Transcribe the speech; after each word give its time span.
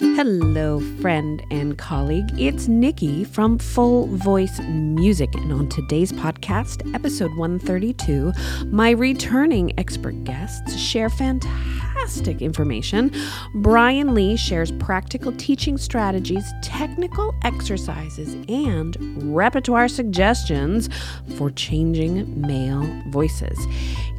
Hello, 0.00 0.80
friend 1.02 1.42
and 1.50 1.76
colleague. 1.76 2.24
It's 2.38 2.68
Nikki 2.68 3.22
from 3.22 3.58
Full 3.58 4.06
Voice 4.06 4.58
Music. 4.60 5.28
And 5.34 5.52
on 5.52 5.68
today's 5.68 6.10
podcast, 6.10 6.94
episode 6.94 7.36
132, 7.36 8.32
my 8.68 8.92
returning 8.92 9.78
expert 9.78 10.24
guests 10.24 10.74
share 10.78 11.10
fantastic 11.10 12.40
information. 12.40 13.12
Brian 13.56 14.14
Lee 14.14 14.38
shares 14.38 14.72
practical 14.72 15.32
teaching 15.32 15.76
strategies, 15.76 16.50
technical 16.62 17.34
exercises, 17.44 18.32
and 18.48 18.96
repertoire 19.36 19.88
suggestions 19.88 20.88
for 21.36 21.50
changing 21.50 22.40
male 22.40 22.88
voices. 23.08 23.58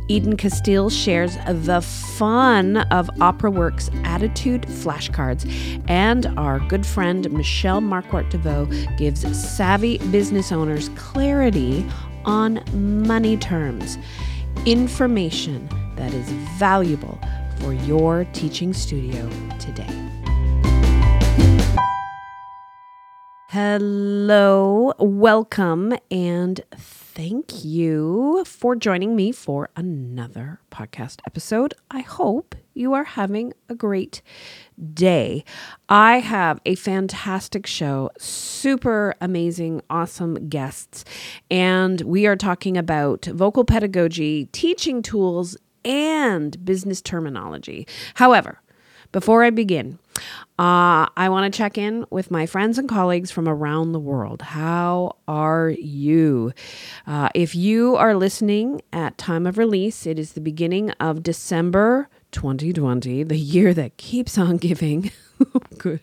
Eden 0.07 0.35
Casteel 0.35 0.91
shares 0.91 1.37
the 1.47 1.81
fun 1.81 2.77
of 2.77 3.07
OperaWorks 3.19 3.93
attitude 4.05 4.63
flashcards, 4.63 5.45
and 5.89 6.25
our 6.37 6.59
good 6.59 6.85
friend 6.85 7.31
Michelle 7.31 7.81
Markwart 7.81 8.29
Deveaux 8.29 8.65
gives 8.97 9.21
savvy 9.37 9.97
business 10.09 10.51
owners 10.51 10.89
clarity 10.89 11.85
on 12.25 12.61
money 13.07 13.37
terms. 13.37 13.97
Information 14.65 15.69
that 15.95 16.13
is 16.13 16.29
valuable 16.59 17.17
for 17.59 17.73
your 17.73 18.25
teaching 18.33 18.73
studio 18.73 19.29
today. 19.59 19.87
Hello, 23.49 24.93
welcome, 24.99 25.93
and 26.09 26.61
thank 27.21 27.63
you 27.63 28.43
for 28.47 28.75
joining 28.75 29.15
me 29.15 29.31
for 29.31 29.69
another 29.75 30.59
podcast 30.71 31.19
episode. 31.27 31.71
I 31.91 31.99
hope 31.99 32.55
you 32.73 32.93
are 32.93 33.03
having 33.03 33.53
a 33.69 33.75
great 33.75 34.23
day. 34.95 35.45
I 35.87 36.17
have 36.17 36.59
a 36.65 36.73
fantastic 36.73 37.67
show, 37.67 38.09
super 38.17 39.13
amazing, 39.21 39.83
awesome 39.87 40.49
guests, 40.49 41.05
and 41.51 42.01
we 42.01 42.25
are 42.25 42.35
talking 42.35 42.75
about 42.75 43.25
vocal 43.25 43.65
pedagogy, 43.65 44.45
teaching 44.51 45.03
tools, 45.03 45.55
and 45.85 46.65
business 46.65 47.03
terminology. 47.03 47.87
However, 48.15 48.63
before 49.11 49.43
I 49.43 49.49
begin, 49.49 49.99
uh, 50.59 51.07
I 51.17 51.29
want 51.29 51.51
to 51.51 51.57
check 51.57 51.77
in 51.77 52.05
with 52.09 52.31
my 52.31 52.45
friends 52.45 52.77
and 52.77 52.87
colleagues 52.87 53.31
from 53.31 53.47
around 53.47 53.91
the 53.91 53.99
world. 53.99 54.41
How 54.41 55.17
are 55.27 55.69
you? 55.69 56.53
Uh, 57.07 57.29
if 57.33 57.55
you 57.55 57.95
are 57.95 58.15
listening 58.15 58.81
at 58.93 59.17
time 59.17 59.45
of 59.45 59.57
release, 59.57 60.05
it 60.05 60.19
is 60.19 60.33
the 60.33 60.41
beginning 60.41 60.91
of 60.91 61.23
December 61.23 62.09
2020, 62.31 63.23
the 63.23 63.37
year 63.37 63.73
that 63.73 63.97
keeps 63.97 64.37
on 64.37 64.57
giving. 64.57 65.11
Good. 65.77 65.99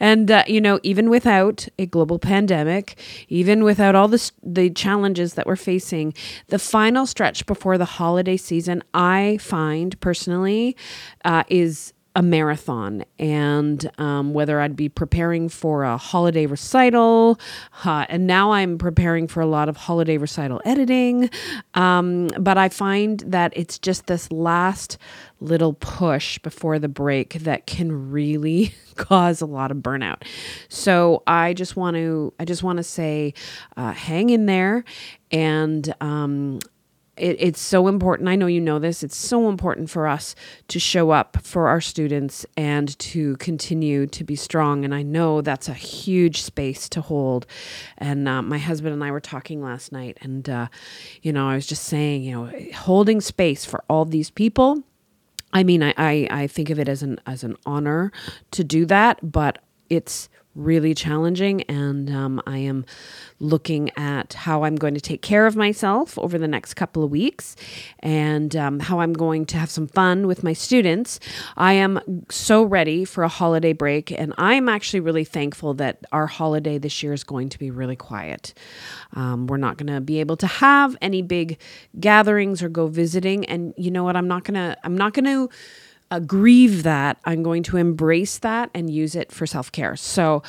And, 0.00 0.30
uh, 0.30 0.44
you 0.46 0.60
know, 0.60 0.80
even 0.82 1.08
without 1.08 1.68
a 1.78 1.86
global 1.86 2.18
pandemic, 2.18 2.98
even 3.28 3.64
without 3.64 3.94
all 3.94 4.08
the, 4.08 4.30
the 4.42 4.70
challenges 4.70 5.34
that 5.34 5.46
we're 5.46 5.56
facing, 5.56 6.12
the 6.48 6.58
final 6.58 7.06
stretch 7.06 7.46
before 7.46 7.78
the 7.78 7.84
holiday 7.84 8.36
season, 8.36 8.82
I 8.92 9.38
find 9.40 9.98
personally, 10.00 10.76
uh, 11.24 11.44
is 11.48 11.93
a 12.16 12.22
marathon 12.22 13.04
and 13.18 13.90
um, 13.98 14.34
whether 14.34 14.60
I'd 14.60 14.76
be 14.76 14.88
preparing 14.88 15.48
for 15.48 15.82
a 15.82 15.96
holiday 15.96 16.46
recital. 16.46 17.40
Uh, 17.84 18.06
and 18.08 18.26
now 18.26 18.52
I'm 18.52 18.78
preparing 18.78 19.26
for 19.26 19.40
a 19.40 19.46
lot 19.46 19.68
of 19.68 19.76
holiday 19.76 20.16
recital 20.16 20.60
editing. 20.64 21.28
Um, 21.74 22.28
but 22.38 22.56
I 22.56 22.68
find 22.68 23.20
that 23.20 23.52
it's 23.56 23.78
just 23.78 24.06
this 24.06 24.30
last 24.30 24.96
little 25.40 25.74
push 25.74 26.38
before 26.38 26.78
the 26.78 26.88
break 26.88 27.34
that 27.34 27.66
can 27.66 28.10
really 28.10 28.74
cause 28.94 29.40
a 29.40 29.46
lot 29.46 29.72
of 29.72 29.78
burnout. 29.78 30.22
So 30.68 31.24
I 31.26 31.52
just 31.52 31.74
want 31.74 31.96
to, 31.96 32.32
I 32.38 32.44
just 32.44 32.62
want 32.62 32.76
to 32.76 32.84
say, 32.84 33.34
uh, 33.76 33.92
hang 33.92 34.30
in 34.30 34.46
there 34.46 34.84
and 35.32 35.92
um, 36.00 36.60
it, 37.16 37.36
it's 37.38 37.60
so 37.60 37.86
important. 37.86 38.28
I 38.28 38.36
know 38.36 38.46
you 38.46 38.60
know 38.60 38.78
this. 38.78 39.02
It's 39.02 39.16
so 39.16 39.48
important 39.48 39.90
for 39.90 40.06
us 40.06 40.34
to 40.68 40.78
show 40.80 41.10
up 41.10 41.38
for 41.42 41.68
our 41.68 41.80
students 41.80 42.44
and 42.56 42.98
to 42.98 43.36
continue 43.36 44.06
to 44.08 44.24
be 44.24 44.36
strong. 44.36 44.84
And 44.84 44.94
I 44.94 45.02
know 45.02 45.40
that's 45.40 45.68
a 45.68 45.74
huge 45.74 46.42
space 46.42 46.88
to 46.90 47.00
hold. 47.00 47.46
And 47.98 48.28
uh, 48.28 48.42
my 48.42 48.58
husband 48.58 48.94
and 48.94 49.04
I 49.04 49.10
were 49.10 49.20
talking 49.20 49.62
last 49.62 49.92
night, 49.92 50.18
and 50.20 50.48
uh, 50.48 50.68
you 51.22 51.32
know, 51.32 51.48
I 51.48 51.54
was 51.54 51.66
just 51.66 51.84
saying, 51.84 52.22
you 52.22 52.32
know, 52.32 52.52
holding 52.74 53.20
space 53.20 53.64
for 53.64 53.84
all 53.88 54.04
these 54.04 54.30
people. 54.30 54.82
I 55.52 55.62
mean, 55.62 55.82
I, 55.84 55.94
I, 55.96 56.28
I 56.30 56.46
think 56.48 56.70
of 56.70 56.78
it 56.80 56.88
as 56.88 57.02
an 57.02 57.20
as 57.26 57.44
an 57.44 57.56
honor 57.64 58.10
to 58.50 58.64
do 58.64 58.86
that, 58.86 59.20
but 59.22 59.58
it's 59.88 60.28
really 60.54 60.94
challenging. 60.94 61.62
And 61.62 62.10
um, 62.10 62.42
I 62.46 62.58
am 62.58 62.84
looking 63.40 63.90
at 63.96 64.34
how 64.34 64.64
I'm 64.64 64.76
going 64.76 64.94
to 64.94 65.00
take 65.00 65.22
care 65.22 65.46
of 65.46 65.56
myself 65.56 66.18
over 66.18 66.38
the 66.38 66.48
next 66.48 66.74
couple 66.74 67.02
of 67.02 67.10
weeks 67.10 67.56
and 68.00 68.54
um, 68.56 68.80
how 68.80 69.00
I'm 69.00 69.12
going 69.12 69.46
to 69.46 69.58
have 69.58 69.70
some 69.70 69.86
fun 69.86 70.26
with 70.26 70.44
my 70.44 70.52
students. 70.52 71.20
I 71.56 71.74
am 71.74 72.24
so 72.30 72.62
ready 72.62 73.04
for 73.04 73.24
a 73.24 73.28
holiday 73.28 73.72
break, 73.72 74.10
and 74.10 74.32
I'm 74.38 74.68
actually 74.68 75.00
really 75.00 75.24
thankful 75.24 75.74
that 75.74 76.04
our 76.12 76.26
holiday 76.26 76.78
this 76.78 77.02
year 77.02 77.12
is 77.12 77.24
going 77.24 77.48
to 77.50 77.58
be 77.58 77.70
really 77.70 77.96
quiet. 77.96 78.54
Um, 79.14 79.46
we're 79.46 79.56
not 79.56 79.76
going 79.76 79.92
to 79.92 80.00
be 80.00 80.20
able 80.20 80.36
to 80.38 80.46
have 80.46 80.96
any 81.02 81.22
big 81.22 81.58
gatherings 81.98 82.62
or 82.62 82.68
go 82.68 82.86
visiting. 82.86 83.44
And 83.46 83.74
you 83.76 83.90
know 83.90 84.04
what? 84.04 84.16
I'm 84.16 84.28
not 84.28 84.44
going 84.44 84.54
to, 84.54 84.76
I'm 84.84 84.96
not 84.96 85.14
going 85.14 85.26
to 85.26 85.48
uh, 86.14 86.20
grieve 86.20 86.84
that. 86.84 87.18
I'm 87.24 87.42
going 87.42 87.62
to 87.64 87.76
embrace 87.76 88.38
that 88.38 88.70
and 88.74 88.88
use 88.88 89.14
it 89.16 89.32
for 89.32 89.46
self 89.46 89.72
care. 89.72 89.96
So, 89.96 90.42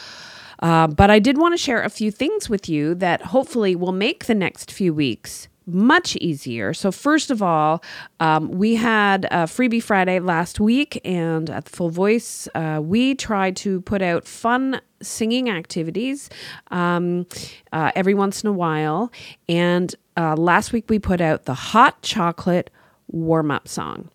uh, 0.60 0.88
but 0.88 1.10
I 1.10 1.20
did 1.20 1.38
want 1.38 1.54
to 1.54 1.58
share 1.58 1.82
a 1.82 1.90
few 1.90 2.12
things 2.12 2.50
with 2.50 2.70
you 2.70 2.96
that 2.96 3.22
hopefully 3.22 3.76
will 3.76 3.92
make 3.92 4.26
the 4.26 4.36
next 4.36 4.72
few 4.72 4.94
weeks 4.94 5.48
much 5.68 6.16
easier. 6.18 6.74
So, 6.76 6.92
first 6.92 7.32
of 7.32 7.42
all, 7.42 7.84
um, 8.20 8.52
we 8.52 8.76
had 8.76 9.26
a 9.26 9.48
Freebie 9.48 9.82
Friday 9.82 10.20
last 10.20 10.60
week, 10.60 11.02
and 11.04 11.50
at 11.50 11.66
the 11.66 11.72
Full 11.72 11.90
Voice, 11.90 12.48
uh, 12.54 12.80
we 12.84 13.16
tried 13.16 13.56
to 13.58 13.82
put 13.82 14.04
out 14.04 14.28
fun 14.28 14.80
singing 15.02 15.50
activities 15.50 16.30
um, 16.70 17.26
uh, 17.74 17.92
every 17.96 18.14
once 18.14 18.44
in 18.44 18.50
a 18.50 18.54
while. 18.54 19.12
And 19.50 19.94
uh, 20.16 20.36
last 20.36 20.72
week, 20.72 20.86
we 20.88 21.00
put 21.00 21.20
out 21.20 21.46
the 21.46 21.56
Hot 21.56 22.02
Chocolate 22.04 22.70
warm 23.08 23.50
up 23.50 23.68
song. 23.68 24.10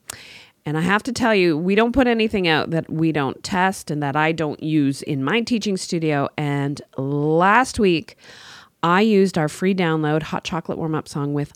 And 0.67 0.77
I 0.77 0.83
have 0.83 1.03
to 1.05 1.13
tell 1.13 1.35
you, 1.35 1.57
we 1.57 1.75
don't 1.75 1.93
put 1.93 2.07
anything 2.07 2.47
out 2.47 2.71
that 2.71 2.91
we 2.91 3.13
don't 3.13 3.43
test 3.43 3.91
and 3.91 4.03
that 4.03 4.15
I 4.15 4.33
don't 4.33 4.63
use 4.63 5.03
in 5.03 5.25
my 5.25 5.41
teaching 5.41 5.77
studio. 5.77 6.29
And 6.37 6.81
last 6.97 7.79
week, 7.79 8.17
I 8.83 9.01
used 9.01 9.39
our 9.39 9.49
free 9.49 9.75
download 9.75 10.23
Hot 10.25 10.45
Chocolate 10.45 10.79
Warm 10.79 10.95
Up 10.95 11.09
song 11.09 11.35
with 11.35 11.53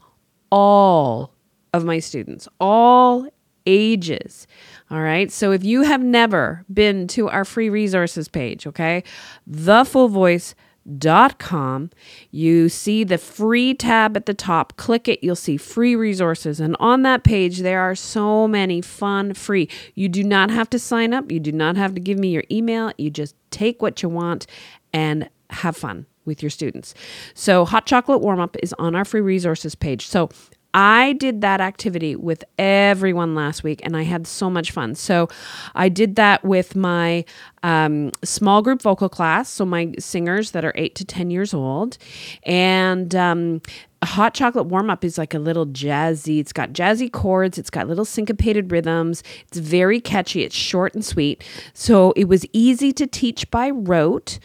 all 0.51 1.33
of 1.73 1.85
my 1.85 1.99
students, 1.99 2.49
all 2.61 3.29
ages. 3.67 4.47
All 4.91 5.01
right. 5.01 5.31
So 5.33 5.53
if 5.53 5.65
you 5.65 5.83
have 5.83 6.03
never 6.03 6.65
been 6.73 7.09
to 7.09 7.29
our 7.29 7.45
free 7.45 7.69
resources 7.69 8.29
page, 8.29 8.67
okay, 8.67 9.03
the 9.47 9.85
full 9.85 10.09
voice 10.09 10.55
dot 10.99 11.39
com. 11.39 11.91
You 12.31 12.69
see 12.69 13.05
the 13.05 13.19
free 13.19 13.75
tab 13.75 14.17
at 14.17 14.27
the 14.27 14.35
top. 14.35 14.77
Click 14.77 15.09
it, 15.09 15.23
you'll 15.23 15.37
see 15.37 15.57
free 15.57 15.97
resources. 15.97 16.61
And 16.61 16.77
on 16.79 17.03
that 17.03 17.25
page, 17.25 17.61
there 17.61 17.81
are 17.81 17.95
so 17.95 18.47
many 18.47 18.81
fun 18.81 19.35
free. 19.35 19.69
You 19.95 20.09
do 20.09 20.23
not 20.23 20.51
have 20.51 20.69
to 20.71 20.79
sign 20.79 21.15
up, 21.15 21.33
you 21.33 21.41
do 21.41 21.53
not 21.53 21.77
have 21.77 21.95
to 21.95 22.01
give 22.01 22.19
me 22.19 22.29
your 22.29 22.45
email. 22.51 22.93
You 22.99 23.11
just 23.11 23.35
take 23.51 23.81
what 23.81 24.03
you 24.03 24.09
want 24.09 24.47
and 24.93 25.29
have 25.51 25.77
fun 25.77 26.07
with 26.25 26.43
your 26.43 26.51
students. 26.51 26.95
So, 27.35 27.65
Hot 27.65 27.87
Chocolate 27.87 28.21
Warm 28.21 28.41
Up 28.41 28.57
is 28.63 28.73
on 28.79 28.95
our 28.95 29.05
free 29.05 29.21
resources 29.21 29.75
page. 29.75 30.07
So, 30.07 30.31
I 30.75 31.13
did 31.13 31.41
that 31.43 31.61
activity 31.61 32.17
with 32.17 32.43
everyone 32.59 33.37
last 33.37 33.63
week 33.63 33.81
and 33.85 33.97
I 33.97 34.03
had 34.03 34.27
so 34.27 34.51
much 34.51 34.73
fun. 34.73 34.97
So 34.97 35.29
I 35.77 35.89
did 35.89 36.17
that 36.17 36.45
with 36.45 36.75
my 36.75 37.25
um, 37.63 38.11
small 38.25 38.61
group 38.61 38.83
vocal 38.83 39.09
class, 39.09 39.49
so 39.49 39.65
my 39.65 39.93
singers 40.01 40.51
that 40.51 40.65
are 40.65 40.73
eight 40.75 40.97
to 40.97 41.05
10 41.05 41.31
years 41.31 41.55
old. 41.55 41.97
And 42.43 43.15
um, 43.15 43.63
hot 44.03 44.35
chocolate 44.35 44.67
warm 44.67 44.91
up 44.91 45.05
is 45.05 45.17
like 45.17 45.33
a 45.33 45.39
little 45.39 45.67
jazzy. 45.67 46.41
It's 46.41 46.53
got 46.53 46.73
jazzy 46.73 47.11
chords, 47.11 47.57
it's 47.57 47.71
got 47.71 47.87
little 47.87 48.05
syncopated 48.05 48.73
rhythms. 48.73 49.23
It's 49.47 49.59
very 49.59 50.01
catchy, 50.01 50.43
it's 50.43 50.57
short 50.57 50.93
and 50.93 51.05
sweet. 51.05 51.45
So 51.73 52.13
it 52.13 52.25
was 52.25 52.45
easy 52.53 52.93
to 52.95 53.07
teach 53.07 53.49
by 53.53 53.71
rote 53.71 54.41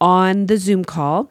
on 0.00 0.46
the 0.46 0.56
Zoom 0.56 0.84
call. 0.84 1.30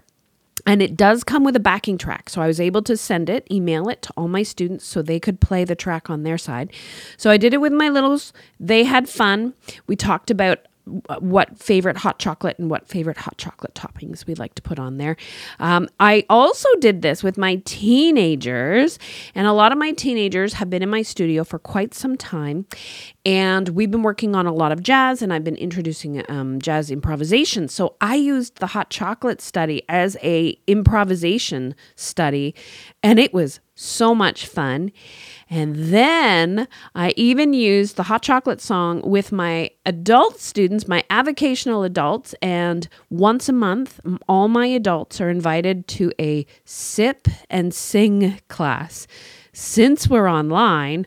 And 0.66 0.82
it 0.82 0.98
does 0.98 1.24
come 1.24 1.44
with 1.44 1.56
a 1.56 1.60
backing 1.60 1.98
track. 1.98 2.30
So 2.30 2.42
I 2.42 2.48
was 2.48 2.60
able 2.60 2.82
to 2.84 2.98
send 2.98 3.30
it, 3.30 3.46
email 3.52 3.88
it 3.88 4.02
to 4.04 4.14
all 4.18 4.28
my 4.28 4.44
students 4.44 4.86
so 4.86 5.02
they 5.02 5.20
could 5.20 5.40
play 5.40 5.64
the 5.64 5.76
track 5.76 6.10
on 6.10 6.24
their 6.24 6.38
side. 6.38 6.74
So 7.18 7.30
I 7.30 7.38
did 7.38 7.54
it 7.54 7.62
with 7.62 7.74
my 7.74 7.90
littles. 7.90 8.34
They 8.60 8.84
had 8.84 9.08
fun. 9.08 9.54
We 9.86 9.96
talked 9.96 10.32
about 10.32 10.60
what 11.20 11.58
favorite 11.58 11.98
hot 11.98 12.20
chocolate 12.20 12.60
and 12.60 12.70
what 12.70 12.88
favorite 12.88 13.18
hot 13.18 13.38
chocolate 13.38 13.74
toppings 13.74 14.26
we'd 14.26 14.40
like 14.40 14.56
to 14.56 14.62
put 14.62 14.80
on 14.80 14.98
there. 14.98 15.16
Um, 15.60 15.88
I 16.00 16.26
also 16.30 16.70
did 16.80 17.02
this 17.02 17.24
with 17.24 17.38
my 17.38 17.62
teenagers, 17.66 19.00
and 19.34 19.48
a 19.48 19.54
lot 19.54 19.72
of 19.72 19.78
my 19.78 19.92
teenagers 19.92 20.54
have 20.54 20.70
been 20.70 20.84
in 20.84 20.90
my 20.90 21.02
studio 21.02 21.44
for 21.44 21.60
quite 21.60 21.94
some 21.94 22.16
time, 22.18 22.66
and 23.26 23.70
we've 23.70 23.92
been 23.92 24.04
working 24.04 24.36
on 24.36 24.46
a 24.46 24.54
lot 24.54 24.72
of 24.72 24.84
jazz, 24.84 25.22
and 25.22 25.34
I've 25.34 25.44
been 25.44 25.56
introducing 25.56 26.24
um, 26.30 26.62
jazz 26.62 26.92
improvisation. 26.92 27.68
So 27.68 27.96
I 28.02 28.16
used 28.16 28.58
the 28.58 28.68
hot 28.68 28.90
chocolate 28.90 29.42
study 29.42 29.84
as 29.90 30.18
a 30.22 30.58
improvisation 30.68 31.76
study, 31.96 32.54
and 33.02 33.20
it 33.20 33.34
was 33.34 33.60
so 33.76 34.16
much 34.16 34.48
fun. 34.48 34.92
And 35.50 35.76
then 35.76 36.68
I 36.96 37.14
even 37.16 37.54
used 37.54 37.96
the 37.96 38.04
hot 38.04 38.24
chocolate 38.24 38.62
song 38.62 39.02
with 39.04 39.32
my 39.32 39.70
adult 39.86 40.40
students, 40.40 40.88
my 40.88 41.04
avocational 41.10 41.86
adults, 41.86 42.34
and 42.42 42.88
once 43.10 43.48
a 43.48 43.54
month, 43.54 44.00
all 44.28 44.48
my 44.48 44.66
adults 44.66 45.22
are 45.22 45.30
invited 45.30 45.88
to 45.90 46.12
a 46.20 46.48
sip 46.66 47.28
and 47.50 47.74
sing 47.74 48.40
class. 48.48 49.06
Since 49.54 50.10
we're 50.10 50.30
online, 50.30 51.06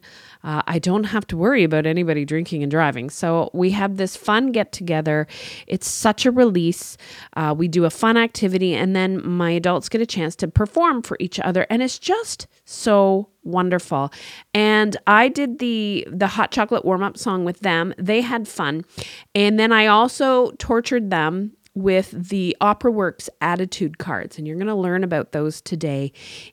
uh, 0.48 0.62
I 0.66 0.78
don't 0.78 1.04
have 1.04 1.26
to 1.26 1.36
worry 1.36 1.62
about 1.62 1.84
anybody 1.84 2.24
drinking 2.24 2.62
and 2.62 2.70
driving. 2.70 3.10
So 3.10 3.50
we 3.52 3.72
have 3.72 3.98
this 3.98 4.16
fun 4.16 4.50
get 4.50 4.72
together. 4.72 5.26
It's 5.66 5.86
such 5.86 6.24
a 6.24 6.30
release. 6.30 6.96
Uh, 7.36 7.54
we 7.56 7.68
do 7.68 7.84
a 7.84 7.90
fun 7.90 8.16
activity, 8.16 8.74
and 8.74 8.96
then 8.96 9.22
my 9.28 9.50
adults 9.50 9.90
get 9.90 10.00
a 10.00 10.06
chance 10.06 10.34
to 10.36 10.48
perform 10.48 11.02
for 11.02 11.18
each 11.20 11.38
other, 11.38 11.66
and 11.68 11.82
it's 11.82 11.98
just 11.98 12.46
so 12.64 13.28
wonderful. 13.44 14.10
And 14.54 14.96
I 15.06 15.28
did 15.28 15.58
the 15.58 16.08
the 16.10 16.28
hot 16.28 16.50
chocolate 16.50 16.82
warm 16.82 17.02
up 17.02 17.18
song 17.18 17.44
with 17.44 17.60
them. 17.60 17.92
They 17.98 18.22
had 18.22 18.48
fun, 18.48 18.86
and 19.34 19.60
then 19.60 19.70
I 19.70 19.86
also 19.86 20.52
tortured 20.52 21.10
them 21.10 21.57
with 21.78 22.10
the 22.28 22.56
OperaWorks 22.60 23.28
attitude 23.40 23.98
cards, 23.98 24.38
and 24.38 24.46
you're 24.46 24.56
going 24.56 24.66
to 24.66 24.74
learn 24.74 25.04
about 25.04 25.32
those 25.32 25.60
today 25.60 26.12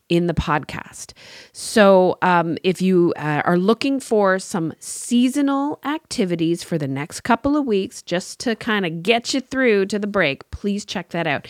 in 0.09 0.27
the 0.27 0.33
podcast. 0.33 1.13
So, 1.51 2.17
um, 2.21 2.57
if 2.63 2.81
you 2.81 3.13
uh, 3.17 3.41
are 3.45 3.57
looking 3.57 3.99
for 3.99 4.39
some 4.39 4.73
seasonal 4.79 5.79
activities 5.83 6.63
for 6.63 6.77
the 6.77 6.87
next 6.87 7.21
couple 7.21 7.57
of 7.57 7.65
weeks, 7.65 8.01
just 8.01 8.39
to 8.41 8.55
kind 8.55 8.85
of 8.85 9.03
get 9.03 9.33
you 9.33 9.41
through 9.41 9.87
to 9.87 9.99
the 9.99 10.07
break, 10.07 10.49
please 10.51 10.85
check 10.85 11.09
that 11.09 11.27
out. 11.27 11.47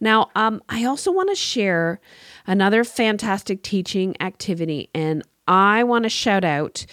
Now, 0.00 0.30
um, 0.34 0.62
I 0.68 0.84
also 0.84 1.12
want 1.12 1.28
to 1.30 1.36
share 1.36 2.00
another 2.46 2.84
fantastic 2.84 3.62
teaching 3.62 4.16
activity, 4.20 4.90
and 4.94 5.22
I 5.48 5.82
want 5.82 6.02
to 6.02 6.10
shout 6.10 6.44
out 6.44 6.84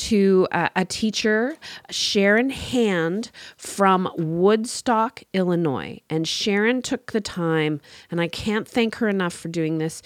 to 0.00 0.48
uh, 0.52 0.68
a 0.76 0.84
teacher, 0.84 1.56
Sharon 1.90 2.50
Hand 2.50 3.30
from 3.56 4.10
Woodstock, 4.16 5.22
Illinois. 5.32 6.00
And 6.08 6.26
Sharon 6.26 6.80
took 6.82 7.12
the 7.12 7.20
time, 7.20 7.80
and 8.10 8.20
I 8.20 8.28
can't 8.28 8.66
thank 8.66 8.96
her 8.96 9.08
enough 9.08 9.34
for 9.34 9.48
doing 9.48 9.78
this. 9.78 10.02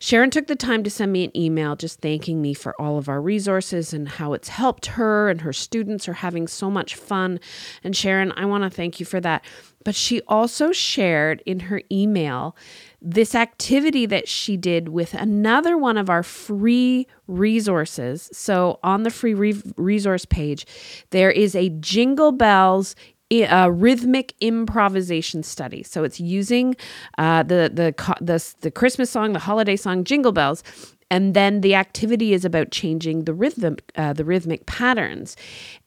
Sharon 0.00 0.30
took 0.30 0.46
the 0.46 0.56
time 0.56 0.82
to 0.84 0.90
send 0.90 1.12
me 1.12 1.24
an 1.24 1.36
email 1.36 1.76
just 1.76 2.00
thanking 2.00 2.40
me 2.40 2.54
for 2.54 2.80
all 2.80 2.98
of 2.98 3.08
our 3.08 3.20
resources 3.20 3.92
and 3.92 4.08
how 4.08 4.32
it's 4.32 4.48
helped 4.48 4.86
her 4.86 5.28
and 5.28 5.40
her 5.40 5.52
students 5.52 6.08
are 6.08 6.14
having 6.14 6.46
so 6.46 6.70
much 6.70 6.94
fun. 6.94 7.40
And 7.82 7.96
Sharon, 7.96 8.32
I 8.32 8.44
want 8.44 8.64
to 8.64 8.70
thank 8.70 9.00
you 9.00 9.06
for 9.06 9.20
that. 9.20 9.44
But 9.84 9.94
she 9.94 10.20
also 10.28 10.72
shared 10.72 11.42
in 11.46 11.60
her 11.60 11.80
email 11.90 12.56
this 13.00 13.34
activity 13.34 14.06
that 14.06 14.28
she 14.28 14.56
did 14.56 14.88
with 14.88 15.14
another 15.14 15.78
one 15.78 15.96
of 15.96 16.10
our 16.10 16.22
free 16.22 17.06
resources. 17.26 18.28
So 18.32 18.80
on 18.82 19.04
the 19.04 19.10
free 19.10 19.34
re- 19.34 19.62
resource 19.76 20.24
page, 20.24 20.66
there 21.10 21.30
is 21.30 21.54
a 21.54 21.68
Jingle 21.70 22.32
Bells 22.32 22.94
a 23.30 23.70
rhythmic 23.70 24.34
improvisation 24.40 25.42
study. 25.42 25.82
So 25.82 26.02
it's 26.02 26.18
using 26.18 26.76
uh, 27.18 27.42
the, 27.42 27.70
the 27.72 28.14
the 28.20 28.54
the 28.60 28.70
Christmas 28.70 29.10
song, 29.10 29.34
the 29.34 29.38
holiday 29.38 29.76
song, 29.76 30.04
Jingle 30.04 30.32
Bells, 30.32 30.62
and 31.10 31.34
then 31.34 31.62
the 31.62 31.74
activity 31.74 32.32
is 32.32 32.44
about 32.44 32.70
changing 32.70 33.24
the 33.24 33.34
rhythm 33.34 33.76
uh, 33.96 34.12
the 34.12 34.24
rhythmic 34.24 34.66
patterns. 34.66 35.36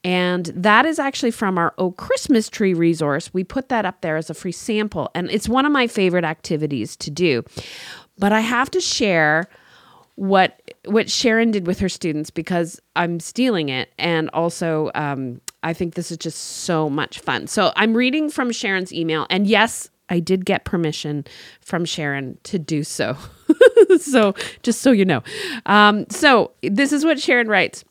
And 0.04 0.48
that 0.48 0.86
is 0.86 1.00
actually 1.00 1.32
from 1.32 1.58
our 1.58 1.74
oh 1.78 1.92
christmas 1.92 2.50
tree 2.50 2.74
resource. 2.74 3.34
We 3.34 3.44
put 3.44 3.70
that 3.70 3.86
up 3.86 4.02
there 4.02 4.18
as 4.18 4.30
a 4.30 4.34
free 4.34 4.52
sample 4.52 5.10
and 5.14 5.30
it's 5.30 5.48
one 5.48 5.66
of 5.66 5.72
my 5.72 5.88
favorite 5.88 6.26
activities 6.26 6.96
to 6.98 7.12
do. 7.12 7.44
But 8.18 8.32
i 8.34 8.40
have 8.40 8.72
to 8.72 8.82
share 8.82 9.48
what 10.16 10.62
what 10.86 11.10
sharon 11.10 11.52
did 11.52 11.66
with 11.66 11.80
her 11.80 11.90
students 11.90 12.30
because 12.30 12.80
i'm 12.96 13.20
stealing 13.20 13.70
it. 13.70 13.94
And 13.98 14.30
also 14.34 14.92
um, 14.96 15.42
i 15.64 15.74
think 15.74 15.94
this 15.94 16.12
is 16.12 16.18
just 16.18 16.40
so 16.40 16.90
much 16.90 17.20
fun. 17.20 17.48
So 17.48 17.72
i'm 17.76 17.94
reading 17.94 18.30
from 18.30 18.52
sharon's 18.52 18.94
email 18.94 19.28
and 19.30 19.46
yes 19.46 19.90
I 20.12 20.20
did 20.20 20.46
get 20.46 20.66
permission 20.66 21.26
from 21.62 21.86
Sharon 21.86 22.38
to 22.44 22.60
do 22.60 22.84
so. 22.84 23.18
so, 24.00 24.36
just 24.62 24.82
so 24.82 24.92
you 24.92 25.06
know. 25.06 25.24
Um, 25.66 26.06
so, 26.10 26.52
this 26.62 26.92
is 26.92 27.04
what 27.04 27.20
Sharon 27.20 27.48
writes. 27.48 27.84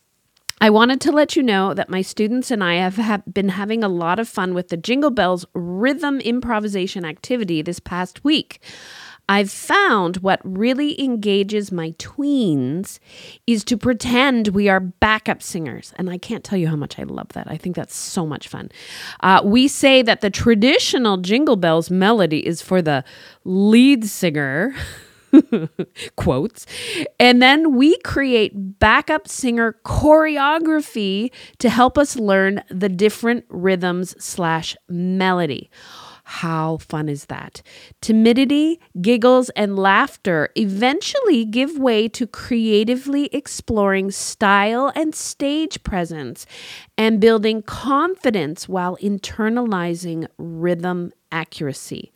I 0.63 0.69
wanted 0.69 1.01
to 1.03 1.13
let 1.13 1.37
you 1.37 1.43
know 1.43 1.73
that 1.73 1.89
my 1.89 2.03
students 2.03 2.51
and 2.51 2.63
I 2.63 2.75
have 2.75 2.97
ha- 2.97 3.23
been 3.33 3.49
having 3.49 3.83
a 3.83 3.89
lot 3.89 4.19
of 4.19 4.29
fun 4.29 4.53
with 4.53 4.69
the 4.69 4.77
Jingle 4.77 5.11
Bells 5.11 5.47
rhythm 5.55 6.21
improvisation 6.21 7.07
activity 7.07 7.63
this 7.63 7.81
past 7.81 8.23
week. 8.25 8.61
I've 9.31 9.51
found 9.51 10.17
what 10.17 10.41
really 10.43 11.01
engages 11.01 11.71
my 11.71 11.93
tweens 11.93 12.99
is 13.47 13.63
to 13.63 13.79
pretend 13.79 14.49
we 14.49 14.69
are 14.69 14.81
backup 14.81 15.41
singers. 15.41 15.93
And 15.95 16.11
I 16.11 16.19
can't 16.19 16.43
tell 16.43 16.59
you 16.59 16.67
how 16.67 16.75
much 16.75 16.99
I 16.99 17.05
love 17.05 17.29
that. 17.35 17.47
I 17.49 17.57
think 17.57 17.77
that's 17.77 17.95
so 17.95 18.27
much 18.27 18.49
fun. 18.49 18.73
Uh, 19.21 19.41
we 19.45 19.69
say 19.69 20.03
that 20.03 20.21
the 20.21 20.31
traditional 20.31 21.17
Jingle 21.17 21.55
Bells 21.55 21.93
melody 21.93 22.45
is 22.45 22.61
for 22.61 22.83
the 22.83 23.05
lead 23.45 24.05
singer. 24.05 24.75
quotes. 26.17 26.67
And 27.21 27.41
then 27.41 27.77
we 27.77 27.97
create 27.99 28.81
backup 28.81 29.29
singer 29.29 29.77
choreography 29.85 31.31
to 31.59 31.71
help 31.71 31.97
us 31.97 32.17
learn 32.17 32.65
the 32.69 32.89
different 32.89 33.45
rhythms 33.49 34.17
slash 34.23 34.77
melody. 34.89 35.71
How 36.31 36.77
fun 36.77 37.09
is 37.09 37.25
that? 37.27 37.61
Timidity, 38.01 38.79
giggles, 39.01 39.51
and 39.57 39.77
laughter 39.77 40.51
eventually 40.55 41.45
give 41.45 41.77
way 41.77 42.07
to 42.11 42.25
creatively 42.25 43.27
exploring 43.33 44.13
style 44.13 44.93
and 44.95 45.13
stage 45.13 45.83
presence 45.83 46.47
and 46.97 47.21
building 47.21 47.63
confidence 47.63 48.69
while 48.69 48.97
internalizing 48.99 50.29
rhythm 50.39 51.13
accuracy. 51.33 52.13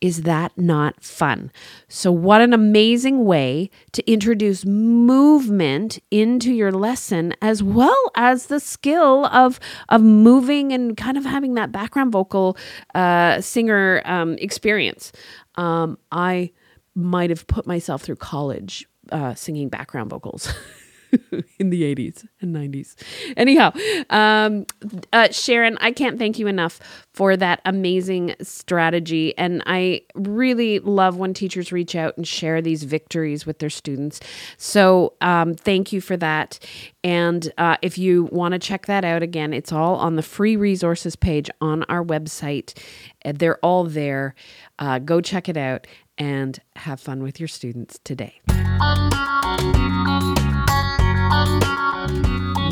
Is 0.00 0.22
that 0.22 0.56
not 0.56 1.02
fun? 1.02 1.52
So, 1.88 2.10
what 2.10 2.40
an 2.40 2.52
amazing 2.52 3.24
way 3.24 3.68
to 3.92 4.10
introduce 4.10 4.64
movement 4.64 5.98
into 6.10 6.52
your 6.52 6.72
lesson 6.72 7.34
as 7.42 7.62
well 7.62 8.10
as 8.14 8.46
the 8.46 8.60
skill 8.60 9.26
of, 9.26 9.60
of 9.90 10.02
moving 10.02 10.72
and 10.72 10.96
kind 10.96 11.18
of 11.18 11.24
having 11.24 11.54
that 11.54 11.70
background 11.70 12.12
vocal 12.12 12.56
uh, 12.94 13.40
singer 13.40 14.00
um, 14.06 14.36
experience. 14.38 15.12
Um, 15.56 15.98
I 16.10 16.52
might 16.94 17.30
have 17.30 17.46
put 17.46 17.66
myself 17.66 18.02
through 18.02 18.16
college 18.16 18.86
uh, 19.12 19.34
singing 19.34 19.68
background 19.68 20.10
vocals. 20.10 20.52
in 21.58 21.70
the 21.70 21.82
80s 21.82 22.26
and 22.40 22.54
90s. 22.54 22.94
Anyhow, 23.36 23.72
um, 24.10 24.66
uh, 25.12 25.28
Sharon, 25.30 25.76
I 25.80 25.92
can't 25.92 26.18
thank 26.18 26.38
you 26.38 26.46
enough 26.46 26.80
for 27.12 27.36
that 27.36 27.60
amazing 27.64 28.34
strategy. 28.42 29.36
And 29.36 29.62
I 29.66 30.02
really 30.14 30.78
love 30.78 31.16
when 31.16 31.34
teachers 31.34 31.72
reach 31.72 31.94
out 31.94 32.16
and 32.16 32.26
share 32.26 32.62
these 32.62 32.84
victories 32.84 33.46
with 33.46 33.58
their 33.58 33.70
students. 33.70 34.20
So 34.56 35.14
um, 35.20 35.54
thank 35.54 35.92
you 35.92 36.00
for 36.00 36.16
that. 36.16 36.58
And 37.02 37.52
uh, 37.58 37.76
if 37.82 37.98
you 37.98 38.24
want 38.32 38.52
to 38.52 38.58
check 38.58 38.86
that 38.86 39.04
out 39.04 39.22
again, 39.22 39.52
it's 39.52 39.72
all 39.72 39.96
on 39.96 40.16
the 40.16 40.22
free 40.22 40.56
resources 40.56 41.16
page 41.16 41.50
on 41.60 41.84
our 41.84 42.04
website. 42.04 42.78
They're 43.24 43.58
all 43.58 43.84
there. 43.84 44.34
Uh, 44.78 44.98
go 44.98 45.20
check 45.20 45.48
it 45.48 45.56
out 45.56 45.86
and 46.18 46.60
have 46.76 47.00
fun 47.00 47.22
with 47.22 47.40
your 47.40 47.48
students 47.48 47.98
today. 48.04 48.40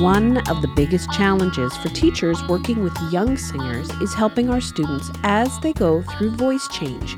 One 0.01 0.39
of 0.49 0.63
the 0.63 0.73
biggest 0.77 1.11
challenges 1.11 1.77
for 1.79 1.89
teachers 1.89 2.41
working 2.49 2.85
with 2.85 2.97
young 3.11 3.37
singers 3.37 3.91
is 4.01 4.15
helping 4.15 4.49
our 4.49 4.61
students 4.61 5.11
as 5.25 5.59
they 5.59 5.73
go 5.73 6.03
through 6.03 6.31
voice 6.37 6.69
change. 6.69 7.17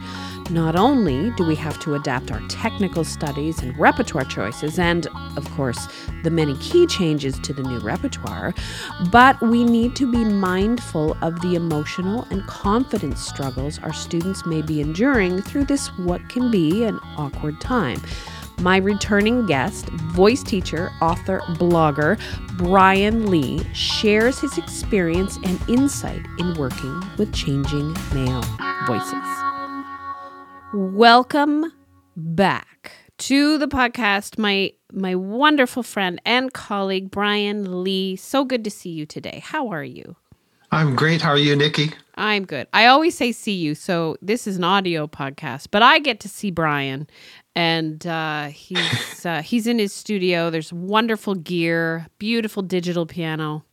Not 0.50 0.74
only 0.76 1.30
do 1.36 1.44
we 1.44 1.54
have 1.56 1.78
to 1.80 1.94
adapt 1.94 2.32
our 2.32 2.40
technical 2.48 3.04
studies 3.04 3.62
and 3.62 3.78
repertoire 3.78 4.24
choices, 4.24 4.78
and 4.78 5.06
of 5.36 5.48
course, 5.50 5.88
the 6.22 6.30
many 6.30 6.56
key 6.56 6.86
changes 6.86 7.38
to 7.40 7.52
the 7.52 7.62
new 7.62 7.78
repertoire, 7.80 8.54
but 9.12 9.40
we 9.40 9.62
need 9.62 9.94
to 9.96 10.10
be 10.10 10.24
mindful 10.24 11.16
of 11.22 11.40
the 11.42 11.54
emotional 11.54 12.26
and 12.30 12.44
confidence 12.46 13.20
struggles 13.20 13.78
our 13.80 13.92
students 13.92 14.44
may 14.46 14.62
be 14.62 14.80
enduring 14.80 15.42
through 15.42 15.66
this 15.66 15.86
what 15.98 16.26
can 16.28 16.50
be 16.50 16.84
an 16.84 16.98
awkward 17.16 17.60
time. 17.60 18.00
My 18.60 18.76
returning 18.76 19.46
guest, 19.46 19.88
voice 20.12 20.42
teacher, 20.42 20.92
author, 21.00 21.40
blogger, 21.54 22.20
Brian 22.58 23.30
Lee, 23.30 23.62
shares 23.72 24.38
his 24.38 24.58
experience 24.58 25.38
and 25.44 25.58
insight 25.66 26.20
in 26.38 26.52
working 26.58 27.02
with 27.16 27.32
changing 27.32 27.96
male 28.12 28.44
voices. 28.86 29.14
Welcome 30.74 31.72
back 32.14 32.92
to 33.16 33.56
the 33.56 33.66
podcast, 33.66 34.36
my 34.36 34.74
my 34.92 35.14
wonderful 35.14 35.82
friend 35.82 36.20
and 36.26 36.52
colleague 36.52 37.10
Brian 37.10 37.82
Lee. 37.82 38.14
So 38.14 38.44
good 38.44 38.62
to 38.64 38.70
see 38.70 38.90
you 38.90 39.06
today. 39.06 39.40
How 39.42 39.68
are 39.68 39.84
you? 39.84 40.16
I'm 40.72 40.94
great. 40.94 41.22
How 41.22 41.30
are 41.30 41.38
you, 41.38 41.56
Nikki? 41.56 41.92
I'm 42.14 42.44
good. 42.44 42.68
I 42.72 42.86
always 42.86 43.16
say 43.16 43.32
see 43.32 43.54
you, 43.54 43.74
so 43.74 44.16
this 44.20 44.46
is 44.46 44.58
an 44.58 44.64
audio 44.64 45.06
podcast, 45.06 45.68
but 45.70 45.82
I 45.82 45.98
get 45.98 46.20
to 46.20 46.28
see 46.28 46.50
Brian, 46.50 47.08
and 47.54 48.06
uh, 48.06 48.46
he's 48.46 49.26
uh, 49.26 49.42
he's 49.42 49.66
in 49.66 49.78
his 49.78 49.92
studio. 49.92 50.50
There's 50.50 50.72
wonderful 50.72 51.34
gear, 51.34 52.06
beautiful 52.18 52.62
digital 52.62 53.06
piano. 53.06 53.64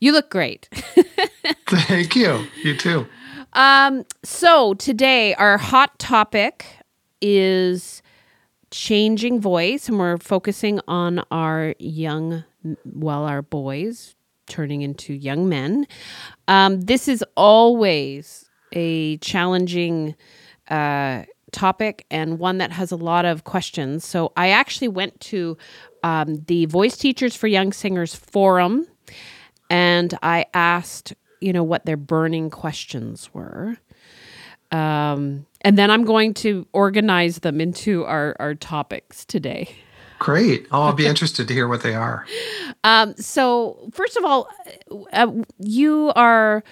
You 0.00 0.12
look 0.12 0.30
great. 0.30 0.68
Thank 1.68 2.16
you. 2.16 2.44
You 2.62 2.76
too. 2.76 3.06
Um, 3.54 4.04
so 4.24 4.74
today 4.74 5.34
our 5.34 5.58
hot 5.58 5.98
topic 5.98 6.66
is 7.20 8.02
changing 8.70 9.40
voice, 9.40 9.88
and 9.88 9.98
we're 9.98 10.18
focusing 10.18 10.80
on 10.88 11.22
our 11.30 11.74
young, 11.78 12.44
well, 12.84 13.24
our 13.24 13.42
boys 13.42 14.14
turning 14.48 14.82
into 14.82 15.14
young 15.14 15.48
men. 15.48 15.86
Um, 16.48 16.80
this 16.80 17.08
is 17.08 17.24
always 17.36 18.48
a 18.72 19.18
challenging 19.18 20.16
uh, 20.68 21.24
topic 21.52 22.06
and 22.10 22.38
one 22.38 22.58
that 22.58 22.72
has 22.72 22.90
a 22.90 22.96
lot 22.96 23.24
of 23.24 23.44
questions. 23.44 24.04
So 24.04 24.32
I 24.36 24.50
actually 24.50 24.88
went 24.88 25.20
to 25.20 25.56
um, 26.02 26.42
the 26.46 26.66
Voice 26.66 26.96
Teachers 26.96 27.36
for 27.36 27.46
Young 27.46 27.72
Singers 27.72 28.14
forum 28.14 28.86
and 29.70 30.16
I 30.22 30.46
asked, 30.52 31.14
you 31.40 31.52
know, 31.52 31.62
what 31.62 31.86
their 31.86 31.96
burning 31.96 32.50
questions 32.50 33.32
were. 33.32 33.78
Um, 34.70 35.46
and 35.60 35.78
then 35.78 35.90
I'm 35.90 36.04
going 36.04 36.34
to 36.34 36.66
organize 36.72 37.40
them 37.40 37.60
into 37.60 38.04
our, 38.04 38.36
our 38.38 38.54
topics 38.54 39.24
today. 39.24 39.74
Great. 40.18 40.66
Oh, 40.70 40.82
I'll 40.82 40.92
be 40.92 41.06
interested 41.12 41.48
to 41.48 41.54
hear 41.54 41.68
what 41.68 41.82
they 41.82 41.94
are. 41.94 42.26
Um, 42.84 43.14
so, 43.16 43.90
first 43.92 44.16
of 44.16 44.24
all, 44.24 44.48
uh, 45.12 45.32
you 45.58 46.12
are 46.14 46.62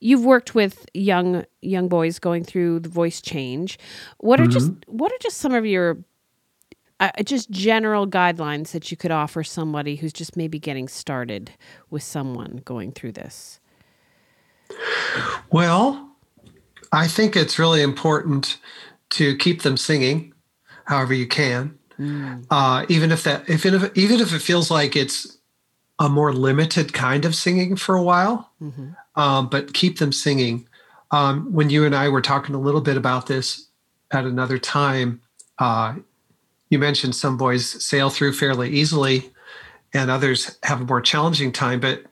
you've 0.00 0.24
worked 0.24 0.54
with 0.54 0.86
young 0.94 1.44
young 1.60 1.88
boys 1.88 2.18
going 2.18 2.44
through 2.44 2.80
the 2.80 2.88
voice 2.88 3.20
change. 3.20 3.78
What 4.18 4.40
are 4.40 4.44
mm-hmm. 4.44 4.52
just 4.52 4.72
what 4.86 5.12
are 5.12 5.18
just 5.20 5.38
some 5.38 5.54
of 5.54 5.64
your 5.64 5.98
uh, 6.98 7.10
just 7.24 7.50
general 7.50 8.06
guidelines 8.06 8.72
that 8.72 8.90
you 8.90 8.96
could 8.96 9.10
offer 9.10 9.42
somebody 9.42 9.96
who's 9.96 10.12
just 10.12 10.36
maybe 10.36 10.58
getting 10.58 10.88
started 10.88 11.52
with 11.88 12.02
someone 12.02 12.60
going 12.64 12.92
through 12.92 13.12
this? 13.12 13.60
Well, 15.50 16.10
I 16.92 17.06
think 17.06 17.36
it's 17.36 17.58
really 17.58 17.82
important 17.82 18.58
to 19.10 19.36
keep 19.36 19.62
them 19.62 19.76
singing 19.76 20.34
however 20.84 21.14
you 21.14 21.26
can. 21.26 21.78
Mm. 21.98 22.46
Uh, 22.50 22.86
even 22.88 23.12
if 23.12 23.24
that 23.24 23.48
if 23.48 23.64
it, 23.64 23.96
even 23.96 24.20
if 24.20 24.34
it 24.34 24.40
feels 24.40 24.70
like 24.70 24.96
it's 24.96 25.38
a 25.98 26.08
more 26.08 26.32
limited 26.32 26.92
kind 26.92 27.24
of 27.24 27.34
singing 27.34 27.76
for 27.76 27.94
a 27.94 28.02
while, 28.02 28.50
mm-hmm. 28.60 28.90
Um, 29.20 29.48
but 29.48 29.74
keep 29.74 29.98
them 29.98 30.12
singing. 30.12 30.66
Um, 31.10 31.52
when 31.52 31.68
you 31.68 31.84
and 31.84 31.94
I 31.94 32.08
were 32.08 32.22
talking 32.22 32.54
a 32.54 32.58
little 32.58 32.80
bit 32.80 32.96
about 32.96 33.26
this 33.26 33.68
at 34.10 34.24
another 34.24 34.56
time, 34.56 35.20
uh, 35.58 35.96
you 36.70 36.78
mentioned 36.78 37.14
some 37.14 37.36
boys 37.36 37.84
sail 37.84 38.08
through 38.08 38.32
fairly 38.32 38.70
easily, 38.70 39.30
and 39.92 40.10
others 40.10 40.56
have 40.62 40.80
a 40.80 40.84
more 40.84 41.02
challenging 41.02 41.52
time. 41.52 41.80
But 41.80 42.04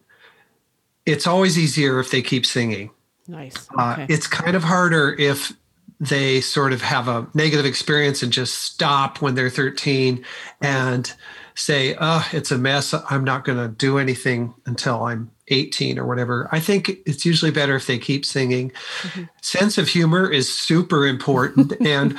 it's 1.06 1.26
always 1.26 1.58
easier 1.58 1.98
if 1.98 2.10
they 2.10 2.20
keep 2.20 2.44
singing. 2.44 2.90
Nice. 3.26 3.54
Uh, 3.78 3.92
okay. 3.92 4.02
Uh, 4.02 4.06
it's 4.10 4.26
kind 4.26 4.54
of 4.54 4.62
harder 4.62 5.14
if 5.18 5.54
they 6.00 6.42
sort 6.42 6.74
of 6.74 6.82
have 6.82 7.08
a 7.08 7.26
negative 7.32 7.64
experience 7.64 8.22
and 8.22 8.32
just 8.32 8.54
stop 8.56 9.22
when 9.22 9.34
they're 9.34 9.48
13 9.48 10.22
and 10.60 11.14
say, 11.58 11.96
oh, 12.00 12.26
it's 12.32 12.50
a 12.50 12.58
mess. 12.58 12.94
I'm 12.94 13.24
not 13.24 13.44
going 13.44 13.58
to 13.58 13.68
do 13.68 13.98
anything 13.98 14.54
until 14.64 15.04
I'm 15.04 15.30
18 15.48 15.98
or 15.98 16.06
whatever. 16.06 16.48
I 16.52 16.60
think 16.60 16.90
it's 17.04 17.26
usually 17.26 17.50
better 17.50 17.74
if 17.74 17.86
they 17.86 17.98
keep 17.98 18.24
singing. 18.24 18.70
Mm-hmm. 19.02 19.24
Sense 19.42 19.76
of 19.76 19.88
humor 19.88 20.30
is 20.30 20.52
super 20.52 21.06
important. 21.06 21.72
and 21.80 22.16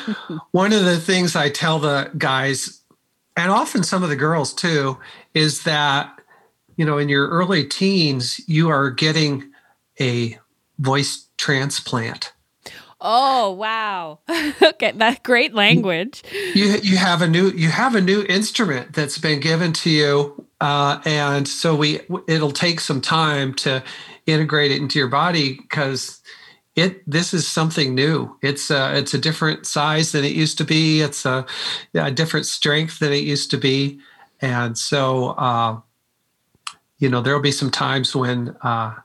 one 0.51 0.73
of 0.73 0.83
the 0.83 0.99
things 0.99 1.35
I 1.35 1.49
tell 1.49 1.79
the 1.79 2.11
guys, 2.17 2.81
and 3.37 3.49
often 3.49 3.83
some 3.83 4.03
of 4.03 4.09
the 4.09 4.15
girls 4.15 4.53
too, 4.53 4.97
is 5.33 5.63
that, 5.63 6.19
you 6.75 6.83
know, 6.83 6.97
in 6.97 7.07
your 7.07 7.29
early 7.29 7.63
teens, 7.63 8.41
you 8.47 8.69
are 8.69 8.89
getting 8.89 9.49
a 10.01 10.37
voice 10.79 11.27
transplant. 11.37 12.33
Oh 13.01 13.51
wow! 13.51 14.19
okay, 14.61 14.91
that 14.91 15.23
great 15.23 15.53
language. 15.53 16.21
You 16.53 16.79
you 16.83 16.97
have 16.97 17.21
a 17.21 17.27
new 17.27 17.49
you 17.51 17.69
have 17.69 17.95
a 17.95 18.01
new 18.01 18.23
instrument 18.27 18.93
that's 18.93 19.17
been 19.17 19.39
given 19.39 19.71
to 19.73 19.89
you, 19.89 20.45
uh, 20.59 20.99
and 21.05 21.47
so 21.47 21.75
we 21.75 22.01
it'll 22.27 22.51
take 22.51 22.81
some 22.81 22.99
time 22.99 23.53
to 23.55 23.81
integrate 24.25 24.71
it 24.71 24.81
into 24.81 24.99
your 24.99 25.07
body 25.07 25.53
because 25.53 26.19
it 26.75 27.09
this 27.09 27.33
is 27.33 27.47
something 27.47 27.95
new. 27.95 28.37
It's 28.41 28.69
a 28.69 28.97
it's 28.97 29.13
a 29.13 29.17
different 29.17 29.65
size 29.65 30.11
than 30.11 30.25
it 30.25 30.33
used 30.33 30.57
to 30.57 30.65
be. 30.65 31.01
It's 31.01 31.25
a, 31.25 31.45
a 31.93 32.11
different 32.11 32.47
strength 32.47 32.99
than 32.99 33.13
it 33.13 33.23
used 33.23 33.49
to 33.51 33.57
be, 33.57 33.99
and 34.41 34.77
so 34.77 35.29
uh, 35.29 35.79
you 36.97 37.07
know 37.07 37.21
there 37.21 37.33
will 37.33 37.41
be 37.41 37.51
some 37.51 37.71
times 37.71 38.13
when. 38.13 38.57
Uh, 38.61 38.95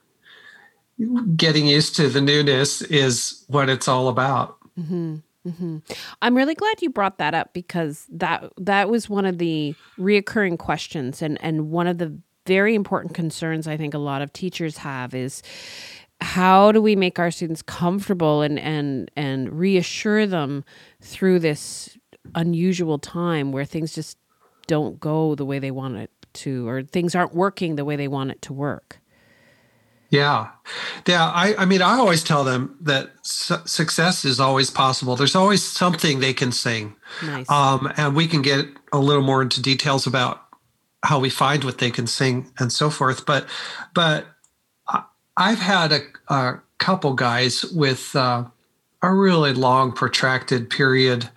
getting 1.37 1.67
used 1.67 1.97
to 1.97 2.09
the 2.09 2.21
newness 2.21 2.83
is 2.83 3.45
what 3.49 3.69
it's 3.69 3.89
all 3.89 4.09
about. 4.09 4.59
Mm-hmm. 4.79 5.17
Mm-hmm. 5.47 5.79
I'm 6.23 6.37
really 6.37 6.55
glad 6.55 6.81
you 6.81 6.89
brought 6.89 7.19
that 7.19 7.35
up 7.35 7.53
because 7.53 8.07
that 8.11 8.51
that 8.57 8.89
was 8.89 9.11
one 9.11 9.27
of 9.27 9.39
the 9.39 9.75
reoccurring 9.99 10.59
questions 10.59 11.21
and 11.21 11.39
and 11.43 11.71
one 11.71 11.87
of 11.87 11.99
the 11.99 12.17
very 12.47 12.75
important 12.75 13.15
concerns 13.15 13.67
I 13.67 13.77
think 13.77 13.93
a 13.93 13.99
lot 13.99 14.23
of 14.23 14.33
teachers 14.33 14.79
have 14.79 15.15
is 15.15 15.43
how 16.21 16.73
do 16.73 16.81
we 16.81 16.97
make 16.97 17.19
our 17.19 17.31
students 17.31 17.61
comfortable 17.61 18.41
and 18.41 18.59
and 18.59 19.11
and 19.17 19.53
reassure 19.53 20.27
them 20.27 20.65
through 21.03 21.41
this 21.41 21.99
unusual 22.35 22.99
time 22.99 23.53
where 23.53 23.67
things 23.67 23.95
just 23.95 24.17
don't 24.67 24.99
go 24.99 25.35
the 25.35 25.45
way 25.45 25.59
they 25.59 25.71
want 25.71 25.97
it 25.97 26.11
to 26.33 26.67
or 26.67 26.83
things 26.83 27.15
aren't 27.15 27.35
working 27.35 27.77
the 27.77 27.85
way 27.85 27.97
they 27.97 28.09
want 28.09 28.31
it 28.31 28.41
to 28.43 28.53
work. 28.55 28.99
Yeah. 30.11 30.50
Yeah. 31.06 31.25
I, 31.25 31.54
I 31.56 31.64
mean, 31.64 31.82
I 31.82 31.99
always 31.99 32.23
tell 32.23 32.44
them 32.44 32.76
that 32.80 33.12
su- 33.23 33.62
success 33.64 34.25
is 34.25 34.38
always 34.38 34.70
possible. 34.70 35.16
There's 35.16 35.34
always 35.34 35.62
something 35.62 36.20
they 36.20 36.34
can 36.34 36.52
sing. 36.52 36.94
Nice. 37.23 37.50
Um, 37.50 37.92
and 37.96 38.14
we 38.14 38.26
can 38.28 38.42
get 38.42 38.66
a 38.92 38.99
little 38.99 39.23
more 39.23 39.42
into 39.42 39.61
details 39.61 40.06
about 40.06 40.42
how 41.02 41.18
we 41.18 41.30
find 41.30 41.64
what 41.64 41.78
they 41.78 41.90
can 41.90 42.06
sing 42.06 42.50
and 42.58 42.73
so 42.73 42.90
forth. 42.90 43.26
But, 43.26 43.46
but 43.92 44.26
I've 45.37 45.58
had 45.58 45.92
a, 45.92 46.00
a 46.28 46.61
couple 46.78 47.14
guys 47.14 47.64
with 47.64 48.14
uh, 48.14 48.44
a 49.02 49.12
really 49.12 49.52
long, 49.52 49.92
protracted 49.92 50.70
period 50.70 51.28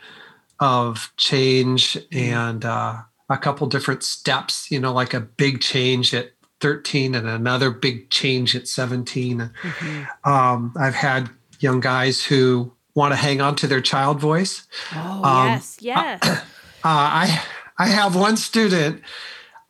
of 0.59 1.11
change 1.17 1.93
mm-hmm. 1.93 2.17
and 2.17 2.65
uh, 2.65 2.97
a 3.29 3.37
couple 3.37 3.67
different 3.67 4.03
steps, 4.03 4.71
you 4.71 4.79
know, 4.79 4.93
like 4.93 5.13
a 5.13 5.19
big 5.19 5.61
change 5.61 6.13
at 6.13 6.31
13 6.59 7.15
and 7.15 7.27
another 7.27 7.71
big 7.71 8.09
change 8.09 8.55
at 8.55 8.67
17. 8.67 9.39
Mm-hmm. 9.39 10.29
Um, 10.29 10.73
I've 10.79 10.95
had 10.95 11.29
young 11.59 11.79
guys 11.79 12.23
who 12.23 12.71
want 12.95 13.11
to 13.11 13.15
hang 13.15 13.41
on 13.41 13.55
to 13.57 13.67
their 13.67 13.81
child 13.81 14.19
voice. 14.19 14.67
Oh, 14.93 15.23
um, 15.23 15.47
yes, 15.49 15.77
yes. 15.81 16.43
Uh, 16.83 17.25
I, 17.25 17.43
I 17.79 17.87
have 17.87 18.15
one 18.15 18.37
student 18.37 19.01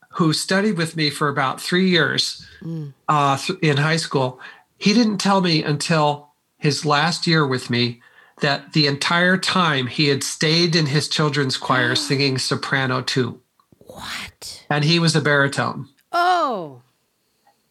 who 0.09 0.33
studied 0.33 0.77
with 0.77 0.95
me 0.95 1.09
for 1.09 1.29
about 1.29 1.59
three 1.59 1.89
years 1.89 2.45
mm. 2.61 2.93
uh, 3.07 3.39
in 3.61 3.77
high 3.77 3.95
school. 3.97 4.39
He 4.77 4.93
didn't 4.93 5.17
tell 5.17 5.41
me 5.41 5.63
until 5.63 6.29
his 6.57 6.85
last 6.85 7.25
year 7.25 7.47
with 7.47 7.69
me 7.69 8.01
that 8.41 8.73
the 8.73 8.87
entire 8.87 9.37
time 9.37 9.87
he 9.87 10.09
had 10.09 10.21
stayed 10.21 10.75
in 10.75 10.87
his 10.87 11.07
children's 11.07 11.57
choir 11.57 11.95
singing 12.07 12.37
soprano 12.37 13.01
too. 13.01 13.39
What? 13.79 14.65
And 14.69 14.83
he 14.83 14.99
was 14.99 15.15
a 15.15 15.21
baritone. 15.21 15.87
Oh. 16.11 16.81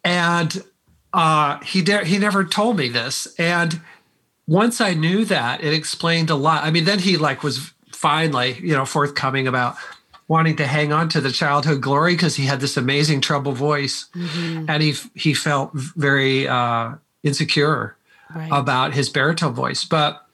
And 0.04 0.62
uh, 1.12 1.58
he 1.60 1.82
de- 1.82 2.04
he 2.04 2.18
never 2.18 2.44
told 2.44 2.76
me 2.76 2.88
this. 2.88 3.26
And 3.38 3.80
once 4.46 4.80
I 4.80 4.94
knew 4.94 5.24
that, 5.24 5.62
it 5.62 5.72
explained 5.72 6.30
a 6.30 6.36
lot. 6.36 6.64
I 6.64 6.70
mean, 6.70 6.84
then 6.84 6.98
he 6.98 7.16
like 7.16 7.42
was 7.42 7.72
finally, 7.92 8.58
you 8.60 8.74
know, 8.74 8.84
forthcoming 8.84 9.48
about 9.48 9.76
wanting 10.28 10.56
to 10.56 10.66
hang 10.66 10.92
on 10.92 11.08
to 11.08 11.20
the 11.20 11.30
childhood 11.30 11.80
glory 11.80 12.14
because 12.14 12.36
he 12.36 12.44
had 12.44 12.60
this 12.60 12.76
amazing 12.76 13.20
treble 13.20 13.52
voice, 13.52 14.06
mm-hmm. 14.14 14.68
and 14.68 14.82
he 14.82 14.94
he 15.14 15.34
felt 15.34 15.72
very 15.74 16.46
uh, 16.46 16.94
insecure 17.22 17.96
right. 18.34 18.48
about 18.52 18.94
his 18.94 19.08
baritone 19.08 19.54
voice. 19.54 19.84
But 19.84 20.24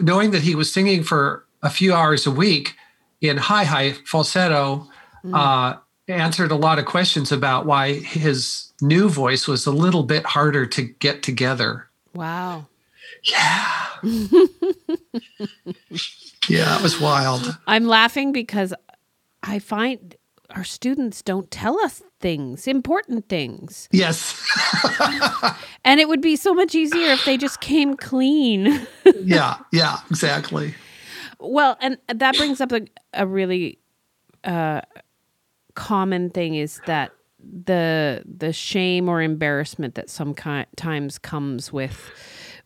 knowing 0.00 0.30
that 0.32 0.42
he 0.42 0.54
was 0.54 0.72
singing 0.72 1.02
for 1.02 1.44
a 1.62 1.70
few 1.70 1.94
hours 1.94 2.26
a 2.26 2.30
week 2.30 2.74
in 3.20 3.36
high 3.36 3.64
high 3.64 3.92
falsetto 3.92 4.86
mm. 5.24 5.34
uh, 5.34 5.78
answered 6.08 6.50
a 6.50 6.56
lot 6.56 6.78
of 6.78 6.86
questions 6.86 7.32
about 7.32 7.66
why 7.66 7.94
his 7.94 8.72
new 8.80 9.08
voice 9.08 9.48
was 9.48 9.66
a 9.66 9.72
little 9.72 10.02
bit 10.02 10.24
harder 10.24 10.66
to 10.66 10.82
get 10.82 11.22
together. 11.22 11.88
Wow. 12.14 12.66
Yeah. 13.22 13.86
yeah, 16.48 16.76
it 16.76 16.82
was 16.82 17.00
wild. 17.00 17.58
I'm 17.66 17.86
laughing 17.86 18.32
because 18.32 18.72
I 19.42 19.58
find 19.58 20.14
our 20.50 20.64
students 20.64 21.22
don't 21.22 21.50
tell 21.50 21.80
us 21.80 22.02
things, 22.20 22.66
important 22.66 23.28
things. 23.28 23.88
Yes. 23.90 24.40
and 25.84 26.00
it 26.00 26.08
would 26.08 26.20
be 26.20 26.36
so 26.36 26.54
much 26.54 26.74
easier 26.74 27.08
if 27.08 27.24
they 27.24 27.36
just 27.36 27.60
came 27.60 27.96
clean. 27.96 28.86
yeah, 29.22 29.58
yeah, 29.72 29.98
exactly. 30.10 30.74
Well, 31.38 31.76
and 31.80 31.98
that 32.08 32.36
brings 32.36 32.60
up 32.60 32.72
a, 32.72 32.82
a 33.12 33.26
really 33.26 33.78
uh, 34.44 34.82
common 35.76 36.30
thing 36.30 36.56
is 36.56 36.80
that 36.86 37.12
the 37.38 38.24
the 38.24 38.52
shame 38.52 39.08
or 39.08 39.22
embarrassment 39.22 39.94
that 39.94 40.10
sometimes 40.10 41.18
comes 41.18 41.72
with 41.72 42.10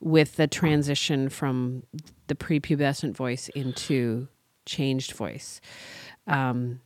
with 0.01 0.37
the 0.37 0.47
transition 0.47 1.29
from 1.29 1.83
the 2.29 2.35
prepubescent 2.35 3.15
voice 3.15 3.49
into 3.51 4.29
changed 4.65 5.13
voice. 5.13 5.61
Um, 6.27 6.81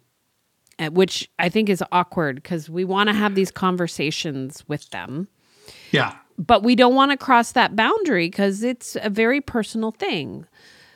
which 0.90 1.31
I 1.38 1.49
think 1.49 1.69
is 1.69 1.85
awkward 1.93 2.37
because 2.37 2.69
we 2.69 2.85
want 2.85 3.09
to 3.09 3.12
have 3.14 3.37
these 3.37 3.52
conversations 3.52 4.64
with 4.66 4.90
them. 4.90 5.28
Yeah. 5.93 6.16
But 6.37 6.64
we 6.64 6.75
don't 6.75 6.97
want 6.97 7.12
to 7.12 7.16
cross 7.16 7.52
that 7.52 7.76
boundary 7.76 8.28
because 8.28 8.64
it's 8.64 8.97
a 9.00 9.09
very 9.09 9.40
personal 9.40 9.93
thing. 9.93 10.47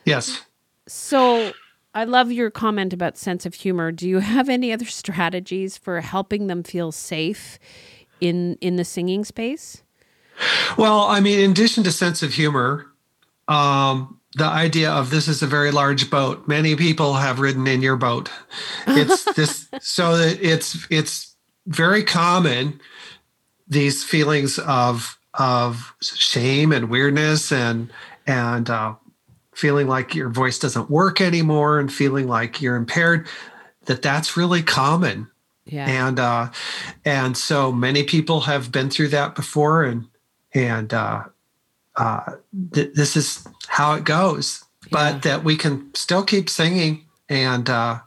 Yes. 0.05 0.43
So 0.89 1.53
I 1.99 2.05
love 2.05 2.31
your 2.31 2.49
comment 2.49 2.93
about 2.93 3.19
sense 3.19 3.45
of 3.45 3.55
humor. 3.55 3.91
Do 3.91 4.09
you 4.09 4.21
have 4.21 4.49
any 4.49 4.73
other 4.73 4.85
strategies 5.03 5.77
for 5.77 6.01
helping 6.01 6.47
them 6.47 6.63
feel 6.63 6.93
safe 6.93 7.59
in 8.21 8.57
in 8.61 8.77
the 8.77 8.85
singing 8.85 9.25
space? 9.25 9.83
Well, 10.77 11.01
I 11.01 11.19
mean, 11.19 11.41
in 11.41 11.51
addition 11.51 11.83
to 11.83 11.91
sense 11.91 12.23
of 12.23 12.33
humor, 12.33 12.87
um, 13.49 14.21
the 14.37 14.45
idea 14.45 14.93
of 14.93 15.11
this 15.11 15.27
is 15.27 15.43
a 15.43 15.49
very 15.49 15.73
large 15.73 16.09
boat. 16.09 16.47
Many 16.47 16.77
people 16.77 17.15
have 17.15 17.41
ridden 17.41 17.67
in 17.67 17.83
your 17.83 17.97
boat. 17.97 18.31
It's 18.87 19.25
this 19.35 19.67
so 19.81 20.17
that 20.19 20.41
it's 20.41 20.87
it's 20.91 21.35
very 21.67 22.05
common 22.05 22.81
these 23.67 24.05
feelings 24.05 24.61
of 24.61 25.19
of 25.35 25.97
shame 26.01 26.71
and 26.71 26.91
weirdness 26.91 27.51
and 27.51 27.93
and 28.25 28.71
uh, 28.71 28.95
feeling 29.59 29.87
like 29.87 30.15
your 30.15 30.29
voice 30.29 30.59
doesn't 30.59 30.91
work 30.91 31.21
anymore 31.21 31.79
and 31.79 31.93
feeling 31.93 32.29
like 32.29 32.63
you're 32.63 32.77
impaired 32.77 33.27
that 33.87 34.03
that's 34.03 34.37
really 34.37 34.63
common 34.63 35.29
yeah. 35.65 35.87
and 35.89 36.21
uh 36.21 36.49
and 37.05 37.37
so 37.37 37.73
many 37.73 38.03
people 38.03 38.41
have 38.41 38.71
been 38.71 38.89
through 38.89 39.09
that 39.09 39.35
before 39.35 39.83
and 39.83 40.07
and 40.55 40.95
uh 40.95 41.25
uh, 41.99 42.37
th- 42.73 42.95
this 42.95 43.17
is 43.17 43.47
how 43.67 43.95
it 43.95 44.05
goes, 44.05 44.65
yeah. 44.85 44.89
but 44.93 45.23
that 45.23 45.45
we 45.45 45.57
can 45.57 45.93
still 45.95 46.23
keep 46.23 46.49
singing. 46.49 47.05
And, 47.29 47.69
uh, 47.69 47.99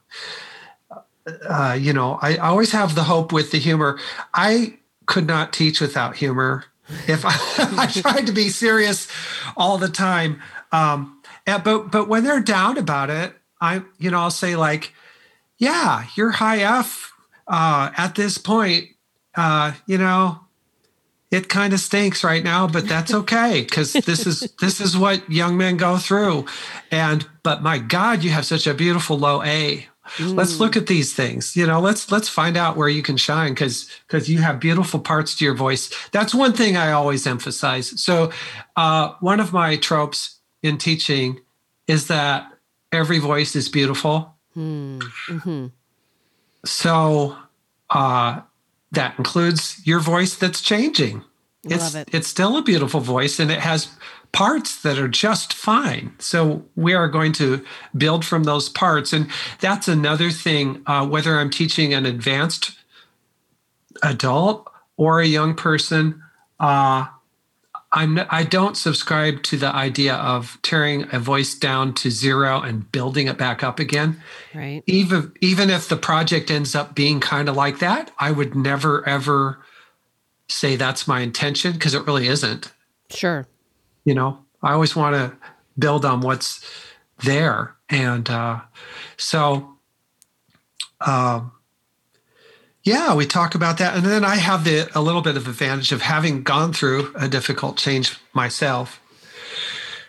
uh, 1.48 1.78
you 1.80 1.94
know, 1.94 2.18
I 2.22 2.38
always 2.38 2.72
have 2.72 2.96
the 2.96 3.04
hope 3.04 3.32
with 3.32 3.52
the 3.52 3.60
humor. 3.60 4.00
I 4.34 4.80
could 5.06 5.28
not 5.28 5.52
teach 5.52 5.82
without 5.82 6.16
humor. 6.16 6.66
If 7.08 7.26
I, 7.26 7.36
I 7.78 7.88
tried 7.88 8.28
to 8.28 8.34
be 8.34 8.50
serious 8.50 9.10
all 9.58 9.78
the 9.78 9.90
time, 9.90 10.42
um, 10.72 11.21
and, 11.46 11.64
but 11.64 11.92
but 11.92 12.08
when 12.08 12.24
they're 12.24 12.42
down 12.42 12.78
about 12.78 13.10
it, 13.10 13.34
I 13.60 13.84
you 13.98 14.12
know 14.12 14.20
I'll 14.20 14.32
say 14.32 14.56
like, 14.56 14.94
yeah, 15.58 16.06
you're 16.16 16.32
high 16.32 16.60
F 16.60 17.12
uh, 17.48 17.92
at 17.98 18.16
this 18.16 18.38
point. 18.38 18.90
Uh, 19.36 19.74
you 19.86 19.98
know, 19.98 20.42
it 21.32 21.48
kind 21.48 21.74
of 21.74 21.80
stinks 21.80 22.24
right 22.24 22.44
now 22.44 22.68
but 22.68 22.88
that's 22.88 23.14
okay 23.14 23.62
because 23.62 23.94
this 23.94 24.28
is 24.28 24.42
this 24.60 24.80
is 24.80 24.96
what 24.98 25.28
young 25.32 25.58
men 25.58 25.78
go 25.78 25.98
through 25.98 26.46
and 26.92 27.28
but 27.42 27.64
my 27.64 27.80
god 27.80 28.24
you 28.24 28.30
have 28.30 28.46
such 28.46 28.68
a 28.68 28.74
beautiful 28.74 29.18
low 29.18 29.42
a 29.44 29.88
mm. 30.18 30.36
let's 30.36 30.60
look 30.60 30.76
at 30.76 30.88
these 30.88 31.14
things 31.14 31.56
you 31.56 31.66
know 31.66 31.80
let's 31.80 32.12
let's 32.12 32.30
find 32.30 32.58
out 32.58 32.76
where 32.76 32.90
you 32.90 33.02
can 33.02 33.18
shine 33.18 33.54
because 33.54 33.90
because 34.08 34.30
you 34.30 34.40
have 34.40 34.60
beautiful 34.60 35.00
parts 35.00 35.36
to 35.36 35.46
your 35.46 35.56
voice 35.56 35.90
that's 36.12 36.36
one 36.36 36.54
thing 36.54 36.76
i 36.78 36.92
always 36.92 37.26
emphasize 37.26 38.00
so 38.02 38.30
uh, 38.76 39.14
one 39.22 39.40
of 39.40 39.54
my 39.54 39.78
tropes 39.78 40.41
in 40.64 40.78
teaching 40.78 41.40
is 41.88 42.08
that 42.08 42.52
every 42.92 43.20
voice 43.20 43.56
is 43.56 43.70
beautiful 43.70 44.36
mm. 44.56 45.00
mm-hmm. 45.28 45.68
so 46.66 47.36
uh, 47.92 48.42
that 48.92 49.18
includes 49.18 49.82
your 49.86 50.00
voice 50.00 50.36
that's 50.36 50.62
changing. 50.62 51.24
It's 51.64 51.94
it. 51.94 52.10
it's 52.12 52.28
still 52.28 52.58
a 52.58 52.64
beautiful 52.64 53.00
voice 53.00 53.40
and 53.40 53.52
it 53.52 53.60
has 53.60 53.90
parts 54.32 54.82
that 54.82 54.98
are 54.98 55.08
just 55.08 55.54
fine. 55.54 56.14
So 56.20 56.66
we 56.76 56.94
are 56.94 57.08
going 57.08 57.34
to 57.34 57.64
build 57.96 58.26
from 58.26 58.44
those 58.44 58.70
parts. 58.70 59.14
And 59.14 59.30
that's 59.60 59.88
another 59.88 60.32
thing, 60.32 60.82
uh, 60.88 61.06
whether 61.06 61.38
I'm 61.38 61.50
teaching 61.50 61.94
an 61.94 62.06
advanced 62.06 62.72
adult 64.02 64.72
or 64.98 65.20
a 65.20 65.28
young 65.28 65.54
person, 65.54 66.24
uh, 66.60 67.06
I'm 67.94 68.20
I 68.30 68.44
don't 68.44 68.78
subscribe 68.78 69.44
to 69.44 69.58
the 69.58 69.74
idea 69.74 70.16
of 70.16 70.58
tearing 70.62 71.08
a 71.12 71.20
voice 71.20 71.54
down 71.56 71.94
to 71.96 72.10
zero 72.10 72.62
and 72.62 72.90
building 72.92 73.28
it 73.28 73.38
back 73.38 73.64
up 73.64 73.80
again. 73.80 74.22
Right. 74.56 74.82
Even 74.88 75.34
even 75.42 75.70
if 75.70 75.90
the 75.90 75.98
project 75.98 76.50
ends 76.50 76.74
up 76.74 76.96
being 76.96 77.20
kind 77.20 77.50
of 77.50 77.56
like 77.56 77.80
that, 77.80 78.12
I 78.18 78.32
would 78.32 78.56
never 78.56 79.08
ever 79.08 79.60
say 80.48 80.76
that's 80.76 81.08
my 81.08 81.20
intention 81.20 81.74
because 81.74 81.94
it 81.94 82.06
really 82.06 82.28
isn't. 82.28 82.72
Sure. 83.10 83.46
You 84.06 84.16
know, 84.16 84.40
I 84.64 84.72
always 84.72 84.96
want 84.96 85.16
to 85.16 85.36
build 85.78 86.06
on 86.06 86.22
what's 86.22 86.66
there, 87.24 87.76
and 87.90 88.30
uh, 88.30 88.62
so 89.18 89.76
um, 91.06 91.52
yeah, 92.84 93.14
we 93.14 93.26
talk 93.26 93.56
about 93.56 93.78
that. 93.78 93.96
And 93.96 94.06
then 94.06 94.26
I 94.26 94.36
have 94.36 94.64
the 94.64 94.90
a 94.96 95.02
little 95.02 95.22
bit 95.22 95.38
of 95.38 95.48
advantage 95.48 95.92
of 95.92 96.02
having 96.02 96.44
gone 96.44 96.74
through 96.74 97.12
a 97.16 97.28
difficult 97.28 97.78
change 97.78 98.18
myself. 98.34 99.00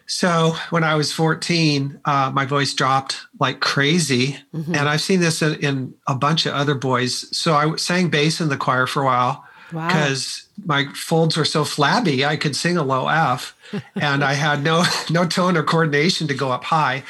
So 0.06 0.56
when 0.70 0.84
I 0.84 0.94
was 0.94 1.12
14, 1.12 2.00
uh, 2.04 2.30
my 2.34 2.44
voice 2.44 2.74
dropped 2.74 3.18
like 3.38 3.60
crazy. 3.60 4.36
Mm-hmm. 4.54 4.74
And 4.74 4.88
I've 4.88 5.00
seen 5.00 5.20
this 5.20 5.42
in, 5.42 5.54
in, 5.60 5.94
a 6.06 6.14
bunch 6.14 6.44
of 6.44 6.54
other 6.54 6.74
boys. 6.74 7.34
So 7.36 7.54
I 7.54 7.76
sang 7.76 8.10
bass 8.10 8.40
in 8.40 8.48
the 8.48 8.56
choir 8.56 8.86
for 8.86 9.02
a 9.02 9.06
while 9.06 9.44
because 9.68 10.46
wow. 10.58 10.84
my 10.84 10.92
folds 10.92 11.36
were 11.36 11.46
so 11.46 11.64
flabby, 11.64 12.26
I 12.26 12.36
could 12.36 12.54
sing 12.54 12.76
a 12.76 12.82
low 12.82 13.08
F. 13.08 13.56
and 13.94 14.22
I 14.22 14.34
had 14.34 14.62
no 14.62 14.84
no 15.10 15.26
tone 15.26 15.56
or 15.56 15.62
coordination 15.62 16.28
to 16.28 16.34
go 16.34 16.52
up 16.52 16.64
high. 16.64 17.04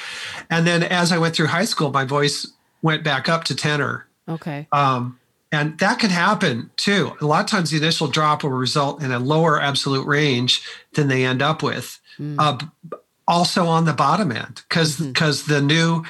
And 0.48 0.64
then 0.66 0.84
as 0.84 1.10
I 1.10 1.18
went 1.18 1.34
through 1.34 1.48
high 1.48 1.64
school, 1.64 1.90
my 1.90 2.04
voice 2.04 2.46
went 2.82 3.02
back 3.02 3.28
up 3.28 3.44
to 3.44 3.56
tenor. 3.56 4.06
Okay. 4.28 4.68
Um, 4.70 5.18
and 5.52 5.78
that 5.78 5.98
can 5.98 6.10
happen 6.10 6.70
too. 6.76 7.12
A 7.20 7.26
lot 7.26 7.44
of 7.44 7.50
times 7.50 7.70
the 7.70 7.76
initial 7.76 8.08
drop 8.08 8.42
will 8.42 8.50
result 8.50 9.02
in 9.02 9.12
a 9.12 9.18
lower 9.18 9.60
absolute 9.60 10.06
range 10.06 10.62
than 10.94 11.08
they 11.08 11.24
end 11.24 11.42
up 11.42 11.62
with. 11.62 12.00
Mm. 12.18 12.36
Uh, 12.38 12.98
also 13.28 13.66
on 13.66 13.84
the 13.84 13.92
bottom 13.92 14.32
end, 14.32 14.62
because 14.68 14.98
because 14.98 15.42
mm-hmm. 15.42 15.52
the 15.52 15.62
new 15.62 16.04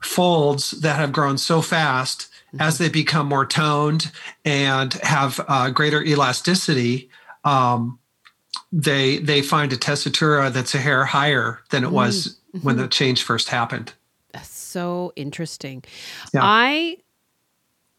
folds 0.00 0.72
that 0.72 0.96
have 0.96 1.12
grown 1.12 1.38
so 1.38 1.62
fast 1.62 2.28
mm-hmm. 2.48 2.60
as 2.60 2.78
they 2.78 2.88
become 2.88 3.28
more 3.28 3.46
toned 3.46 4.10
and 4.44 4.94
have 4.94 5.40
uh, 5.46 5.70
greater 5.70 6.02
elasticity, 6.02 7.08
um, 7.44 7.98
they 8.72 9.18
they 9.18 9.42
find 9.42 9.72
a 9.72 9.76
tessitura 9.76 10.50
that's 10.50 10.74
a 10.74 10.78
hair 10.78 11.04
higher 11.04 11.60
than 11.70 11.84
it 11.84 11.86
mm-hmm. 11.86 11.96
was 11.96 12.38
when 12.62 12.76
the 12.76 12.88
change 12.88 13.22
first 13.22 13.48
happened. 13.48 13.92
That's 14.32 14.48
so 14.48 15.12
interesting. 15.14 15.84
Yeah. 16.32 16.40
I 16.42 16.96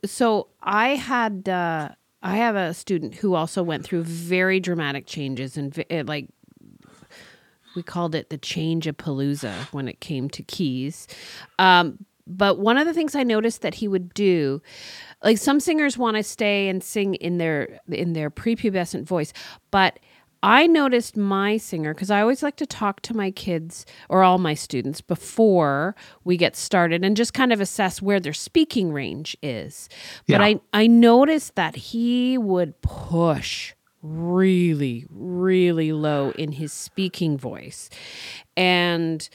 so 0.05 0.47
I 0.61 0.89
had 0.89 1.47
uh, 1.47 1.89
I 2.21 2.37
have 2.37 2.55
a 2.55 2.73
student 2.73 3.15
who 3.15 3.35
also 3.35 3.63
went 3.63 3.83
through 3.83 4.03
very 4.03 4.59
dramatic 4.59 5.05
changes 5.05 5.57
and 5.57 5.75
like 6.07 6.29
we 7.75 7.83
called 7.83 8.15
it 8.15 8.29
the 8.29 8.37
change 8.37 8.87
of 8.87 8.97
palooza 8.97 9.53
when 9.71 9.87
it 9.87 9.99
came 9.99 10.29
to 10.29 10.43
keys. 10.43 11.07
Um, 11.57 12.05
but 12.25 12.59
one 12.59 12.77
of 12.77 12.85
the 12.85 12.93
things 12.93 13.15
I 13.15 13.23
noticed 13.23 13.61
that 13.63 13.75
he 13.75 13.87
would 13.87 14.13
do, 14.13 14.61
like 15.23 15.37
some 15.37 15.59
singers 15.59 15.97
want 15.97 16.15
to 16.17 16.23
stay 16.23 16.69
and 16.69 16.83
sing 16.83 17.15
in 17.15 17.37
their 17.37 17.79
in 17.89 18.13
their 18.13 18.29
prepubescent 18.29 19.03
voice, 19.03 19.33
but 19.71 19.99
I 20.43 20.67
noticed 20.67 21.15
my 21.15 21.55
singer 21.55 21.93
because 21.93 22.11
I 22.11 22.21
always 22.21 22.43
like 22.43 22.57
to 22.57 22.65
talk 22.65 23.01
to 23.03 23.15
my 23.15 23.31
kids 23.31 23.85
or 24.09 24.23
all 24.23 24.37
my 24.37 24.53
students 24.53 24.99
before 24.99 25.95
we 26.25 26.35
get 26.35 26.57
started 26.57 27.05
and 27.05 27.15
just 27.15 27.33
kind 27.33 27.53
of 27.53 27.61
assess 27.61 28.01
where 28.01 28.19
their 28.19 28.33
speaking 28.33 28.91
range 28.91 29.37
is. 29.41 29.87
But 30.27 30.41
yeah. 30.41 30.43
I, 30.43 30.59
I 30.73 30.87
noticed 30.87 31.55
that 31.55 31.77
he 31.77 32.37
would 32.37 32.81
push 32.81 33.73
really, 34.01 35.05
really 35.09 35.93
low 35.93 36.31
in 36.31 36.51
his 36.51 36.73
speaking 36.73 37.37
voice. 37.37 37.89
And 38.57 39.27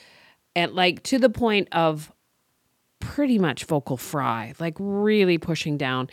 and 0.55 0.75
like 0.75 1.03
to 1.05 1.19
the 1.19 1.31
point 1.31 1.69
of 1.73 2.13
pretty 3.01 3.39
much 3.39 3.65
vocal 3.65 3.97
fry, 3.97 4.53
like 4.59 4.75
really 4.79 5.39
pushing 5.39 5.79
down. 5.79 6.11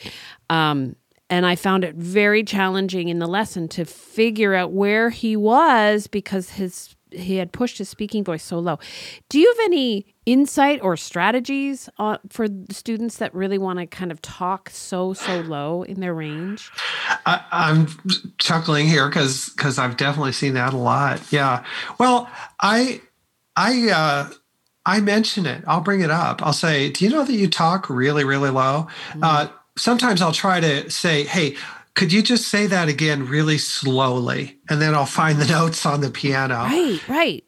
Um, 0.49 0.95
and 1.29 1.45
I 1.45 1.55
found 1.55 1.83
it 1.83 1.95
very 1.95 2.43
challenging 2.43 3.09
in 3.09 3.19
the 3.19 3.27
lesson 3.27 3.67
to 3.69 3.85
figure 3.85 4.53
out 4.53 4.71
where 4.71 5.09
he 5.09 5.35
was 5.35 6.07
because 6.07 6.51
his 6.51 6.95
he 7.11 7.37
had 7.37 7.51
pushed 7.51 7.77
his 7.77 7.87
speaking 7.89 8.23
voice 8.23 8.43
so 8.43 8.59
low. 8.59 8.77
Do 9.29 9.39
you 9.39 9.47
have 9.47 9.65
any 9.65 10.05
insight 10.25 10.81
or 10.81 10.97
strategies 10.97 11.89
uh, 11.97 12.17
for 12.29 12.47
students 12.69 13.17
that 13.17 13.33
really 13.33 13.57
want 13.57 13.79
to 13.79 13.85
kind 13.85 14.11
of 14.11 14.21
talk 14.21 14.69
so 14.69 15.13
so 15.13 15.39
low 15.41 15.83
in 15.83 15.99
their 15.99 16.13
range? 16.13 16.71
I, 17.25 17.41
am 17.51 17.87
chuckling 18.37 18.87
here 18.87 19.07
because 19.07 19.49
because 19.49 19.77
I've 19.77 19.97
definitely 19.97 20.33
seen 20.33 20.53
that 20.55 20.73
a 20.73 20.77
lot. 20.77 21.21
Yeah. 21.31 21.63
Well, 21.99 22.29
I 22.59 23.01
I 23.55 23.89
uh, 23.89 24.29
I 24.85 24.99
mention 24.99 25.45
it. 25.45 25.63
I'll 25.67 25.81
bring 25.81 26.01
it 26.01 26.11
up. 26.11 26.45
I'll 26.45 26.53
say, 26.53 26.91
"Do 26.91 27.05
you 27.05 27.11
know 27.11 27.23
that 27.23 27.33
you 27.33 27.47
talk 27.47 27.89
really 27.89 28.23
really 28.23 28.49
low?" 28.49 28.87
Mm-hmm. 29.09 29.23
Uh, 29.23 29.47
sometimes 29.77 30.21
I'll 30.21 30.31
try 30.31 30.59
to 30.59 30.89
say, 30.89 31.23
"Hey." 31.23 31.55
could 31.95 32.11
you 32.11 32.21
just 32.21 32.49
say 32.49 32.67
that 32.67 32.89
again 32.89 33.25
really 33.25 33.57
slowly? 33.57 34.57
And 34.69 34.81
then 34.81 34.93
i'll 34.93 35.05
find 35.05 35.39
the 35.39 35.47
notes 35.49 35.85
on 35.85 36.01
the 36.01 36.11
piano. 36.11 36.63
Right 36.63 37.07
right. 37.07 37.43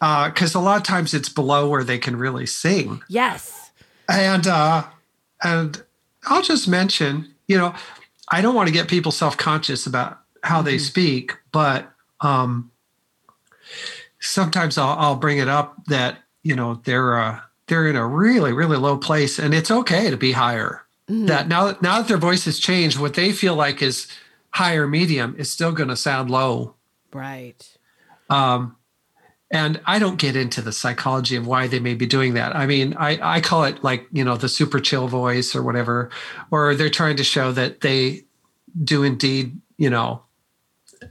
Because 0.00 0.56
uh, 0.56 0.58
a 0.58 0.62
lot 0.62 0.78
of 0.78 0.82
times 0.82 1.12
it's 1.12 1.28
below 1.28 1.68
where 1.68 1.84
they 1.84 1.98
can 1.98 2.16
really 2.16 2.46
sing. 2.46 3.02
Yes. 3.06 3.70
And 4.08 4.46
uh 4.46 4.84
and 5.42 5.82
i'll 6.24 6.42
just 6.42 6.68
mention 6.68 7.34
you 7.48 7.58
know 7.58 7.74
i 8.30 8.40
don't 8.40 8.54
want 8.54 8.68
to 8.68 8.72
get 8.72 8.88
people 8.88 9.12
self-conscious 9.12 9.86
about 9.86 10.20
how 10.42 10.58
mm-hmm. 10.58 10.66
they 10.66 10.78
speak 10.78 11.36
but 11.50 11.90
um 12.20 12.70
sometimes 14.20 14.78
I'll, 14.78 14.98
I'll 14.98 15.16
bring 15.16 15.38
it 15.38 15.48
up 15.48 15.84
that 15.86 16.18
you 16.42 16.54
know 16.54 16.80
they're 16.84 17.18
uh 17.18 17.40
they're 17.66 17.88
in 17.88 17.96
a 17.96 18.06
really 18.06 18.52
really 18.52 18.76
low 18.76 18.96
place 18.96 19.38
and 19.38 19.52
it's 19.52 19.70
okay 19.70 20.10
to 20.10 20.16
be 20.16 20.32
higher 20.32 20.82
mm. 21.08 21.26
that 21.26 21.48
now 21.48 21.76
now 21.80 21.98
that 21.98 22.08
their 22.08 22.18
voice 22.18 22.44
has 22.44 22.58
changed, 22.58 22.98
what 22.98 23.14
they 23.14 23.32
feel 23.32 23.54
like 23.54 23.82
is 23.82 24.08
higher 24.50 24.86
medium 24.86 25.34
is 25.38 25.50
still 25.50 25.72
going 25.72 25.88
to 25.88 25.96
sound 25.96 26.30
low. 26.30 26.74
Right. 27.12 27.76
Um, 28.30 28.76
and 29.50 29.80
I 29.84 29.98
don't 29.98 30.16
get 30.16 30.34
into 30.34 30.62
the 30.62 30.72
psychology 30.72 31.36
of 31.36 31.46
why 31.46 31.66
they 31.66 31.78
may 31.78 31.94
be 31.94 32.06
doing 32.06 32.34
that. 32.34 32.56
I 32.56 32.64
mean, 32.66 32.94
I, 32.98 33.36
I 33.36 33.40
call 33.42 33.64
it 33.64 33.84
like, 33.84 34.06
you 34.10 34.24
know, 34.24 34.36
the 34.36 34.48
super 34.48 34.80
chill 34.80 35.08
voice 35.08 35.54
or 35.54 35.62
whatever, 35.62 36.10
or 36.50 36.74
they're 36.74 36.88
trying 36.88 37.16
to 37.18 37.24
show 37.24 37.52
that 37.52 37.82
they 37.82 38.22
do 38.82 39.02
indeed, 39.02 39.60
you 39.76 39.90
know, 39.90 40.22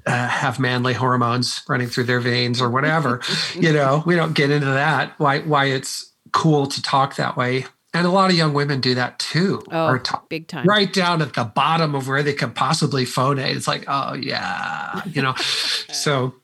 uh, 0.07 0.27
have 0.27 0.59
manly 0.59 0.93
hormones 0.93 1.61
running 1.69 1.87
through 1.87 2.05
their 2.05 2.19
veins 2.19 2.61
or 2.61 2.69
whatever. 2.71 3.21
you 3.53 3.71
know, 3.71 4.01
we 4.07 4.15
don't 4.15 4.33
get 4.33 4.49
into 4.49 4.65
that. 4.65 5.13
Why 5.19 5.41
why 5.41 5.65
it's 5.65 6.11
cool 6.31 6.65
to 6.65 6.81
talk 6.81 7.17
that 7.17 7.37
way 7.37 7.65
and 7.93 8.07
a 8.07 8.09
lot 8.09 8.29
of 8.29 8.37
young 8.37 8.53
women 8.53 8.79
do 8.79 8.95
that 8.95 9.19
too. 9.19 9.61
Oh, 9.71 9.97
t- 9.97 10.15
big 10.29 10.47
time. 10.47 10.65
Right 10.65 10.91
down 10.91 11.21
at 11.21 11.33
the 11.33 11.43
bottom 11.43 11.93
of 11.93 12.07
where 12.07 12.23
they 12.23 12.33
could 12.33 12.55
possibly 12.55 13.03
phonate. 13.05 13.55
It's 13.55 13.67
like, 13.67 13.85
oh 13.87 14.13
yeah, 14.13 15.01
you 15.05 15.21
know. 15.21 15.33
so, 15.91 16.35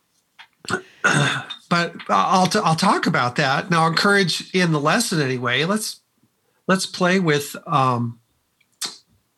but 1.69 1.95
I'll 2.10 2.47
t- 2.47 2.60
I'll 2.63 2.75
talk 2.75 3.07
about 3.07 3.38
that. 3.38 3.69
Now, 3.69 3.88
encourage 3.88 4.53
in 4.53 4.71
the 4.71 4.79
lesson 4.79 5.21
anyway. 5.21 5.63
Let's 5.63 6.01
let's 6.67 6.86
play 6.86 7.19
with 7.19 7.55
um, 7.65 8.19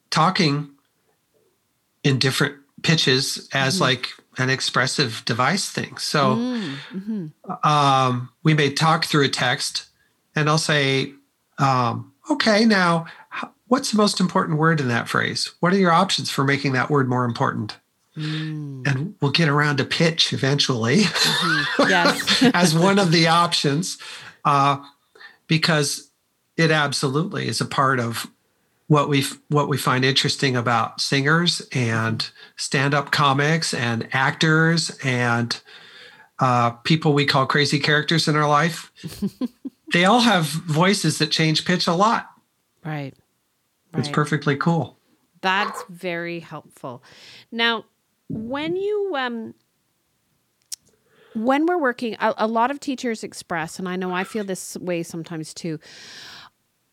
talking 0.09 0.71
in 2.03 2.17
different 2.17 2.55
pitches 2.81 3.49
as 3.53 3.75
mm-hmm. 3.75 3.83
like 3.83 4.09
an 4.39 4.49
expressive 4.49 5.21
device 5.25 5.69
thing. 5.69 5.97
So, 5.97 6.35
mm-hmm. 6.35 7.27
um, 7.67 8.29
we 8.41 8.55
may 8.55 8.71
talk 8.71 9.05
through 9.05 9.25
a 9.25 9.29
text, 9.29 9.85
and 10.35 10.49
I'll 10.49 10.57
say 10.57 11.13
um, 11.59 12.13
okay, 12.31 12.65
now 12.65 13.05
what's 13.69 13.91
the 13.91 13.97
most 13.97 14.19
important 14.19 14.57
word 14.57 14.81
in 14.81 14.89
that 14.89 15.07
phrase? 15.07 15.51
What 15.61 15.73
are 15.73 15.77
your 15.77 15.91
options 15.91 16.29
for 16.29 16.43
making 16.43 16.73
that 16.73 16.89
word 16.89 17.07
more 17.07 17.23
important? 17.23 17.77
Mm. 18.17 18.85
And 18.85 19.15
we'll 19.21 19.31
get 19.31 19.47
around 19.47 19.77
to 19.77 19.85
pitch 19.85 20.33
eventually 20.33 21.03
mm-hmm. 21.03 21.83
yes. 21.89 22.43
as 22.53 22.75
one 22.75 22.99
of 22.99 23.11
the 23.11 23.27
options, 23.43 23.97
uh, 24.43 24.83
because 25.47 26.09
it 26.57 26.71
absolutely 26.71 27.47
is 27.47 27.61
a 27.61 27.65
part 27.65 27.99
of 27.99 28.27
what 28.87 29.07
we 29.07 29.23
what 29.49 29.69
we 29.69 29.77
find 29.77 30.03
interesting 30.03 30.55
about 30.55 30.99
singers 30.99 31.61
and 31.71 32.31
stand-up 32.57 33.11
comics 33.11 33.73
and 33.73 34.07
actors 34.11 34.97
and 35.03 35.61
uh, 36.39 36.71
people 36.71 37.13
we 37.13 37.25
call 37.25 37.45
crazy 37.45 37.79
characters 37.79 38.27
in 38.27 38.35
our 38.35 38.47
life. 38.47 38.91
they 39.93 40.05
all 40.05 40.19
have 40.19 40.45
voices 40.45 41.17
that 41.19 41.31
change 41.31 41.65
pitch 41.65 41.87
a 41.87 41.93
lot. 41.93 42.29
Right. 42.85 43.13
right. 43.93 43.99
It's 43.99 44.09
perfectly 44.09 44.55
cool. 44.55 44.97
That's 45.41 45.83
very 45.89 46.39
helpful. 46.39 47.03
Now, 47.51 47.85
when 48.29 48.75
you 48.75 49.13
um 49.15 49.53
when 51.35 51.65
we're 51.65 51.77
working 51.77 52.15
a, 52.19 52.33
a 52.37 52.47
lot 52.47 52.71
of 52.71 52.79
teachers 52.79 53.23
express 53.23 53.79
and 53.79 53.87
I 53.87 53.95
know 53.95 54.11
I 54.11 54.23
feel 54.23 54.43
this 54.43 54.75
way 54.77 55.03
sometimes 55.03 55.53
too 55.53 55.79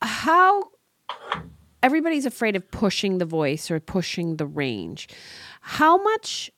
how 0.02 0.70
everybody's 1.82 2.26
afraid 2.26 2.56
of 2.56 2.70
pushing 2.70 3.18
the 3.18 3.24
voice 3.24 3.70
or 3.70 3.80
pushing 3.80 4.36
the 4.36 4.46
range. 4.46 5.08
How 5.60 6.02
much 6.02 6.50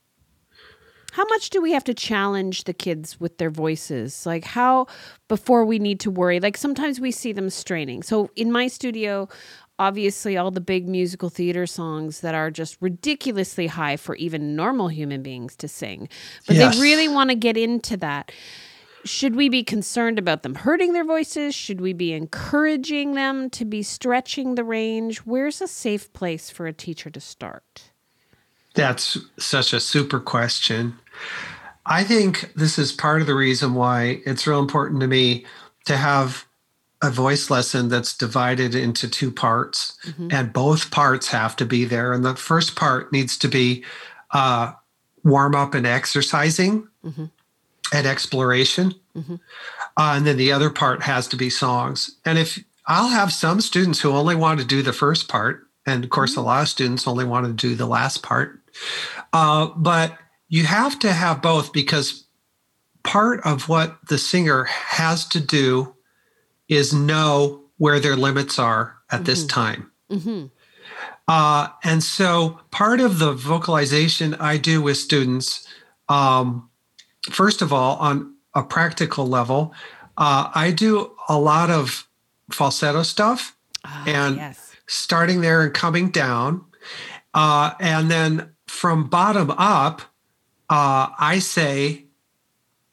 how 1.12 1.24
much 1.26 1.50
do 1.50 1.60
we 1.60 1.72
have 1.72 1.84
to 1.84 1.94
challenge 1.94 2.64
the 2.64 2.74
kids 2.74 3.18
with 3.18 3.38
their 3.38 3.50
voices? 3.50 4.26
Like 4.26 4.44
how 4.44 4.86
before 5.28 5.64
we 5.64 5.78
need 5.78 6.00
to 6.00 6.10
worry? 6.10 6.40
Like 6.40 6.56
sometimes 6.56 7.00
we 7.00 7.10
see 7.10 7.32
them 7.32 7.50
straining. 7.50 8.02
So 8.02 8.30
in 8.36 8.52
my 8.52 8.68
studio, 8.68 9.28
obviously 9.78 10.36
all 10.36 10.50
the 10.50 10.60
big 10.60 10.88
musical 10.88 11.28
theater 11.28 11.66
songs 11.66 12.20
that 12.20 12.34
are 12.34 12.50
just 12.50 12.76
ridiculously 12.80 13.68
high 13.68 13.96
for 13.96 14.16
even 14.16 14.56
normal 14.56 14.88
human 14.88 15.22
beings 15.22 15.56
to 15.56 15.68
sing. 15.68 16.08
But 16.46 16.56
yes. 16.56 16.74
they 16.74 16.82
really 16.82 17.08
want 17.08 17.30
to 17.30 17.36
get 17.36 17.56
into 17.56 17.96
that. 17.98 18.32
Should 19.04 19.36
we 19.36 19.48
be 19.48 19.62
concerned 19.62 20.18
about 20.18 20.42
them 20.42 20.56
hurting 20.56 20.92
their 20.92 21.04
voices? 21.04 21.54
Should 21.54 21.80
we 21.80 21.92
be 21.92 22.12
encouraging 22.12 23.14
them 23.14 23.48
to 23.50 23.64
be 23.64 23.82
stretching 23.82 24.56
the 24.56 24.64
range? 24.64 25.18
Where's 25.18 25.62
a 25.62 25.68
safe 25.68 26.12
place 26.12 26.50
for 26.50 26.66
a 26.66 26.72
teacher 26.72 27.08
to 27.08 27.20
start? 27.20 27.92
That's 28.78 29.18
such 29.38 29.72
a 29.72 29.80
super 29.80 30.20
question. 30.20 30.96
I 31.84 32.04
think 32.04 32.52
this 32.54 32.78
is 32.78 32.92
part 32.92 33.20
of 33.20 33.26
the 33.26 33.34
reason 33.34 33.74
why 33.74 34.20
it's 34.24 34.46
real 34.46 34.60
important 34.60 35.00
to 35.00 35.08
me 35.08 35.46
to 35.86 35.96
have 35.96 36.46
a 37.02 37.10
voice 37.10 37.50
lesson 37.50 37.88
that's 37.88 38.16
divided 38.16 38.76
into 38.76 39.08
two 39.08 39.32
parts, 39.32 39.98
mm-hmm. 40.06 40.28
and 40.30 40.52
both 40.52 40.92
parts 40.92 41.26
have 41.28 41.56
to 41.56 41.64
be 41.64 41.84
there. 41.84 42.12
And 42.12 42.24
the 42.24 42.36
first 42.36 42.76
part 42.76 43.12
needs 43.12 43.36
to 43.38 43.48
be 43.48 43.84
uh, 44.30 44.72
warm 45.24 45.56
up 45.56 45.74
and 45.74 45.86
exercising 45.86 46.86
mm-hmm. 47.04 47.24
and 47.92 48.06
exploration. 48.06 48.94
Mm-hmm. 49.16 49.36
Uh, 49.96 50.14
and 50.16 50.24
then 50.24 50.36
the 50.36 50.52
other 50.52 50.70
part 50.70 51.02
has 51.02 51.26
to 51.28 51.36
be 51.36 51.50
songs. 51.50 52.16
And 52.24 52.38
if 52.38 52.62
I'll 52.86 53.08
have 53.08 53.32
some 53.32 53.60
students 53.60 54.00
who 54.00 54.12
only 54.12 54.36
want 54.36 54.60
to 54.60 54.66
do 54.66 54.82
the 54.82 54.92
first 54.92 55.28
part, 55.28 55.66
and 55.84 56.04
of 56.04 56.10
course, 56.10 56.32
mm-hmm. 56.32 56.40
a 56.42 56.44
lot 56.44 56.62
of 56.62 56.68
students 56.68 57.08
only 57.08 57.24
want 57.24 57.46
to 57.46 57.52
do 57.52 57.74
the 57.74 57.86
last 57.86 58.22
part. 58.22 58.57
Uh, 59.32 59.66
but 59.76 60.16
you 60.48 60.64
have 60.64 60.98
to 61.00 61.12
have 61.12 61.42
both 61.42 61.72
because 61.72 62.24
part 63.02 63.40
of 63.44 63.68
what 63.68 63.98
the 64.08 64.18
singer 64.18 64.64
has 64.64 65.26
to 65.28 65.40
do 65.40 65.94
is 66.68 66.92
know 66.92 67.62
where 67.78 68.00
their 68.00 68.16
limits 68.16 68.58
are 68.58 68.96
at 69.10 69.16
mm-hmm. 69.16 69.24
this 69.24 69.46
time. 69.46 69.90
Mm-hmm. 70.10 70.46
Uh, 71.26 71.68
and 71.84 72.02
so 72.02 72.58
part 72.70 73.00
of 73.00 73.18
the 73.18 73.32
vocalization 73.32 74.34
I 74.34 74.56
do 74.56 74.80
with 74.80 74.96
students, 74.96 75.66
um, 76.08 76.70
first 77.30 77.60
of 77.60 77.72
all, 77.72 77.96
on 77.96 78.34
a 78.54 78.62
practical 78.62 79.26
level, 79.26 79.74
uh, 80.16 80.50
I 80.54 80.70
do 80.70 81.12
a 81.28 81.38
lot 81.38 81.70
of 81.70 82.08
falsetto 82.50 83.02
stuff 83.02 83.56
oh, 83.84 84.04
and 84.06 84.36
yes. 84.36 84.74
starting 84.86 85.42
there 85.42 85.62
and 85.62 85.74
coming 85.74 86.10
down. 86.10 86.64
Uh, 87.34 87.72
and 87.78 88.10
then 88.10 88.50
from 88.78 89.08
bottom 89.08 89.50
up, 89.50 90.02
uh, 90.70 91.08
I 91.18 91.40
say 91.40 92.04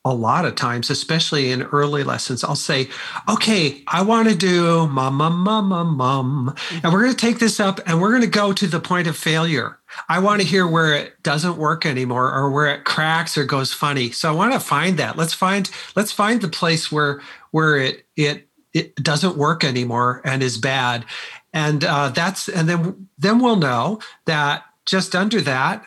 a 0.04 0.14
lot 0.14 0.46
of 0.46 0.56
times, 0.56 0.90
especially 0.90 1.52
in 1.52 1.62
early 1.64 2.04
lessons, 2.04 2.44
I'll 2.44 2.56
say, 2.56 2.90
okay, 3.30 3.84
I 3.88 4.02
want 4.02 4.28
to 4.30 4.36
do 4.36 4.88
mum, 4.88 5.16
mum, 5.16 5.38
mum, 5.38 5.66
mum, 5.66 5.96
mum. 5.96 6.56
And 6.84 6.92
we're 6.92 7.04
going 7.04 7.16
to 7.16 7.18
take 7.18 7.40
this 7.40 7.60
up 7.60 7.80
and 7.86 8.02
we're 8.02 8.10
going 8.10 8.22
to 8.22 8.28
go 8.28 8.52
to 8.52 8.68
the 8.68 8.80
point 8.80 9.08
of 9.08 9.16
failure. 9.16 9.80
I 10.10 10.20
want 10.20 10.42
to 10.42 10.48
hear 10.48 10.68
where 10.68 10.94
it 10.94 11.22
doesn't 11.24 11.58
work 11.58 11.86
anymore 11.86 12.32
or 12.32 12.52
where 12.52 12.68
it 12.68 12.84
cracks 12.84 13.38
or 13.38 13.46
goes 13.46 13.72
funny. 13.72 14.12
So 14.12 14.30
I 14.30 14.36
want 14.36 14.54
to 14.54 14.60
find 14.60 14.98
that. 14.98 15.18
Let's 15.18 15.34
find, 15.34 15.70
let's 15.96 16.12
find 16.12 16.42
the 16.42 16.50
place 16.50 16.92
where, 16.92 17.22
where 17.52 17.78
it, 17.78 18.06
it, 18.16 18.48
it 18.74 18.96
doesn't 18.96 19.38
work 19.38 19.64
anymore 19.64 20.22
and 20.24 20.42
is 20.42 20.58
bad. 20.58 21.06
And 21.54 21.84
uh, 21.84 22.10
that's, 22.10 22.48
and 22.48 22.68
then, 22.70 23.08
then 23.18 23.40
we'll 23.40 23.56
know 23.56 24.00
that 24.26 24.66
just 24.86 25.16
under 25.16 25.42
that 25.42 25.86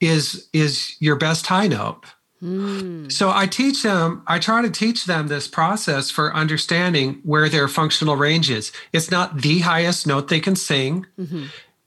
is 0.00 0.48
is 0.52 0.96
your 1.00 1.16
best 1.16 1.46
high 1.46 1.68
note 1.68 2.04
Mm. 2.42 3.10
So 3.10 3.30
I 3.34 3.46
teach 3.46 3.82
them, 3.82 4.22
I 4.26 4.38
try 4.38 4.62
to 4.62 4.70
teach 4.70 5.06
them 5.06 5.28
this 5.28 5.48
process 5.48 6.10
for 6.10 6.34
understanding 6.34 7.20
where 7.24 7.48
their 7.48 7.68
functional 7.68 8.16
range 8.16 8.50
is. 8.50 8.72
It's 8.92 9.10
not 9.10 9.40
the 9.40 9.60
highest 9.60 10.06
note 10.06 10.28
they 10.28 10.40
can 10.40 10.56
sing. 10.56 11.06
Mm-hmm. 11.18 11.46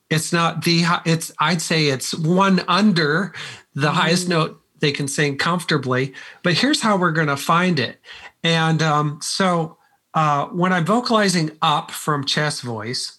It's 0.10 0.34
not 0.34 0.64
the 0.64 0.84
it's 1.06 1.32
I'd 1.40 1.62
say 1.62 1.88
it's 1.88 2.16
one 2.16 2.62
under 2.68 3.34
the 3.76 3.90
mm. 3.90 3.94
highest 3.94 4.28
note 4.28 4.60
they 4.80 4.92
can 4.92 5.08
sing 5.08 5.38
comfortably. 5.38 6.14
But 6.42 6.54
here's 6.54 6.82
how 6.82 6.98
we're 6.98 7.12
going 7.12 7.28
to 7.28 7.38
find 7.38 7.80
it. 7.80 8.00
And 8.44 8.82
um, 8.82 9.20
so 9.22 9.78
uh, 10.16 10.48
when 10.48 10.74
I'm 10.74 10.86
vocalizing 10.86 11.52
up 11.62 11.92
from 11.92 12.26
chest 12.26 12.64
voice, 12.64 13.19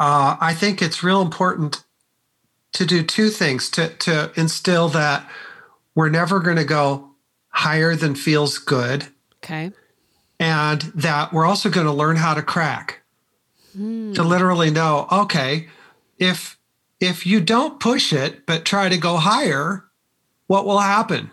uh, 0.00 0.36
I 0.40 0.54
think 0.54 0.80
it's 0.80 1.02
real 1.02 1.22
important 1.22 1.84
to 2.72 2.86
do 2.86 3.02
two 3.02 3.30
things 3.30 3.70
to 3.70 3.88
to 3.88 4.30
instill 4.36 4.88
that 4.90 5.28
we're 5.94 6.08
never 6.10 6.38
going 6.40 6.56
to 6.56 6.64
go 6.64 7.10
higher 7.48 7.96
than 7.96 8.14
feels 8.14 8.58
good. 8.58 9.08
Okay. 9.42 9.72
And 10.38 10.82
that 10.94 11.32
we're 11.32 11.46
also 11.46 11.68
going 11.68 11.86
to 11.86 11.92
learn 11.92 12.16
how 12.16 12.34
to 12.34 12.42
crack. 12.42 13.02
Hmm. 13.72 14.12
To 14.12 14.22
literally 14.22 14.70
know, 14.70 15.08
okay, 15.10 15.68
if 16.18 16.56
if 17.00 17.26
you 17.26 17.40
don't 17.40 17.80
push 17.80 18.12
it 18.12 18.46
but 18.46 18.64
try 18.64 18.88
to 18.88 18.96
go 18.96 19.16
higher, 19.16 19.84
what 20.46 20.64
will 20.64 20.78
happen? 20.78 21.30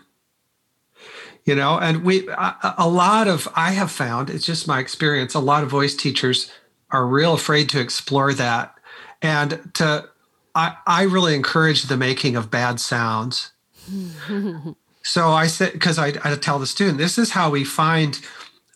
You 1.44 1.54
know, 1.54 1.78
and 1.78 2.02
we 2.04 2.28
a, 2.28 2.74
a 2.78 2.88
lot 2.88 3.28
of 3.28 3.48
I 3.54 3.70
have 3.72 3.92
found, 3.92 4.30
it's 4.30 4.44
just 4.44 4.66
my 4.66 4.80
experience, 4.80 5.34
a 5.34 5.40
lot 5.40 5.62
of 5.62 5.70
voice 5.70 5.94
teachers 5.94 6.50
are 6.90 7.06
real 7.06 7.34
afraid 7.34 7.68
to 7.70 7.80
explore 7.80 8.32
that 8.34 8.74
and 9.22 9.70
to 9.74 10.08
I, 10.54 10.76
I 10.86 11.02
really 11.02 11.34
encourage 11.34 11.84
the 11.84 11.96
making 11.96 12.36
of 12.36 12.50
bad 12.50 12.80
sounds 12.80 13.52
so 15.02 15.28
I 15.28 15.46
said, 15.46 15.72
because 15.72 15.98
I, 15.98 16.08
I 16.24 16.34
tell 16.36 16.58
the 16.58 16.66
student, 16.66 16.98
this 16.98 17.18
is 17.18 17.30
how 17.30 17.50
we 17.50 17.64
find 17.64 18.20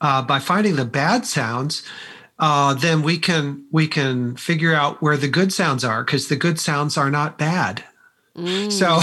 uh, 0.00 0.22
by 0.22 0.38
finding 0.38 0.76
the 0.76 0.84
bad 0.84 1.26
sounds. 1.26 1.82
Uh, 2.38 2.72
then 2.72 3.02
we 3.02 3.18
can 3.18 3.66
we 3.70 3.86
can 3.86 4.34
figure 4.36 4.74
out 4.74 5.02
where 5.02 5.16
the 5.16 5.28
good 5.28 5.52
sounds 5.52 5.84
are 5.84 6.02
because 6.02 6.28
the 6.28 6.36
good 6.36 6.58
sounds 6.58 6.96
are 6.96 7.10
not 7.10 7.36
bad. 7.36 7.84
Mm. 8.36 8.70
So 8.72 8.98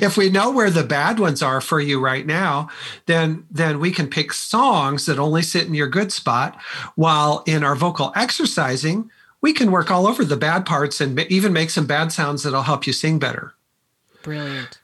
if 0.04 0.16
we 0.16 0.30
know 0.30 0.50
where 0.50 0.70
the 0.70 0.84
bad 0.84 1.18
ones 1.18 1.42
are 1.42 1.60
for 1.60 1.80
you 1.80 2.00
right 2.00 2.26
now, 2.26 2.68
then 3.06 3.46
then 3.50 3.80
we 3.80 3.90
can 3.90 4.08
pick 4.08 4.32
songs 4.32 5.06
that 5.06 5.18
only 5.18 5.42
sit 5.42 5.66
in 5.66 5.74
your 5.74 5.88
good 5.88 6.12
spot. 6.12 6.60
While 6.94 7.42
in 7.46 7.64
our 7.64 7.76
vocal 7.76 8.12
exercising, 8.14 9.10
we 9.40 9.52
can 9.52 9.70
work 9.70 9.90
all 9.90 10.06
over 10.06 10.24
the 10.24 10.36
bad 10.36 10.64
parts 10.64 11.00
and 11.00 11.18
even 11.30 11.52
make 11.52 11.70
some 11.70 11.86
bad 11.86 12.12
sounds 12.12 12.42
that'll 12.42 12.62
help 12.62 12.86
you 12.86 12.92
sing 12.92 13.18
better. 13.18 13.54
Brilliant 14.22 14.80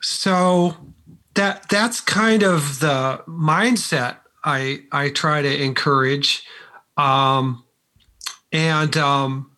so 0.00 0.74
that 1.34 1.68
that's 1.68 2.00
kind 2.00 2.42
of 2.42 2.80
the 2.80 3.22
mindset 3.26 4.16
I 4.42 4.82
I 4.90 5.10
try 5.10 5.42
to 5.42 5.62
encourage, 5.62 6.44
um, 6.96 7.64
and 8.52 8.96
um, 8.96 9.50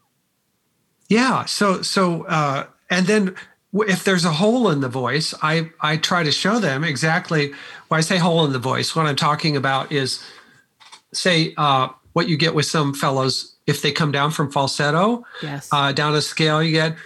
yeah. 1.08 1.44
So 1.44 1.82
so 1.82 2.24
uh, 2.24 2.66
and 2.92 3.06
then 3.06 3.34
if 3.72 4.04
there's 4.04 4.26
a 4.26 4.32
hole 4.32 4.68
in 4.68 4.80
the 4.80 4.88
voice, 4.88 5.32
I 5.42 5.70
I 5.80 5.96
try 5.96 6.22
to 6.22 6.30
show 6.30 6.58
them 6.58 6.84
exactly. 6.84 7.52
When 7.88 7.98
I 7.98 8.02
say 8.02 8.18
hole 8.18 8.44
in 8.44 8.52
the 8.52 8.58
voice, 8.58 8.94
what 8.94 9.06
I'm 9.06 9.16
talking 9.16 9.56
about 9.56 9.90
is, 9.90 10.22
say, 11.12 11.54
uh, 11.56 11.88
what 12.12 12.28
you 12.28 12.36
get 12.36 12.54
with 12.54 12.66
some 12.66 12.92
fellows 12.92 13.56
if 13.66 13.80
they 13.80 13.92
come 13.92 14.12
down 14.12 14.30
from 14.30 14.50
falsetto, 14.50 15.24
yes, 15.42 15.68
uh, 15.72 15.92
down 15.92 16.14
a 16.14 16.20
scale, 16.20 16.62
you 16.62 16.72
get. 16.72 16.96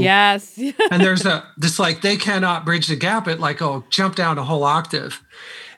Yes. 0.00 0.58
and 0.90 1.02
there's 1.02 1.24
a 1.24 1.46
this 1.56 1.78
like 1.78 2.02
they 2.02 2.16
cannot 2.16 2.64
bridge 2.64 2.88
the 2.88 2.96
gap 2.96 3.26
It 3.26 3.40
like 3.40 3.62
oh 3.62 3.84
jump 3.88 4.16
down 4.16 4.36
a 4.38 4.44
whole 4.44 4.64
octave. 4.64 5.22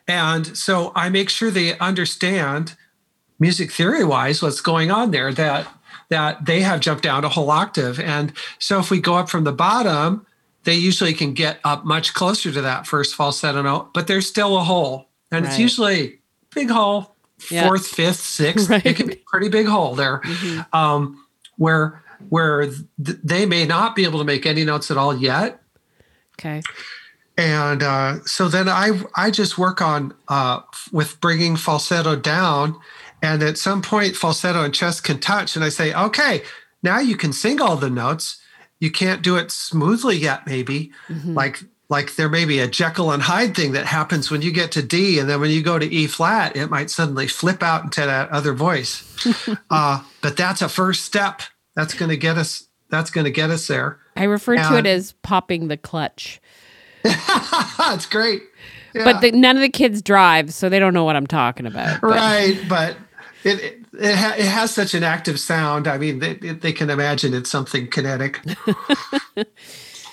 And 0.08 0.56
so 0.56 0.90
I 0.96 1.08
make 1.08 1.30
sure 1.30 1.50
they 1.50 1.78
understand 1.78 2.74
music 3.38 3.70
theory 3.70 4.04
wise 4.04 4.42
what's 4.42 4.60
going 4.60 4.90
on 4.90 5.12
there 5.12 5.32
that 5.32 5.68
that 6.12 6.44
they 6.44 6.60
have 6.60 6.80
jumped 6.80 7.02
down 7.02 7.24
a 7.24 7.28
whole 7.30 7.50
octave. 7.50 7.98
And 7.98 8.34
so 8.58 8.78
if 8.78 8.90
we 8.90 9.00
go 9.00 9.14
up 9.14 9.30
from 9.30 9.44
the 9.44 9.52
bottom, 9.52 10.26
they 10.64 10.74
usually 10.74 11.14
can 11.14 11.32
get 11.32 11.58
up 11.64 11.86
much 11.86 12.12
closer 12.12 12.52
to 12.52 12.60
that 12.60 12.86
first 12.86 13.14
falsetto 13.14 13.62
note, 13.62 13.94
but 13.94 14.06
there's 14.06 14.28
still 14.28 14.58
a 14.58 14.62
hole. 14.62 15.08
And 15.30 15.44
right. 15.44 15.50
it's 15.50 15.58
usually 15.58 16.20
big 16.54 16.68
hole, 16.68 17.16
yeah. 17.50 17.66
fourth, 17.66 17.86
fifth, 17.86 18.20
sixth. 18.20 18.68
Right. 18.70 18.84
It 18.84 18.96
can 18.96 19.06
be 19.06 19.14
a 19.14 19.22
pretty 19.26 19.48
big 19.48 19.66
hole 19.66 19.94
there. 19.94 20.18
Mm-hmm. 20.18 20.76
Um, 20.76 21.24
where 21.56 22.02
where 22.28 22.66
th- 22.66 23.18
they 23.24 23.46
may 23.46 23.64
not 23.64 23.96
be 23.96 24.04
able 24.04 24.18
to 24.18 24.24
make 24.24 24.44
any 24.44 24.64
notes 24.64 24.90
at 24.90 24.98
all 24.98 25.16
yet. 25.16 25.60
Okay. 26.38 26.60
And 27.38 27.82
uh, 27.82 28.22
so 28.24 28.48
then 28.48 28.68
I 28.68 29.00
I 29.16 29.30
just 29.30 29.56
work 29.56 29.80
on 29.80 30.12
uh, 30.28 30.60
with 30.92 31.20
bringing 31.22 31.56
falsetto 31.56 32.16
down, 32.16 32.78
and 33.22 33.42
at 33.42 33.56
some 33.56 33.80
point 33.80 34.16
falsetto 34.16 34.62
and 34.64 34.74
chest 34.74 35.04
can 35.04 35.20
touch, 35.20 35.56
and 35.56 35.64
I 35.64 35.68
say, 35.68 35.94
okay, 35.94 36.42
now 36.82 36.98
you 36.98 37.16
can 37.16 37.32
sing 37.32 37.60
all 37.60 37.76
the 37.76 37.88
notes. 37.88 38.40
You 38.80 38.90
can't 38.90 39.22
do 39.22 39.36
it 39.36 39.52
smoothly 39.52 40.16
yet, 40.16 40.46
maybe 40.46 40.92
mm-hmm. 41.08 41.34
like 41.34 41.60
like 41.88 42.16
there 42.16 42.28
may 42.28 42.44
be 42.44 42.58
a 42.58 42.66
Jekyll 42.66 43.12
and 43.12 43.22
Hyde 43.22 43.54
thing 43.54 43.72
that 43.72 43.84
happens 43.86 44.30
when 44.30 44.42
you 44.42 44.50
get 44.50 44.72
to 44.72 44.82
D, 44.82 45.18
and 45.18 45.28
then 45.28 45.40
when 45.40 45.50
you 45.50 45.62
go 45.62 45.78
to 45.78 45.86
E 45.86 46.06
flat, 46.06 46.56
it 46.56 46.68
might 46.68 46.90
suddenly 46.90 47.28
flip 47.28 47.62
out 47.62 47.84
into 47.84 48.00
that 48.00 48.30
other 48.30 48.54
voice. 48.54 49.04
uh, 49.70 50.02
but 50.22 50.36
that's 50.36 50.62
a 50.62 50.68
first 50.68 51.04
step 51.04 51.42
that's 51.76 51.94
going 51.94 52.08
to 52.08 52.16
get 52.16 52.38
us. 52.38 52.66
That's 52.88 53.10
going 53.10 53.24
to 53.26 53.30
get 53.30 53.50
us 53.50 53.68
there. 53.68 53.98
I 54.16 54.24
refer 54.24 54.54
and, 54.54 54.68
to 54.68 54.78
it 54.78 54.86
as 54.86 55.12
popping 55.22 55.68
the 55.68 55.78
clutch. 55.78 56.40
That's 57.02 58.04
great. 58.04 58.42
Yeah. 58.94 59.04
But 59.04 59.20
the, 59.22 59.32
none 59.32 59.56
of 59.56 59.62
the 59.62 59.70
kids 59.70 60.02
drive, 60.02 60.52
so 60.52 60.68
they 60.68 60.78
don't 60.78 60.92
know 60.92 61.04
what 61.04 61.16
I'm 61.16 61.26
talking 61.26 61.66
about. 61.66 62.02
But. 62.02 62.08
Right, 62.08 62.60
but 62.68 62.96
it 63.44 63.60
it, 63.60 63.84
it, 63.98 64.14
ha- 64.14 64.34
it, 64.36 64.46
has 64.46 64.72
such 64.72 64.94
an 64.94 65.02
active 65.02 65.38
sound. 65.38 65.88
I 65.88 65.98
mean, 65.98 66.18
they, 66.18 66.34
they 66.34 66.72
can 66.72 66.90
imagine 66.90 67.34
it's 67.34 67.50
something 67.50 67.88
kinetic. 67.88 68.40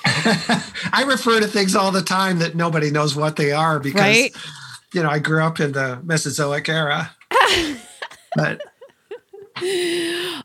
I 0.05 1.03
refer 1.07 1.39
to 1.39 1.47
things 1.47 1.75
all 1.75 1.91
the 1.91 2.01
time 2.01 2.39
that 2.39 2.55
nobody 2.55 2.89
knows 2.89 3.15
what 3.15 3.35
they 3.35 3.51
are 3.51 3.79
because, 3.79 4.01
right? 4.01 4.35
you 4.93 5.03
know, 5.03 5.09
I 5.09 5.19
grew 5.19 5.43
up 5.43 5.59
in 5.59 5.73
the 5.73 5.99
Mesozoic 6.03 6.69
era. 6.69 7.15
but 8.35 8.61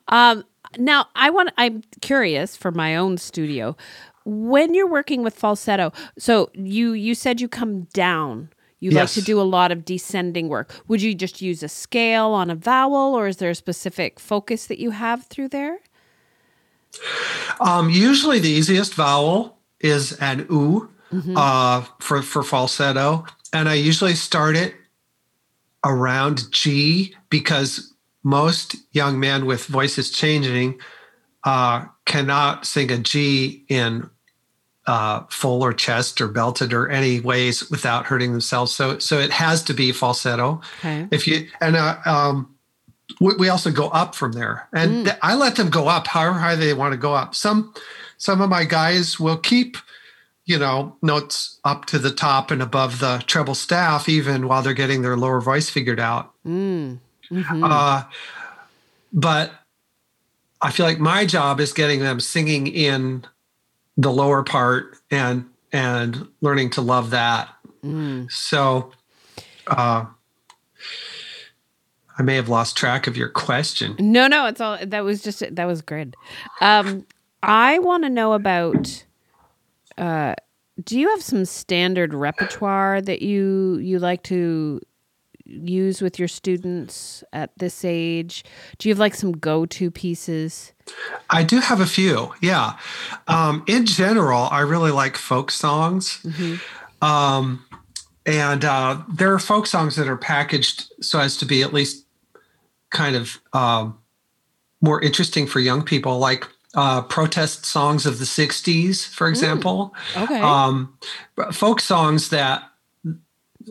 um, 0.08 0.44
now, 0.76 1.06
I 1.14 1.30
want 1.30 1.50
I'm 1.56 1.82
curious 2.00 2.56
for 2.56 2.72
my 2.72 2.96
own 2.96 3.16
studio. 3.18 3.76
When 4.24 4.74
you're 4.74 4.88
working 4.88 5.22
with 5.22 5.34
falsetto, 5.34 5.92
so 6.18 6.50
you 6.54 6.92
you 6.92 7.14
said 7.14 7.40
you 7.40 7.48
come 7.48 7.82
down. 7.92 8.50
You 8.80 8.90
yes. 8.90 9.16
like 9.16 9.24
to 9.24 9.26
do 9.26 9.40
a 9.40 9.42
lot 9.42 9.72
of 9.72 9.84
descending 9.84 10.48
work. 10.48 10.74
Would 10.88 11.00
you 11.00 11.14
just 11.14 11.40
use 11.40 11.62
a 11.62 11.68
scale 11.68 12.28
on 12.28 12.50
a 12.50 12.54
vowel 12.54 13.14
or 13.14 13.28
is 13.28 13.38
there 13.38 13.50
a 13.50 13.54
specific 13.54 14.20
focus 14.20 14.66
that 14.66 14.78
you 14.78 14.90
have 14.90 15.26
through 15.26 15.48
there? 15.48 15.78
Um, 17.60 17.90
usually 17.90 18.40
the 18.40 18.48
easiest 18.48 18.94
vowel 18.94 19.58
is 19.80 20.12
an 20.20 20.46
oo 20.50 20.88
mm-hmm. 21.12 21.36
uh, 21.36 21.82
for, 22.00 22.22
for 22.22 22.42
falsetto. 22.42 23.24
And 23.52 23.68
I 23.68 23.74
usually 23.74 24.14
start 24.14 24.56
it 24.56 24.74
around 25.84 26.50
G 26.52 27.14
because 27.30 27.94
most 28.22 28.76
young 28.92 29.20
men 29.20 29.46
with 29.46 29.66
voices 29.66 30.10
changing 30.10 30.80
uh, 31.44 31.84
cannot 32.06 32.66
sing 32.66 32.90
a 32.90 32.98
G 32.98 33.64
in 33.68 34.08
uh, 34.86 35.22
full 35.30 35.62
or 35.62 35.72
chest 35.72 36.20
or 36.20 36.28
belted 36.28 36.72
or 36.72 36.88
any 36.88 37.20
ways 37.20 37.70
without 37.70 38.06
hurting 38.06 38.32
themselves. 38.32 38.72
So 38.72 38.98
so 38.98 39.18
it 39.18 39.30
has 39.30 39.62
to 39.64 39.74
be 39.74 39.92
falsetto. 39.92 40.60
Okay. 40.78 41.08
If 41.10 41.26
you 41.26 41.48
and 41.60 41.76
uh, 41.76 41.96
um, 42.04 42.54
we, 43.20 43.34
we, 43.36 43.48
also 43.48 43.70
go 43.70 43.88
up 43.88 44.14
from 44.14 44.32
there, 44.32 44.68
and 44.72 44.90
mm. 44.90 45.04
th- 45.04 45.16
I 45.22 45.34
let 45.34 45.56
them 45.56 45.70
go 45.70 45.88
up 45.88 46.06
however 46.06 46.38
high 46.38 46.54
they 46.54 46.74
want 46.74 46.92
to 46.92 46.98
go 46.98 47.14
up. 47.14 47.34
Some 47.34 47.72
some 48.18 48.40
of 48.40 48.50
my 48.50 48.64
guys 48.64 49.18
will 49.18 49.38
keep 49.38 49.76
you 50.44 50.58
know 50.58 50.96
notes 51.00 51.58
up 51.64 51.86
to 51.86 51.98
the 51.98 52.10
top 52.10 52.50
and 52.50 52.60
above 52.60 52.98
the 53.00 53.22
treble 53.26 53.54
staff 53.54 54.08
even 54.08 54.48
while 54.48 54.62
they're 54.62 54.74
getting 54.74 55.02
their 55.02 55.16
lower 55.16 55.40
voice 55.40 55.70
figured 55.70 56.00
out. 56.00 56.32
Mm. 56.46 56.98
Mm-hmm. 57.30 57.64
Uh, 57.64 58.02
but 59.14 59.52
I 60.60 60.70
feel 60.70 60.84
like 60.84 60.98
my 60.98 61.24
job 61.24 61.60
is 61.60 61.72
getting 61.72 62.00
them 62.00 62.20
singing 62.20 62.66
in 62.66 63.24
the 63.96 64.12
lower 64.12 64.42
part 64.42 64.98
and 65.10 65.48
and 65.72 66.28
learning 66.40 66.70
to 66.70 66.80
love 66.80 67.10
that. 67.10 67.48
Mm. 67.84 68.30
So 68.30 68.92
uh, 69.66 70.06
I 72.16 72.22
may 72.22 72.36
have 72.36 72.48
lost 72.48 72.76
track 72.76 73.06
of 73.06 73.16
your 73.16 73.28
question. 73.28 73.96
No, 73.98 74.26
no, 74.26 74.46
it's 74.46 74.60
all 74.60 74.78
that 74.84 75.04
was 75.04 75.22
just 75.22 75.42
that 75.54 75.64
was 75.66 75.82
good. 75.82 76.16
Um, 76.60 77.06
I 77.42 77.78
want 77.80 78.04
to 78.04 78.10
know 78.10 78.32
about. 78.32 79.04
Uh, 79.96 80.34
do 80.82 80.98
you 80.98 81.08
have 81.10 81.22
some 81.22 81.44
standard 81.44 82.14
repertoire 82.14 83.00
that 83.00 83.22
you 83.22 83.78
you 83.78 83.98
like 84.00 84.24
to 84.24 84.80
use 85.44 86.00
with 86.02 86.18
your 86.18 86.28
students 86.28 87.22
at 87.32 87.56
this 87.58 87.84
age? 87.84 88.44
Do 88.78 88.88
you 88.88 88.92
have 88.92 88.98
like 88.98 89.14
some 89.14 89.32
go 89.32 89.66
to 89.66 89.90
pieces? 89.90 90.73
I 91.30 91.42
do 91.42 91.60
have 91.60 91.80
a 91.80 91.86
few, 91.86 92.34
yeah. 92.40 92.76
Um, 93.26 93.64
in 93.66 93.86
general, 93.86 94.48
I 94.50 94.60
really 94.60 94.90
like 94.90 95.16
folk 95.16 95.50
songs. 95.50 96.20
Mm-hmm. 96.22 97.04
Um, 97.04 97.64
and 98.26 98.64
uh, 98.64 99.02
there 99.08 99.32
are 99.32 99.38
folk 99.38 99.66
songs 99.66 99.96
that 99.96 100.08
are 100.08 100.16
packaged 100.16 100.92
so 101.00 101.20
as 101.20 101.36
to 101.38 101.46
be 101.46 101.62
at 101.62 101.72
least 101.72 102.06
kind 102.90 103.16
of 103.16 103.40
um, 103.52 103.98
more 104.80 105.00
interesting 105.02 105.46
for 105.46 105.60
young 105.60 105.82
people, 105.82 106.18
like 106.18 106.46
uh, 106.74 107.02
protest 107.02 107.64
songs 107.66 108.06
of 108.06 108.18
the 108.18 108.24
60s, 108.24 109.06
for 109.06 109.26
mm. 109.26 109.30
example. 109.30 109.94
Mm, 110.12 110.22
okay. 110.24 110.40
Um, 110.40 110.98
folk 111.52 111.80
songs 111.80 112.30
that, 112.30 112.64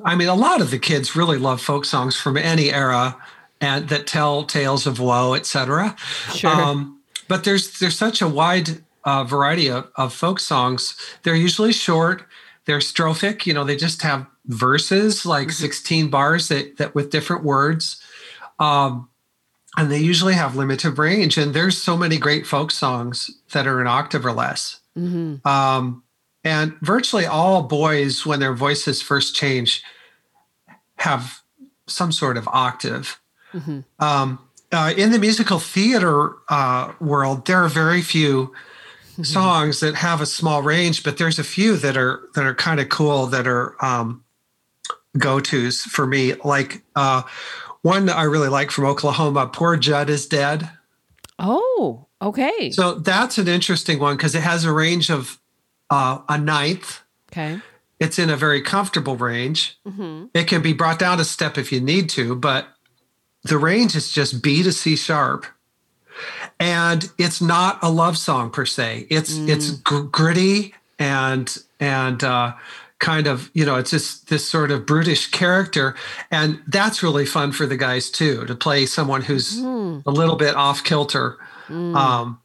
I 0.04 0.16
mean, 0.16 0.28
a 0.28 0.36
lot 0.36 0.62
of 0.62 0.72
the 0.72 0.80
kids 0.80 1.16
really 1.16 1.38
love 1.38 1.62
folk 1.62 1.86
songs 1.86 2.16
from 2.16 2.38
any 2.38 2.72
era 2.72 3.16
and 3.62 3.90
that 3.90 4.08
tell 4.08 4.44
tales 4.44 4.86
of 4.86 5.00
woe, 5.00 5.34
etc. 5.34 5.96
Sure. 6.34 6.50
Um, 6.50 6.93
but 7.28 7.44
there's 7.44 7.80
there's 7.80 7.98
such 7.98 8.22
a 8.22 8.28
wide 8.28 8.84
uh, 9.04 9.24
variety 9.24 9.70
of, 9.70 9.90
of 9.96 10.14
folk 10.14 10.40
songs. 10.40 10.96
They're 11.24 11.36
usually 11.36 11.74
short. 11.74 12.26
They're 12.66 12.80
strophic. 12.80 13.46
You 13.46 13.54
know, 13.54 13.64
they 13.64 13.76
just 13.76 14.02
have 14.02 14.26
verses 14.46 15.26
like 15.26 15.48
mm-hmm. 15.50 15.64
16 15.64 16.10
bars 16.10 16.48
that, 16.48 16.78
that 16.78 16.96
with 16.96 17.10
different 17.10 17.44
words. 17.44 18.02
Um, 18.60 19.10
and 19.78 19.92
they 19.92 20.00
usually 20.00 20.36
have 20.36 20.56
limited 20.56 20.98
range. 20.98 21.38
And 21.38 21.54
there's 21.54 21.78
so 21.78 21.98
many 21.98 22.18
great 22.18 22.46
folk 22.46 22.72
songs 22.72 23.30
that 23.52 23.68
are 23.68 23.82
an 23.82 23.88
octave 23.88 24.26
or 24.26 24.32
less. 24.32 24.80
Mm-hmm. 24.98 25.46
Um, 25.48 26.04
and 26.44 26.76
virtually 26.82 27.26
all 27.26 27.64
boys, 27.64 28.26
when 28.26 28.40
their 28.40 28.54
voices 28.54 29.02
first 29.02 29.36
change, 29.36 29.82
have 30.98 31.42
some 31.88 32.12
sort 32.12 32.38
of 32.38 32.48
octave. 32.50 33.20
Mm-hmm. 33.54 33.80
Um, 34.00 34.40
uh, 34.74 34.94
in 34.98 35.12
the 35.12 35.20
musical 35.20 35.60
theater 35.60 36.36
uh, 36.50 36.94
world, 37.00 37.46
there 37.46 37.64
are 37.64 37.70
very 37.70 38.02
few 38.02 38.54
songs 39.24 39.80
that 39.82 39.96
have 39.96 40.22
a 40.22 40.26
small 40.26 40.62
range, 40.62 41.04
but 41.04 41.18
there's 41.18 41.40
a 41.40 41.44
few 41.44 41.78
that 41.78 41.96
are 41.96 42.28
that 42.36 42.46
are 42.46 42.56
kind 42.56 42.80
of 42.80 42.90
cool 42.90 43.28
that 43.28 43.48
are 43.48 43.76
um, 43.84 44.24
go 45.18 45.40
tos 45.40 45.82
for 45.82 46.08
me. 46.08 46.34
Like 46.44 46.84
uh, 46.96 47.22
one 47.82 48.10
I 48.10 48.24
really 48.24 48.50
like 48.50 48.72
from 48.72 48.86
Oklahoma, 48.86 49.48
Poor 49.48 49.78
Jud 49.78 50.10
is 50.10 50.26
Dead. 50.26 50.70
Oh, 51.38 52.08
okay. 52.22 52.72
So 52.72 52.96
that's 52.96 53.38
an 53.38 53.48
interesting 53.48 54.00
one 54.00 54.18
because 54.18 54.36
it 54.36 54.44
has 54.44 54.66
a 54.66 54.72
range 54.72 55.10
of 55.10 55.40
uh, 55.90 56.20
a 56.28 56.38
ninth. 56.38 57.02
Okay. 57.32 57.60
It's 58.00 58.20
in 58.20 58.30
a 58.30 58.36
very 58.36 58.62
comfortable 58.62 59.16
range. 59.16 59.78
Mm-hmm. 59.88 60.26
It 60.34 60.48
can 60.48 60.62
be 60.62 60.74
brought 60.74 61.00
down 61.00 61.20
a 61.20 61.24
step 61.24 61.58
if 61.58 61.72
you 61.72 61.80
need 61.80 62.10
to, 62.12 62.36
but 62.36 62.68
the 63.44 63.58
range 63.58 63.96
is 63.96 64.12
just 64.12 64.42
B 64.42 64.64
to 64.64 64.72
C 64.72 64.96
sharp. 64.96 65.46
And 66.60 67.10
it's 67.18 67.42
not 67.42 67.80
a 67.82 67.90
love 67.90 68.18
song 68.18 68.52
per 68.52 68.66
se. 68.66 69.08
It's 69.10 69.34
mm. 69.34 69.50
it's 69.50 69.72
gr- 69.72 70.02
gritty 70.02 70.76
and 71.00 71.58
and 71.80 72.24
uh, 72.24 72.54
kind 73.04 73.28
of 73.28 73.52
you 73.54 73.66
know 73.66 73.76
it's 73.76 73.92
just 73.92 74.30
this 74.30 74.48
sort 74.48 74.72
of 74.72 74.86
brutish 74.86 75.30
character 75.30 75.94
and 76.32 76.62
that's 76.68 77.04
really 77.04 77.26
fun 77.26 77.52
for 77.52 77.66
the 77.66 77.76
guys 77.76 78.10
too 78.10 78.46
to 78.46 78.56
play 78.56 78.86
someone 78.86 79.22
who's 79.22 79.60
mm. 79.60 80.02
a 80.06 80.10
little 80.10 80.38
bit 80.38 80.56
off 80.56 80.86
kilter 80.86 81.38
mm. 81.68 81.94
um, 81.98 82.40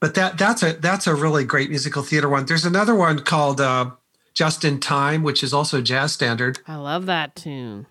but 0.00 0.14
that 0.14 0.36
that's 0.36 0.62
a 0.62 0.74
that's 0.74 1.06
a 1.06 1.14
really 1.14 1.42
great 1.42 1.70
musical 1.70 2.02
theater 2.02 2.28
one 2.28 2.44
there's 2.44 2.66
another 2.66 2.94
one 2.94 3.18
called 3.18 3.62
uh, 3.62 3.90
just 4.34 4.62
in 4.62 4.78
time 4.78 5.22
which 5.22 5.42
is 5.42 5.54
also 5.54 5.78
a 5.78 5.82
jazz 5.82 6.12
standard 6.12 6.58
i 6.66 6.76
love 6.76 7.06
that 7.06 7.34
tune 7.34 7.86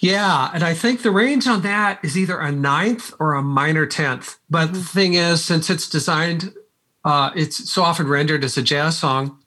yeah 0.00 0.50
and 0.52 0.64
i 0.64 0.74
think 0.74 1.02
the 1.02 1.10
range 1.10 1.46
on 1.46 1.62
that 1.62 2.00
is 2.02 2.18
either 2.18 2.40
a 2.40 2.50
ninth 2.50 3.12
or 3.20 3.34
a 3.34 3.42
minor 3.42 3.86
tenth 3.86 4.38
but 4.48 4.66
mm-hmm. 4.66 4.74
the 4.74 4.82
thing 4.82 5.14
is 5.14 5.44
since 5.44 5.70
it's 5.70 5.88
designed 5.88 6.52
uh, 7.02 7.30
it's 7.34 7.70
so 7.70 7.82
often 7.82 8.06
rendered 8.06 8.44
as 8.44 8.58
a 8.58 8.62
jazz 8.62 8.98
song 8.98 9.38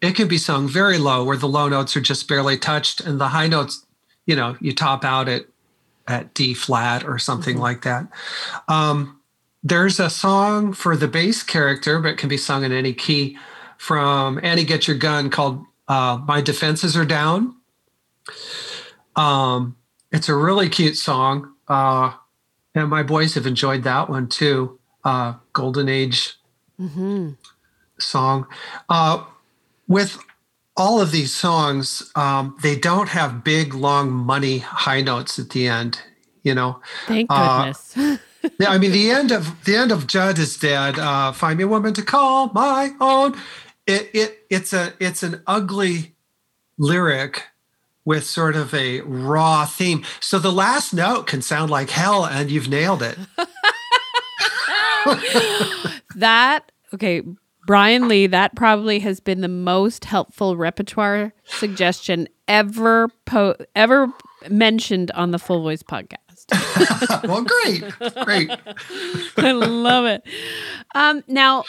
it 0.00 0.14
can 0.14 0.28
be 0.28 0.38
sung 0.38 0.68
very 0.68 0.98
low 0.98 1.24
where 1.24 1.36
the 1.36 1.48
low 1.48 1.68
notes 1.68 1.96
are 1.96 2.00
just 2.00 2.28
barely 2.28 2.56
touched 2.56 3.00
and 3.00 3.20
the 3.20 3.28
high 3.28 3.46
notes 3.46 3.84
you 4.26 4.34
know 4.34 4.56
you 4.60 4.72
top 4.72 5.04
out 5.04 5.28
at 5.28 5.42
at 6.06 6.32
d 6.34 6.54
flat 6.54 7.04
or 7.04 7.18
something 7.18 7.54
mm-hmm. 7.54 7.62
like 7.62 7.82
that 7.82 8.06
um, 8.68 9.20
there's 9.62 9.98
a 9.98 10.08
song 10.08 10.72
for 10.72 10.96
the 10.96 11.08
bass 11.08 11.42
character 11.42 11.98
but 11.98 12.12
it 12.12 12.18
can 12.18 12.28
be 12.28 12.36
sung 12.36 12.64
in 12.64 12.72
any 12.72 12.92
key 12.92 13.36
from 13.76 14.40
annie 14.42 14.64
get 14.64 14.86
your 14.86 14.96
gun 14.96 15.30
called 15.30 15.64
uh, 15.88 16.20
my 16.26 16.40
defenses 16.40 16.96
are 16.96 17.04
down 17.04 17.54
um, 19.16 19.74
it's 20.12 20.28
a 20.28 20.34
really 20.34 20.68
cute 20.68 20.96
song 20.96 21.52
uh, 21.68 22.12
and 22.74 22.88
my 22.88 23.02
boys 23.02 23.34
have 23.34 23.46
enjoyed 23.46 23.82
that 23.84 24.08
one 24.08 24.28
too 24.28 24.78
uh, 25.04 25.34
golden 25.52 25.88
age 25.88 26.34
mm-hmm. 26.80 27.30
song 27.98 28.46
uh, 28.88 29.24
with 29.86 30.18
all 30.78 31.00
of 31.00 31.10
these 31.10 31.34
songs, 31.34 32.10
um, 32.14 32.56
they 32.62 32.76
don't 32.76 33.08
have 33.08 33.42
big, 33.42 33.74
long, 33.74 34.10
money 34.10 34.58
high 34.58 35.00
notes 35.00 35.38
at 35.38 35.50
the 35.50 35.66
end. 35.66 36.00
You 36.44 36.54
know, 36.54 36.80
thank 37.06 37.26
uh, 37.30 37.58
goodness. 37.58 37.98
Uh, 37.98 38.16
yeah, 38.60 38.70
I 38.70 38.78
mean 38.78 38.92
the 38.92 39.10
end 39.10 39.32
of 39.32 39.64
the 39.64 39.76
end 39.76 39.90
of 39.90 40.06
Jud 40.06 40.38
is 40.38 40.56
dead. 40.56 40.98
Uh, 40.98 41.32
Find 41.32 41.58
me 41.58 41.64
a 41.64 41.68
woman 41.68 41.92
to 41.94 42.02
call 42.02 42.50
my 42.54 42.92
own. 43.00 43.34
It 43.86 44.08
it 44.14 44.46
it's 44.48 44.72
a 44.72 44.94
it's 45.00 45.24
an 45.24 45.42
ugly 45.46 46.14
lyric 46.78 47.42
with 48.08 48.24
sort 48.24 48.56
of 48.56 48.72
a 48.72 49.02
raw 49.02 49.66
theme. 49.66 50.02
So 50.18 50.38
the 50.38 50.50
last 50.50 50.94
note 50.94 51.26
can 51.26 51.42
sound 51.42 51.70
like 51.70 51.90
hell, 51.90 52.24
and 52.24 52.50
you've 52.50 52.68
nailed 52.68 53.02
it. 53.02 53.18
that 56.16 56.72
okay 56.94 57.22
Brian 57.66 58.08
Lee, 58.08 58.26
that 58.26 58.56
probably 58.56 58.98
has 59.00 59.20
been 59.20 59.42
the 59.42 59.48
most 59.48 60.06
helpful 60.06 60.56
repertoire 60.56 61.34
suggestion 61.44 62.26
ever 62.48 63.08
po- 63.26 63.56
ever 63.76 64.10
mentioned 64.48 65.10
on 65.10 65.32
the 65.32 65.38
Full 65.38 65.60
Voice 65.60 65.82
podcast. 65.82 66.48
well, 67.28 67.44
great, 67.44 68.24
great. 68.24 68.50
I 69.36 69.52
love 69.52 70.06
it. 70.06 70.22
Um, 70.94 71.22
now, 71.28 71.64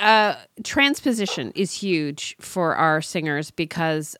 uh, 0.00 0.34
transposition 0.64 1.52
is 1.54 1.72
huge 1.72 2.34
for 2.40 2.74
our 2.74 3.00
singers 3.00 3.52
because 3.52 4.16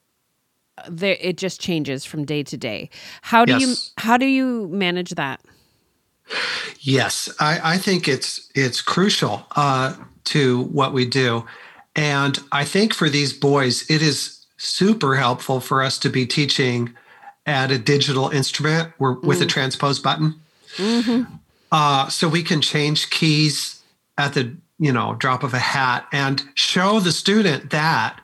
it 1.02 1.36
just 1.36 1.60
changes 1.60 2.04
from 2.04 2.24
day 2.24 2.42
to 2.44 2.56
day. 2.56 2.90
How 3.22 3.44
do 3.44 3.52
yes. 3.52 3.60
you 3.62 4.02
how 4.02 4.16
do 4.16 4.26
you 4.26 4.68
manage 4.68 5.10
that? 5.10 5.40
Yes, 6.80 7.28
I, 7.40 7.74
I 7.74 7.78
think 7.78 8.08
it's 8.08 8.50
it's 8.54 8.80
crucial. 8.80 9.46
Uh, 9.54 9.94
to 10.24 10.62
what 10.64 10.92
we 10.92 11.04
do. 11.04 11.44
And 11.94 12.38
I 12.52 12.64
think 12.64 12.94
for 12.94 13.08
these 13.08 13.32
boys, 13.32 13.88
it 13.90 14.02
is 14.02 14.44
super 14.56 15.14
helpful 15.14 15.60
for 15.60 15.82
us 15.82 15.98
to 15.98 16.08
be 16.08 16.26
teaching 16.26 16.94
at 17.46 17.70
a 17.70 17.78
digital 17.78 18.28
instrument 18.30 18.92
or 18.98 19.14
with 19.20 19.40
mm. 19.40 19.42
a 19.42 19.46
transpose 19.46 19.98
button. 19.98 20.34
Mm-hmm. 20.76 21.34
Uh, 21.70 22.08
so 22.08 22.28
we 22.28 22.42
can 22.42 22.60
change 22.60 23.10
keys 23.10 23.82
at 24.18 24.34
the 24.34 24.54
you 24.78 24.92
know 24.92 25.14
drop 25.14 25.42
of 25.42 25.54
a 25.54 25.58
hat 25.58 26.06
and 26.12 26.42
show 26.54 27.00
the 27.00 27.12
student 27.12 27.70
that 27.70 28.20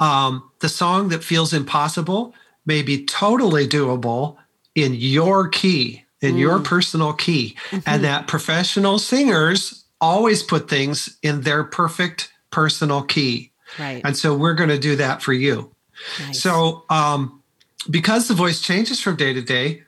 um, 0.00 0.50
the 0.60 0.68
song 0.68 1.10
that 1.10 1.22
feels 1.22 1.52
impossible 1.52 2.34
may 2.66 2.82
be 2.82 3.04
totally 3.04 3.68
doable 3.68 4.36
in 4.74 4.94
your 4.94 5.48
key 5.48 6.04
in 6.20 6.34
mm. 6.34 6.38
your 6.38 6.58
personal 6.58 7.12
key 7.12 7.56
mm-hmm. 7.70 7.78
and 7.86 8.04
that 8.04 8.26
professional 8.26 8.98
singers 8.98 9.84
always 10.00 10.42
put 10.42 10.68
things 10.68 11.18
in 11.22 11.42
their 11.42 11.64
perfect 11.64 12.32
personal 12.50 13.02
key. 13.02 13.52
Right. 13.78 14.00
And 14.04 14.16
so 14.16 14.34
we're 14.36 14.54
going 14.54 14.70
to 14.70 14.78
do 14.78 14.96
that 14.96 15.22
for 15.22 15.32
you. 15.32 15.74
Nice. 16.18 16.42
So, 16.42 16.84
um, 16.90 17.42
because 17.88 18.28
the 18.28 18.34
voice 18.34 18.60
changes 18.60 19.00
from 19.00 19.16
day 19.16 19.32
to 19.32 19.42
day, 19.42 19.82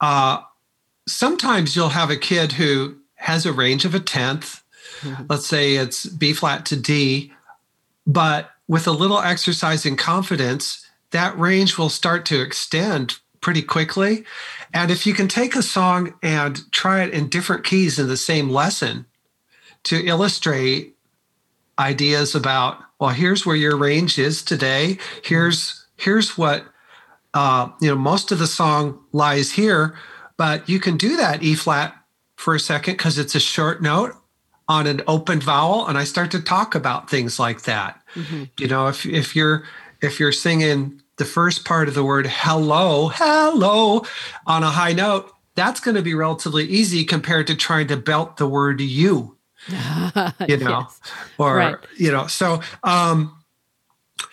uh, 0.00 0.40
sometimes 1.08 1.74
you'll 1.74 1.88
have 1.88 2.10
a 2.10 2.16
kid 2.16 2.52
who 2.52 2.96
has 3.14 3.46
a 3.46 3.52
range 3.52 3.84
of 3.84 3.94
a 3.94 4.00
10th. 4.00 4.62
Mm-hmm. 5.00 5.24
Let's 5.28 5.46
say 5.46 5.74
it's 5.74 6.06
B 6.06 6.32
flat 6.32 6.66
to 6.66 6.76
D, 6.76 7.32
but 8.06 8.50
with 8.68 8.86
a 8.86 8.92
little 8.92 9.20
exercise 9.20 9.84
in 9.84 9.96
confidence, 9.96 10.86
that 11.10 11.38
range 11.38 11.76
will 11.76 11.90
start 11.90 12.24
to 12.26 12.40
extend 12.40 13.18
pretty 13.40 13.62
quickly. 13.62 14.24
And 14.72 14.90
if 14.90 15.06
you 15.06 15.14
can 15.14 15.28
take 15.28 15.54
a 15.56 15.62
song 15.62 16.14
and 16.22 16.70
try 16.72 17.02
it 17.02 17.12
in 17.12 17.28
different 17.28 17.64
keys 17.64 17.98
in 17.98 18.08
the 18.08 18.16
same 18.16 18.48
lesson, 18.48 19.06
to 19.84 20.04
illustrate 20.06 20.96
ideas 21.78 22.34
about 22.34 22.78
well 23.00 23.10
here's 23.10 23.46
where 23.46 23.56
your 23.56 23.76
range 23.76 24.18
is 24.18 24.42
today 24.42 24.98
here's 25.24 25.86
here's 25.96 26.36
what 26.36 26.64
uh, 27.34 27.68
you 27.80 27.88
know 27.88 27.96
most 27.96 28.30
of 28.30 28.38
the 28.38 28.46
song 28.46 29.00
lies 29.12 29.52
here 29.52 29.96
but 30.36 30.68
you 30.68 30.78
can 30.78 30.96
do 30.96 31.16
that 31.16 31.42
e 31.42 31.54
flat 31.54 31.94
for 32.36 32.54
a 32.54 32.60
second 32.60 32.94
because 32.94 33.18
it's 33.18 33.34
a 33.34 33.40
short 33.40 33.82
note 33.82 34.12
on 34.72 34.86
an 34.86 35.02
open 35.06 35.40
vowel 35.40 35.86
and 35.86 35.98
i 35.98 36.04
start 36.04 36.30
to 36.30 36.40
talk 36.40 36.74
about 36.74 37.10
things 37.10 37.38
like 37.38 37.62
that 37.62 38.00
mm-hmm. 38.14 38.44
you 38.58 38.68
know 38.68 38.88
if 38.88 39.04
if 39.06 39.36
you're 39.36 39.64
if 40.02 40.18
you're 40.18 40.32
singing 40.32 41.00
the 41.16 41.24
first 41.24 41.64
part 41.64 41.88
of 41.88 41.94
the 41.94 42.04
word 42.04 42.26
hello, 42.26 43.08
hello 43.08 44.04
on 44.46 44.62
a 44.62 44.70
high 44.70 44.92
note, 44.92 45.32
that's 45.54 45.80
going 45.80 45.94
to 45.94 46.02
be 46.02 46.14
relatively 46.14 46.64
easy 46.64 47.04
compared 47.04 47.46
to 47.46 47.54
trying 47.54 47.86
to 47.88 47.96
belt 47.96 48.36
the 48.38 48.46
word 48.46 48.80
you. 48.80 49.36
you 49.68 50.56
know, 50.56 50.80
yes. 50.80 51.00
or 51.38 51.56
right. 51.56 51.76
you 51.96 52.10
know, 52.10 52.26
so 52.26 52.60
um 52.82 53.36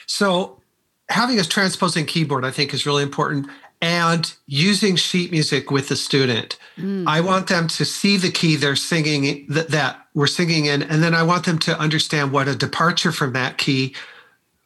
so 0.07 0.59
having 1.07 1.39
a 1.39 1.43
transposing 1.43 2.07
keyboard 2.07 2.43
I 2.43 2.49
think 2.49 2.73
is 2.73 2.87
really 2.87 3.03
important 3.03 3.47
and 3.79 4.33
using 4.47 4.95
sheet 4.95 5.31
music 5.31 5.69
with 5.69 5.87
the 5.87 5.95
student. 5.95 6.57
Mm. 6.77 7.07
I 7.07 7.21
want 7.21 7.47
them 7.47 7.67
to 7.67 7.85
see 7.85 8.17
the 8.17 8.31
key 8.31 8.55
they're 8.55 8.75
singing 8.75 9.45
that, 9.49 9.69
that 9.69 10.07
we're 10.19 10.27
singing 10.27 10.65
in, 10.65 10.83
and 10.83 11.01
then 11.01 11.15
I 11.15 11.23
want 11.23 11.45
them 11.45 11.57
to 11.59 11.79
understand 11.79 12.33
what 12.33 12.49
a 12.49 12.53
departure 12.53 13.13
from 13.13 13.31
that 13.31 13.57
key 13.57 13.95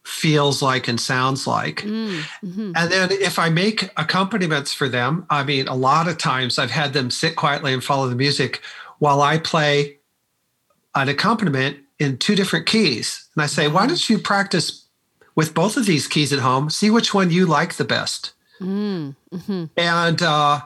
feels 0.03 0.63
like 0.63 0.87
and 0.87 0.99
sounds 0.99 1.45
like. 1.45 1.81
Mm. 1.81 2.21
Mm-hmm. 2.43 2.71
And 2.75 2.91
then 2.91 3.11
if 3.11 3.37
I 3.37 3.49
make 3.49 3.91
accompaniments 3.95 4.73
for 4.73 4.89
them, 4.89 5.27
I 5.29 5.43
mean, 5.43 5.67
a 5.67 5.75
lot 5.75 6.07
of 6.07 6.17
times 6.17 6.57
I've 6.57 6.71
had 6.71 6.93
them 6.93 7.11
sit 7.11 7.35
quietly 7.35 7.71
and 7.71 7.83
follow 7.83 8.09
the 8.09 8.15
music 8.15 8.63
while 8.97 9.21
I 9.21 9.37
play 9.37 9.97
an 10.95 11.07
accompaniment 11.07 11.77
in 11.99 12.17
two 12.17 12.33
different 12.33 12.65
keys. 12.65 13.29
And 13.35 13.43
I 13.43 13.45
say, 13.45 13.67
why 13.67 13.85
don't 13.85 14.09
you 14.09 14.17
practice 14.17 14.85
with 15.35 15.53
both 15.53 15.77
of 15.77 15.85
these 15.85 16.07
keys 16.07 16.33
at 16.33 16.39
home? 16.39 16.71
See 16.71 16.89
which 16.89 17.13
one 17.13 17.29
you 17.29 17.45
like 17.45 17.75
the 17.75 17.85
best. 17.85 18.33
Mm, 18.59 19.15
hmm 19.45 19.65
And 19.77 20.19
uh, 20.19 20.61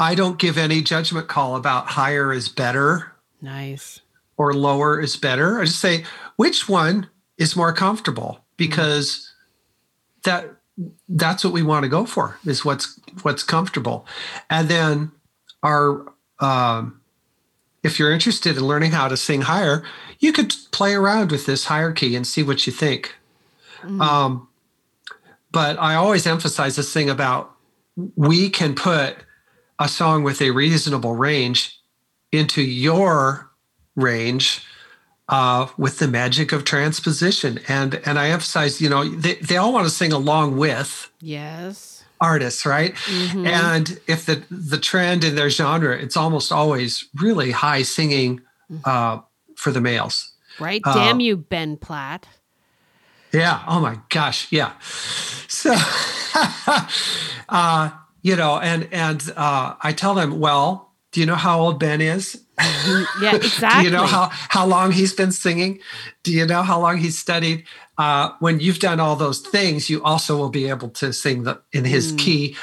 I 0.00 0.16
don't 0.16 0.40
give 0.40 0.58
any 0.58 0.82
judgment 0.82 1.28
call 1.28 1.54
about 1.54 1.86
higher 1.86 2.32
is 2.32 2.48
better. 2.48 3.12
Nice. 3.40 4.00
Or 4.38 4.54
lower 4.54 5.00
is 5.00 5.16
better. 5.16 5.60
I 5.60 5.64
just 5.64 5.80
say 5.80 6.04
which 6.36 6.68
one 6.68 7.10
is 7.36 7.56
more 7.56 7.72
comfortable 7.72 8.40
because 8.56 9.32
mm. 10.20 10.22
that 10.24 10.54
that's 11.08 11.44
what 11.44 11.52
we 11.52 11.62
want 11.62 11.82
to 11.82 11.88
go 11.88 12.06
for 12.06 12.38
is 12.46 12.64
what's 12.64 13.00
what's 13.22 13.42
comfortable. 13.42 14.06
And 14.48 14.68
then 14.68 15.12
our 15.62 16.12
um, 16.40 17.00
if 17.82 17.98
you're 17.98 18.12
interested 18.12 18.56
in 18.56 18.64
learning 18.64 18.92
how 18.92 19.08
to 19.08 19.16
sing 19.16 19.42
higher, 19.42 19.84
you 20.18 20.32
could 20.32 20.54
play 20.72 20.94
around 20.94 21.30
with 21.30 21.46
this 21.46 21.64
higher 21.64 21.92
key 21.92 22.16
and 22.16 22.26
see 22.26 22.42
what 22.42 22.66
you 22.66 22.72
think. 22.72 23.16
Mm. 23.82 24.00
Um, 24.00 24.48
but 25.50 25.78
I 25.78 25.94
always 25.94 26.26
emphasize 26.26 26.76
this 26.76 26.92
thing 26.92 27.08
about 27.08 27.52
we 28.16 28.50
can 28.50 28.74
put 28.74 29.16
a 29.78 29.88
song 29.88 30.22
with 30.22 30.40
a 30.42 30.50
reasonable 30.50 31.14
range 31.14 31.80
into 32.32 32.62
your 32.62 33.47
range 33.98 34.64
uh, 35.28 35.66
with 35.76 35.98
the 35.98 36.08
magic 36.08 36.52
of 36.52 36.64
transposition. 36.64 37.60
And 37.68 38.00
and 38.06 38.18
I 38.18 38.30
emphasize, 38.30 38.80
you 38.80 38.88
know, 38.88 39.08
they, 39.08 39.34
they 39.34 39.56
all 39.56 39.72
want 39.72 39.86
to 39.86 39.90
sing 39.90 40.12
along 40.12 40.56
with 40.56 41.10
yes 41.20 42.04
artists, 42.20 42.66
right? 42.66 42.94
Mm-hmm. 42.94 43.46
And 43.46 44.00
if 44.06 44.26
the 44.26 44.42
the 44.50 44.78
trend 44.78 45.24
in 45.24 45.34
their 45.34 45.50
genre, 45.50 45.96
it's 45.96 46.16
almost 46.16 46.52
always 46.52 47.04
really 47.14 47.50
high 47.50 47.82
singing 47.82 48.40
mm-hmm. 48.70 48.78
uh, 48.84 49.20
for 49.56 49.70
the 49.70 49.80
males. 49.80 50.32
Right. 50.58 50.82
Damn 50.82 51.16
uh, 51.16 51.20
you, 51.20 51.36
Ben 51.36 51.76
Platt. 51.76 52.26
Yeah. 53.32 53.62
Oh 53.68 53.80
my 53.80 53.98
gosh. 54.08 54.50
Yeah. 54.50 54.72
So, 54.80 55.74
uh, 57.48 57.90
you 58.22 58.36
know, 58.36 58.58
and 58.58 58.88
and 58.90 59.22
uh, 59.36 59.74
I 59.80 59.92
tell 59.92 60.14
them, 60.14 60.40
well, 60.40 60.87
do 61.12 61.20
you 61.20 61.26
know 61.26 61.34
how 61.34 61.60
old 61.60 61.80
Ben 61.80 62.00
is? 62.00 62.42
Yeah, 63.20 63.36
exactly. 63.36 63.80
do 63.82 63.84
you 63.84 63.90
know 63.90 64.06
how 64.06 64.28
how 64.30 64.66
long 64.66 64.92
he's 64.92 65.12
been 65.12 65.32
singing? 65.32 65.80
Do 66.22 66.32
you 66.32 66.46
know 66.46 66.62
how 66.62 66.80
long 66.80 66.98
he's 66.98 67.18
studied? 67.18 67.64
Uh, 67.96 68.30
when 68.38 68.60
you've 68.60 68.78
done 68.78 69.00
all 69.00 69.16
those 69.16 69.40
things, 69.40 69.90
you 69.90 70.02
also 70.04 70.36
will 70.36 70.50
be 70.50 70.68
able 70.68 70.88
to 70.88 71.12
sing 71.12 71.42
the 71.42 71.60
in 71.72 71.84
his 71.84 72.12
mm. 72.12 72.18
key. 72.18 72.56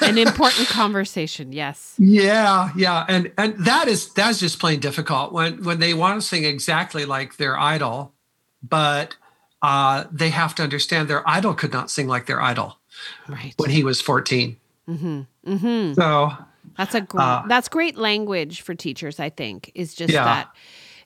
An 0.00 0.16
important 0.26 0.68
conversation, 0.68 1.52
yes. 1.52 1.94
Yeah, 1.98 2.70
yeah, 2.74 3.04
and 3.08 3.30
and 3.36 3.54
that 3.58 3.88
is 3.88 4.12
that's 4.14 4.40
just 4.40 4.58
plain 4.58 4.80
difficult 4.80 5.32
when 5.32 5.64
when 5.64 5.80
they 5.80 5.94
want 5.94 6.20
to 6.20 6.26
sing 6.26 6.44
exactly 6.44 7.04
like 7.04 7.36
their 7.36 7.58
idol, 7.58 8.14
but 8.62 9.16
uh, 9.62 10.04
they 10.10 10.30
have 10.30 10.54
to 10.54 10.62
understand 10.62 11.08
their 11.08 11.28
idol 11.28 11.54
could 11.54 11.72
not 11.72 11.90
sing 11.90 12.06
like 12.06 12.26
their 12.26 12.40
idol 12.40 12.78
right. 13.28 13.54
when 13.56 13.70
he 13.70 13.82
was 13.82 14.00
14. 14.00 14.56
Mm-hmm. 14.88 15.20
Mm-hmm. 15.46 15.94
So 15.94 16.32
that's 16.78 16.94
a 16.94 17.02
great, 17.02 17.22
uh, 17.22 17.42
that's 17.48 17.68
great 17.68 17.98
language 17.98 18.62
for 18.62 18.74
teachers. 18.74 19.20
I 19.20 19.28
think 19.28 19.70
is 19.74 19.94
just 19.94 20.14
yeah. 20.14 20.24
that 20.24 20.50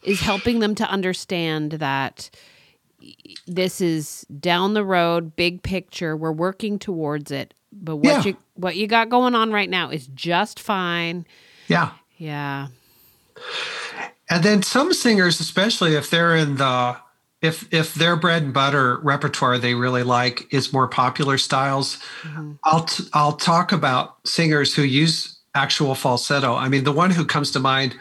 is 0.04 0.20
helping 0.20 0.60
them 0.60 0.74
to 0.76 0.88
understand 0.88 1.72
that 1.72 2.30
this 3.46 3.80
is 3.80 4.24
down 4.38 4.74
the 4.74 4.84
road, 4.84 5.34
big 5.34 5.62
picture. 5.62 6.16
We're 6.16 6.30
working 6.30 6.78
towards 6.78 7.30
it, 7.30 7.54
but 7.72 7.96
what 7.96 8.04
yeah. 8.04 8.22
you 8.22 8.36
what 8.54 8.76
you 8.76 8.86
got 8.86 9.08
going 9.08 9.34
on 9.34 9.50
right 9.50 9.70
now 9.70 9.90
is 9.90 10.06
just 10.08 10.60
fine. 10.60 11.26
Yeah, 11.68 11.92
yeah. 12.18 12.68
And 14.28 14.44
then 14.44 14.62
some 14.62 14.92
singers, 14.92 15.40
especially 15.40 15.94
if 15.94 16.10
they're 16.10 16.36
in 16.36 16.56
the 16.56 16.96
if 17.42 17.66
if 17.72 17.94
their 17.94 18.16
bread 18.16 18.44
and 18.44 18.54
butter 18.54 18.98
repertoire 19.02 19.58
they 19.58 19.74
really 19.74 20.04
like 20.04 20.52
is 20.52 20.72
more 20.72 20.86
popular 20.86 21.36
styles, 21.38 21.98
mm-hmm. 22.22 22.52
I'll 22.64 22.84
t- 22.84 23.04
I'll 23.12 23.32
talk 23.32 23.72
about 23.72 24.16
singers 24.26 24.74
who 24.74 24.82
use 24.82 25.31
actual 25.54 25.94
falsetto. 25.94 26.54
I 26.54 26.68
mean, 26.68 26.84
the 26.84 26.92
one 26.92 27.10
who 27.10 27.24
comes 27.24 27.50
to 27.52 27.60
mind 27.60 27.96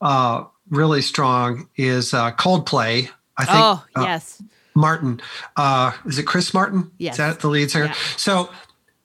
uh, 0.00 0.44
really 0.70 1.02
strong 1.02 1.68
is 1.76 2.14
uh, 2.14 2.32
Coldplay. 2.32 3.08
I 3.36 3.44
think. 3.44 3.58
Oh 3.58 3.84
uh, 3.94 4.02
yes. 4.02 4.42
Martin, 4.74 5.22
uh, 5.56 5.92
is 6.04 6.18
it 6.18 6.24
Chris 6.24 6.52
Martin? 6.52 6.90
Yes. 6.98 7.14
Is 7.14 7.18
that 7.18 7.40
the 7.40 7.48
lead 7.48 7.70
singer? 7.70 7.86
Yeah. 7.86 7.94
So 8.16 8.50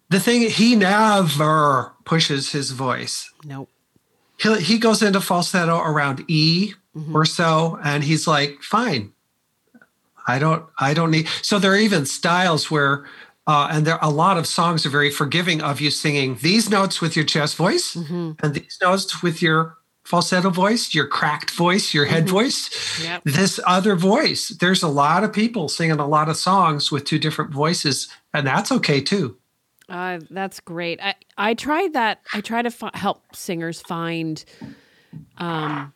the 0.09 0.19
thing 0.19 0.41
he 0.49 0.75
never 0.75 1.93
pushes 2.03 2.51
his 2.51 2.71
voice. 2.71 3.31
Nope. 3.45 3.69
He 4.37 4.59
he 4.59 4.77
goes 4.77 5.01
into 5.01 5.21
falsetto 5.21 5.79
around 5.79 6.25
E 6.27 6.73
mm-hmm. 6.95 7.15
or 7.15 7.25
so, 7.25 7.79
and 7.83 8.03
he's 8.03 8.27
like, 8.27 8.61
fine 8.61 9.13
I 10.27 10.39
don't 10.39 10.65
I 10.77 10.93
don't 10.93 11.11
need 11.11 11.27
so 11.41 11.59
there 11.59 11.73
are 11.73 11.77
even 11.77 12.05
styles 12.05 12.69
where 12.69 13.05
uh, 13.47 13.69
and 13.71 13.85
there 13.85 13.99
a 14.01 14.09
lot 14.09 14.37
of 14.37 14.47
songs 14.47 14.85
are 14.85 14.89
very 14.89 15.09
forgiving 15.09 15.61
of 15.61 15.81
you 15.81 15.91
singing 15.91 16.37
these 16.41 16.69
notes 16.69 17.01
with 17.01 17.15
your 17.15 17.25
chest 17.25 17.55
voice 17.55 17.95
mm-hmm. 17.95 18.31
and 18.43 18.53
these 18.53 18.77
notes 18.81 19.23
with 19.23 19.41
your 19.41 19.77
falsetto 20.03 20.49
voice, 20.49 20.93
your 20.93 21.07
cracked 21.07 21.51
voice, 21.51 21.93
your 21.93 22.05
head 22.05 22.25
mm-hmm. 22.25 22.33
voice, 22.33 23.03
yep. 23.03 23.23
this 23.23 23.59
other 23.65 23.95
voice. 23.95 24.49
There's 24.49 24.83
a 24.83 24.87
lot 24.87 25.23
of 25.23 25.31
people 25.31 25.69
singing 25.69 25.99
a 25.99 26.07
lot 26.07 26.29
of 26.29 26.37
songs 26.37 26.91
with 26.91 27.05
two 27.05 27.19
different 27.19 27.51
voices, 27.51 28.09
and 28.33 28.45
that's 28.45 28.71
okay 28.71 29.01
too. 29.01 29.37
Uh, 29.89 30.19
that's 30.29 30.59
great. 30.59 31.01
I, 31.01 31.15
I 31.37 31.53
try 31.53 31.89
that. 31.93 32.21
I 32.33 32.41
try 32.41 32.61
to 32.61 32.67
f- 32.67 32.95
help 32.95 33.35
singers 33.35 33.81
find 33.81 34.43
um, 35.37 35.93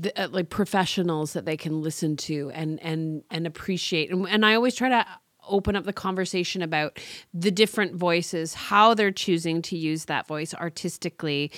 the, 0.00 0.22
uh, 0.22 0.28
like 0.28 0.48
professionals 0.48 1.32
that 1.32 1.44
they 1.44 1.56
can 1.56 1.82
listen 1.82 2.16
to 2.16 2.50
and 2.54 2.80
and 2.82 3.22
and 3.30 3.46
appreciate 3.46 4.10
and, 4.10 4.28
and 4.28 4.44
i 4.44 4.54
always 4.54 4.74
try 4.74 4.88
to 4.88 5.06
open 5.48 5.74
up 5.74 5.84
the 5.84 5.92
conversation 5.92 6.62
about 6.62 6.98
the 7.34 7.50
different 7.50 7.94
voices 7.94 8.54
how 8.54 8.94
they're 8.94 9.10
choosing 9.10 9.62
to 9.62 9.76
use 9.76 10.06
that 10.06 10.26
voice 10.26 10.54
artistically 10.54 11.50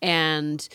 and 0.00 0.68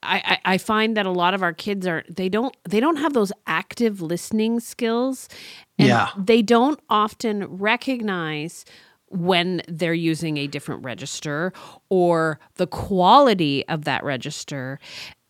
I, 0.00 0.38
I 0.44 0.58
find 0.58 0.96
that 0.96 1.06
a 1.06 1.10
lot 1.10 1.34
of 1.34 1.42
our 1.42 1.52
kids 1.52 1.84
are 1.84 2.04
they 2.08 2.28
don't 2.28 2.56
they 2.68 2.78
don't 2.78 2.98
have 2.98 3.14
those 3.14 3.32
active 3.48 4.00
listening 4.00 4.60
skills 4.60 5.28
and 5.76 5.88
yeah. 5.88 6.10
they 6.16 6.40
don't 6.40 6.78
often 6.88 7.44
recognize 7.46 8.64
when 9.10 9.62
they're 9.68 9.94
using 9.94 10.36
a 10.36 10.46
different 10.46 10.84
register 10.84 11.52
or 11.88 12.38
the 12.56 12.66
quality 12.66 13.66
of 13.68 13.84
that 13.84 14.04
register. 14.04 14.78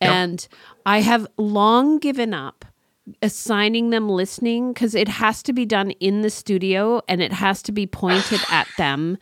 Yep. 0.01 0.11
And 0.11 0.47
I 0.85 1.01
have 1.01 1.27
long 1.37 1.99
given 1.99 2.33
up 2.33 2.65
assigning 3.21 3.89
them 3.89 4.07
listening 4.07 4.71
because 4.73 4.93
it 4.93 5.07
has 5.07 5.41
to 5.43 5.53
be 5.53 5.65
done 5.65 5.91
in 5.91 6.21
the 6.21 6.29
studio 6.29 7.01
and 7.07 7.21
it 7.21 7.33
has 7.33 7.61
to 7.63 7.71
be 7.71 7.87
pointed 7.87 8.39
at 8.51 8.67
them 8.77 9.17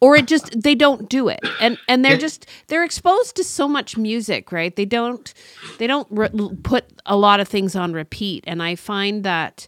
or 0.00 0.16
it 0.16 0.26
just 0.26 0.60
they 0.60 0.74
don't 0.74 1.08
do 1.08 1.28
it. 1.28 1.40
And 1.60 1.78
and 1.88 2.04
they're 2.04 2.18
just 2.18 2.46
they're 2.66 2.84
exposed 2.84 3.36
to 3.36 3.44
so 3.44 3.68
much 3.68 3.96
music 3.96 4.52
right? 4.52 4.74
They 4.74 4.84
don't 4.84 5.32
they 5.78 5.86
don't 5.86 6.06
re- 6.10 6.30
put 6.62 6.84
a 7.06 7.16
lot 7.16 7.40
of 7.40 7.48
things 7.48 7.74
on 7.76 7.92
repeat. 7.92 8.44
And 8.46 8.62
i 8.62 8.74
find 8.74 9.24
that 9.24 9.66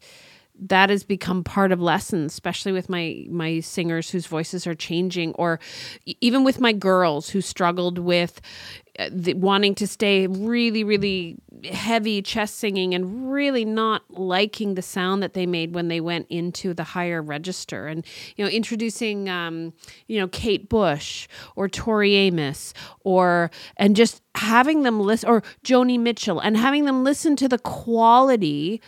that 0.58 0.90
has 0.90 1.04
become 1.04 1.44
part 1.44 1.70
of 1.72 1.80
lessons 1.80 2.32
especially 2.32 2.72
with 2.72 2.88
my 2.88 3.26
my 3.28 3.60
singers 3.60 4.10
whose 4.10 4.26
voices 4.26 4.66
are 4.66 4.74
changing 4.74 5.32
or 5.34 5.60
even 6.20 6.44
with 6.44 6.60
my 6.60 6.72
girls 6.72 7.28
who 7.30 7.40
struggled 7.40 7.98
with 7.98 8.40
the, 9.10 9.34
wanting 9.34 9.74
to 9.74 9.86
stay 9.86 10.26
really 10.26 10.84
really 10.84 11.36
heavy 11.64 12.22
chest 12.22 12.56
singing 12.56 12.94
and 12.94 13.32
really 13.32 13.64
not 13.64 14.02
liking 14.10 14.74
the 14.74 14.82
sound 14.82 15.22
that 15.22 15.34
they 15.34 15.46
made 15.46 15.74
when 15.74 15.88
they 15.88 16.00
went 16.00 16.26
into 16.28 16.74
the 16.74 16.84
higher 16.84 17.22
register 17.22 17.86
and 17.86 18.04
you 18.36 18.44
know 18.44 18.50
introducing 18.50 19.28
um, 19.28 19.72
you 20.06 20.18
know 20.18 20.28
Kate 20.28 20.68
Bush 20.68 21.28
or 21.56 21.68
Tori 21.68 22.14
Amos 22.14 22.72
or 23.00 23.50
and 23.76 23.96
just 23.96 24.22
having 24.34 24.82
them 24.82 25.00
listen 25.00 25.28
or 25.28 25.42
Joni 25.64 25.98
Mitchell 25.98 26.40
and 26.40 26.56
having 26.56 26.84
them 26.84 27.04
listen 27.04 27.36
to 27.36 27.48
the 27.48 27.58
quality 27.58 28.80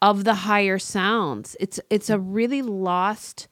of 0.00 0.24
the 0.24 0.34
higher 0.34 0.78
sounds. 0.78 1.56
It's 1.60 1.80
it's 1.88 2.10
a 2.10 2.18
really 2.18 2.62
lost 2.62 3.48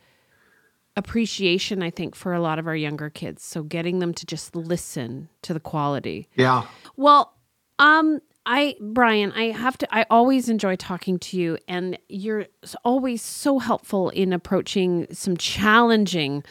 appreciation 1.00 1.82
I 1.82 1.90
think 1.90 2.14
for 2.14 2.32
a 2.32 2.40
lot 2.40 2.58
of 2.58 2.66
our 2.66 2.76
younger 2.76 3.10
kids. 3.10 3.42
So 3.42 3.62
getting 3.62 3.98
them 3.98 4.14
to 4.14 4.26
just 4.26 4.54
listen 4.54 5.28
to 5.42 5.52
the 5.52 5.60
quality. 5.60 6.28
Yeah. 6.36 6.66
Well, 6.96 7.34
um 7.78 8.20
I 8.46 8.76
Brian, 8.80 9.32
I 9.32 9.50
have 9.50 9.76
to 9.78 9.94
I 9.94 10.06
always 10.08 10.48
enjoy 10.48 10.76
talking 10.76 11.18
to 11.20 11.36
you 11.36 11.58
and 11.68 11.98
you're 12.08 12.46
always 12.84 13.22
so 13.22 13.58
helpful 13.58 14.08
in 14.10 14.32
approaching 14.32 15.06
some 15.12 15.36
challenging 15.36 16.42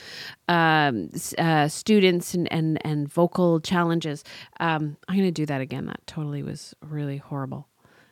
um, 0.47 1.09
uh, 1.37 1.67
students 1.67 2.33
and, 2.33 2.51
and 2.53 2.83
and 2.85 3.11
vocal 3.11 3.59
challenges. 3.59 4.23
Um, 4.59 4.97
I'm 5.07 5.15
going 5.15 5.27
to 5.27 5.31
do 5.31 5.45
that 5.47 5.61
again. 5.61 5.87
That 5.87 6.05
totally 6.05 6.43
was 6.43 6.75
really 6.81 7.17
horrible. 7.17 7.67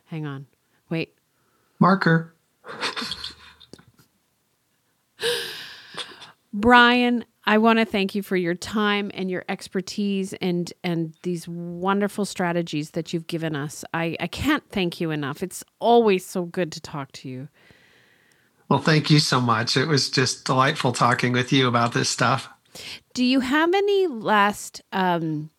Hang 0.06 0.26
on. 0.26 0.48
Wait. 0.90 1.14
Marker. 1.80 2.34
Brian, 6.60 7.24
I 7.45 7.60
want 7.60 7.78
to 7.78 7.86
thank 7.86 8.16
you 8.16 8.24
for 8.24 8.36
your 8.36 8.55
time 8.55 9.12
and 9.14 9.30
your 9.30 9.45
expertise 9.47 10.34
and 10.41 10.74
and 10.84 11.14
these 11.22 11.47
wonderful 11.47 12.26
strategies 12.26 12.91
that 12.91 13.14
you've 13.14 13.28
given 13.28 13.55
us. 13.55 13.86
I, 13.93 14.18
I 14.20 14.26
can't 14.26 14.64
thank 14.72 14.99
you 14.99 15.12
enough. 15.12 15.43
It's 15.43 15.64
always 15.80 16.26
so 16.26 16.45
good 16.45 16.72
to 16.72 16.82
talk 16.82 17.12
to 17.12 17.30
you. 17.30 17.47
Well, 18.70 18.80
thank 18.80 19.12
you 19.12 19.20
so 19.20 19.39
much. 19.39 19.78
It 19.78 19.86
was 19.86 20.10
just 20.10 20.45
delightful 20.45 20.93
talking 20.93 21.32
with 21.32 21.53
you 21.53 21.68
about 21.68 21.93
this 21.93 22.10
stuff. 22.10 22.49
Do 23.14 23.24
you 23.24 23.39
have 23.39 23.72
any 23.72 24.08
last 24.08 24.82
um, 24.91 25.51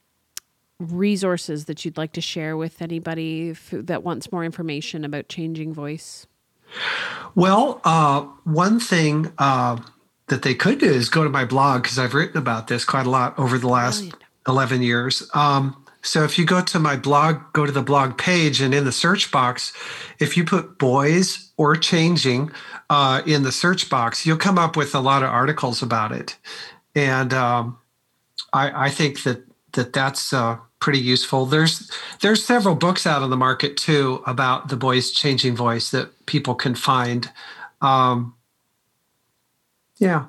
resources 0.80 1.66
that 1.66 1.84
you'd 1.84 1.96
like 1.96 2.12
to 2.14 2.20
share 2.20 2.56
with 2.56 2.82
anybody 2.82 3.54
that 3.70 4.02
wants 4.02 4.32
more 4.32 4.44
information 4.44 5.04
about 5.04 5.28
changing 5.28 5.72
voice? 5.72 6.26
Well, 7.36 7.80
uh, 7.84 8.22
one 8.42 8.80
thing. 8.80 9.32
Uh, 9.38 9.78
that 10.28 10.42
they 10.42 10.54
could 10.54 10.78
do 10.78 10.90
is 10.90 11.08
go 11.08 11.24
to 11.24 11.30
my 11.30 11.44
blog 11.44 11.82
because 11.82 11.98
I've 11.98 12.14
written 12.14 12.38
about 12.38 12.68
this 12.68 12.84
quite 12.84 13.06
a 13.06 13.10
lot 13.10 13.38
over 13.38 13.58
the 13.58 13.68
last 13.68 14.00
Brilliant. 14.00 14.24
11 14.48 14.82
years. 14.82 15.30
Um, 15.34 15.84
so 16.02 16.24
if 16.24 16.38
you 16.38 16.44
go 16.44 16.62
to 16.62 16.78
my 16.78 16.96
blog, 16.96 17.40
go 17.52 17.66
to 17.66 17.72
the 17.72 17.82
blog 17.82 18.16
page, 18.16 18.60
and 18.60 18.72
in 18.72 18.84
the 18.84 18.92
search 18.92 19.30
box, 19.30 19.72
if 20.18 20.36
you 20.36 20.44
put 20.44 20.78
boys 20.78 21.50
or 21.56 21.76
changing 21.76 22.50
uh, 22.88 23.22
in 23.26 23.42
the 23.42 23.52
search 23.52 23.90
box, 23.90 24.24
you'll 24.24 24.36
come 24.36 24.58
up 24.58 24.76
with 24.76 24.94
a 24.94 25.00
lot 25.00 25.22
of 25.22 25.28
articles 25.28 25.82
about 25.82 26.12
it. 26.12 26.36
And 26.94 27.34
um, 27.34 27.78
I, 28.52 28.86
I, 28.86 28.90
think 28.90 29.24
that 29.24 29.44
that 29.72 29.92
that's 29.92 30.32
uh, 30.32 30.56
pretty 30.80 31.00
useful. 31.00 31.46
There's 31.46 31.90
there's 32.20 32.44
several 32.44 32.74
books 32.74 33.06
out 33.06 33.22
on 33.22 33.30
the 33.30 33.36
market 33.36 33.76
too 33.76 34.22
about 34.26 34.68
the 34.68 34.76
boys 34.76 35.10
changing 35.10 35.56
voice 35.56 35.90
that 35.90 36.26
people 36.26 36.54
can 36.54 36.74
find. 36.74 37.30
Um, 37.82 38.34
yeah. 39.98 40.26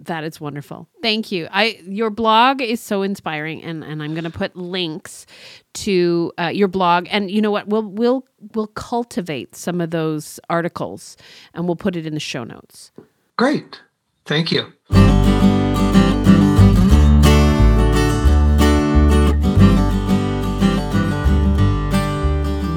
That 0.00 0.24
is 0.24 0.40
wonderful. 0.40 0.88
Thank 1.00 1.32
you. 1.32 1.48
I 1.50 1.80
your 1.86 2.10
blog 2.10 2.60
is 2.60 2.80
so 2.80 3.00
inspiring 3.02 3.62
and 3.62 3.82
and 3.82 4.02
i'm 4.02 4.12
going 4.12 4.24
to 4.24 4.30
put 4.30 4.54
links 4.54 5.26
to 5.74 6.32
uh, 6.38 6.48
your 6.48 6.68
blog. 6.68 7.06
And 7.10 7.30
you 7.30 7.40
know 7.40 7.50
what? 7.50 7.68
We'll 7.68 7.88
we'll 7.88 8.26
we'll 8.54 8.66
cultivate 8.68 9.56
some 9.56 9.80
of 9.80 9.90
those 9.90 10.38
articles 10.50 11.16
and 11.54 11.66
we'll 11.66 11.76
put 11.76 11.96
it 11.96 12.06
in 12.06 12.14
the 12.14 12.20
show 12.20 12.44
notes. 12.44 12.92
Great. 13.36 13.80
Thank 14.26 14.52
you. 14.52 14.72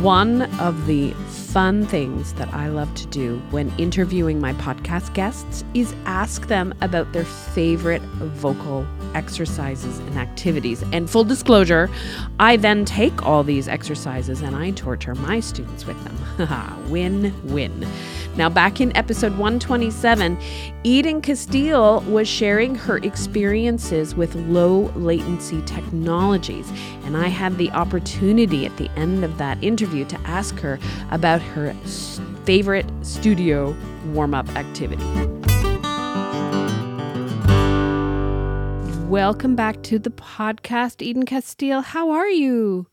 One 0.02 0.44
of 0.60 0.86
the 0.88 1.14
fun 1.52 1.84
things 1.88 2.34
that 2.34 2.54
I 2.54 2.68
love 2.68 2.94
to 2.94 3.08
do 3.08 3.42
when 3.50 3.72
interviewing 3.80 4.40
my 4.40 4.54
podcast 4.54 5.14
guests 5.16 5.64
is 5.74 5.96
ask 6.06 6.48
them 6.48 6.76
about 6.82 7.12
their 7.12 7.26
favorite 7.26 8.04
vocal 8.04 8.86
exercises 9.16 9.98
and 9.98 10.20
activities. 10.20 10.84
And 10.94 11.10
full 11.10 11.24
disclosure, 11.24 11.90
I 12.40 12.58
then 12.58 12.86
take 12.86 13.26
all 13.26 13.44
these 13.44 13.68
exercises 13.68 14.42
and 14.42 14.56
I 14.56 14.72
torture 14.72 15.16
my 15.16 15.40
students 15.40 15.88
with 15.88 15.98
them. 16.04 16.86
win 16.90 17.34
win. 17.52 17.88
Now, 18.36 18.48
back 18.48 18.80
in 18.80 18.96
episode 18.96 19.32
127, 19.34 20.38
Eden 20.84 21.22
Casteel 21.22 22.06
was 22.06 22.28
sharing 22.28 22.76
her 22.76 22.98
experiences 22.98 24.16
with 24.16 24.36
low 24.36 24.92
latency 24.96 25.62
technologies. 25.64 26.72
And 27.04 27.18
I 27.18 27.28
had 27.28 27.58
the 27.58 27.70
opportunity 27.72 28.66
at 28.66 28.78
the 28.78 28.90
end 28.92 29.26
of 29.26 29.38
that 29.40 29.62
interview 29.64 30.06
to 30.06 30.20
ask 30.22 30.58
her 30.60 30.80
about 31.12 31.42
her 31.42 31.74
favorite 32.46 32.86
studio 33.02 33.76
warm 34.14 34.34
up 34.34 34.48
activity. 34.56 35.04
Welcome 39.10 39.56
back 39.56 39.82
to 39.84 39.98
the 39.98 40.12
podcast, 40.12 41.02
Eden 41.02 41.26
Casteel. 41.26 41.84
How 41.84 42.12
are 42.12 42.30
you? 42.30 42.86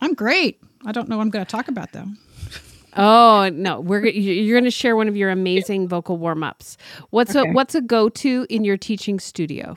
I'm 0.00 0.14
great. 0.14 0.58
I 0.86 0.92
don't 0.92 1.08
know 1.08 1.18
what 1.18 1.22
I'm 1.22 1.30
going 1.30 1.44
to 1.44 1.50
talk 1.50 1.68
about 1.68 1.92
though. 1.92 2.06
Oh 2.96 3.50
no, 3.52 3.80
we're 3.80 4.06
you're 4.06 4.58
going 4.58 4.64
to 4.64 4.70
share 4.70 4.96
one 4.96 5.08
of 5.08 5.16
your 5.16 5.30
amazing 5.30 5.88
vocal 5.88 6.16
warm 6.16 6.42
ups. 6.42 6.76
What's 7.10 7.36
okay. 7.36 7.48
a 7.48 7.52
what's 7.52 7.74
a 7.74 7.80
go 7.80 8.08
to 8.08 8.46
in 8.50 8.64
your 8.64 8.76
teaching 8.76 9.20
studio? 9.20 9.76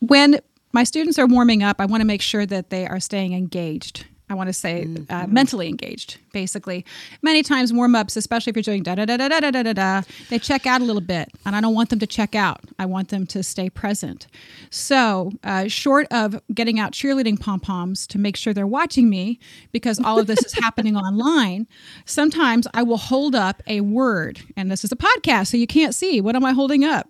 When 0.00 0.40
my 0.72 0.84
students 0.84 1.18
are 1.18 1.26
warming 1.26 1.62
up, 1.62 1.80
I 1.80 1.86
want 1.86 2.02
to 2.02 2.06
make 2.06 2.20
sure 2.20 2.44
that 2.46 2.70
they 2.70 2.86
are 2.86 3.00
staying 3.00 3.32
engaged. 3.32 4.06
I 4.28 4.34
want 4.34 4.48
to 4.48 4.52
say 4.52 4.82
uh, 4.82 4.86
mm-hmm. 4.86 5.14
uh, 5.14 5.26
mentally 5.28 5.68
engaged, 5.68 6.18
basically. 6.32 6.84
Many 7.22 7.44
times 7.44 7.72
warm 7.72 7.94
ups, 7.94 8.16
especially 8.16 8.50
if 8.50 8.56
you're 8.56 8.62
doing 8.62 8.82
da 8.82 8.96
da 8.96 9.06
da 9.06 9.16
da 9.16 9.28
da 9.28 9.50
da 9.50 9.62
da 9.62 9.72
da, 9.72 10.02
they 10.30 10.38
check 10.40 10.66
out 10.66 10.80
a 10.80 10.84
little 10.84 11.00
bit, 11.00 11.28
and 11.44 11.54
I 11.54 11.60
don't 11.60 11.74
want 11.74 11.90
them 11.90 12.00
to 12.00 12.06
check 12.06 12.34
out. 12.34 12.60
I 12.78 12.86
want 12.86 13.10
them 13.10 13.26
to 13.28 13.42
stay 13.44 13.70
present. 13.70 14.26
So, 14.70 15.30
uh, 15.44 15.68
short 15.68 16.08
of 16.10 16.40
getting 16.52 16.80
out 16.80 16.92
cheerleading 16.92 17.38
pom 17.38 17.60
poms 17.60 18.06
to 18.08 18.18
make 18.18 18.36
sure 18.36 18.52
they're 18.52 18.66
watching 18.66 19.08
me, 19.08 19.38
because 19.70 20.00
all 20.00 20.18
of 20.18 20.26
this 20.26 20.44
is 20.44 20.54
happening 20.54 20.96
online, 20.96 21.68
sometimes 22.04 22.66
I 22.74 22.82
will 22.82 22.96
hold 22.96 23.36
up 23.36 23.62
a 23.68 23.80
word, 23.80 24.40
and 24.56 24.70
this 24.70 24.82
is 24.82 24.90
a 24.90 24.96
podcast, 24.96 25.48
so 25.48 25.56
you 25.56 25.68
can't 25.68 25.94
see. 25.94 26.20
What 26.20 26.34
am 26.34 26.44
I 26.44 26.52
holding 26.52 26.84
up? 26.84 27.08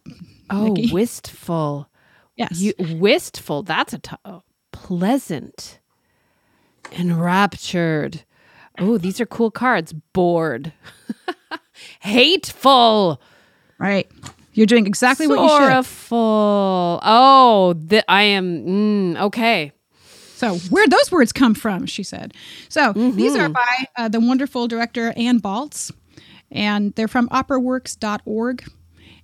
Oh, 0.50 0.68
Nikki? 0.68 0.92
wistful. 0.92 1.88
Yes, 2.36 2.60
you, 2.60 2.74
wistful. 2.78 3.62
That's 3.62 3.94
a 3.94 3.98
t- 3.98 4.16
oh, 4.26 4.42
pleasant 4.70 5.80
Enraptured. 6.92 8.24
Oh, 8.78 8.98
these 8.98 9.20
are 9.20 9.26
cool 9.26 9.50
cards. 9.50 9.92
Bored. 10.12 10.72
Hateful. 12.00 13.20
Right. 13.78 14.10
You're 14.52 14.66
doing 14.66 14.86
exactly 14.86 15.26
what 15.26 15.40
you 15.40 15.48
should. 15.48 15.64
Sorrowful. 15.64 17.00
Oh, 17.02 17.74
the, 17.74 18.10
I 18.10 18.22
am. 18.22 18.66
Mm, 18.66 19.20
okay. 19.20 19.72
So, 20.34 20.56
where'd 20.70 20.90
those 20.90 21.12
words 21.12 21.32
come 21.32 21.54
from? 21.54 21.86
She 21.86 22.02
said. 22.02 22.34
So, 22.68 22.92
mm-hmm. 22.92 23.16
these 23.16 23.36
are 23.36 23.48
by 23.48 23.86
uh, 23.96 24.08
the 24.08 24.20
wonderful 24.20 24.66
director 24.68 25.12
Ann 25.16 25.40
Baltz, 25.40 25.92
and 26.50 26.94
they're 26.94 27.08
from 27.08 27.28
operaworks.org. 27.28 28.64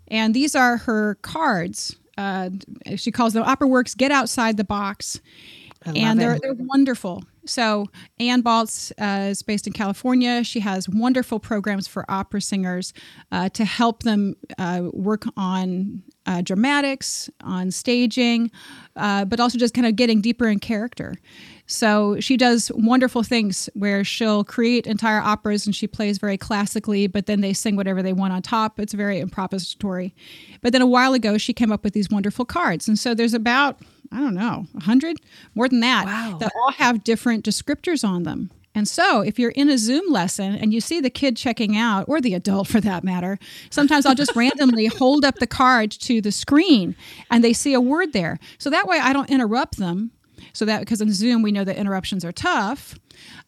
And 0.09 0.35
these 0.35 0.55
are 0.55 0.77
her 0.79 1.17
cards. 1.23 1.97
Uh, 2.19 2.51
she 2.97 3.11
calls 3.11 3.33
them 3.33 3.45
OperaWorks 3.45 3.97
Get 3.97 4.11
Outside 4.11 4.59
the 4.59 4.65
Box. 4.65 5.21
and 5.87 6.21
they're, 6.21 6.39
they're 6.39 6.55
wonderful. 6.55 7.25
So, 7.45 7.87
Ann 8.21 8.43
Baltz 8.43 8.93
uh, 9.01 9.31
is 9.31 9.43
based 9.43 9.67
in 9.67 9.73
California. 9.73 10.45
She 10.45 10.61
has 10.61 10.89
wonderful 10.89 11.41
programs 11.41 11.89
for 11.89 12.05
opera 12.09 12.41
singers 12.41 12.93
uh, 13.33 13.49
to 13.51 13.65
help 13.65 14.05
them 14.05 14.37
uh, 14.59 14.83
work 14.93 15.25
on 15.37 16.03
uh, 16.27 16.43
dramatics, 16.43 17.29
on 17.43 17.71
staging, 17.71 18.51
uh, 18.97 19.25
but 19.25 19.41
also 19.41 19.59
just 19.59 19.75
kind 19.75 19.87
of 19.87 19.97
getting 19.97 20.21
deeper 20.21 20.47
in 20.47 20.61
character. 20.61 21.17
So, 21.73 22.21
she 22.21 22.37
does 22.37 22.71
wonderful 22.75 23.23
things 23.23 23.69
where 23.75 24.05
she'll 24.05 24.45
create 24.45 24.87
entire 24.87 25.21
operas 25.21 25.67
and 25.67 25.75
she 25.75 25.87
plays 25.87 26.19
very 26.19 26.37
classically, 26.37 27.07
but 27.07 27.27
then 27.27 27.41
they 27.41 27.53
sing 27.53 27.77
whatever 27.77 28.03
they 28.03 28.13
want 28.13 28.33
on 28.33 28.43
top. 28.43 28.79
It's 28.79 28.93
very 28.93 29.21
improvisatory. 29.21 30.13
But 30.61 30.73
then 30.73 30.83
a 30.83 30.87
while 30.87 31.15
ago, 31.15 31.39
she 31.39 31.53
came 31.53 31.73
up 31.73 31.83
with 31.83 31.95
these 31.95 32.11
wonderful 32.11 32.45
cards. 32.45 32.89
And 32.89 32.99
so, 32.99 33.15
there's 33.15 33.35
about 33.35 33.81
I 34.13 34.19
don't 34.19 34.35
know, 34.35 34.67
100, 34.73 35.17
more 35.55 35.69
than 35.69 35.81
that, 35.81 36.05
wow. 36.05 36.37
that 36.39 36.53
all 36.55 36.73
have 36.73 37.03
different 37.03 37.45
descriptors 37.47 38.07
on 38.07 38.25
them. 38.25 38.51
And 38.75 38.89
so, 38.89 39.21
if 39.21 39.39
you're 39.39 39.51
in 39.51 39.69
a 39.69 39.77
Zoom 39.77 40.11
lesson 40.11 40.55
and 40.55 40.73
you 40.73 40.81
see 40.81 41.01
the 41.01 41.11
kid 41.11 41.37
checking 41.37 41.77
out, 41.77 42.07
or 42.09 42.21
the 42.21 42.35
adult 42.35 42.69
for 42.69 42.81
that 42.81 43.05
matter, 43.05 43.39
sometimes 43.71 44.07
I'll 44.07 44.15
just 44.15 44.37
randomly 44.37 44.87
hold 44.87 45.25
up 45.25 45.37
the 45.37 45.47
card 45.47 45.91
to 45.93 46.21
the 46.21 46.33
screen 46.33 46.97
and 47.31 47.45
they 47.45 47.53
see 47.53 47.75
a 47.75 47.81
word 47.81 48.13
there. 48.13 48.39
So 48.59 48.71
that 48.71 48.87
way 48.87 48.99
I 48.99 49.13
don't 49.13 49.31
interrupt 49.31 49.79
them. 49.79 50.11
So 50.53 50.65
that 50.65 50.81
because 50.81 51.01
in 51.01 51.13
Zoom 51.13 51.43
we 51.43 51.53
know 51.53 51.65
that 51.65 51.77
interruptions 51.77 52.25
are 52.25 52.33
tough, 52.33 52.99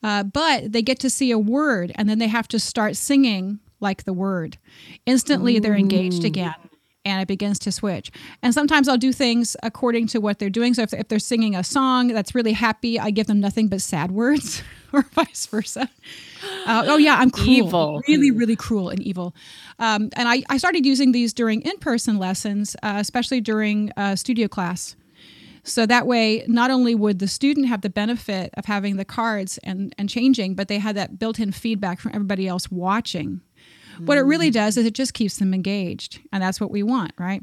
uh, 0.03 0.23
but 0.25 0.73
they 0.73 0.83
get 0.83 0.99
to 1.01 1.11
see 1.11 1.31
a 1.31 1.39
word 1.39 1.93
and 1.97 2.09
then 2.09 2.19
they 2.19 2.29
have 2.29 2.49
to 2.49 2.59
start 2.59 2.97
singing 2.97 3.61
like 3.81 4.05
the 4.05 4.13
word. 4.13 4.59
Instantly, 5.07 5.59
they're 5.59 5.77
engaged 5.77 6.25
again 6.25 6.55
and 7.05 7.21
it 7.21 7.29
begins 7.29 7.59
to 7.61 7.73
switch. 7.73 8.11
And 8.43 8.55
sometimes 8.55 8.89
I'll 8.89 8.97
do 8.97 9.13
things 9.13 9.57
according 9.63 10.07
to 10.09 10.19
what 10.21 10.39
they're 10.39 10.51
doing. 10.51 10.75
So 10.75 10.83
if, 10.83 10.95
if 10.95 11.09
they're 11.09 11.19
singing 11.19 11.55
a 11.55 11.63
song 11.63 12.09
that's 12.09 12.35
really 12.35 12.53
happy, 12.53 12.99
I 12.99 13.11
give 13.11 13.27
them 13.27 13.41
nothing 13.41 13.69
but 13.69 13.83
sad 13.83 14.11
words, 14.11 14.63
or 14.93 15.03
vice 15.13 15.47
versa. 15.47 15.91
Uh, 16.67 16.85
oh 16.87 16.97
yeah, 16.97 17.17
I'm 17.17 17.31
cruel, 17.31 17.49
evil. 17.49 18.03
really, 18.09 18.31
really 18.31 18.57
cruel 18.57 18.89
and 18.89 19.03
evil. 19.03 19.35
Um, 19.79 20.09
and 20.17 20.29
I, 20.29 20.43
I 20.49 20.57
started 20.57 20.87
using 20.87 21.13
these 21.13 21.35
during 21.35 21.61
in-person 21.63 22.19
lessons, 22.19 22.75
uh, 22.83 22.95
especially 22.97 23.41
during 23.41 23.93
uh, 23.97 24.17
studio 24.17 24.49
class. 24.49 24.97
So 25.65 25.87
that 25.87 26.07
way, 26.07 26.45
not 26.47 26.71
only 26.71 26.95
would 26.95 27.19
the 27.19 27.27
student 27.27 27.69
have 27.69 27.81
the 27.81 27.91
benefit 27.91 28.51
of 28.55 28.67
having 28.67 28.97
the 28.97 29.05
cards 29.05 29.59
and, 29.65 29.95
and 29.99 30.09
changing, 30.09 30.55
but 30.55 30.69
they 30.69 30.79
had 30.79 30.97
that 30.97 31.19
built 31.19 31.39
in 31.39 31.53
feedback 31.53 32.01
from 32.01 32.13
everybody 32.15 32.47
else 32.47 32.71
watching. 32.71 33.41
Mm-hmm. 33.95 34.07
What 34.07 34.19
it 34.19 34.23
really 34.23 34.51
mm. 34.51 34.55
does 34.55 34.77
is 34.77 34.85
it 34.85 34.95
just 34.95 35.15
keeps 35.15 35.39
them 35.39 35.55
engaged. 35.55 36.21
And 36.33 36.43
that's 36.43 36.61
what 36.61 36.71
we 36.71 36.83
want, 36.83 37.13
right? 37.19 37.43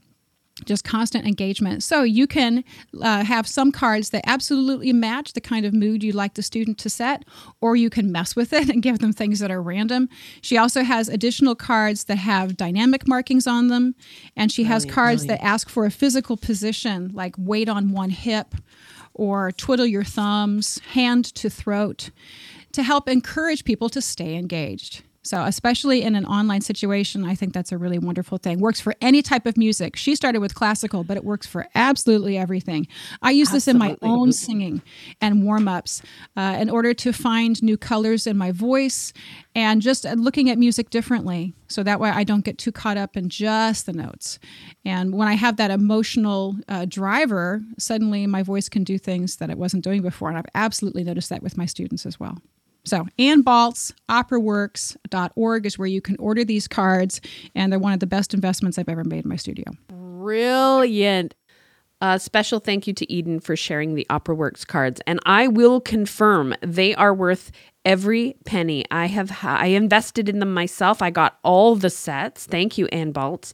Just 0.66 0.84
constant 0.84 1.26
engagement. 1.26 1.84
So 1.84 2.04
you 2.04 2.28
can 2.28 2.64
uh, 3.02 3.24
have 3.24 3.48
some 3.48 3.72
cards 3.72 4.10
that 4.12 4.24
absolutely 4.26 4.94
match 4.94 5.34
the 5.34 5.42
kind 5.42 5.66
of 5.66 5.74
mood 5.74 6.04
you'd 6.04 6.16
like 6.16 6.36
the 6.36 6.44
student 6.44 6.78
to 6.80 6.90
set, 6.90 7.26
or 7.60 7.76
you 7.76 7.90
can 7.90 8.12
mess 8.12 8.36
with 8.36 8.54
it 8.54 8.70
and 8.74 8.82
give 8.82 9.00
them 9.00 9.14
things 9.14 9.40
that 9.40 9.52
are 9.52 9.62
random. 9.62 10.10
She 10.42 10.58
also 10.58 10.84
has 10.84 11.10
additional 11.10 11.56
cards 11.56 12.06
that 12.06 12.18
have 12.18 12.58
dynamic 12.58 13.08
markings 13.08 13.48
on 13.48 13.68
them, 13.68 13.96
and 14.36 14.52
she 14.52 14.64
has 14.66 14.86
cards 14.86 15.26
that 15.28 15.44
ask 15.44 15.70
for 15.70 15.86
a 15.86 15.92
physical 15.92 16.38
position, 16.38 17.12
like 17.14 17.36
weight 17.38 17.70
on 17.70 17.92
one 17.92 18.10
hip, 18.10 18.56
or 19.14 19.52
twiddle 19.52 19.86
your 19.86 20.04
thumbs, 20.04 20.80
hand 20.92 21.26
to 21.36 21.50
throat, 21.50 22.12
to 22.72 22.84
help 22.84 23.10
encourage 23.10 23.66
people 23.66 23.90
to 23.90 24.02
stay 24.02 24.36
engaged. 24.36 25.04
So, 25.24 25.44
especially 25.44 26.02
in 26.02 26.16
an 26.16 26.26
online 26.26 26.62
situation, 26.62 27.26
I 27.26 27.36
think 27.36 27.54
that's 27.54 27.72
a 27.72 27.78
really 27.78 28.00
wonderful 28.00 28.40
thing. 28.40 28.60
Works 28.60 28.82
for 28.82 28.96
any 29.02 29.22
type 29.22 29.46
of 29.46 29.56
music. 29.56 29.96
She 29.96 30.16
started 30.16 30.40
with 30.40 30.56
classical, 30.56 31.04
but 31.04 31.16
it 31.16 31.24
works 31.24 31.46
for 31.46 31.68
absolutely 31.76 32.38
everything. 32.38 32.88
I 33.22 33.30
use 33.30 33.54
absolutely. 33.54 33.58
this 33.60 33.68
in 33.68 33.78
my 33.78 33.98
own 34.02 34.32
singing 34.32 34.82
and 35.22 35.44
warm 35.44 35.68
ups 35.68 36.02
uh, 36.36 36.58
in 36.60 36.72
order 36.72 36.96
to 36.96 37.14
find 37.14 37.62
new 37.62 37.78
colors 37.78 38.26
in 38.26 38.36
my 38.36 38.52
voice 38.52 39.14
and 39.54 39.82
just 39.82 40.06
looking 40.06 40.50
at 40.50 40.58
music 40.58 40.90
differently. 40.90 41.54
So 41.68 41.84
that 41.84 42.00
way 42.00 42.10
I 42.10 42.24
don't 42.24 42.44
get 42.44 42.58
too 42.58 42.72
caught 42.72 42.98
up 42.98 43.16
in 43.16 43.30
just 43.30 43.86
the 43.86 43.94
notes. 43.94 44.40
And 44.84 45.14
when 45.14 45.28
I 45.28 45.34
have 45.34 45.58
that 45.58 45.70
emotional 45.70 46.56
uh, 46.68 46.86
driver, 46.86 47.62
suddenly 47.78 48.26
my 48.26 48.42
voice 48.42 48.70
can 48.70 48.84
do 48.84 48.98
things 48.98 49.36
that 49.38 49.52
it 49.52 49.58
wasn't 49.58 49.84
doing 49.84 50.02
before. 50.02 50.30
And 50.30 50.38
I've 50.38 50.46
absolutely 50.56 51.04
noticed 51.04 51.30
that 51.30 51.44
with 51.44 51.58
my 51.58 51.68
students 51.68 52.08
as 52.08 52.20
well. 52.20 52.40
So, 52.84 53.08
Ann 53.20 53.44
Baltz, 53.44 53.94
operaworks.org 54.10 55.66
is 55.66 55.78
where 55.78 55.88
you 55.88 56.02
can 56.02 56.16
order 56.18 56.44
these 56.44 56.68
cards, 56.68 57.22
and 57.54 57.72
they're 57.72 57.80
one 57.80 57.94
of 57.94 58.00
the 58.00 58.08
best 58.08 58.34
investments 58.34 58.78
I've 58.78 58.90
ever 58.90 59.04
made 59.04 59.24
in 59.24 59.30
my 59.30 59.36
studio. 59.36 59.66
Brilliant. 59.88 61.36
A 62.04 62.20
special 62.20 62.60
thank 62.60 62.88
you 62.88 62.94
to 62.94 63.12
Eden 63.14 63.40
for 63.40 63.56
sharing 63.56 63.94
the 63.94 64.08
OperaWorks 64.10 64.66
cards. 64.66 65.02
And 65.06 65.20
I 65.28 65.48
will 65.48 65.80
confirm 65.80 66.56
they 66.62 66.96
are 66.96 67.14
worth 67.14 67.52
every 67.84 68.36
penny. 68.46 68.86
I 68.92 69.08
have 69.08 69.40
I 69.44 69.68
invested 69.68 70.30
in 70.30 70.40
them 70.40 70.54
myself. 70.54 71.02
I 71.02 71.10
got 71.10 71.40
all 71.44 71.76
the 71.76 71.90
sets. 71.90 72.46
Thank 72.46 72.78
you, 72.78 72.88
Ann 72.88 73.14
Baltz. 73.14 73.54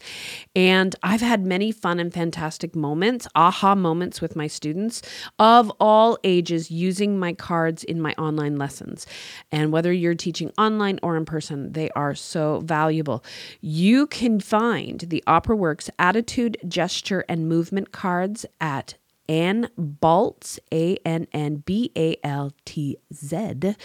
And 0.55 0.95
I've 1.03 1.21
had 1.21 1.45
many 1.45 1.71
fun 1.71 1.99
and 1.99 2.13
fantastic 2.13 2.75
moments, 2.75 3.27
aha 3.35 3.75
moments 3.75 4.21
with 4.21 4.35
my 4.35 4.47
students 4.47 5.01
of 5.39 5.71
all 5.79 6.17
ages 6.23 6.69
using 6.69 7.17
my 7.17 7.33
cards 7.33 7.83
in 7.83 8.01
my 8.01 8.13
online 8.17 8.57
lessons. 8.57 9.05
And 9.51 9.71
whether 9.71 9.93
you're 9.93 10.15
teaching 10.15 10.51
online 10.57 10.99
or 11.01 11.15
in 11.15 11.25
person, 11.25 11.71
they 11.73 11.89
are 11.91 12.15
so 12.15 12.61
valuable. 12.65 13.23
You 13.61 14.07
can 14.07 14.39
find 14.39 14.99
the 14.99 15.23
OperaWorks 15.27 15.89
attitude, 15.99 16.57
gesture, 16.67 17.23
and 17.29 17.47
movement 17.47 17.91
cards 17.91 18.45
at 18.59 18.95
Ann 19.29 19.67
Baltz, 19.77 20.59
A 20.73 20.97
N 21.05 21.27
N 21.33 21.63
B 21.65 21.91
A 21.97 22.17
L 22.23 22.51
T 22.65 22.97
Z 23.13 23.75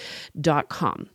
dot 0.40 0.68
com. 0.68 1.10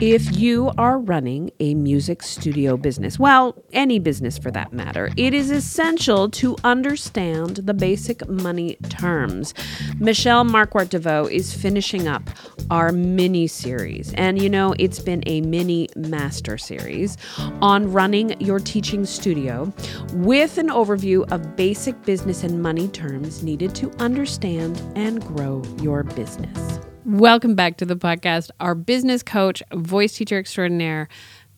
If 0.00 0.36
you 0.36 0.72
are 0.78 0.98
running 0.98 1.52
a 1.60 1.74
music 1.74 2.22
studio 2.22 2.76
business, 2.76 3.18
well, 3.18 3.54
any 3.72 3.98
business 3.98 4.36
for 4.36 4.50
that 4.50 4.72
matter, 4.72 5.10
it 5.16 5.32
is 5.32 5.50
essential 5.50 6.28
to 6.30 6.56
understand 6.64 7.56
the 7.56 7.74
basic 7.74 8.26
money 8.28 8.76
terms. 8.88 9.54
Michelle 9.98 10.44
Markwart 10.44 10.88
Deveaux 10.88 11.30
is 11.30 11.54
finishing 11.54 12.08
up 12.08 12.30
our 12.70 12.90
mini 12.90 13.46
series, 13.46 14.12
and 14.14 14.42
you 14.42 14.48
know, 14.48 14.74
it's 14.78 14.98
been 14.98 15.22
a 15.26 15.40
mini 15.42 15.88
master 15.94 16.58
series 16.58 17.16
on 17.60 17.92
running 17.92 18.40
your 18.40 18.58
teaching 18.58 19.04
studio 19.04 19.72
with 20.14 20.58
an 20.58 20.68
overview 20.68 21.30
of 21.30 21.54
basic 21.54 22.02
business 22.02 22.42
and 22.42 22.60
money 22.62 22.88
terms 22.88 23.42
needed 23.42 23.74
to 23.76 23.90
understand 23.98 24.82
and 24.96 25.24
grow 25.24 25.62
your 25.80 26.02
business. 26.02 26.80
Welcome 27.04 27.56
back 27.56 27.78
to 27.78 27.84
the 27.84 27.96
podcast. 27.96 28.50
Our 28.60 28.76
business 28.76 29.24
coach, 29.24 29.60
voice 29.74 30.16
teacher 30.16 30.38
extraordinaire, 30.38 31.08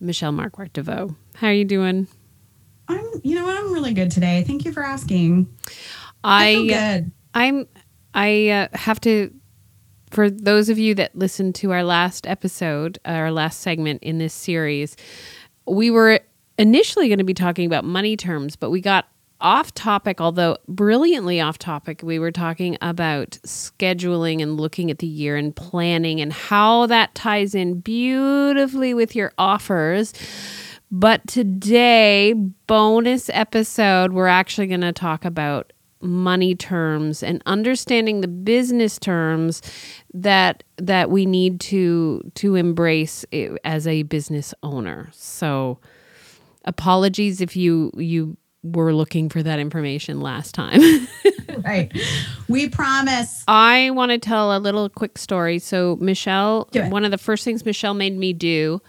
Michelle 0.01 0.33
Markwart 0.33 0.73
Deveaux. 0.73 1.15
How 1.35 1.49
are 1.49 1.53
you 1.53 1.67
doing? 1.67 2.09
I'm, 2.89 3.07
you 3.23 3.35
know, 3.35 3.47
I'm 3.47 3.71
really 3.71 3.93
good 3.93 4.11
today. 4.11 4.43
Thank 4.47 4.65
you 4.65 4.73
for 4.73 4.83
asking. 4.83 5.55
I, 6.23 6.49
I 6.49 6.55
feel 6.55 6.67
good. 6.69 7.13
I'm, 7.35 7.69
I 8.15 8.49
uh, 8.49 8.69
have 8.73 9.01
to, 9.03 9.35
for 10.11 10.31
those 10.31 10.71
of 10.71 10.79
you 10.79 10.95
that 10.95 11.15
listened 11.15 11.57
to 11.57 11.73
our 11.73 11.85
last 11.85 12.27
episode, 12.27 12.99
our 13.05 13.31
last 13.31 13.61
segment 13.61 14.03
in 14.03 14.17
this 14.17 14.33
series, 14.33 14.97
we 15.67 15.91
were 15.91 16.21
initially 16.57 17.09
going 17.09 17.19
to 17.19 17.25
be 17.25 17.35
talking 17.35 17.67
about 17.67 17.85
money 17.85 18.17
terms, 18.17 18.57
but 18.57 18.71
we 18.71 18.81
got 18.81 19.09
off 19.45 19.73
topic, 19.75 20.21
although 20.21 20.57
brilliantly 20.67 21.41
off 21.41 21.59
topic, 21.59 22.01
we 22.03 22.19
were 22.19 22.33
talking 22.33 22.77
about 22.81 23.39
scheduling 23.45 24.43
and 24.43 24.59
looking 24.59 24.91
at 24.91 24.99
the 24.99 25.07
year 25.07 25.37
and 25.37 25.55
planning 25.55 26.21
and 26.21 26.33
how 26.33 26.87
that 26.87 27.15
ties 27.15 27.55
in 27.55 27.79
beautifully 27.81 28.95
with 28.95 29.15
your 29.15 29.33
offers. 29.39 30.15
But 30.91 31.27
today, 31.27 32.33
bonus 32.67 33.29
episode, 33.33 34.13
we're 34.13 34.27
actually 34.27 34.67
going 34.67 34.81
to 34.81 34.93
talk 34.93 35.25
about 35.25 35.73
money 36.01 36.55
terms 36.55 37.23
and 37.23 37.43
understanding 37.47 38.21
the 38.21 38.29
business 38.29 38.99
terms 38.99 39.63
that 40.13 40.63
that 40.77 41.11
we 41.11 41.27
need 41.27 41.61
to 41.61 42.21
to 42.35 42.55
embrace 42.55 43.25
as 43.65 43.87
a 43.87 44.03
business 44.05 44.55
owner. 44.63 45.09
So 45.13 45.79
apologies 46.65 47.41
if 47.41 47.57
you 47.57 47.91
you 47.97 48.37
were 48.65 48.95
looking 48.95 49.29
for 49.29 49.43
that 49.43 49.59
information 49.59 50.21
last 50.21 50.55
time. 50.55 50.81
right. 51.65 51.93
We 52.49 52.69
promise. 52.69 53.45
I 53.47 53.91
want 53.91 54.11
to 54.11 54.19
tell 54.19 54.57
a 54.57 54.59
little 54.59 54.89
quick 54.89 55.19
story. 55.19 55.59
So, 55.59 55.97
Michelle, 56.01 56.69
one 56.89 57.05
of 57.05 57.11
the 57.11 57.19
first 57.19 57.45
things 57.45 57.65
Michelle 57.65 57.95
made 57.95 58.17
me 58.17 58.33
do 58.33 58.81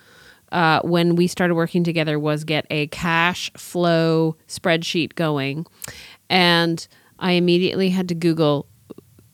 uh, 0.51 0.79
when 0.83 1.15
we 1.15 1.27
started 1.27 1.55
working 1.55 1.83
together 1.83 2.17
was 2.17 2.43
get 2.43 2.65
a 2.69 2.87
cash 2.87 3.51
flow 3.57 4.35
spreadsheet 4.47 5.15
going. 5.15 5.65
And 6.29 6.87
I 7.19 7.33
immediately 7.33 7.89
had 7.89 8.07
to 8.09 8.15
Google 8.15 8.67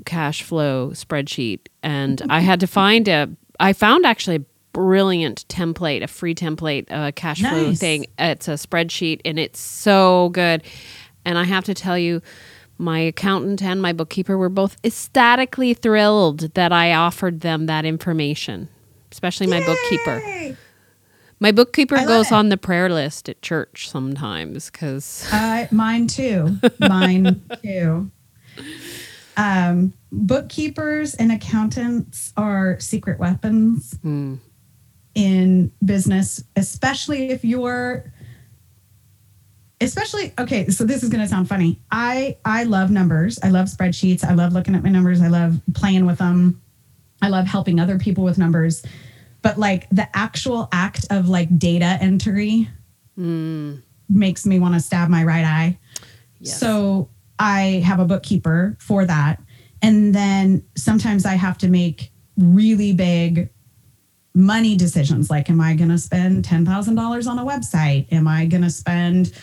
cash 0.06 0.42
flow 0.42 0.90
spreadsheet 0.92 1.68
and 1.84 2.24
I 2.30 2.40
had 2.40 2.60
to 2.62 2.68
find 2.68 3.08
a 3.08 3.30
I 3.60 3.74
found 3.74 4.04
actually 4.04 4.38
a 4.38 4.46
brilliant 4.74 5.48
template, 5.48 6.04
a 6.04 6.08
free 6.08 6.36
template, 6.36 6.86
a 6.90 7.12
cash 7.12 7.42
nice. 7.42 7.52
flow 7.52 7.74
thing. 7.74 8.06
It's 8.18 8.48
a 8.48 8.54
spreadsheet 8.54 9.22
and 9.26 9.40
it's 9.40 9.60
so 9.60 10.30
good. 10.30 10.64
And 11.26 11.38
I 11.38 11.44
have 11.44 11.66
to 11.66 11.74
tell 11.74 11.98
you, 11.98 12.22
my 12.78 13.00
accountant 13.00 13.62
and 13.62 13.82
my 13.82 13.94
bookkeeper 13.94 14.38
were 14.38 14.50
both 14.50 14.76
ecstatically 14.84 15.74
thrilled 15.74 16.54
that 16.56 16.72
I 16.74 16.94
offered 16.94 17.42
them 17.42 17.68
that 17.68 17.86
information, 17.86 18.70
especially 19.12 19.48
my 19.48 19.60
Yay! 19.60 19.66
bookkeeper. 19.66 20.58
My 21.40 21.52
bookkeeper 21.52 21.98
goes 21.98 22.32
on 22.32 22.50
the 22.50 22.58
prayer 22.58 22.90
list 22.90 23.28
at 23.30 23.42
church 23.42 23.90
sometimes 23.90 24.70
because. 24.70 25.28
Uh, 25.32 25.68
mine 25.72 26.08
too. 26.08 26.58
Mine 26.80 27.42
too. 27.64 28.12
Um, 29.38 29.94
bookkeepers 30.12 31.16
and 31.16 31.32
accountants 31.32 32.34
are 32.38 32.80
secret 32.80 33.18
weapons. 33.18 33.96
Mm 34.04 34.40
in 35.16 35.72
business, 35.84 36.44
especially 36.56 37.30
if 37.30 37.44
you're 37.44 38.12
especially 39.82 40.32
okay 40.38 40.68
so 40.70 40.84
this 40.84 41.02
is 41.02 41.10
going 41.10 41.22
to 41.22 41.28
sound 41.28 41.50
funny. 41.50 41.82
I 41.92 42.38
i 42.46 42.64
love 42.64 42.92
numbers. 42.92 43.40
I 43.44 43.50
love 43.50 43.68
spreadsheets. 43.68 44.24
I 44.24 44.34
love 44.34 44.54
looking 44.54 44.76
at 44.76 44.84
my 44.84 44.90
numbers. 44.90 45.22
I 45.22 45.28
love 45.28 45.60
playing 45.74 46.06
with 46.06 46.20
them. 46.20 46.62
I 47.22 47.30
love 47.30 47.48
helping 47.48 47.80
other 47.80 47.98
people 47.98 48.24
with 48.24 48.38
numbers. 48.38 48.84
But 49.42 49.58
like 49.58 49.90
the 49.90 50.08
actual 50.16 50.70
act 50.72 51.08
of 51.10 51.28
like 51.28 51.58
data 51.58 51.98
entry 52.00 52.70
mm. 53.18 53.82
makes 54.08 54.46
me 54.46 54.60
want 54.60 54.76
to 54.76 54.80
stab 54.80 55.10
my 55.10 55.24
right 55.24 55.46
eye. 55.46 55.78
Yes. 56.40 56.60
so 56.60 57.08
i 57.38 57.84
have 57.86 58.00
a 58.00 58.06
bookkeeper 58.06 58.78
for 58.80 59.06
that. 59.06 59.42
And 59.82 60.14
then 60.14 60.64
sometimes 60.76 61.26
i 61.26 61.34
have 61.34 61.58
to 61.60 61.68
make 61.68 62.12
really 62.38 62.94
big 62.94 63.50
money 64.34 64.76
decisions. 64.76 65.30
Like 65.30 65.50
am 65.50 65.60
i 65.62 65.76
going 65.76 65.90
to 65.90 65.98
spend 65.98 66.46
$10000 66.46 67.28
on 67.28 67.40
a 67.40 67.46
website? 67.46 68.12
Am 68.12 68.28
i 68.28 68.46
going 68.46 68.64
to 68.64 68.70
spend 68.70 69.34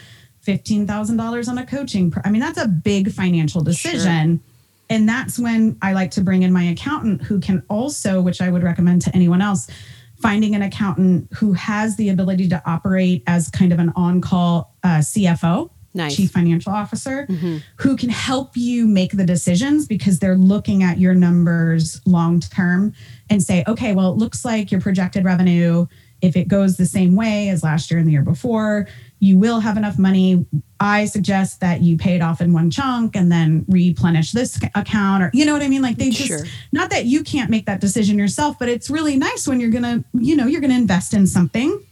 $15000 0.48 1.48
on 1.48 1.58
a 1.58 1.66
coaching 1.66 2.10
pro- 2.10 2.22
i 2.24 2.30
mean 2.30 2.40
that's 2.40 2.58
a 2.58 2.68
big 2.68 3.12
financial 3.12 3.62
decision. 3.62 4.38
Sure. 4.38 4.54
and 4.90 5.08
that's 5.08 5.38
when 5.38 5.76
i 5.82 5.92
like 5.92 6.10
to 6.12 6.20
bring 6.20 6.42
in 6.42 6.52
my 6.52 6.64
accountant 6.64 7.22
who 7.22 7.38
can 7.40 7.62
also 7.68 8.20
which 8.20 8.40
i 8.40 8.50
would 8.50 8.62
recommend 8.62 9.02
to 9.02 9.14
anyone 9.14 9.42
else 9.42 9.68
finding 10.16 10.54
an 10.54 10.62
accountant 10.62 11.28
who 11.34 11.52
has 11.52 11.96
the 11.96 12.08
ability 12.08 12.48
to 12.48 12.62
operate 12.64 13.22
as 13.26 13.50
kind 13.50 13.72
of 13.72 13.78
an 13.78 13.92
on-call 13.94 14.74
uh, 14.84 14.98
cfo 14.98 15.70
nice. 15.94 16.16
chief 16.16 16.30
financial 16.30 16.72
officer, 16.72 17.26
mm-hmm. 17.26 17.58
who 17.76 17.96
can 17.96 18.08
help 18.08 18.56
you 18.56 18.86
make 18.86 19.12
the 19.12 19.24
decisions 19.24 19.86
because 19.86 20.18
they're 20.18 20.36
looking 20.36 20.82
at 20.82 20.98
your 20.98 21.14
numbers 21.14 22.00
long 22.06 22.40
term 22.40 22.94
and 23.30 23.42
say, 23.42 23.64
okay, 23.66 23.94
well, 23.94 24.12
it 24.12 24.16
looks 24.18 24.44
like 24.44 24.70
your 24.70 24.80
projected 24.80 25.24
revenue, 25.24 25.86
if 26.20 26.36
it 26.36 26.48
goes 26.48 26.76
the 26.76 26.86
same 26.86 27.14
way 27.14 27.48
as 27.48 27.62
last 27.62 27.90
year 27.90 27.98
and 27.98 28.08
the 28.08 28.12
year 28.12 28.22
before, 28.22 28.88
you 29.20 29.38
will 29.38 29.60
have 29.60 29.76
enough 29.76 29.98
money. 29.98 30.46
I 30.80 31.04
suggest 31.04 31.60
that 31.60 31.80
you 31.80 31.96
pay 31.96 32.16
it 32.16 32.22
off 32.22 32.40
in 32.40 32.52
one 32.52 32.70
chunk 32.70 33.14
and 33.16 33.30
then 33.30 33.64
replenish 33.68 34.32
this 34.32 34.60
account 34.74 35.22
or 35.22 35.30
you 35.32 35.44
know 35.44 35.52
what 35.52 35.62
I 35.62 35.68
mean 35.68 35.82
like 35.82 35.96
they 35.96 36.10
just 36.10 36.28
sure. 36.28 36.44
not 36.70 36.90
that 36.90 37.06
you 37.06 37.24
can't 37.24 37.50
make 37.50 37.66
that 37.66 37.80
decision 37.80 38.16
yourself 38.16 38.60
but 38.60 38.68
it's 38.68 38.88
really 38.88 39.16
nice 39.16 39.48
when 39.48 39.58
you're 39.58 39.70
going 39.70 39.82
to 39.82 40.04
you 40.14 40.36
know 40.36 40.46
you're 40.46 40.60
going 40.60 40.70
to 40.70 40.76
invest 40.76 41.14
in 41.14 41.26
something 41.26 41.82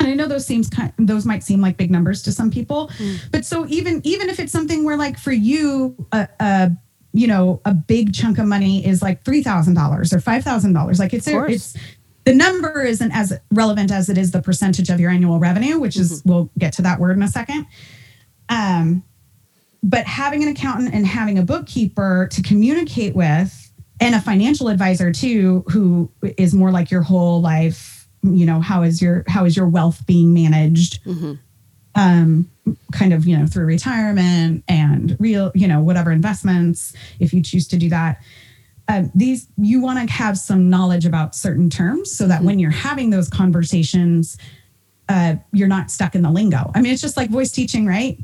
and 0.00 0.08
I 0.08 0.14
know 0.14 0.26
those 0.26 0.46
seems 0.46 0.68
kind 0.68 0.92
those 0.98 1.24
might 1.24 1.42
seem 1.42 1.60
like 1.60 1.76
big 1.76 1.90
numbers 1.90 2.22
to 2.22 2.32
some 2.32 2.50
people, 2.50 2.88
mm. 2.98 3.18
but 3.30 3.44
so 3.44 3.66
even 3.68 4.00
even 4.04 4.28
if 4.28 4.38
it's 4.38 4.52
something 4.52 4.84
where 4.84 4.96
like 4.96 5.18
for 5.18 5.32
you 5.32 6.06
a, 6.12 6.28
a 6.40 6.70
you 7.12 7.26
know 7.26 7.60
a 7.64 7.72
big 7.72 8.14
chunk 8.14 8.38
of 8.38 8.46
money 8.46 8.86
is 8.86 9.02
like 9.02 9.24
three 9.24 9.42
thousand 9.42 9.74
dollars 9.74 10.12
or 10.12 10.20
five 10.20 10.44
thousand 10.44 10.72
dollars, 10.72 10.98
like 10.98 11.14
it's 11.14 11.26
it's 11.26 11.76
the 12.24 12.34
number 12.34 12.82
isn't 12.82 13.12
as 13.12 13.38
relevant 13.52 13.90
as 13.92 14.08
it 14.08 14.18
is 14.18 14.32
the 14.32 14.42
percentage 14.42 14.90
of 14.90 15.00
your 15.00 15.10
annual 15.10 15.38
revenue, 15.38 15.78
which 15.78 15.96
is 15.96 16.20
mm-hmm. 16.20 16.30
we'll 16.30 16.50
get 16.58 16.72
to 16.74 16.82
that 16.82 16.98
word 16.98 17.16
in 17.16 17.22
a 17.22 17.28
second. 17.28 17.66
Um, 18.48 19.04
but 19.82 20.06
having 20.06 20.42
an 20.42 20.48
accountant 20.48 20.92
and 20.92 21.06
having 21.06 21.38
a 21.38 21.42
bookkeeper 21.42 22.28
to 22.32 22.42
communicate 22.42 23.14
with 23.14 23.72
and 24.00 24.14
a 24.14 24.20
financial 24.20 24.68
advisor 24.68 25.12
too, 25.12 25.64
who 25.68 26.10
is 26.36 26.52
more 26.52 26.72
like 26.72 26.90
your 26.90 27.02
whole 27.02 27.40
life 27.40 27.95
you 28.34 28.46
know 28.46 28.60
how 28.60 28.82
is 28.82 29.00
your 29.00 29.24
how 29.28 29.44
is 29.44 29.56
your 29.56 29.68
wealth 29.68 30.04
being 30.06 30.32
managed 30.32 31.02
mm-hmm. 31.04 31.34
um 31.94 32.50
kind 32.92 33.12
of 33.12 33.26
you 33.26 33.36
know 33.36 33.46
through 33.46 33.64
retirement 33.64 34.64
and 34.68 35.16
real 35.18 35.52
you 35.54 35.68
know 35.68 35.80
whatever 35.80 36.10
investments 36.10 36.92
if 37.20 37.32
you 37.32 37.42
choose 37.42 37.66
to 37.68 37.76
do 37.76 37.88
that 37.88 38.22
um, 38.88 39.10
these 39.14 39.48
you 39.56 39.80
want 39.80 40.08
to 40.08 40.12
have 40.12 40.38
some 40.38 40.70
knowledge 40.70 41.06
about 41.06 41.34
certain 41.34 41.68
terms 41.68 42.16
so 42.16 42.26
that 42.26 42.38
mm-hmm. 42.38 42.46
when 42.46 42.58
you're 42.58 42.70
having 42.70 43.10
those 43.10 43.28
conversations 43.28 44.38
uh, 45.08 45.36
you're 45.52 45.68
not 45.68 45.90
stuck 45.90 46.14
in 46.14 46.22
the 46.22 46.30
lingo 46.30 46.70
i 46.74 46.80
mean 46.80 46.92
it's 46.92 47.02
just 47.02 47.16
like 47.16 47.30
voice 47.30 47.52
teaching 47.52 47.86
right. 47.86 48.18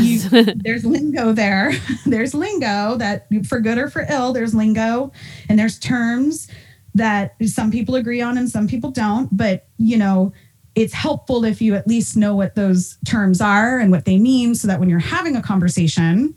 You, 0.00 0.20
there's 0.54 0.84
lingo 0.84 1.32
there. 1.32 1.72
there's 2.06 2.34
lingo 2.34 2.96
that 2.98 3.26
for 3.46 3.58
good 3.58 3.78
or 3.78 3.90
for 3.90 4.06
ill, 4.08 4.32
there's 4.32 4.54
lingo 4.54 5.10
and 5.48 5.58
there's 5.58 5.76
terms 5.78 6.48
that 6.96 7.36
some 7.44 7.70
people 7.70 7.94
agree 7.94 8.20
on 8.20 8.36
and 8.36 8.50
some 8.50 8.66
people 8.66 8.90
don't. 8.90 9.34
But, 9.36 9.68
you 9.78 9.96
know, 9.96 10.32
it's 10.74 10.92
helpful 10.92 11.44
if 11.44 11.62
you 11.62 11.74
at 11.74 11.86
least 11.86 12.16
know 12.16 12.34
what 12.34 12.54
those 12.54 12.98
terms 13.06 13.40
are 13.40 13.78
and 13.78 13.90
what 13.90 14.04
they 14.04 14.18
mean 14.18 14.54
so 14.54 14.68
that 14.68 14.80
when 14.80 14.88
you're 14.88 14.98
having 14.98 15.36
a 15.36 15.42
conversation, 15.42 16.34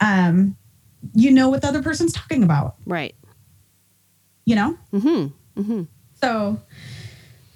um, 0.00 0.56
you 1.14 1.30
know 1.30 1.48
what 1.48 1.62
the 1.62 1.68
other 1.68 1.82
person's 1.82 2.12
talking 2.12 2.42
about. 2.42 2.76
Right. 2.86 3.14
You 4.44 4.56
know? 4.56 4.78
Mm-hmm. 4.92 5.60
Mm-hmm. 5.60 5.82
So, 6.20 6.60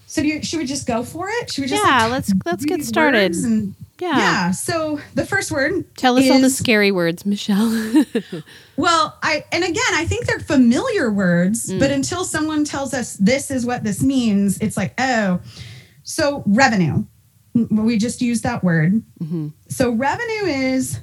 so 0.06 0.22
do 0.22 0.28
you, 0.28 0.42
should 0.42 0.58
we 0.58 0.66
just 0.66 0.86
go 0.86 1.02
for 1.02 1.28
it? 1.28 1.52
Should 1.52 1.62
we 1.62 1.68
just 1.68 1.84
yeah? 1.84 2.02
Like, 2.02 2.10
let's 2.10 2.32
let's 2.46 2.64
get 2.64 2.82
started. 2.84 3.34
And, 3.34 3.74
yeah. 4.00 4.16
Yeah. 4.16 4.50
So 4.52 5.00
the 5.14 5.26
first 5.26 5.50
word. 5.50 5.84
Tell 5.96 6.16
us 6.16 6.24
is, 6.24 6.30
all 6.30 6.40
the 6.40 6.50
scary 6.50 6.92
words, 6.92 7.26
Michelle. 7.26 7.68
well, 8.76 9.18
I 9.22 9.44
and 9.52 9.64
again, 9.64 9.92
I 9.92 10.04
think 10.06 10.26
they're 10.26 10.38
familiar 10.40 11.10
words, 11.10 11.70
mm. 11.70 11.80
but 11.80 11.90
until 11.90 12.24
someone 12.24 12.64
tells 12.64 12.94
us 12.94 13.14
this 13.14 13.50
is 13.50 13.66
what 13.66 13.84
this 13.84 14.02
means, 14.02 14.58
it's 14.58 14.76
like, 14.76 14.94
oh, 14.98 15.40
so 16.02 16.42
revenue. 16.46 17.04
We 17.54 17.98
just 17.98 18.22
used 18.22 18.44
that 18.44 18.62
word. 18.62 19.02
Mm-hmm. 19.20 19.48
So 19.68 19.90
revenue 19.90 20.44
is 20.44 21.00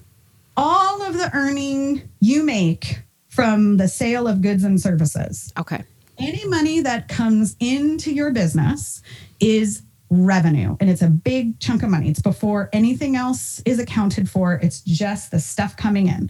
all 0.55 1.01
of 1.01 1.17
the 1.17 1.29
earning 1.33 2.09
you 2.21 2.43
make 2.43 3.01
from 3.27 3.75
the 3.75 3.89
sale 3.89 4.27
of 4.27 4.41
goods 4.41 4.63
and 4.63 4.79
services. 4.79 5.51
Okay. 5.57 5.83
Any 6.17 6.47
money 6.47 6.79
that 6.79 7.09
comes 7.09 7.57
into 7.59 8.13
your 8.13 8.31
business 8.31 9.01
is 9.41 9.81
revenue 10.09 10.77
and 10.79 10.89
it's 10.89 11.01
a 11.01 11.09
big 11.09 11.59
chunk 11.59 11.83
of 11.83 11.89
money. 11.89 12.09
It's 12.09 12.21
before 12.21 12.69
anything 12.73 13.15
else 13.15 13.61
is 13.65 13.79
accounted 13.79 14.29
for, 14.29 14.53
it's 14.53 14.81
just 14.81 15.31
the 15.31 15.39
stuff 15.39 15.75
coming 15.75 16.07
in. 16.07 16.29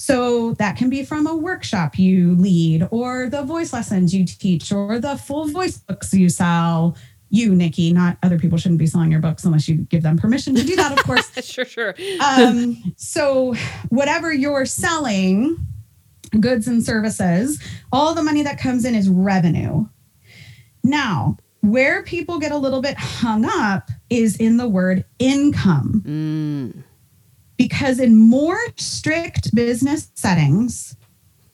So 0.00 0.54
that 0.54 0.76
can 0.76 0.88
be 0.88 1.04
from 1.04 1.26
a 1.26 1.36
workshop 1.36 1.98
you 1.98 2.34
lead, 2.36 2.88
or 2.90 3.28
the 3.28 3.42
voice 3.42 3.70
lessons 3.74 4.14
you 4.14 4.24
teach, 4.24 4.72
or 4.72 4.98
the 4.98 5.18
full 5.18 5.46
voice 5.48 5.76
books 5.76 6.14
you 6.14 6.30
sell. 6.30 6.96
You, 7.28 7.54
Nikki, 7.54 7.92
not 7.92 8.16
other 8.22 8.38
people 8.38 8.56
shouldn't 8.56 8.78
be 8.78 8.86
selling 8.86 9.10
your 9.10 9.20
books 9.20 9.44
unless 9.44 9.68
you 9.68 9.74
give 9.74 10.02
them 10.02 10.16
permission 10.16 10.54
to 10.54 10.64
do 10.64 10.74
that, 10.76 10.98
of 10.98 11.04
course. 11.04 11.30
sure, 11.44 11.66
sure. 11.66 11.94
um, 12.24 12.94
so, 12.96 13.54
whatever 13.90 14.32
you're 14.32 14.64
selling, 14.64 15.58
goods 16.40 16.66
and 16.66 16.82
services, 16.82 17.62
all 17.92 18.14
the 18.14 18.22
money 18.22 18.42
that 18.42 18.58
comes 18.58 18.86
in 18.86 18.94
is 18.94 19.06
revenue. 19.10 19.86
Now, 20.82 21.36
where 21.60 22.02
people 22.02 22.38
get 22.38 22.52
a 22.52 22.56
little 22.56 22.80
bit 22.80 22.96
hung 22.96 23.44
up 23.44 23.90
is 24.08 24.36
in 24.36 24.56
the 24.56 24.68
word 24.68 25.04
income. 25.18 26.02
Mm. 26.06 26.82
Because 27.56 28.00
in 28.00 28.16
more 28.16 28.58
strict 28.76 29.54
business 29.54 30.10
settings, 30.14 30.96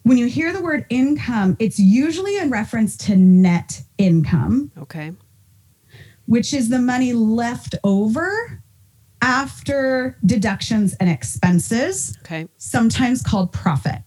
when 0.05 0.17
you 0.17 0.27
hear 0.27 0.53
the 0.53 0.63
word 0.63 0.87
income, 0.89 1.57
it's 1.59 1.81
usually 1.81 2.39
in 2.39 2.49
reference 2.49 2.97
to 2.99 3.17
net 3.17 3.83
income. 3.99 4.71
Okay. 4.79 5.13
Which 6.27 6.55
is 6.55 6.69
the 6.69 6.79
money 6.79 7.13
left 7.13 7.75
over 7.83 8.63
after 9.21 10.17
deductions 10.25 10.95
and 11.01 11.11
expenses. 11.11 12.17
Okay. 12.21 12.47
Sometimes 12.57 13.23
called 13.23 13.53
profit. 13.53 14.03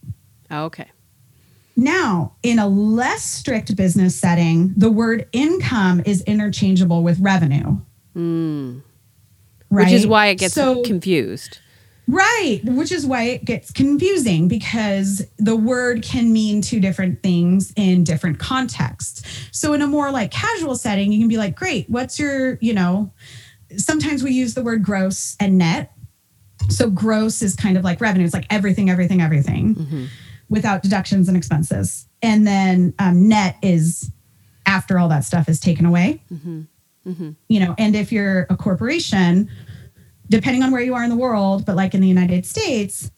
okay. 0.50 0.90
Now, 1.76 2.36
in 2.42 2.58
a 2.58 2.68
less 2.68 3.22
strict 3.22 3.74
business 3.76 4.14
setting, 4.14 4.74
the 4.76 4.90
word 4.90 5.28
income 5.32 6.02
is 6.04 6.22
interchangeable 6.22 7.02
with 7.02 7.18
revenue. 7.20 7.78
Mm. 8.14 8.82
Right? 9.70 9.84
Which 9.84 9.94
is 9.94 10.06
why 10.06 10.26
it 10.26 10.36
gets 10.36 10.54
so, 10.54 10.82
confused. 10.82 11.58
Right, 12.08 12.60
which 12.64 12.90
is 12.90 13.06
why 13.06 13.24
it 13.24 13.44
gets 13.44 13.70
confusing 13.70 14.48
because 14.48 15.24
the 15.38 15.54
word 15.54 16.02
can 16.02 16.32
mean 16.32 16.60
two 16.60 16.80
different 16.80 17.22
things 17.22 17.72
in 17.76 18.02
different 18.02 18.40
contexts. 18.40 19.22
So 19.52 19.74
in 19.74 19.82
a 19.82 19.86
more 19.86 20.10
like 20.10 20.32
casual 20.32 20.74
setting, 20.74 21.12
you 21.12 21.20
can 21.20 21.28
be 21.28 21.36
like, 21.36 21.54
"Great, 21.54 21.88
what's 21.88 22.18
your, 22.18 22.58
you 22.60 22.74
know, 22.74 23.12
sometimes 23.76 24.24
we 24.24 24.32
use 24.32 24.54
the 24.54 24.62
word 24.62 24.82
gross 24.82 25.36
and 25.38 25.56
net. 25.56 25.92
So 26.68 26.90
gross 26.90 27.42
is 27.42 27.54
kind 27.54 27.76
of 27.76 27.84
like 27.84 28.00
revenue, 28.00 28.24
it's 28.24 28.34
like 28.34 28.46
everything, 28.50 28.90
everything, 28.90 29.20
everything. 29.20 29.74
Mm-hmm 29.76 30.04
without 30.50 30.82
deductions 30.82 31.28
and 31.28 31.36
expenses. 31.36 32.06
And 32.20 32.46
then 32.46 32.92
um, 32.98 33.28
net 33.28 33.56
is 33.62 34.10
after 34.66 34.98
all 34.98 35.08
that 35.08 35.24
stuff 35.24 35.48
is 35.48 35.58
taken 35.58 35.86
away. 35.86 36.20
Mm-hmm. 36.30 36.62
Mm-hmm. 37.06 37.30
You 37.48 37.60
know, 37.60 37.74
and 37.78 37.96
if 37.96 38.12
you're 38.12 38.46
a 38.50 38.56
corporation, 38.56 39.48
depending 40.28 40.62
on 40.62 40.70
where 40.70 40.82
you 40.82 40.94
are 40.94 41.02
in 41.02 41.08
the 41.08 41.16
world, 41.16 41.64
but 41.64 41.76
like 41.76 41.94
in 41.94 42.02
the 42.02 42.08
United 42.08 42.44
States, 42.44 43.10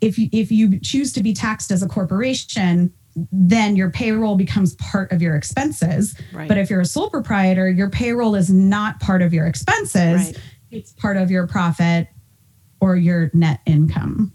if 0.00 0.18
you, 0.18 0.28
if 0.32 0.50
you 0.50 0.80
choose 0.80 1.12
to 1.12 1.22
be 1.22 1.32
taxed 1.32 1.70
as 1.70 1.82
a 1.82 1.88
corporation, 1.88 2.92
then 3.30 3.76
your 3.76 3.90
payroll 3.90 4.34
becomes 4.34 4.74
part 4.76 5.12
of 5.12 5.20
your 5.20 5.36
expenses. 5.36 6.14
Right. 6.32 6.48
But 6.48 6.58
if 6.58 6.70
you're 6.70 6.80
a 6.80 6.86
sole 6.86 7.10
proprietor, 7.10 7.68
your 7.68 7.90
payroll 7.90 8.34
is 8.34 8.50
not 8.50 8.98
part 9.00 9.22
of 9.22 9.32
your 9.32 9.46
expenses. 9.46 10.26
Right. 10.26 10.40
It's 10.70 10.92
part 10.92 11.16
of 11.16 11.30
your 11.30 11.46
profit 11.46 12.08
or 12.80 12.96
your 12.96 13.30
net 13.34 13.60
income 13.66 14.32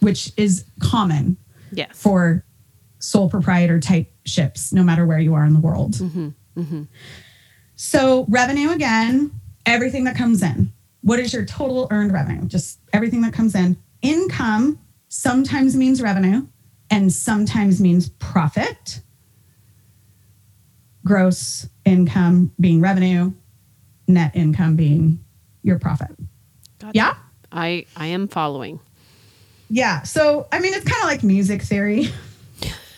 which 0.00 0.32
is 0.36 0.64
common 0.80 1.36
yes. 1.72 1.88
for 1.92 2.44
sole 2.98 3.30
proprietor 3.30 3.80
type 3.80 4.12
ships, 4.24 4.72
no 4.72 4.82
matter 4.82 5.06
where 5.06 5.18
you 5.18 5.34
are 5.34 5.44
in 5.44 5.54
the 5.54 5.60
world. 5.60 5.94
Mm-hmm. 5.94 6.28
Mm-hmm. 6.56 6.82
So, 7.76 8.26
revenue 8.28 8.70
again, 8.70 9.30
everything 9.66 10.04
that 10.04 10.16
comes 10.16 10.42
in. 10.42 10.72
What 11.02 11.20
is 11.20 11.32
your 11.32 11.44
total 11.44 11.86
earned 11.90 12.12
revenue? 12.12 12.46
Just 12.46 12.80
everything 12.92 13.20
that 13.22 13.32
comes 13.32 13.54
in. 13.54 13.76
Income 14.02 14.80
sometimes 15.08 15.76
means 15.76 16.02
revenue 16.02 16.46
and 16.90 17.12
sometimes 17.12 17.80
means 17.80 18.08
profit. 18.08 19.00
Gross 21.04 21.68
income 21.84 22.52
being 22.60 22.80
revenue, 22.80 23.32
net 24.06 24.34
income 24.34 24.76
being 24.76 25.24
your 25.62 25.78
profit. 25.78 26.10
Gotcha. 26.78 26.92
Yeah? 26.94 27.14
I 27.52 27.86
I 27.96 28.06
am 28.06 28.28
following. 28.28 28.80
Yeah. 29.70 30.02
So, 30.02 30.46
I 30.52 30.60
mean, 30.60 30.74
it's 30.74 30.84
kind 30.84 31.02
of 31.02 31.08
like 31.08 31.22
music 31.22 31.62
theory. 31.62 32.08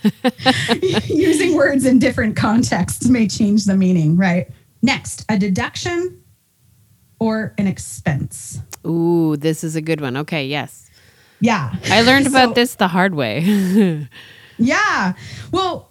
using 1.05 1.55
words 1.55 1.85
in 1.85 1.99
different 1.99 2.37
contexts 2.37 3.07
may 3.09 3.29
change 3.29 3.64
the 3.64 3.77
meaning, 3.77 4.16
right? 4.16 4.49
Next, 4.83 5.25
a 5.29 5.39
deduction 5.39 6.23
or 7.18 7.55
an 7.59 7.66
expense. 7.66 8.61
Ooh, 8.87 9.37
this 9.37 9.62
is 9.62 9.77
a 9.77 9.83
good 9.83 10.01
one. 10.01 10.16
Okay, 10.16 10.47
yes. 10.47 10.91
Yeah. 11.41 11.75
I 11.87 12.03
learned 12.03 12.27
about 12.27 12.51
so, 12.51 12.55
this 12.55 12.75
the 12.77 12.89
hard 12.89 13.14
way. 13.14 14.09
yeah. 14.59 15.14
Well, 15.53 15.91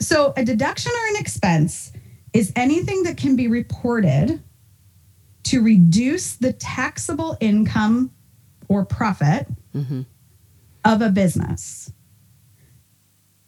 so 0.00 0.32
a 0.36 0.44
deduction 0.44 0.92
or 0.92 1.08
an 1.08 1.16
expense 1.16 1.92
is 2.32 2.52
anything 2.56 3.02
that 3.04 3.16
can 3.16 3.36
be 3.36 3.48
reported 3.48 4.42
to 5.44 5.62
reduce 5.62 6.36
the 6.36 6.52
taxable 6.52 7.36
income 7.40 8.10
or 8.68 8.84
profit 8.84 9.46
mm-hmm. 9.78 10.02
of 10.84 11.02
a 11.02 11.10
business. 11.10 11.92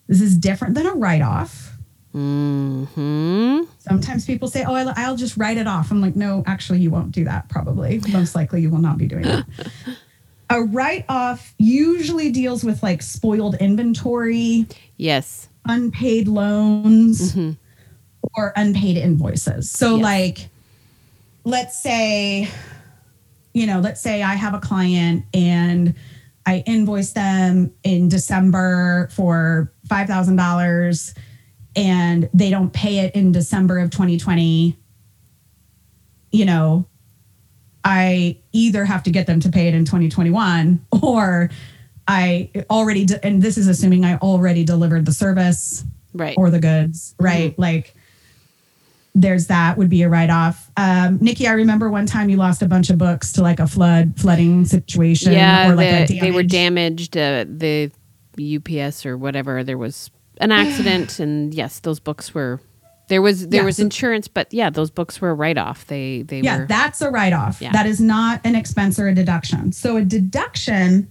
This 0.06 0.20
is 0.20 0.36
different 0.36 0.74
than 0.74 0.86
a 0.86 0.94
write 0.94 1.22
off. 1.22 1.76
Mm-hmm. 2.14 3.62
Sometimes 3.78 4.24
people 4.24 4.48
say, 4.48 4.64
Oh, 4.64 4.74
I'll, 4.74 4.92
I'll 4.96 5.16
just 5.16 5.36
write 5.36 5.56
it 5.56 5.68
off. 5.68 5.90
I'm 5.90 6.00
like, 6.00 6.16
No, 6.16 6.42
actually, 6.46 6.80
you 6.80 6.90
won't 6.90 7.12
do 7.12 7.24
that, 7.24 7.48
probably. 7.48 8.00
Most 8.08 8.34
likely, 8.34 8.60
you 8.62 8.70
will 8.70 8.78
not 8.78 8.98
be 8.98 9.06
doing 9.06 9.22
that. 9.22 9.46
a 10.50 10.62
write 10.62 11.04
off 11.08 11.54
usually 11.58 12.30
deals 12.30 12.64
with 12.64 12.82
like 12.82 13.02
spoiled 13.02 13.54
inventory. 13.56 14.66
Yes. 14.96 15.48
Unpaid 15.66 16.26
loans 16.26 17.32
mm-hmm. 17.32 17.52
or 18.36 18.52
unpaid 18.56 18.96
invoices. 18.96 19.70
So, 19.70 19.96
yes. 19.96 20.02
like, 20.02 20.48
let's 21.44 21.80
say, 21.80 22.48
you 23.54 23.66
know, 23.66 23.78
let's 23.78 24.00
say 24.00 24.22
I 24.22 24.34
have 24.34 24.54
a 24.54 24.60
client 24.60 25.24
and 25.32 25.94
I 26.50 26.64
invoice 26.66 27.12
them 27.12 27.72
in 27.84 28.08
December 28.08 29.08
for 29.12 29.72
$5,000 29.86 31.18
and 31.76 32.28
they 32.34 32.50
don't 32.50 32.72
pay 32.72 32.98
it 32.98 33.14
in 33.14 33.30
December 33.30 33.78
of 33.78 33.90
2020. 33.90 34.76
You 36.32 36.44
know, 36.44 36.86
I 37.84 38.36
either 38.50 38.84
have 38.84 39.04
to 39.04 39.12
get 39.12 39.28
them 39.28 39.38
to 39.38 39.48
pay 39.48 39.68
it 39.68 39.74
in 39.74 39.84
2021 39.84 40.84
or 41.02 41.50
I 42.08 42.50
already, 42.68 43.04
de- 43.04 43.24
and 43.24 43.40
this 43.40 43.56
is 43.56 43.68
assuming 43.68 44.04
I 44.04 44.16
already 44.16 44.64
delivered 44.64 45.06
the 45.06 45.12
service 45.12 45.84
right 46.14 46.36
or 46.36 46.50
the 46.50 46.58
goods, 46.58 47.14
right? 47.20 47.52
Mm-hmm. 47.52 47.62
Like, 47.62 47.94
there's 49.14 49.48
that 49.48 49.76
would 49.76 49.88
be 49.88 50.02
a 50.02 50.08
write 50.08 50.30
off. 50.30 50.70
Um, 50.76 51.18
Nikki, 51.20 51.46
I 51.46 51.52
remember 51.52 51.90
one 51.90 52.06
time 52.06 52.28
you 52.28 52.36
lost 52.36 52.62
a 52.62 52.66
bunch 52.66 52.90
of 52.90 52.98
books 52.98 53.32
to 53.32 53.42
like 53.42 53.58
a 53.58 53.66
flood 53.66 54.14
flooding 54.16 54.64
situation. 54.64 55.32
Yeah, 55.32 55.70
or 55.70 55.74
like 55.74 56.08
the, 56.08 56.20
they 56.20 56.30
were 56.30 56.42
damaged. 56.42 57.16
Uh, 57.16 57.44
the 57.48 57.90
UPS 58.38 59.04
or 59.04 59.16
whatever. 59.16 59.64
There 59.64 59.78
was 59.78 60.10
an 60.38 60.52
accident, 60.52 61.18
and 61.20 61.52
yes, 61.52 61.80
those 61.80 62.00
books 62.00 62.34
were. 62.34 62.60
There 63.08 63.20
was 63.20 63.48
there 63.48 63.62
yeah, 63.62 63.66
was 63.66 63.78
so, 63.78 63.82
insurance, 63.82 64.28
but 64.28 64.52
yeah, 64.54 64.70
those 64.70 64.90
books 64.90 65.20
were 65.20 65.30
a 65.30 65.34
write 65.34 65.58
off. 65.58 65.86
They 65.86 66.22
they 66.22 66.40
yeah, 66.40 66.60
were, 66.60 66.66
that's 66.66 67.00
a 67.00 67.10
write 67.10 67.32
off. 67.32 67.60
Yeah. 67.60 67.72
That 67.72 67.86
is 67.86 68.00
not 68.00 68.40
an 68.44 68.54
expense 68.54 69.00
or 69.00 69.08
a 69.08 69.14
deduction. 69.14 69.72
So 69.72 69.96
a 69.96 70.04
deduction 70.04 71.10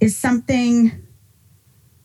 is 0.00 0.16
something. 0.16 0.92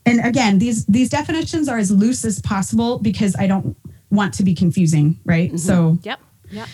And 0.06 0.24
again, 0.24 0.58
these 0.58 0.86
these 0.86 1.10
definitions 1.10 1.68
are 1.68 1.76
as 1.76 1.90
loose 1.90 2.24
as 2.24 2.40
possible 2.40 2.98
because 2.98 3.36
I 3.36 3.46
don't 3.46 3.76
want 4.16 4.34
to 4.34 4.42
be 4.42 4.54
confusing, 4.54 5.20
right? 5.24 5.48
Mm-hmm. 5.48 5.58
So, 5.58 5.98
yep, 6.02 6.20
yep. 6.50 6.68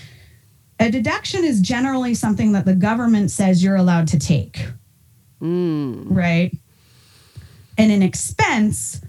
A 0.80 0.90
deduction 0.90 1.44
is 1.44 1.60
generally 1.60 2.14
something 2.14 2.52
that 2.52 2.64
the 2.64 2.74
government 2.74 3.30
says 3.30 3.62
you're 3.62 3.76
allowed 3.76 4.08
to 4.08 4.18
take, 4.18 4.66
mm. 5.40 6.04
right? 6.08 6.56
And 7.78 7.92
an 7.92 8.02
expense 8.02 9.00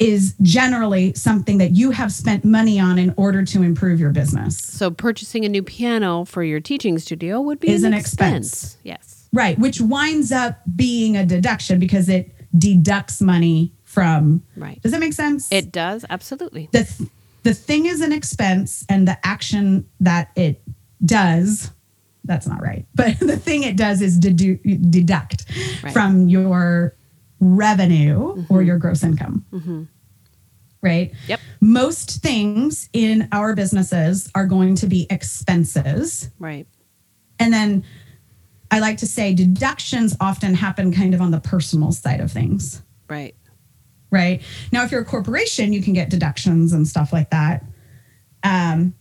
is 0.00 0.34
generally 0.40 1.12
something 1.14 1.58
that 1.58 1.72
you 1.72 1.90
have 1.90 2.10
spent 2.10 2.44
money 2.44 2.80
on 2.80 2.98
in 2.98 3.12
order 3.16 3.44
to 3.44 3.62
improve 3.62 4.00
your 4.00 4.10
business. 4.10 4.58
So, 4.58 4.90
purchasing 4.90 5.44
a 5.44 5.48
new 5.48 5.62
piano 5.62 6.24
for 6.24 6.42
your 6.42 6.58
teaching 6.58 6.98
studio 6.98 7.40
would 7.40 7.60
be 7.60 7.68
is 7.68 7.84
an, 7.84 7.92
an 7.92 7.98
expense. 7.98 8.46
expense. 8.46 8.76
Yes. 8.82 9.28
Right, 9.32 9.58
which 9.58 9.80
winds 9.80 10.32
up 10.32 10.58
being 10.74 11.16
a 11.16 11.24
deduction 11.24 11.78
because 11.78 12.08
it 12.08 12.34
deducts 12.58 13.20
money 13.20 13.72
from. 13.84 14.42
Right. 14.56 14.80
Does 14.82 14.92
that 14.92 15.00
make 15.00 15.12
sense? 15.12 15.52
It 15.52 15.70
does, 15.70 16.04
absolutely. 16.10 16.68
The 16.72 16.84
th- 16.84 17.10
the 17.42 17.54
thing 17.54 17.86
is 17.86 18.00
an 18.00 18.12
expense 18.12 18.84
and 18.88 19.08
the 19.08 19.18
action 19.26 19.88
that 20.00 20.30
it 20.36 20.62
does 21.04 21.70
that's 22.24 22.46
not 22.46 22.60
right 22.62 22.86
but 22.94 23.18
the 23.20 23.36
thing 23.36 23.62
it 23.62 23.76
does 23.76 24.02
is 24.02 24.18
dedu- 24.18 24.90
deduct 24.90 25.46
right. 25.82 25.92
from 25.92 26.28
your 26.28 26.94
revenue 27.40 28.34
mm-hmm. 28.34 28.54
or 28.54 28.62
your 28.62 28.78
gross 28.78 29.02
income. 29.02 29.44
Mm-hmm. 29.52 29.84
right? 30.82 31.12
Yep. 31.26 31.40
Most 31.60 32.22
things 32.22 32.88
in 32.92 33.28
our 33.32 33.54
businesses 33.54 34.30
are 34.34 34.46
going 34.46 34.74
to 34.76 34.86
be 34.86 35.06
expenses. 35.10 36.30
Right. 36.38 36.66
And 37.38 37.52
then 37.52 37.84
i 38.72 38.78
like 38.78 38.98
to 38.98 39.06
say 39.06 39.34
deductions 39.34 40.16
often 40.20 40.54
happen 40.54 40.92
kind 40.92 41.12
of 41.12 41.20
on 41.20 41.32
the 41.32 41.40
personal 41.40 41.90
side 41.90 42.20
of 42.20 42.30
things. 42.30 42.82
Right 43.08 43.34
right? 44.10 44.42
Now, 44.72 44.84
if 44.84 44.90
you're 44.90 45.02
a 45.02 45.04
corporation, 45.04 45.72
you 45.72 45.82
can 45.82 45.92
get 45.92 46.10
deductions 46.10 46.72
and 46.72 46.86
stuff 46.86 47.12
like 47.12 47.30
that. 47.30 47.64
Um, 48.42 48.94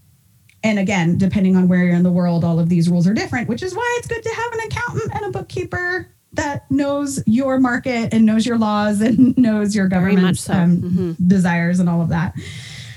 and 0.64 0.78
again, 0.78 1.18
depending 1.18 1.56
on 1.56 1.68
where 1.68 1.84
you're 1.84 1.96
in 1.96 2.04
the 2.04 2.12
world, 2.12 2.44
all 2.44 2.60
of 2.60 2.70
these 2.70 2.90
rules 2.90 3.08
are 3.08 3.14
different, 3.14 3.48
which 3.48 3.64
is 3.64 3.74
why 3.74 3.96
it's 4.00 4.08
good 4.08 4.22
to 4.22 4.30
have 4.30 4.54
an 4.54 4.60
accountant 4.68 5.16
and 5.16 5.26
a 5.26 5.32
bookkeeper 5.32 6.12
that 6.34 6.70
knows 6.70 7.24
your 7.26 7.60
market 7.60 8.14
and 8.14 8.26
knows 8.26 8.46
your 8.46 8.58
laws 8.58 9.02
and 9.02 9.38
knows 9.38 9.76
your 9.76 9.88
government's 9.88 10.42
so. 10.42 10.54
um, 10.54 10.82
mm-hmm. 10.82 11.28
desires 11.28 11.80
and 11.80 11.90
all 11.90 12.02
of 12.02 12.10
that. 12.10 12.34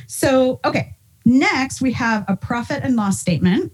So, 0.06 0.60
okay, 0.64 0.96
next 1.24 1.80
we 1.80 1.92
have 1.92 2.24
a 2.28 2.36
profit 2.36 2.82
and 2.82 2.96
loss 2.96 3.18
statement. 3.18 3.72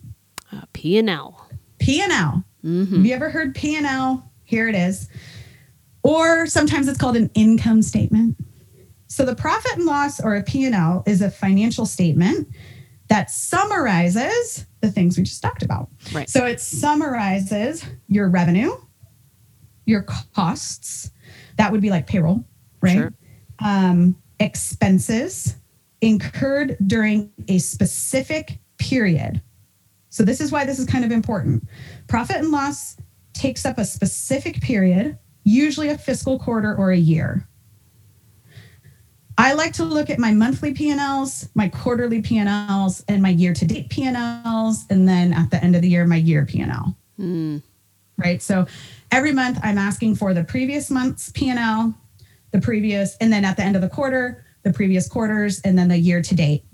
Uh, 0.52 0.62
P 0.72 0.98
and 0.98 1.10
L. 1.10 1.48
P 1.78 2.00
and 2.00 2.12
L. 2.12 2.44
Mm-hmm. 2.64 2.96
Have 2.96 3.06
you 3.06 3.14
ever 3.14 3.30
heard 3.30 3.54
P 3.54 3.76
and 3.76 3.86
L? 3.86 4.30
Here 4.44 4.68
it 4.68 4.74
is 4.74 5.08
or 6.02 6.46
sometimes 6.46 6.88
it's 6.88 6.98
called 6.98 7.16
an 7.16 7.30
income 7.34 7.82
statement. 7.82 8.36
So 9.08 9.24
the 9.24 9.34
profit 9.34 9.72
and 9.72 9.86
loss 9.86 10.20
or 10.20 10.36
a 10.36 10.42
P&L 10.42 11.02
is 11.06 11.22
a 11.22 11.30
financial 11.30 11.86
statement 11.86 12.48
that 13.08 13.30
summarizes 13.30 14.66
the 14.80 14.90
things 14.90 15.16
we 15.16 15.24
just 15.24 15.42
talked 15.42 15.62
about. 15.62 15.88
Right. 16.12 16.28
So 16.28 16.44
it 16.44 16.60
summarizes 16.60 17.84
your 18.08 18.28
revenue, 18.28 18.72
your 19.86 20.02
costs, 20.02 21.10
that 21.56 21.72
would 21.72 21.80
be 21.80 21.90
like 21.90 22.06
payroll, 22.06 22.44
right? 22.80 22.96
Sure. 22.96 23.12
Um, 23.60 24.16
expenses 24.38 25.56
incurred 26.00 26.76
during 26.86 27.32
a 27.48 27.58
specific 27.58 28.58
period. 28.76 29.42
So 30.10 30.22
this 30.22 30.40
is 30.40 30.52
why 30.52 30.64
this 30.64 30.78
is 30.78 30.86
kind 30.86 31.04
of 31.04 31.10
important. 31.10 31.66
Profit 32.06 32.36
and 32.36 32.50
loss 32.50 32.96
takes 33.32 33.64
up 33.64 33.78
a 33.78 33.84
specific 33.84 34.60
period 34.60 35.18
usually 35.44 35.88
a 35.88 35.98
fiscal 35.98 36.38
quarter 36.38 36.74
or 36.74 36.90
a 36.90 36.96
year. 36.96 37.48
I 39.38 39.52
like 39.52 39.72
to 39.74 39.84
look 39.84 40.10
at 40.10 40.18
my 40.18 40.32
monthly 40.32 40.74
P&Ls, 40.74 41.48
my 41.54 41.68
quarterly 41.68 42.20
P&Ls, 42.20 43.04
and 43.06 43.22
my 43.22 43.28
year-to-date 43.28 43.88
P&Ls, 43.88 44.84
and 44.90 45.08
then 45.08 45.32
at 45.32 45.52
the 45.52 45.62
end 45.62 45.76
of 45.76 45.82
the 45.82 45.88
year, 45.88 46.04
my 46.04 46.16
year 46.16 46.44
P&L. 46.44 46.96
Mm. 47.20 47.62
Right. 48.16 48.42
So 48.42 48.66
every 49.12 49.32
month, 49.32 49.60
I'm 49.62 49.78
asking 49.78 50.16
for 50.16 50.34
the 50.34 50.42
previous 50.42 50.90
month's 50.90 51.30
P&L, 51.30 51.94
the 52.50 52.60
previous, 52.60 53.16
and 53.18 53.32
then 53.32 53.44
at 53.44 53.56
the 53.56 53.62
end 53.62 53.76
of 53.76 53.82
the 53.82 53.88
quarter, 53.88 54.44
the 54.64 54.72
previous 54.72 55.08
quarters, 55.08 55.60
and 55.60 55.78
then 55.78 55.86
the 55.86 55.98
year-to-date. 55.98 56.64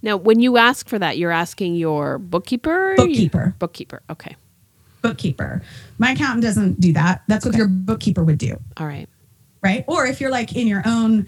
Now, 0.00 0.16
when 0.16 0.40
you 0.40 0.56
ask 0.56 0.88
for 0.88 0.98
that, 0.98 1.18
you're 1.18 1.30
asking 1.30 1.74
your 1.74 2.18
bookkeeper. 2.18 2.94
Bookkeeper. 2.96 3.54
Bookkeeper. 3.58 4.02
Okay 4.08 4.36
bookkeeper. 5.04 5.60
My 5.98 6.12
accountant 6.12 6.42
doesn't 6.42 6.80
do 6.80 6.94
that. 6.94 7.22
That's 7.28 7.44
what 7.44 7.54
your 7.54 7.68
bookkeeper 7.68 8.24
would 8.24 8.38
do. 8.38 8.58
All 8.78 8.86
right. 8.86 9.06
Right. 9.62 9.84
Or 9.86 10.06
if 10.06 10.18
you're 10.18 10.30
like 10.30 10.56
in 10.56 10.66
your 10.66 10.82
own, 10.86 11.26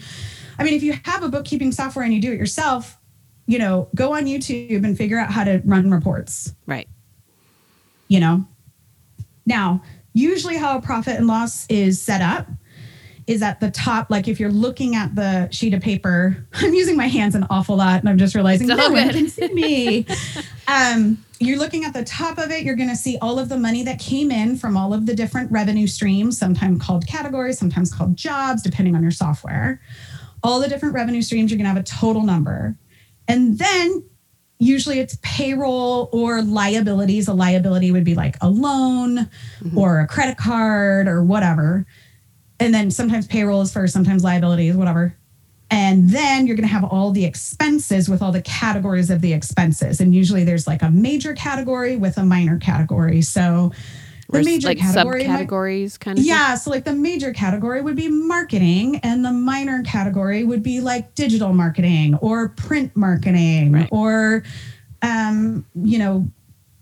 I 0.58 0.64
mean, 0.64 0.72
if 0.72 0.82
you 0.82 0.94
have 1.04 1.22
a 1.22 1.28
bookkeeping 1.28 1.72
software 1.72 2.02
and 2.02 2.14
you 2.14 2.20
do 2.20 2.32
it 2.32 2.38
yourself, 2.38 2.98
you 3.46 3.58
know, 3.58 3.88
go 3.94 4.14
on 4.14 4.24
YouTube 4.24 4.82
and 4.82 4.96
figure 4.96 5.18
out 5.18 5.30
how 5.30 5.44
to 5.44 5.60
run 5.66 5.90
reports. 5.90 6.54
Right. 6.64 6.88
You 8.08 8.20
know, 8.20 8.46
now, 9.44 9.82
usually 10.14 10.56
how 10.56 10.78
a 10.78 10.80
profit 10.80 11.16
and 11.16 11.26
loss 11.26 11.66
is 11.68 12.00
set 12.00 12.22
up 12.22 12.48
is 13.26 13.42
at 13.42 13.60
the 13.60 13.70
top. 13.70 14.10
Like 14.10 14.26
if 14.26 14.40
you're 14.40 14.50
looking 14.50 14.96
at 14.96 15.14
the 15.14 15.50
sheet 15.50 15.74
of 15.74 15.82
paper, 15.82 16.46
I'm 16.54 16.72
using 16.72 16.96
my 16.96 17.08
hands 17.08 17.34
an 17.34 17.46
awful 17.50 17.76
lot 17.76 18.00
and 18.00 18.08
I'm 18.08 18.16
just 18.16 18.34
realizing 18.34 18.68
no 18.68 18.88
one 18.88 19.10
can 19.10 19.28
see 19.28 19.52
me. 19.52 20.06
um, 20.68 21.22
you're 21.38 21.58
looking 21.58 21.84
at 21.84 21.92
the 21.92 22.04
top 22.04 22.38
of 22.38 22.50
it, 22.50 22.62
you're 22.62 22.76
going 22.76 22.88
to 22.88 22.96
see 22.96 23.18
all 23.20 23.38
of 23.38 23.48
the 23.48 23.58
money 23.58 23.82
that 23.82 23.98
came 23.98 24.30
in 24.30 24.56
from 24.56 24.76
all 24.76 24.94
of 24.94 25.06
the 25.06 25.14
different 25.14 25.50
revenue 25.50 25.86
streams, 25.86 26.38
sometimes 26.38 26.82
called 26.82 27.06
categories, 27.06 27.58
sometimes 27.58 27.92
called 27.92 28.16
jobs, 28.16 28.62
depending 28.62 28.96
on 28.96 29.02
your 29.02 29.10
software. 29.10 29.80
All 30.42 30.60
the 30.60 30.68
different 30.68 30.94
revenue 30.94 31.22
streams, 31.22 31.50
you're 31.50 31.58
going 31.58 31.64
to 31.64 31.74
have 31.74 31.76
a 31.76 31.82
total 31.82 32.22
number. 32.22 32.76
And 33.28 33.58
then 33.58 34.04
usually 34.58 34.98
it's 34.98 35.18
payroll 35.22 36.08
or 36.12 36.40
liabilities. 36.42 37.28
A 37.28 37.34
liability 37.34 37.90
would 37.90 38.04
be 38.04 38.14
like 38.14 38.36
a 38.40 38.48
loan 38.48 39.18
mm-hmm. 39.18 39.76
or 39.76 40.00
a 40.00 40.06
credit 40.06 40.38
card 40.38 41.08
or 41.08 41.22
whatever. 41.22 41.86
and 42.58 42.72
then 42.72 42.90
sometimes 42.90 43.26
payroll 43.26 43.60
is 43.60 43.72
first, 43.72 43.92
sometimes 43.92 44.24
liabilities, 44.24 44.76
whatever. 44.76 45.14
And 45.70 46.10
then 46.10 46.46
you're 46.46 46.56
going 46.56 46.68
to 46.68 46.72
have 46.72 46.84
all 46.84 47.10
the 47.10 47.24
expenses 47.24 48.08
with 48.08 48.22
all 48.22 48.30
the 48.30 48.42
categories 48.42 49.10
of 49.10 49.20
the 49.20 49.32
expenses. 49.32 50.00
And 50.00 50.14
usually 50.14 50.44
there's 50.44 50.66
like 50.66 50.82
a 50.82 50.90
major 50.90 51.34
category 51.34 51.96
with 51.96 52.18
a 52.18 52.24
minor 52.24 52.58
category. 52.58 53.20
So 53.22 53.72
the 54.28 54.42
major 54.42 54.68
like 54.68 54.78
category 54.78 55.24
subcategories 55.24 55.92
might, 55.94 56.00
kind 56.00 56.18
of 56.18 56.24
yeah 56.24 56.48
thing? 56.48 56.56
so 56.56 56.70
like 56.70 56.84
the 56.84 56.92
major 56.92 57.32
category 57.32 57.80
would 57.80 57.96
be 57.96 58.08
marketing 58.08 58.96
and 59.02 59.24
the 59.24 59.32
minor 59.32 59.82
category 59.84 60.44
would 60.44 60.62
be 60.62 60.80
like 60.80 61.14
digital 61.14 61.52
marketing 61.52 62.16
or 62.16 62.48
print 62.50 62.94
marketing 62.96 63.72
right. 63.72 63.88
or 63.92 64.42
um 65.02 65.64
you 65.74 65.98
know 65.98 66.28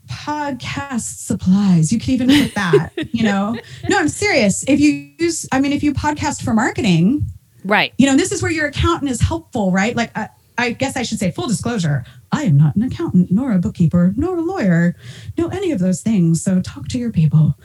podcast 0.07 1.27
supplies 1.27 1.93
you 1.93 1.99
could 1.99 2.11
even 2.11 2.29
put 2.29 2.55
that 2.55 2.93
you 3.13 3.23
know 3.23 3.57
no 3.89 3.99
i'm 3.99 4.09
serious 4.09 4.65
if 4.69 4.81
you 4.81 5.11
use 5.19 5.47
i 5.53 5.61
mean 5.61 5.73
if 5.73 5.83
you 5.83 5.93
podcast 5.93 6.43
for 6.43 6.55
marketing 6.55 7.27
right 7.65 7.93
you 7.99 8.07
know 8.07 8.17
this 8.17 8.33
is 8.33 8.43
where 8.43 8.53
your 8.53 8.67
accountant 8.67 9.11
is 9.11 9.21
helpful 9.21 9.73
right 9.73 9.97
like 9.97 10.11
uh, 10.17 10.29
I 10.57 10.73
guess 10.73 10.97
I 10.97 11.03
should 11.03 11.19
say 11.19 11.31
full 11.31 11.49
disclosure. 11.49 12.05
I 12.31 12.45
am 12.45 12.57
not 12.57 12.77
an 12.77 12.83
accountant, 12.83 13.31
nor 13.31 13.53
a 13.53 13.59
bookkeeper, 13.59 14.15
nor 14.17 14.37
a 14.37 14.41
lawyer, 14.41 14.95
no 15.37 15.49
any 15.49 15.73
of 15.73 15.81
those 15.81 16.01
things. 16.01 16.43
So 16.43 16.61
talk 16.61 16.89
to 16.89 16.99
your 16.99 17.11
people. 17.11 17.59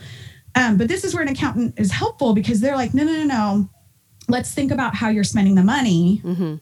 Um, 0.54 0.76
but 0.76 0.88
this 0.88 1.04
is 1.04 1.14
where 1.14 1.22
an 1.22 1.28
accountant 1.28 1.78
is 1.78 1.92
helpful 1.92 2.34
because 2.34 2.60
they're 2.60 2.76
like, 2.76 2.94
no, 2.94 3.04
no, 3.04 3.12
no, 3.12 3.24
no. 3.24 3.70
Let's 4.28 4.52
think 4.52 4.70
about 4.72 4.94
how 4.94 5.08
you're 5.08 5.24
spending 5.24 5.54
the 5.54 5.62
money, 5.62 6.20
mm-hmm. 6.24 6.56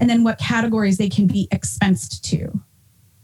and 0.00 0.10
then 0.10 0.24
what 0.24 0.38
categories 0.38 0.98
they 0.98 1.08
can 1.08 1.26
be 1.26 1.48
expensed 1.52 2.24
to. 2.30 2.60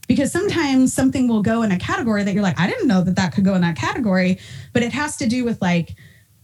Because 0.06 0.32
sometimes 0.32 0.94
something 0.94 1.28
will 1.28 1.42
go 1.42 1.62
in 1.62 1.72
a 1.72 1.78
category 1.78 2.22
that 2.22 2.32
you're 2.34 2.42
like, 2.42 2.58
I 2.58 2.66
didn't 2.66 2.88
know 2.88 3.02
that 3.02 3.16
that 3.16 3.32
could 3.32 3.44
go 3.44 3.54
in 3.54 3.60
that 3.62 3.76
category, 3.76 4.38
but 4.72 4.82
it 4.82 4.92
has 4.92 5.16
to 5.18 5.26
do 5.26 5.44
with 5.44 5.60
like 5.60 5.96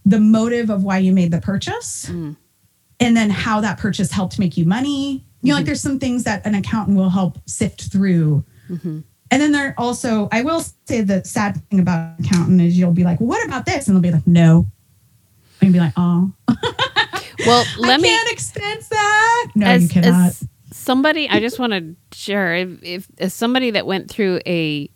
the 0.05 0.19
motive 0.19 0.69
of 0.69 0.83
why 0.83 0.99
you 0.99 1.13
made 1.13 1.31
the 1.31 1.41
purchase. 1.41 2.05
Mm. 2.07 2.35
And 2.99 3.15
then 3.15 3.29
how 3.29 3.61
that 3.61 3.77
purchase 3.77 4.11
helped 4.11 4.39
make 4.39 4.55
you 4.57 4.65
money, 4.65 5.25
you 5.41 5.49
know, 5.49 5.55
like 5.55 5.61
mm-hmm. 5.61 5.65
there's 5.67 5.81
some 5.81 5.99
things 5.99 6.23
that 6.23 6.45
an 6.45 6.55
accountant 6.55 6.97
will 6.97 7.09
help 7.09 7.37
sift 7.45 7.91
through. 7.91 8.43
Mm-hmm. 8.69 9.01
And 9.31 9.41
then 9.41 9.51
there 9.51 9.75
also, 9.77 10.29
I 10.31 10.43
will 10.43 10.61
say 10.85 11.01
the 11.01 11.23
sad 11.25 11.61
thing 11.69 11.79
about 11.79 12.19
accountant 12.19 12.61
is 12.61 12.77
you'll 12.77 12.91
be 12.91 13.03
like, 13.03 13.19
well, 13.19 13.29
what 13.29 13.45
about 13.45 13.65
this? 13.65 13.87
And 13.87 13.95
they'll 13.95 14.01
be 14.01 14.11
like, 14.11 14.25
no. 14.25 14.65
And 15.61 15.73
you'll 15.73 15.73
be 15.73 15.79
like, 15.79 15.93
oh. 15.97 16.31
Well, 17.45 17.65
let 17.77 17.99
I 17.99 18.01
me. 18.01 18.09
can't 18.09 18.31
expense 18.31 18.87
that. 18.89 19.51
No, 19.55 19.67
as, 19.67 19.83
you 19.83 19.89
cannot. 19.89 20.27
As 20.27 20.47
somebody, 20.71 21.29
I 21.29 21.39
just 21.39 21.59
want 21.59 21.73
to 21.73 21.95
share 22.17 22.55
if, 22.55 22.83
if 22.83 23.07
as 23.17 23.33
somebody 23.33 23.71
that 23.71 23.85
went 23.85 24.09
through 24.09 24.39
a, 24.45 24.89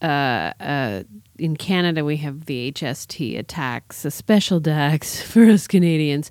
uh, 0.00 0.52
uh, 0.60 1.02
in 1.42 1.56
Canada, 1.56 2.04
we 2.04 2.18
have 2.18 2.44
the 2.44 2.70
HST, 2.70 3.36
a 3.36 3.42
tax, 3.42 4.04
a 4.04 4.12
special 4.12 4.60
tax 4.60 5.20
for 5.30 5.44
us 5.46 5.66
Canadians. 5.66 6.30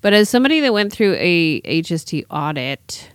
But 0.00 0.14
as 0.14 0.30
somebody 0.30 0.60
that 0.60 0.72
went 0.72 0.94
through 0.94 1.14
a 1.18 1.60
HST 1.60 2.24
audit, 2.30 3.10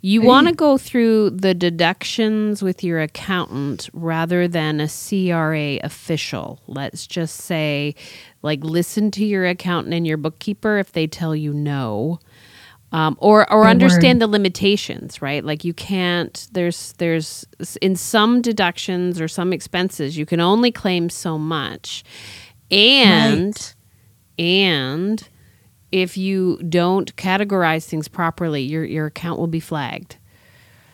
you 0.00 0.22
want 0.22 0.48
to 0.48 0.52
go 0.52 0.76
through 0.76 1.30
the 1.30 1.54
deductions 1.54 2.62
with 2.62 2.82
your 2.82 3.00
accountant 3.00 3.88
rather 3.92 4.48
than 4.48 4.80
a 4.80 4.88
CRA 4.88 5.78
official. 5.84 6.60
Let's 6.66 7.06
just 7.06 7.36
say, 7.36 7.94
like, 8.42 8.62
listen 8.62 9.10
to 9.12 9.24
your 9.24 9.46
accountant 9.46 9.94
and 9.94 10.06
your 10.06 10.16
bookkeeper 10.16 10.78
if 10.78 10.92
they 10.92 11.06
tell 11.06 11.34
you 11.34 11.52
no 11.52 12.18
um, 12.96 13.14
or 13.20 13.50
or 13.52 13.66
understand 13.66 14.22
the 14.22 14.26
limitations 14.26 15.20
right 15.20 15.44
like 15.44 15.64
you 15.64 15.74
can't 15.74 16.48
there's 16.52 16.94
there's 16.94 17.44
in 17.82 17.94
some 17.94 18.40
deductions 18.40 19.20
or 19.20 19.28
some 19.28 19.52
expenses 19.52 20.16
you 20.16 20.24
can 20.24 20.40
only 20.40 20.72
claim 20.72 21.10
so 21.10 21.36
much 21.36 22.02
and 22.70 23.74
right. 24.38 24.44
and 24.44 25.28
if 25.92 26.16
you 26.16 26.56
don't 26.68 27.14
categorize 27.16 27.84
things 27.84 28.08
properly 28.08 28.62
your 28.62 28.82
your 28.82 29.06
account 29.06 29.38
will 29.38 29.46
be 29.46 29.60
flagged 29.60 30.16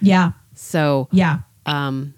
yeah 0.00 0.32
so 0.54 1.08
yeah 1.12 1.38
um 1.66 2.12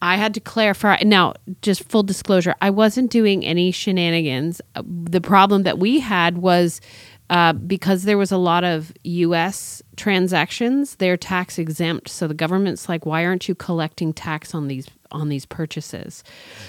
I 0.00 0.14
had 0.14 0.34
to 0.34 0.40
clarify. 0.40 0.98
Now, 1.04 1.34
just 1.60 1.82
full 1.82 2.04
disclosure, 2.04 2.54
I 2.62 2.70
wasn't 2.70 3.10
doing 3.10 3.44
any 3.44 3.72
shenanigans. 3.72 4.60
Uh, 4.76 4.84
the 4.86 5.20
problem 5.20 5.64
that 5.64 5.80
we 5.80 5.98
had 5.98 6.38
was 6.38 6.80
uh, 7.30 7.52
because 7.52 8.04
there 8.04 8.16
was 8.16 8.32
a 8.32 8.38
lot 8.38 8.64
of 8.64 8.92
U.S. 9.04 9.82
transactions, 9.96 10.96
they're 10.96 11.16
tax 11.16 11.58
exempt. 11.58 12.08
So 12.08 12.26
the 12.26 12.34
government's 12.34 12.88
like, 12.88 13.04
why 13.04 13.24
aren't 13.24 13.48
you 13.48 13.54
collecting 13.54 14.12
tax 14.12 14.54
on 14.54 14.68
these 14.68 14.88
on 15.10 15.28
these 15.28 15.44
purchases? 15.44 16.24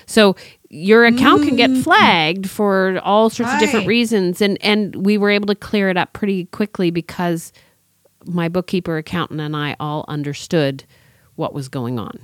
So 0.06 0.36
your 0.70 1.06
account 1.06 1.44
can 1.44 1.56
get 1.56 1.70
mm. 1.70 1.84
flagged 1.84 2.50
for 2.50 3.00
all 3.04 3.30
sorts 3.30 3.52
right. 3.52 3.56
of 3.56 3.62
different 3.62 3.88
reasons, 3.88 4.42
and 4.42 4.58
and 4.62 4.96
we 5.06 5.18
were 5.18 5.30
able 5.30 5.48
to 5.48 5.56
clear 5.56 5.90
it 5.90 5.98
up 5.98 6.14
pretty 6.14 6.46
quickly 6.46 6.92
because 6.92 7.54
my 8.26 8.50
bookkeeper, 8.50 8.98
accountant, 8.98 9.40
and 9.40 9.56
I 9.56 9.78
all 9.80 10.04
understood 10.08 10.84
what 11.36 11.54
was 11.54 11.70
going 11.70 11.98
on. 11.98 12.20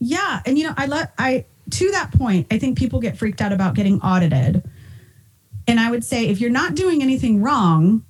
Yeah, 0.00 0.40
and 0.44 0.58
you 0.58 0.66
know, 0.66 0.74
I 0.76 0.86
let 0.86 1.14
I 1.18 1.46
to 1.70 1.90
that 1.92 2.12
point, 2.12 2.46
I 2.50 2.58
think 2.58 2.76
people 2.76 3.00
get 3.00 3.16
freaked 3.16 3.40
out 3.40 3.52
about 3.52 3.74
getting 3.74 4.00
audited 4.02 4.68
and 5.70 5.80
I 5.80 5.90
would 5.90 6.04
say 6.04 6.26
if 6.26 6.40
you're 6.40 6.50
not 6.50 6.74
doing 6.74 7.02
anything 7.02 7.42
wrong, 7.42 8.04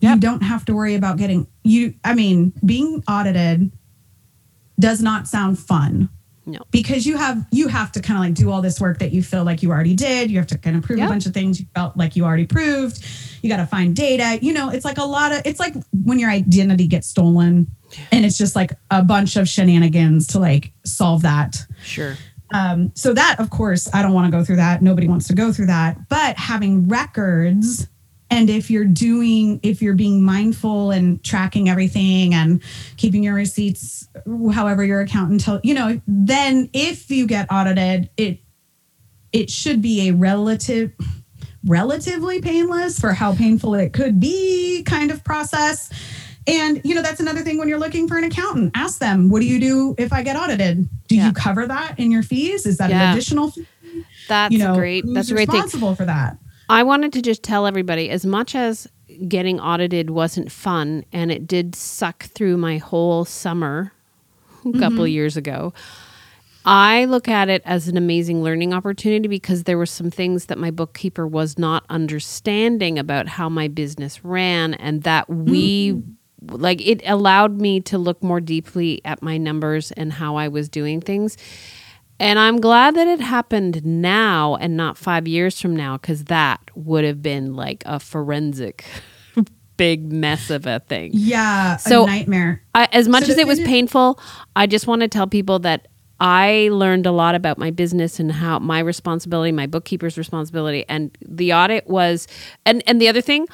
yep. 0.00 0.16
you 0.16 0.20
don't 0.20 0.42
have 0.42 0.64
to 0.66 0.74
worry 0.74 0.94
about 0.94 1.18
getting 1.18 1.46
you 1.62 1.94
I 2.04 2.14
mean, 2.14 2.52
being 2.64 3.02
audited 3.06 3.70
does 4.78 5.02
not 5.02 5.28
sound 5.28 5.58
fun. 5.58 6.08
No. 6.44 6.58
Because 6.72 7.06
you 7.06 7.16
have 7.16 7.46
you 7.52 7.68
have 7.68 7.92
to 7.92 8.00
kind 8.00 8.18
of 8.18 8.24
like 8.24 8.34
do 8.34 8.50
all 8.50 8.62
this 8.62 8.80
work 8.80 8.98
that 8.98 9.12
you 9.12 9.22
feel 9.22 9.44
like 9.44 9.62
you 9.62 9.70
already 9.70 9.94
did. 9.94 10.30
You 10.30 10.38
have 10.38 10.48
to 10.48 10.58
kind 10.58 10.76
of 10.76 10.82
prove 10.82 10.98
yep. 10.98 11.08
a 11.08 11.12
bunch 11.12 11.26
of 11.26 11.34
things 11.34 11.60
you 11.60 11.66
felt 11.74 11.96
like 11.96 12.16
you 12.16 12.24
already 12.24 12.46
proved. 12.46 13.04
You 13.42 13.48
got 13.48 13.58
to 13.58 13.66
find 13.66 13.94
data. 13.94 14.44
You 14.44 14.52
know, 14.52 14.70
it's 14.70 14.84
like 14.84 14.98
a 14.98 15.04
lot 15.04 15.30
of 15.32 15.42
it's 15.44 15.60
like 15.60 15.74
when 16.04 16.18
your 16.18 16.30
identity 16.30 16.88
gets 16.88 17.06
stolen 17.06 17.68
and 18.10 18.24
it's 18.24 18.38
just 18.38 18.56
like 18.56 18.72
a 18.90 19.02
bunch 19.04 19.36
of 19.36 19.48
shenanigans 19.48 20.26
to 20.28 20.40
like 20.40 20.72
solve 20.84 21.22
that. 21.22 21.58
Sure. 21.84 22.16
Um, 22.52 22.92
so 22.94 23.12
that, 23.14 23.36
of 23.38 23.50
course, 23.50 23.88
I 23.94 24.02
don't 24.02 24.12
want 24.12 24.32
to 24.32 24.36
go 24.36 24.44
through 24.44 24.56
that. 24.56 24.82
Nobody 24.82 25.08
wants 25.08 25.26
to 25.28 25.34
go 25.34 25.52
through 25.52 25.66
that. 25.66 26.08
But 26.08 26.36
having 26.36 26.88
records, 26.88 27.88
and 28.30 28.48
if 28.48 28.70
you're 28.70 28.84
doing, 28.84 29.60
if 29.62 29.82
you're 29.82 29.94
being 29.94 30.22
mindful 30.22 30.90
and 30.90 31.22
tracking 31.22 31.68
everything 31.68 32.34
and 32.34 32.62
keeping 32.96 33.22
your 33.22 33.34
receipts, 33.34 34.08
however 34.52 34.84
your 34.84 35.00
accountant 35.00 35.46
you 35.64 35.74
know, 35.74 36.00
then 36.06 36.70
if 36.72 37.10
you 37.10 37.26
get 37.26 37.46
audited, 37.50 38.10
it 38.16 38.40
it 39.32 39.50
should 39.50 39.82
be 39.82 40.08
a 40.08 40.14
relative 40.14 40.92
relatively 41.64 42.40
painless 42.40 42.98
for 42.98 43.12
how 43.12 43.34
painful 43.34 43.74
it 43.74 43.92
could 43.92 44.18
be 44.18 44.82
kind 44.84 45.10
of 45.10 45.22
process 45.22 45.90
and 46.46 46.80
you 46.84 46.94
know 46.94 47.02
that's 47.02 47.20
another 47.20 47.40
thing 47.42 47.58
when 47.58 47.68
you're 47.68 47.78
looking 47.78 48.08
for 48.08 48.16
an 48.16 48.24
accountant. 48.24 48.72
Ask 48.74 48.98
them, 48.98 49.30
what 49.30 49.40
do 49.40 49.46
you 49.46 49.60
do 49.60 49.94
if 49.98 50.12
I 50.12 50.22
get 50.22 50.36
audited? 50.36 50.88
Do 51.08 51.16
yeah. 51.16 51.28
you 51.28 51.32
cover 51.32 51.66
that 51.66 51.98
in 51.98 52.10
your 52.10 52.22
fees? 52.22 52.66
Is 52.66 52.78
that 52.78 52.90
yeah. 52.90 53.10
an 53.10 53.16
additional 53.16 53.50
fee? 53.50 53.66
That's 54.28 54.52
you 54.52 54.58
know, 54.58 54.74
great. 54.74 55.04
That's 55.06 55.30
a 55.30 55.34
great 55.34 55.48
thing. 55.48 55.56
Responsible 55.62 55.94
for 55.94 56.04
that. 56.04 56.38
I 56.68 56.82
wanted 56.82 57.12
to 57.14 57.22
just 57.22 57.42
tell 57.42 57.66
everybody, 57.66 58.08
as 58.10 58.24
much 58.24 58.54
as 58.54 58.88
getting 59.28 59.60
audited 59.60 60.10
wasn't 60.10 60.50
fun, 60.50 61.04
and 61.12 61.30
it 61.30 61.46
did 61.46 61.74
suck 61.74 62.24
through 62.24 62.56
my 62.56 62.78
whole 62.78 63.24
summer 63.24 63.92
a 64.60 64.72
couple 64.78 64.98
mm-hmm. 64.98 65.06
years 65.06 65.36
ago. 65.36 65.72
I 66.64 67.06
look 67.06 67.26
at 67.26 67.48
it 67.48 67.62
as 67.64 67.88
an 67.88 67.96
amazing 67.96 68.42
learning 68.42 68.72
opportunity 68.72 69.26
because 69.26 69.64
there 69.64 69.76
were 69.76 69.86
some 69.86 70.10
things 70.10 70.46
that 70.46 70.58
my 70.58 70.70
bookkeeper 70.70 71.26
was 71.26 71.58
not 71.58 71.84
understanding 71.90 72.98
about 72.98 73.26
how 73.26 73.48
my 73.48 73.68
business 73.68 74.24
ran, 74.24 74.74
and 74.74 75.02
that 75.02 75.28
we 75.28 75.92
mm-hmm 75.92 76.12
like 76.50 76.80
it 76.86 77.02
allowed 77.04 77.60
me 77.60 77.80
to 77.82 77.98
look 77.98 78.22
more 78.22 78.40
deeply 78.40 79.00
at 79.04 79.22
my 79.22 79.38
numbers 79.38 79.92
and 79.92 80.12
how 80.12 80.36
I 80.36 80.48
was 80.48 80.68
doing 80.68 81.00
things. 81.00 81.36
And 82.18 82.38
I'm 82.38 82.60
glad 82.60 82.94
that 82.94 83.08
it 83.08 83.20
happened 83.20 83.84
now 83.84 84.56
and 84.56 84.76
not 84.76 84.96
five 84.96 85.26
years 85.26 85.60
from 85.60 85.74
now, 85.74 85.96
because 85.96 86.24
that 86.24 86.60
would 86.74 87.04
have 87.04 87.20
been 87.20 87.54
like 87.54 87.82
a 87.84 87.98
forensic 87.98 88.84
big 89.76 90.12
mess 90.12 90.48
of 90.50 90.66
a 90.66 90.80
thing. 90.80 91.10
Yeah, 91.14 91.76
so 91.76 92.06
nightmare. 92.06 92.62
I, 92.74 92.88
as 92.92 93.08
much 93.08 93.24
so 93.24 93.32
as 93.32 93.38
it 93.38 93.46
was 93.46 93.60
painful, 93.60 94.20
I 94.54 94.66
just 94.66 94.86
want 94.86 95.02
to 95.02 95.08
tell 95.08 95.26
people 95.26 95.58
that 95.60 95.88
I 96.20 96.68
learned 96.70 97.06
a 97.06 97.10
lot 97.10 97.34
about 97.34 97.58
my 97.58 97.72
business 97.72 98.20
and 98.20 98.30
how 98.30 98.60
my 98.60 98.78
responsibility, 98.78 99.50
my 99.50 99.66
bookkeeper's 99.66 100.16
responsibility, 100.16 100.84
and 100.88 101.16
the 101.26 101.52
audit 101.52 101.88
was. 101.88 102.28
And 102.64 102.84
and 102.86 103.00
the 103.00 103.08
other 103.08 103.20
thing, 103.20 103.48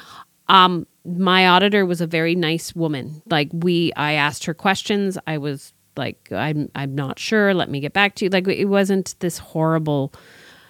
um, 0.49 0.85
my 1.17 1.47
auditor 1.47 1.85
was 1.85 2.01
a 2.01 2.07
very 2.07 2.35
nice 2.35 2.75
woman. 2.75 3.21
Like 3.29 3.49
we, 3.51 3.91
I 3.93 4.13
asked 4.13 4.45
her 4.45 4.53
questions. 4.53 5.17
I 5.27 5.37
was 5.37 5.73
like, 5.97 6.31
I'm, 6.31 6.69
I'm 6.75 6.95
not 6.95 7.19
sure. 7.19 7.53
Let 7.53 7.69
me 7.69 7.79
get 7.79 7.93
back 7.93 8.15
to 8.15 8.25
you. 8.25 8.29
Like 8.29 8.47
it 8.47 8.65
wasn't 8.65 9.15
this 9.19 9.37
horrible. 9.37 10.13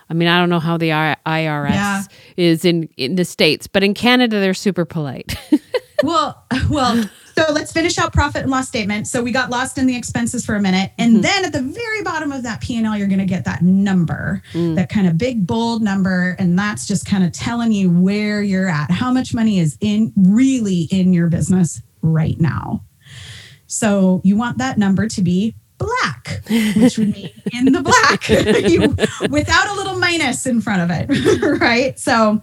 I 0.09 0.13
mean, 0.13 0.27
I 0.27 0.39
don't 0.39 0.49
know 0.49 0.59
how 0.59 0.77
the 0.77 0.89
IRS 0.89 1.69
yeah. 1.69 2.03
is 2.35 2.65
in 2.65 2.89
in 2.97 3.15
the 3.15 3.25
states, 3.25 3.67
but 3.67 3.83
in 3.83 3.93
Canada 3.93 4.39
they're 4.39 4.55
super 4.55 4.85
polite. 4.85 5.35
well, 6.03 6.45
well. 6.69 7.09
So 7.39 7.53
let's 7.53 7.71
finish 7.71 7.97
out 7.97 8.11
profit 8.11 8.41
and 8.41 8.51
loss 8.51 8.67
statement. 8.67 9.07
So 9.07 9.23
we 9.23 9.31
got 9.31 9.49
lost 9.49 9.77
in 9.77 9.85
the 9.85 9.95
expenses 9.95 10.45
for 10.45 10.55
a 10.55 10.61
minute, 10.61 10.91
and 10.97 11.13
mm-hmm. 11.13 11.21
then 11.21 11.45
at 11.45 11.53
the 11.53 11.61
very 11.61 12.03
bottom 12.03 12.33
of 12.33 12.43
that 12.43 12.59
P 12.59 12.77
and 12.77 12.85
L, 12.85 12.97
you're 12.97 13.07
going 13.07 13.19
to 13.19 13.25
get 13.25 13.45
that 13.45 13.61
number, 13.61 14.41
mm. 14.51 14.75
that 14.75 14.89
kind 14.89 15.07
of 15.07 15.17
big 15.17 15.47
bold 15.47 15.81
number, 15.81 16.35
and 16.37 16.59
that's 16.59 16.85
just 16.85 17.05
kind 17.05 17.23
of 17.23 17.31
telling 17.31 17.71
you 17.71 17.89
where 17.89 18.41
you're 18.41 18.67
at, 18.67 18.91
how 18.91 19.13
much 19.13 19.33
money 19.33 19.59
is 19.59 19.77
in 19.79 20.11
really 20.17 20.89
in 20.91 21.13
your 21.13 21.29
business 21.29 21.81
right 22.01 22.37
now. 22.41 22.83
So 23.67 24.19
you 24.25 24.35
want 24.35 24.57
that 24.57 24.77
number 24.77 25.07
to 25.07 25.21
be 25.21 25.55
black, 25.77 26.41
which 26.75 26.97
would 26.97 27.13
mean 27.13 27.29
in 27.53 27.71
the 27.71 27.81
black 27.81 28.27
you, 28.69 29.29
without 29.29 29.69
a 29.69 29.73
little 29.75 29.97
minus 29.97 30.45
in 30.45 30.59
front 30.59 30.81
of 30.81 30.91
it, 30.91 31.41
right? 31.61 31.97
So 31.97 32.41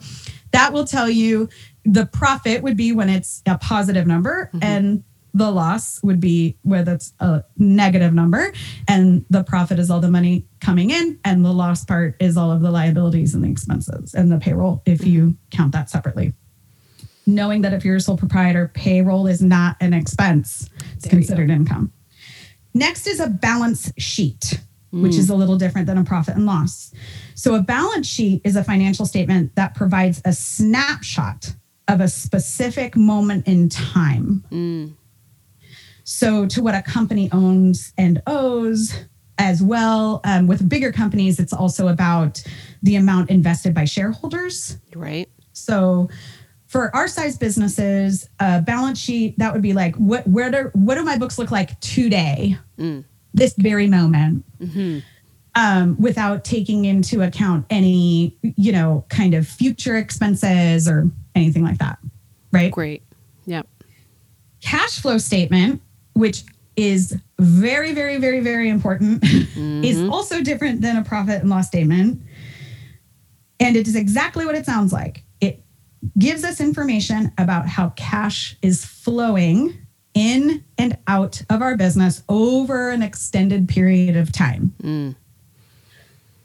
that 0.52 0.72
will 0.72 0.86
tell 0.86 1.10
you 1.10 1.50
the 1.86 2.06
profit 2.06 2.62
would 2.62 2.76
be 2.76 2.92
when 2.92 3.08
it's 3.08 3.42
a 3.46 3.56
positive 3.56 4.06
number 4.06 4.50
mm-hmm. 4.52 4.62
and 4.62 5.04
the 5.32 5.50
loss 5.50 6.02
would 6.02 6.18
be 6.18 6.56
where 6.62 6.82
that's 6.82 7.12
a 7.20 7.44
negative 7.58 8.12
number 8.12 8.52
and 8.88 9.24
the 9.28 9.44
profit 9.44 9.78
is 9.78 9.90
all 9.90 10.00
the 10.00 10.10
money 10.10 10.46
coming 10.60 10.90
in 10.90 11.18
and 11.24 11.44
the 11.44 11.52
loss 11.52 11.84
part 11.84 12.16
is 12.20 12.36
all 12.36 12.50
of 12.50 12.62
the 12.62 12.70
liabilities 12.70 13.34
and 13.34 13.44
the 13.44 13.50
expenses 13.50 14.14
and 14.14 14.32
the 14.32 14.38
payroll 14.38 14.82
if 14.86 15.06
you 15.06 15.36
count 15.50 15.72
that 15.72 15.90
separately. 15.90 16.32
Knowing 17.26 17.62
that 17.62 17.72
if 17.72 17.84
you're 17.84 17.96
a 17.96 18.00
sole 18.00 18.16
proprietor 18.16 18.70
payroll 18.74 19.26
is 19.26 19.42
not 19.42 19.76
an 19.80 19.92
expense. 19.92 20.70
It's 20.94 21.04
there 21.04 21.10
considered 21.10 21.50
income. 21.50 21.92
Next 22.72 23.06
is 23.06 23.20
a 23.20 23.28
balance 23.28 23.92
sheet 23.98 24.60
mm. 24.92 25.02
which 25.02 25.16
is 25.16 25.30
a 25.30 25.34
little 25.34 25.56
different 25.56 25.86
than 25.86 25.98
a 25.98 26.04
profit 26.04 26.36
and 26.36 26.46
loss. 26.46 26.92
So 27.34 27.54
a 27.54 27.62
balance 27.62 28.06
sheet 28.06 28.42
is 28.44 28.56
a 28.56 28.64
financial 28.64 29.06
statement 29.06 29.54
that 29.56 29.74
provides 29.74 30.22
a 30.24 30.32
snapshot 30.32 31.54
of 31.88 32.00
a 32.00 32.08
specific 32.08 32.96
moment 32.96 33.46
in 33.46 33.68
time. 33.68 34.44
Mm. 34.50 34.94
So, 36.04 36.46
to 36.46 36.62
what 36.62 36.74
a 36.74 36.82
company 36.82 37.28
owns 37.32 37.92
and 37.98 38.22
owes, 38.26 39.06
as 39.38 39.62
well. 39.62 40.20
Um, 40.24 40.46
with 40.46 40.68
bigger 40.68 40.92
companies, 40.92 41.38
it's 41.38 41.52
also 41.52 41.88
about 41.88 42.42
the 42.82 42.96
amount 42.96 43.30
invested 43.30 43.74
by 43.74 43.84
shareholders. 43.84 44.78
Right. 44.94 45.28
So, 45.52 46.08
for 46.66 46.94
our 46.94 47.08
size 47.08 47.38
businesses, 47.38 48.28
a 48.40 48.60
balance 48.60 48.98
sheet 48.98 49.38
that 49.38 49.52
would 49.52 49.62
be 49.62 49.72
like, 49.72 49.94
what 49.96 50.26
where 50.26 50.50
do 50.50 50.70
what 50.74 50.96
do 50.96 51.04
my 51.04 51.16
books 51.16 51.38
look 51.38 51.50
like 51.50 51.78
today, 51.80 52.58
mm. 52.78 53.04
this 53.34 53.54
very 53.56 53.86
moment, 53.86 54.44
mm-hmm. 54.58 54.98
um, 55.54 55.96
without 56.00 56.44
taking 56.44 56.84
into 56.84 57.22
account 57.22 57.66
any 57.70 58.36
you 58.42 58.72
know 58.72 59.04
kind 59.08 59.34
of 59.34 59.46
future 59.46 59.96
expenses 59.96 60.88
or 60.88 61.10
anything 61.36 61.62
like 61.62 61.78
that. 61.78 61.98
Right. 62.52 62.72
Great. 62.72 63.02
Yep. 63.46 63.68
Cash 64.60 65.00
flow 65.00 65.18
statement, 65.18 65.82
which 66.14 66.44
is 66.76 67.18
very, 67.38 67.92
very, 67.92 68.18
very, 68.18 68.40
very 68.40 68.68
important, 68.68 69.22
mm-hmm. 69.22 69.84
is 69.84 70.02
also 70.08 70.40
different 70.42 70.80
than 70.80 70.96
a 70.96 71.04
profit 71.04 71.40
and 71.42 71.50
loss 71.50 71.68
statement. 71.68 72.20
And 73.60 73.76
it 73.76 73.86
is 73.86 73.96
exactly 73.96 74.44
what 74.44 74.54
it 74.54 74.66
sounds 74.66 74.92
like. 74.92 75.22
It 75.40 75.62
gives 76.18 76.44
us 76.44 76.60
information 76.60 77.32
about 77.38 77.68
how 77.68 77.90
cash 77.90 78.56
is 78.62 78.84
flowing 78.84 79.74
in 80.14 80.64
and 80.78 80.96
out 81.06 81.42
of 81.50 81.62
our 81.62 81.76
business 81.76 82.22
over 82.28 82.90
an 82.90 83.02
extended 83.02 83.68
period 83.68 84.16
of 84.16 84.32
time. 84.32 84.74
Mm. 84.82 85.14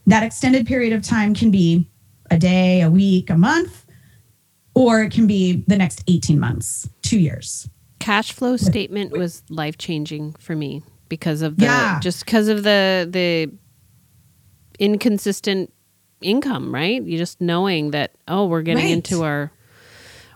That 0.08 0.24
extended 0.24 0.68
period 0.68 0.94
of 0.94 1.04
time 1.04 1.34
can 1.34 1.52
be 1.52 1.88
a 2.30 2.38
day, 2.38 2.82
a 2.82 2.90
week, 2.90 3.30
a 3.30 3.38
month, 3.38 3.81
or 4.74 5.04
it 5.04 5.12
can 5.12 5.28
be 5.28 5.64
the 5.68 5.78
next 5.78 6.04
18 6.08 6.40
months, 6.40 6.90
two 7.02 7.20
years. 7.20 7.70
Cash 8.00 8.32
flow 8.32 8.58
statement 8.58 9.12
was 9.12 9.44
life 9.50 9.78
changing 9.78 10.34
for 10.34 10.56
me 10.56 10.82
because 11.08 11.42
of 11.42 11.58
the 11.58 11.66
yeah. 11.66 12.00
just 12.00 12.26
because 12.26 12.48
of 12.48 12.64
the 12.64 13.08
the 13.10 13.52
inconsistent 14.80 15.72
income, 16.22 16.74
right? 16.74 17.02
You 17.04 17.18
just 17.18 17.42
knowing 17.42 17.92
that 17.92 18.16
oh, 18.28 18.48
we're 18.48 18.64
getting 18.64 18.86
right. 18.86 18.94
into 18.94 19.24
our 19.24 19.52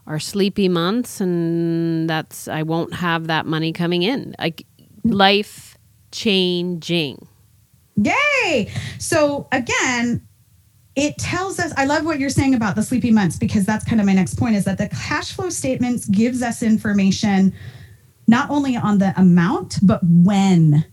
our 0.05 0.19
sleepy 0.19 0.69
months 0.69 1.19
and 1.19 2.09
that's 2.09 2.47
I 2.47 2.63
won't 2.63 2.93
have 2.93 3.27
that 3.27 3.45
money 3.45 3.71
coming 3.71 4.03
in. 4.03 4.35
Like 4.37 4.65
life 5.03 5.77
changing. 6.11 7.27
Yay. 7.95 8.71
So 8.99 9.47
again, 9.51 10.24
it 10.95 11.17
tells 11.17 11.59
us 11.59 11.73
i 11.77 11.85
love 11.85 12.05
what 12.05 12.19
you're 12.19 12.29
saying 12.29 12.55
about 12.55 12.75
the 12.75 12.83
sleepy 12.83 13.11
months 13.11 13.37
because 13.37 13.65
that's 13.65 13.83
kind 13.83 13.99
of 13.99 14.07
my 14.07 14.13
next 14.13 14.35
point 14.35 14.55
is 14.55 14.65
that 14.65 14.77
the 14.77 14.89
cash 14.89 15.33
flow 15.33 15.49
statements 15.49 16.05
gives 16.07 16.41
us 16.41 16.63
information 16.63 17.53
not 18.27 18.49
only 18.49 18.75
on 18.75 18.97
the 18.97 19.13
amount 19.17 19.79
but 19.81 19.99
when 20.03 20.85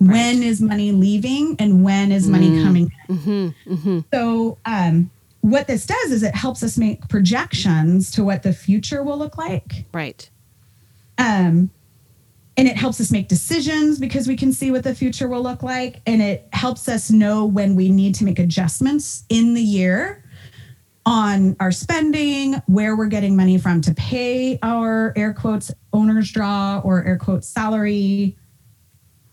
right. 0.00 0.12
when 0.12 0.42
is 0.42 0.60
money 0.60 0.92
leaving 0.92 1.56
and 1.58 1.84
when 1.84 2.12
is 2.12 2.28
money 2.28 2.50
mm. 2.50 2.62
coming 2.62 2.92
in 3.08 3.16
mm-hmm, 3.16 3.72
mm-hmm. 3.74 3.98
so 4.12 4.58
um, 4.64 5.10
what 5.40 5.66
this 5.66 5.86
does 5.86 6.12
is 6.12 6.22
it 6.22 6.34
helps 6.34 6.62
us 6.62 6.78
make 6.78 7.08
projections 7.08 8.10
to 8.10 8.22
what 8.22 8.42
the 8.42 8.52
future 8.52 9.02
will 9.02 9.18
look 9.18 9.36
like 9.36 9.86
right 9.92 10.30
um 11.18 11.70
and 12.56 12.68
it 12.68 12.76
helps 12.76 13.00
us 13.00 13.10
make 13.10 13.28
decisions 13.28 13.98
because 13.98 14.28
we 14.28 14.36
can 14.36 14.52
see 14.52 14.70
what 14.70 14.84
the 14.84 14.94
future 14.94 15.28
will 15.28 15.42
look 15.42 15.62
like. 15.62 16.02
And 16.06 16.20
it 16.20 16.48
helps 16.52 16.88
us 16.88 17.10
know 17.10 17.46
when 17.46 17.74
we 17.74 17.88
need 17.88 18.14
to 18.16 18.24
make 18.24 18.38
adjustments 18.38 19.24
in 19.28 19.54
the 19.54 19.62
year 19.62 20.24
on 21.04 21.56
our 21.58 21.72
spending 21.72 22.54
where 22.66 22.94
we're 22.94 23.06
getting 23.06 23.34
money 23.36 23.58
from 23.58 23.80
to 23.80 23.94
pay 23.94 24.58
our 24.62 25.12
air 25.16 25.32
quotes 25.32 25.72
owner's 25.92 26.30
draw 26.30 26.80
or 26.84 27.02
air 27.04 27.18
quotes 27.18 27.48
salary. 27.48 28.36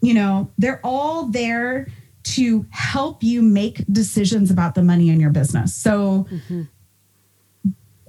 You 0.01 0.13
know 0.13 0.49
they're 0.57 0.79
all 0.83 1.25
there 1.25 1.87
to 2.21 2.65
help 2.69 3.21
you 3.21 3.41
make 3.41 3.85
decisions 3.91 4.49
about 4.49 4.75
the 4.75 4.83
money 4.83 5.09
in 5.09 5.19
your 5.19 5.29
business. 5.29 5.75
So 5.75 6.25
mm-hmm. 6.31 6.63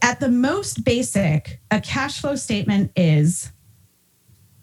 at 0.03 0.21
the 0.21 0.29
most 0.29 0.85
basic 0.85 1.61
a 1.71 1.81
cash 1.81 2.21
flow 2.21 2.37
statement 2.37 2.93
is 2.97 3.51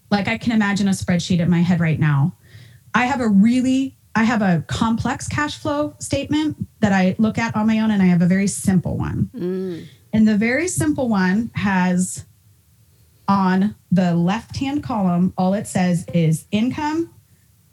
like 0.10 0.28
I 0.28 0.38
can 0.38 0.52
imagine 0.52 0.88
a 0.88 0.92
spreadsheet 0.92 1.40
in 1.40 1.50
my 1.50 1.62
head 1.62 1.80
right 1.80 2.00
now. 2.00 2.36
I 2.94 3.06
have 3.06 3.22
a 3.22 3.28
really 3.28 3.98
I 4.16 4.24
have 4.24 4.42
a 4.42 4.64
complex 4.66 5.28
cash 5.28 5.60
flow 5.60 5.94
statement 6.00 6.58
that 6.80 6.92
I 6.92 7.16
look 7.20 7.38
at 7.38 7.56
on 7.56 7.68
my 7.68 7.80
own 7.80 7.92
and 7.92 8.02
I 8.02 8.08
have 8.08 8.24
a 8.24 8.26
very 8.26 8.48
simple 8.48 8.98
one. 8.98 9.30
Mm. 9.36 9.86
And 10.12 10.28
the 10.28 10.36
very 10.36 10.68
simple 10.68 11.08
one 11.08 11.52
has 11.54 12.26
on 13.28 13.76
the 13.92 14.16
left-hand 14.16 14.84
column 14.84 15.34
all 15.38 15.54
it 15.54 15.68
says 15.68 16.06
is 16.14 16.46
income, 16.50 17.14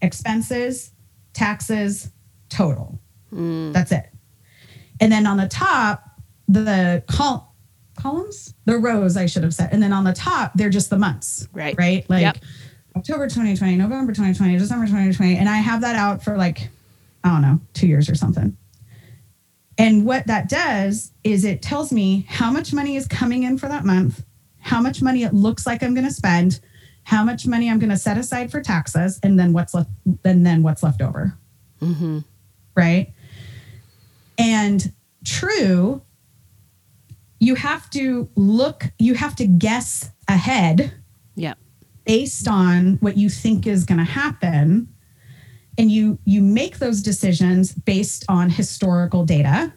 expenses, 0.03 0.93
taxes, 1.33 2.11
total. 2.51 3.01
Mm. 3.33 3.73
That's 3.73 3.93
it. 3.93 4.11
And 5.01 5.11
then 5.11 5.27
on 5.27 5.39
the 5.39 5.49
top, 5.49 6.05
the 6.47 7.03
col- 7.09 7.54
columns, 7.97 8.55
the 8.65 8.79
rows, 8.79 9.17
I 9.17 9.27
should 9.27 9.43
have 9.43 9.55
said. 9.55 9.71
And 9.73 9.83
then 9.83 9.93
on 9.93 10.05
the 10.05 10.13
top, 10.13 10.53
they're 10.55 10.71
just 10.71 10.91
the 10.91 10.99
months. 10.99 11.49
Right. 11.53 11.75
Right. 11.79 12.09
Like 12.09 12.23
yep. 12.23 12.39
October 12.97 13.25
2020, 13.25 13.77
November 13.77 14.13
2020, 14.13 14.59
December 14.59 14.87
2020. 14.87 15.37
And 15.37 15.49
I 15.49 15.57
have 15.57 15.81
that 15.81 15.97
out 15.97 16.23
for 16.23 16.37
like, 16.37 16.69
I 17.23 17.31
don't 17.31 17.43
know, 17.43 17.61
two 17.73 17.87
years 17.87 18.09
or 18.09 18.15
something. 18.15 18.57
And 19.77 20.05
what 20.05 20.27
that 20.29 20.49
does 20.49 21.13
is 21.25 21.45
it 21.45 21.61
tells 21.61 21.93
me 21.93 22.27
how 22.29 22.51
much 22.51 22.73
money 22.73 22.97
is 22.97 23.09
coming 23.09 23.43
in 23.43 23.59
for 23.59 23.69
that 23.69 23.85
month, 23.85 24.25
how 24.61 24.81
much 24.81 25.03
money 25.03 25.25
it 25.25 25.35
looks 25.35 25.67
like 25.67 25.83
I'm 25.83 25.95
going 25.95 26.07
to 26.07 26.15
spend, 26.15 26.61
how 27.03 27.25
much 27.25 27.47
money 27.47 27.69
I'm 27.69 27.79
going 27.79 27.91
to 27.91 27.97
set 27.97 28.17
aside 28.17 28.51
for 28.53 28.61
taxes, 28.61 29.19
and 29.23 29.39
then 29.39 29.53
what's 29.53 29.75
left, 29.75 29.91
and 30.25 30.47
then 30.47 30.63
what's 30.63 30.83
left 30.83 31.03
over. 31.03 31.37
Mm-hmm. 31.83 32.21
Right. 32.77 33.13
And 34.39 34.93
true, 35.25 36.03
you 37.45 37.55
have 37.57 37.91
to 37.91 38.29
look, 38.37 38.85
you 38.99 39.15
have 39.15 39.37
to 39.37 39.47
guess 39.47 40.11
ahead. 40.29 40.95
Yeah. 41.35 41.55
Based 42.07 42.49
on 42.49 42.95
what 43.01 43.19
you 43.19 43.29
think 43.29 43.67
is 43.67 43.85
going 43.85 43.99
to 43.99 44.05
happen 44.05 44.89
and 45.77 45.91
you 45.91 46.19
you 46.25 46.41
make 46.41 46.79
those 46.79 47.03
decisions 47.03 47.73
based 47.73 48.25
on 48.29 48.49
historical 48.49 49.25
data 49.25 49.73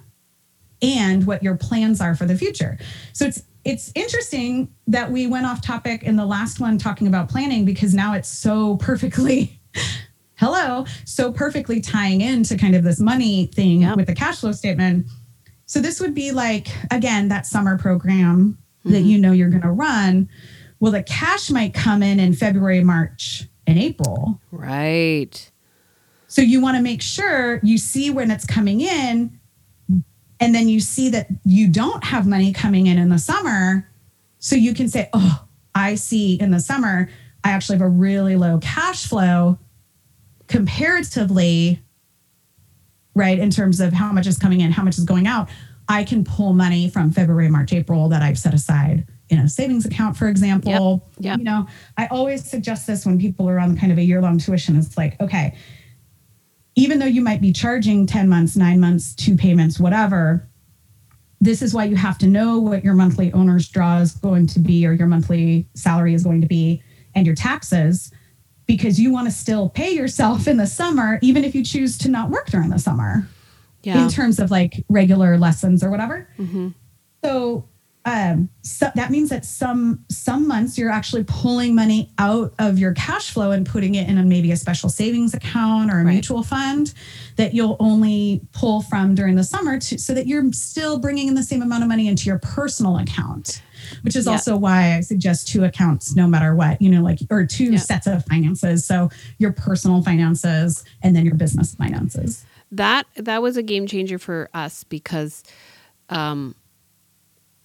and 0.82 1.26
what 1.26 1.41
your 1.41 1.55
plans 1.55 1.99
are 1.99 2.15
for 2.15 2.26
the 2.26 2.38
future. 2.38 2.78
So 3.13 3.26
it's 3.26 3.43
it's 3.65 3.91
interesting 3.95 4.73
that 4.88 5.11
we 5.11 5.27
went 5.27 5.45
off 5.45 5.61
topic 5.61 6.03
in 6.03 6.15
the 6.15 6.26
last 6.26 6.61
one 6.61 6.77
talking 6.77 7.07
about 7.07 7.27
planning 7.27 7.65
because 7.65 7.94
now 7.94 8.14
it's 8.14 8.30
so 8.30 8.77
perfectly 8.77 9.60
hello 10.35 10.85
so 11.03 11.34
perfectly 11.34 11.81
tying 11.81 12.22
into 12.22 12.56
kind 12.57 12.76
of 12.76 12.84
this 12.84 13.02
money 13.02 13.48
thing 13.48 13.81
yep. 13.81 13.98
with 13.98 14.07
the 14.07 14.15
cash 14.15 14.39
flow 14.39 14.53
statement 14.53 15.06
so 15.68 15.81
this 15.81 15.99
would 15.99 16.15
be 16.15 16.31
like, 16.31 16.69
again, 16.91 17.27
that 17.27 17.45
summer 17.45 17.77
program 17.77 18.57
mm-hmm. 18.80 18.94
that 18.94 19.02
you 19.02 19.19
know 19.19 19.34
you're 19.34 19.49
going 19.49 19.61
to 19.61 19.72
run. 19.72 20.30
Well, 20.80 20.94
the 20.94 21.03
cash 21.03 21.52
might 21.52 21.73
come 21.73 22.02
in 22.02 22.19
in 22.19 22.34
February, 22.34 22.84
March, 22.84 23.44
and 23.68 23.77
April. 23.77 24.39
Right. 24.49 25.52
So 26.27 26.41
you 26.41 26.61
want 26.61 26.77
to 26.77 26.84
make 26.84 27.02
sure 27.02 27.60
you 27.64 27.77
see 27.77 28.10
when 28.10 28.31
it's 28.31 28.45
coming 28.45 28.80
in 28.80 29.39
and 30.39 30.56
then 30.56 30.69
you 30.69 30.80
see 30.80 31.10
that 31.10 31.27
you 31.44 31.68
don't 31.68 32.03
have 32.03 32.26
money 32.26 32.53
coming 32.53 32.88
in 32.88 32.98
in 32.98 33.10
the 33.10 33.19
summer. 33.19 33.89
So 34.39 34.56
you 34.56 34.73
can 34.73 34.88
say, 34.88 35.10
oh, 35.11 35.45
I 35.76 35.95
see 35.95 36.39
in 36.39 36.52
the 36.52 36.60
summer, 36.61 37.10
I 37.44 37.52
actually 37.52 37.77
have 37.80 37.85
a 37.85 37.89
really 37.89 38.38
low 38.38 38.60
cash 38.60 39.06
flow 39.06 39.60
comparatively, 40.48 41.81
right? 43.18 43.38
In 43.39 43.49
terms 43.49 43.80
of 43.80 43.94
how 43.94 44.11
much 44.11 44.27
is 44.27 44.38
coming 44.38 44.61
in, 44.61 44.72
how 44.72 44.84
much 44.84 44.98
is 44.98 45.03
going 45.03 45.27
out. 45.27 45.49
I 45.89 46.03
can 46.03 46.23
pull 46.23 46.53
money 46.53 46.89
from 46.89 47.11
February, 47.11 47.49
March, 47.49 47.73
April 47.73 48.10
that 48.10 48.22
I've 48.22 48.38
set 48.38 48.53
aside 48.53 49.07
in 49.30 49.39
a 49.39 49.49
savings 49.49 49.85
account, 49.85 50.15
for 50.15 50.27
example. 50.27 51.06
Yep. 51.18 51.26
Yep. 51.26 51.38
You 51.39 51.44
know, 51.44 51.68
I 51.98 52.07
always 52.07 52.49
suggest 52.49 52.88
this 52.88 53.06
when 53.06 53.19
people 53.19 53.49
are 53.49 53.60
on 53.60 53.77
kind 53.77 53.91
of 53.91 53.98
a 53.98 54.03
year 54.03 54.22
long 54.22 54.38
tuition. 54.38 54.77
It's 54.77 54.98
like, 54.98 55.19
okay, 55.19 55.56
even 56.76 56.99
though 56.99 57.06
you 57.06 57.22
might 57.22 57.41
be 57.41 57.52
charging 57.52 58.06
10 58.06 58.30
months, 58.30 58.56
nine 58.56 58.80
months, 58.80 59.15
two 59.15 59.35
payments, 59.35 59.80
whatever, 59.80 60.48
this 61.41 61.61
is 61.61 61.73
why 61.73 61.85
you 61.85 61.95
have 61.95 62.18
to 62.19 62.27
know 62.27 62.60
what 62.60 62.84
your 62.84 62.94
monthly 62.94 63.31
owner's 63.34 63.68
draw 63.68 63.98
is 63.98 64.14
going 64.14 64.48
to 64.48 64.60
be 64.60 64.85
or 64.85 64.94
your 64.94 65.07
monthly 65.07 65.68
salary 65.73 66.14
is 66.14 66.23
going 66.23 66.41
to 66.41 66.48
be 66.48 66.81
and 67.15 67.26
your 67.26 67.35
taxes 67.35 68.11
because 68.68 68.99
you 68.99 69.11
want 69.11 69.27
to 69.27 69.31
still 69.31 69.69
pay 69.69 69.91
yourself 69.91 70.48
in 70.48 70.57
the 70.57 70.68
summer, 70.68 71.18
even 71.22 71.44
if 71.44 71.56
you 71.56 71.64
choose 71.64 71.98
to 71.99 72.10
not 72.10 72.30
work 72.30 72.48
during 72.49 72.69
the 72.69 72.80
summer 72.80 73.27
Yeah. 73.84 74.03
in 74.03 74.10
terms 74.10 74.39
of 74.39 74.52
like 74.52 74.84
regular 74.89 75.38
lessons 75.38 75.84
or 75.84 75.89
whatever. 75.89 76.27
Mhm. 76.38 76.73
So, 77.23 77.65
um, 78.06 78.49
so 78.61 78.89
that 78.95 79.10
means 79.11 79.30
that 79.30 79.45
some 79.45 79.99
some 80.10 80.48
months 80.48 80.77
you're 80.77 80.89
actually 80.91 81.23
pulling 81.26 81.73
money 81.76 82.11
out 82.18 82.53
of 82.60 82.77
your 82.80 82.91
cash 82.94 83.31
flow 83.31 83.52
and 83.52 83.65
putting 83.65 83.95
it 83.95 84.07
in 84.10 84.18
a 84.18 84.23
maybe 84.23 84.52
a 84.52 84.57
special 84.57 84.89
savings 84.89 85.34
account 85.34 85.89
or 85.91 85.99
a 86.02 86.03
Right. 86.06 86.14
mutual 86.14 86.44
fund 86.44 86.94
that 87.38 87.53
you'll 87.53 87.76
only 87.80 88.41
pull 88.53 88.81
from 88.81 89.15
during 89.15 89.35
the 89.35 89.44
summer 89.44 89.80
to, 89.80 89.98
so 89.98 90.14
that 90.14 90.27
you're 90.27 90.52
still 90.53 90.99
bringing 90.99 91.27
in 91.30 91.34
the 91.35 91.44
same 91.44 91.61
amount 91.61 91.84
of 91.84 91.89
money 91.89 92.07
into 92.07 92.26
your 92.26 92.39
personal 92.39 92.98
account 92.98 93.61
which 94.03 94.15
is 94.15 94.26
Yeah. 94.26 94.34
also 94.34 94.57
why 94.57 94.95
I 94.95 95.01
suggest 95.01 95.47
two 95.47 95.64
accounts 95.64 96.15
no 96.15 96.27
matter 96.27 96.55
what, 96.55 96.81
you 96.81 96.89
know, 96.89 97.01
like, 97.01 97.19
or 97.30 97.45
two 97.45 97.72
Yeah. 97.73 97.77
sets 97.80 98.07
of 98.07 98.26
finances. 98.26 98.85
So 98.85 99.09
your 99.38 99.51
personal 99.51 100.01
finances 100.01 100.84
and 101.03 101.15
then 101.15 101.26
your 101.26 101.35
business 101.35 101.76
finances. 101.76 102.45
that 102.72 103.05
that 103.15 103.41
was 103.41 103.55
a 103.57 103.64
game 103.64 103.88
changer 103.88 104.18
for 104.19 104.49
us 104.53 104.84
because 104.84 105.43
um, 106.09 106.55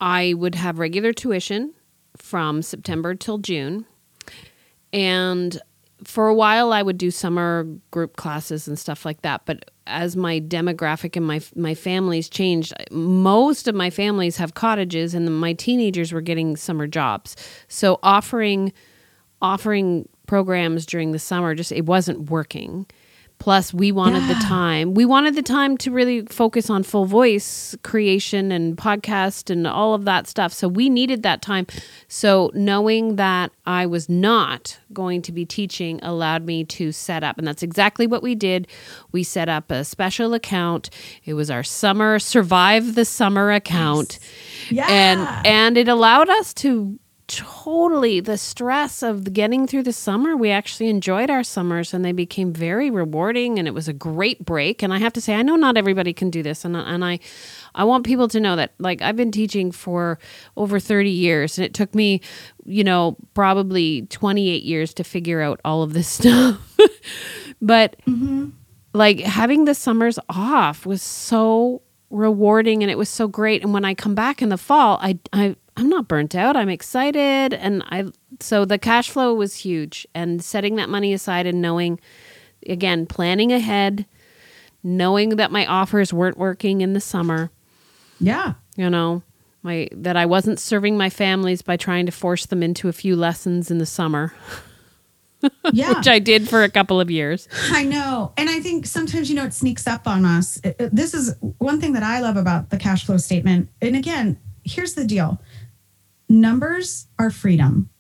I 0.01 0.35
would 0.35 0.55
have 0.55 0.79
regular 0.79 1.13
tuition 1.13 1.75
from 2.17 2.63
September 2.63 3.15
till 3.15 3.39
June, 3.39 3.85
and 4.93 5.61
for 6.05 6.29
a 6.29 6.35
while 6.35 6.73
I 6.73 6.83
would 6.83 6.99
do 6.99 7.11
summer 7.11 7.65
group 7.91 8.17
classes 8.17 8.69
and 8.69 8.79
stuff 8.79 9.05
like 9.05 9.23
that. 9.23 9.43
But 9.45 9.71
as 9.87 10.17
my 10.17 10.41
demographic 10.41 11.17
and 11.17 11.27
my 11.27 11.41
my 11.57 11.75
families 11.75 12.29
changed, 12.29 12.73
most 12.91 13.69
of 13.69 13.75
my 13.75 13.91
families 13.91 14.37
have 14.37 14.55
cottages, 14.55 15.15
and 15.15 15.41
my 15.41 15.53
teenagers 15.53 16.13
were 16.13 16.21
getting 16.21 16.57
summer 16.57 16.87
jobs. 16.87 17.37
So 17.69 17.99
offering 18.03 18.73
offering 19.41 20.09
programs 20.27 20.87
during 20.87 21.13
the 21.13 21.19
summer 21.19 21.55
just 21.55 21.73
it 21.73 21.87
wasn't 21.87 22.31
working. 22.31 22.87
Plus, 23.43 23.75
we 23.75 23.91
wanted 23.91 24.23
the 24.29 24.41
time. 24.41 24.95
We 24.95 25.05
wanted 25.05 25.35
the 25.35 25.43
time 25.43 25.77
to 25.79 25.91
really 25.91 26.25
focus 26.27 26.71
on 26.71 26.85
full 26.85 27.07
voice 27.07 27.75
creation 27.83 28.53
and 28.53 28.77
podcast 28.77 29.51
and 29.51 29.67
all 29.67 29.95
of 29.95 30.05
that 30.05 30.29
stuff. 30.29 30.53
So 30.53 30.69
we 30.69 30.89
needed 30.89 31.25
that 31.25 31.43
time. 31.43 31.67
So 32.07 32.53
knowing 32.55 33.17
that 33.17 33.51
I 33.67 33.85
was 33.87 34.09
not 34.09 34.79
going 34.93 35.23
to 35.23 35.33
be 35.33 35.45
teaching 35.45 35.99
allowed 36.05 36.47
me 36.47 36.63
to 36.67 36.93
set 36.93 37.25
up, 37.25 37.37
and 37.37 37.45
that's 37.45 37.65
exactly 37.65 38.07
what 38.07 38.23
we 38.23 38.37
did. 38.37 38.69
We 39.11 39.25
set 39.25 39.49
up 39.49 39.73
a 39.73 39.83
special 39.85 40.35
account. 40.35 40.91
It 41.25 41.35
was 41.35 41.51
our 41.51 41.65
summer 41.65 42.21
survive 42.21 42.95
the 42.95 43.05
summer 43.05 43.51
account 43.51 44.21
Yeah. 44.71 44.87
and 44.89 45.47
and 45.47 45.77
it 45.77 45.89
allowed 45.89 46.29
us 46.31 46.55
to 46.55 46.97
totally 47.33 48.21
the 48.21 48.37
stress 48.37 49.03
of 49.03 49.33
getting 49.33 49.67
through 49.67 49.83
the 49.83 49.93
summer 49.93 50.37
we 50.37 50.51
actually 50.51 50.89
enjoyed 50.89 51.31
our 51.31 51.43
summers 51.43 51.95
and 51.95 52.05
they 52.05 52.13
became 52.13 52.53
very 52.53 52.91
rewarding 52.91 53.59
and 53.59 53.67
it 53.67 53.73
was 53.73 53.89
a 53.89 53.93
great 53.93 54.45
break. 54.45 54.83
And 54.83 54.93
i 54.93 54.99
have 54.99 55.13
to 55.15 55.21
say 55.21 55.35
i 55.35 55.43
know 55.43 55.57
not 55.57 55.79
everybody 55.79 56.13
can 56.13 56.29
do 56.29 56.43
this 56.43 56.65
and, 56.65 56.77
and 56.77 57.05
i 57.05 57.19
i 57.75 57.85
want 57.85 58.05
people 58.05 58.29
to 58.29 58.39
know 58.39 58.55
that 58.57 58.75
like 58.79 59.01
i've 59.01 59.17
been 59.17 59.33
teaching 59.33 59.73
for 59.73 60.19
over 60.57 60.79
30 60.79 61.09
years 61.09 61.57
and 61.57 61.65
it 61.65 61.73
took 61.73 61.95
me 61.95 62.21
you 62.65 62.85
know 62.85 63.17
probably 63.33 64.03
28 64.03 64.63
years 64.63 64.93
to 64.95 65.05
figure 65.05 65.41
out 65.41 65.61
all 65.65 65.83
of 65.83 65.95
this 65.95 66.09
stuff. 66.19 66.59
But 67.61 67.97
mm-hmm. 68.07 68.51
like 68.93 69.21
having 69.21 69.65
the 69.65 69.75
summers 69.75 70.19
off 70.29 70.85
was 70.85 71.01
so 71.01 71.83
rewarding 72.11 72.83
and 72.83 72.91
it 72.91 72.99
was 72.99 73.09
so 73.09 73.27
great. 73.27 73.63
And 73.63 73.73
when 73.73 73.85
i 73.85 73.95
come 73.95 74.15
back 74.15 74.43
in 74.43 74.51
the 74.51 74.59
fall 74.59 74.99
i 75.01 75.19
i 75.33 75.57
i'm 75.77 75.89
not 75.89 76.09
burnt 76.09 76.35
out 76.35 76.57
i'm 76.57 76.69
excited 76.69 77.53
and 77.55 77.83
i 77.91 78.05
so 78.41 78.65
the 78.65 78.79
cash 78.79 79.11
flow 79.11 79.35
was 79.35 79.57
huge 79.57 80.07
and 80.15 80.43
setting 80.43 80.77
that 80.77 80.89
money 80.89 81.13
aside 81.13 81.47
and 81.47 81.61
knowing 81.63 81.99
again 82.69 83.07
planning 83.07 83.53
ahead 83.53 84.07
knowing 84.83 85.31
that 85.31 85.51
my 85.53 85.65
offers 85.67 86.13
weren't 86.13 86.37
working 86.39 86.81
in 86.81 86.93
the 86.93 87.01
summer 87.01 87.51
yeah. 88.21 88.55
you 88.77 88.89
know 88.91 89.23
my 89.63 89.89
that 89.93 90.17
i 90.17 90.27
wasn't 90.27 90.59
serving 90.61 90.97
my 90.97 91.09
families 91.11 91.63
by 91.63 91.77
trying 91.77 92.07
to 92.07 92.13
force 92.13 92.47
them 92.47 92.63
into 92.63 92.89
a 92.89 92.93
few 92.93 93.17
lessons 93.17 93.71
in 93.71 93.79
the 93.79 93.87
summer 93.87 94.33
Yeah. 95.73 95.97
which 95.99 96.07
i 96.07 96.19
did 96.21 96.49
for 96.49 96.63
a 96.63 96.69
couple 96.71 97.01
of 97.01 97.11
years 97.11 97.49
I 97.73 97.83
know. 97.85 98.33
And 98.37 98.49
I 98.49 98.61
think 98.61 98.87
sometimes, 98.87 99.29
you 99.29 99.35
know, 99.35 99.45
it 99.45 99.53
sneaks 99.53 99.87
up 99.89 100.07
on 100.07 100.25
us. 100.25 100.61
It- 100.63 100.77
it- 100.79 100.95
this 100.95 101.15
is 101.15 101.35
one 101.59 101.81
thing 101.81 101.95
that 101.95 102.03
I 102.05 102.21
love 102.21 102.37
about 102.37 102.71
the 102.71 102.77
cash 102.77 103.05
flow 103.07 103.17
statement. 103.17 103.69
And 103.81 103.97
again, 103.97 104.39
here's 104.65 104.95
the 104.95 105.05
deal 105.05 105.41
numbers 106.33 107.07
are 107.19 107.31
freedom. 107.31 107.91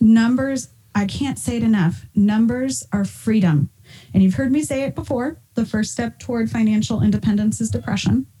Numbers, 0.00 0.68
I 0.94 1.04
can't 1.04 1.38
say 1.38 1.56
it 1.56 1.62
enough. 1.62 2.06
Numbers 2.14 2.86
are 2.92 3.04
freedom. 3.04 3.68
And 4.14 4.22
you've 4.22 4.34
heard 4.34 4.52
me 4.52 4.62
say 4.62 4.84
it 4.84 4.94
before 4.94 5.40
the 5.54 5.66
first 5.66 5.92
step 5.92 6.18
toward 6.18 6.50
financial 6.50 7.02
independence 7.02 7.60
is 7.60 7.70
depression. 7.70 8.26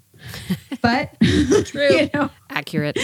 But, 0.82 1.14
you 2.00 2.08
know, 2.14 2.30
accurate 2.48 2.98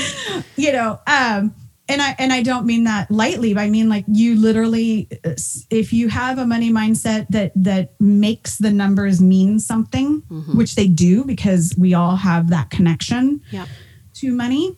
you 0.56 0.72
know 0.72 0.98
um 1.06 1.54
and 1.88 2.00
i 2.00 2.14
and 2.18 2.32
i 2.32 2.42
don't 2.42 2.64
mean 2.64 2.84
that 2.84 3.10
lightly 3.10 3.52
but 3.52 3.60
i 3.60 3.68
mean 3.68 3.88
like 3.88 4.04
you 4.08 4.34
literally 4.40 5.08
uh, 5.24 5.34
if 5.70 5.92
you 5.92 6.08
have 6.08 6.38
a 6.38 6.46
money 6.46 6.70
mindset 6.72 7.26
that 7.28 7.52
that 7.54 7.94
makes 8.00 8.56
the 8.56 8.70
numbers 8.70 9.20
mean 9.20 9.58
something 9.58 10.22
which 10.56 10.74
they 10.74 10.88
do 10.88 11.24
because 11.24 11.74
we 11.78 11.92
all 11.94 12.16
have 12.16 12.48
that 12.48 12.70
connection 12.70 13.42
yeah 13.50 13.66
to 14.14 14.32
money 14.32 14.76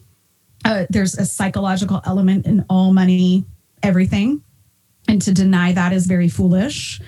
uh, 0.64 0.86
there's 0.90 1.16
a 1.16 1.24
psychological 1.24 2.00
element 2.04 2.46
in 2.46 2.64
all 2.68 2.92
money 2.92 3.44
everything. 3.82 4.42
And 5.06 5.22
to 5.22 5.32
deny 5.32 5.72
that 5.72 5.92
is 5.92 6.06
very 6.06 6.28
foolish. 6.28 7.00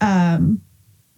Um 0.00 0.60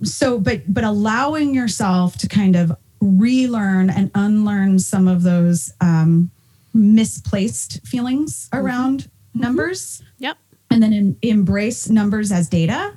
so 0.03 0.39
but 0.39 0.63
but 0.73 0.85
allowing 0.85 1.55
yourself 1.55 2.17
to 2.19 2.29
kind 2.29 2.57
of 2.57 2.73
relearn 3.01 3.91
and 3.91 4.11
unlearn 4.15 4.79
some 4.79 5.09
of 5.09 5.23
those 5.23 5.73
um 5.81 6.31
misplaced 6.73 7.87
feelings 7.87 8.49
around 8.53 9.11
numbers. 9.35 10.03
Yep. 10.19 10.39
And 10.71 10.83
then 10.83 10.93
em- 10.93 11.17
embrace 11.23 11.91
numbers 11.91 12.31
as 12.31 12.49
data 12.49 12.97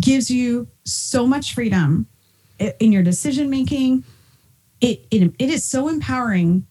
gives 0.00 0.30
you 0.30 0.68
so 0.84 1.26
much 1.26 1.54
freedom 1.54 2.06
in 2.58 2.92
your 2.92 3.02
decision 3.02 3.50
making. 3.50 4.04
It, 4.80 5.06
it 5.10 5.34
it 5.38 5.50
is 5.50 5.64
so 5.64 5.88
empowering 5.88 6.66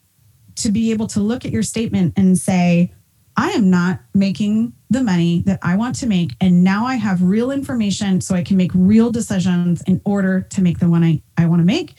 to 0.55 0.71
be 0.71 0.91
able 0.91 1.07
to 1.07 1.19
look 1.19 1.45
at 1.45 1.51
your 1.51 1.63
statement 1.63 2.13
and 2.17 2.37
say 2.37 2.93
i 3.37 3.51
am 3.51 3.69
not 3.69 3.99
making 4.13 4.73
the 4.89 5.03
money 5.03 5.43
that 5.45 5.59
i 5.61 5.75
want 5.75 5.95
to 5.95 6.07
make 6.07 6.31
and 6.41 6.63
now 6.63 6.85
i 6.85 6.95
have 6.95 7.21
real 7.21 7.51
information 7.51 8.21
so 8.21 8.35
i 8.35 8.43
can 8.43 8.57
make 8.57 8.71
real 8.73 9.11
decisions 9.11 9.81
in 9.83 10.01
order 10.05 10.41
to 10.41 10.61
make 10.61 10.79
the 10.79 10.89
one 10.89 11.03
i, 11.03 11.21
I 11.37 11.45
want 11.45 11.61
to 11.61 11.65
make 11.65 11.95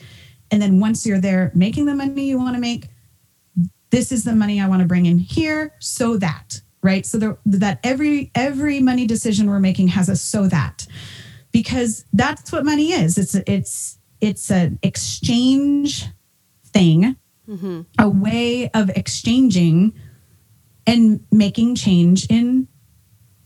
and 0.51 0.61
then 0.61 0.79
once 0.79 1.05
you're 1.05 1.21
there 1.21 1.51
making 1.53 1.85
the 1.85 1.93
money 1.93 2.25
you 2.25 2.37
want 2.37 2.55
to 2.55 2.61
make 2.61 2.89
this 3.89 4.11
is 4.11 4.23
the 4.23 4.35
money 4.35 4.59
I 4.59 4.67
want 4.67 4.81
to 4.81 4.87
bring 4.87 5.05
in 5.05 5.17
here 5.17 5.73
so 5.79 6.17
that, 6.17 6.61
right? 6.81 7.05
So 7.05 7.17
the, 7.17 7.37
that 7.45 7.79
every 7.83 8.31
every 8.35 8.79
money 8.79 9.05
decision 9.07 9.49
we're 9.49 9.59
making 9.59 9.89
has 9.89 10.09
a 10.09 10.15
so 10.15 10.47
that 10.47 10.85
because 11.51 12.05
that's 12.13 12.51
what 12.51 12.65
money 12.65 12.91
is. 12.91 13.17
It's 13.17 13.35
it's 13.35 13.97
it's 14.19 14.51
an 14.51 14.79
exchange 14.83 16.05
thing, 16.65 17.15
a 17.97 18.09
way 18.09 18.69
of 18.73 18.89
exchanging 18.89 19.93
and 20.85 21.19
making 21.31 21.75
change 21.75 22.25
in 22.27 22.67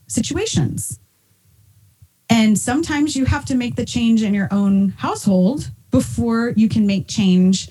situations. 0.08 1.00
And 2.30 2.58
sometimes 2.58 3.16
you 3.16 3.26
have 3.26 3.46
to 3.46 3.56
make 3.56 3.76
the 3.76 3.86
change 3.86 4.24
in 4.24 4.34
your 4.34 4.48
own 4.52 4.90
household 4.90 5.70
before 5.92 6.54
you 6.56 6.70
can 6.70 6.88
make 6.88 7.08
change 7.08 7.70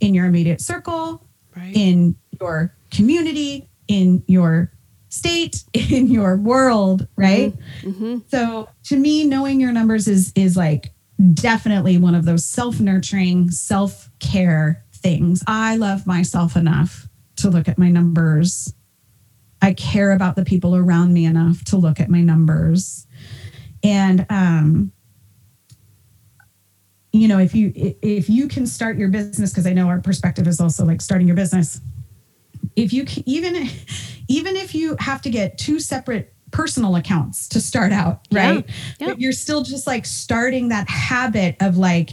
in 0.00 0.14
your 0.14 0.26
immediate 0.26 0.60
circle, 0.60 1.22
right 1.54 1.76
in 1.76 2.16
your 2.40 2.74
community, 2.90 3.68
in 3.86 4.22
your 4.26 4.72
state, 5.10 5.64
in 5.74 6.08
your 6.08 6.36
world, 6.36 7.06
right? 7.16 7.54
mm-hmm. 7.82 8.18
So 8.28 8.68
to 8.84 8.96
me, 8.96 9.24
knowing 9.24 9.60
your 9.60 9.72
numbers 9.72 10.08
is 10.08 10.32
is 10.34 10.56
like 10.56 10.92
definitely 11.34 11.98
one 11.98 12.14
of 12.14 12.24
those 12.24 12.46
self-nurturing, 12.46 13.50
self-care 13.50 14.84
things. 14.98 15.42
I 15.46 15.76
love 15.76 16.06
myself 16.06 16.56
enough 16.56 17.08
to 17.36 17.50
look 17.50 17.68
at 17.68 17.78
my 17.78 17.88
numbers 17.88 18.74
I 19.60 19.72
care 19.74 20.12
about 20.12 20.36
the 20.36 20.44
people 20.44 20.76
around 20.76 21.12
me 21.12 21.24
enough 21.24 21.64
to 21.66 21.76
look 21.76 22.00
at 22.00 22.08
my 22.08 22.20
numbers. 22.20 23.06
And 23.82 24.26
um, 24.30 24.92
you 27.12 27.28
know, 27.28 27.38
if 27.38 27.54
you 27.54 27.72
if 27.74 28.28
you 28.28 28.48
can 28.48 28.66
start 28.66 28.98
your 28.98 29.08
business, 29.08 29.50
because 29.50 29.66
I 29.66 29.72
know 29.72 29.88
our 29.88 30.00
perspective 30.00 30.46
is 30.46 30.60
also 30.60 30.84
like 30.84 31.00
starting 31.00 31.26
your 31.26 31.36
business. 31.36 31.80
If 32.76 32.92
you 32.92 33.04
can, 33.04 33.24
even 33.26 33.68
even 34.28 34.56
if 34.56 34.74
you 34.74 34.96
have 35.00 35.22
to 35.22 35.30
get 35.30 35.58
two 35.58 35.80
separate 35.80 36.32
personal 36.50 36.96
accounts 36.96 37.48
to 37.48 37.60
start 37.60 37.92
out, 37.92 38.26
right? 38.32 38.64
Yeah. 38.98 39.08
But 39.08 39.20
you're 39.20 39.32
still 39.32 39.62
just 39.62 39.86
like 39.86 40.06
starting 40.06 40.68
that 40.68 40.88
habit 40.88 41.56
of 41.60 41.76
like, 41.76 42.10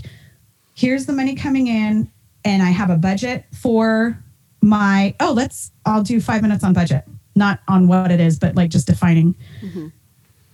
here's 0.74 1.06
the 1.06 1.14
money 1.14 1.36
coming 1.36 1.68
in, 1.68 2.12
and 2.46 2.64
I 2.64 2.70
have 2.70 2.90
a 2.90 2.98
budget 2.98 3.46
for 3.52 4.18
my 4.62 5.16
oh, 5.20 5.34
let's 5.34 5.72
I'll 5.86 6.04
do 6.04 6.22
five 6.22 6.42
minutes 6.42 6.64
on 6.64 6.74
budget 6.74 7.06
not 7.36 7.60
on 7.68 7.88
what 7.88 8.12
it 8.12 8.20
is, 8.20 8.40
but 8.40 8.56
like 8.56 8.70
just 8.70 8.88
defining. 8.88 9.36
Mm-hmm. 9.62 9.88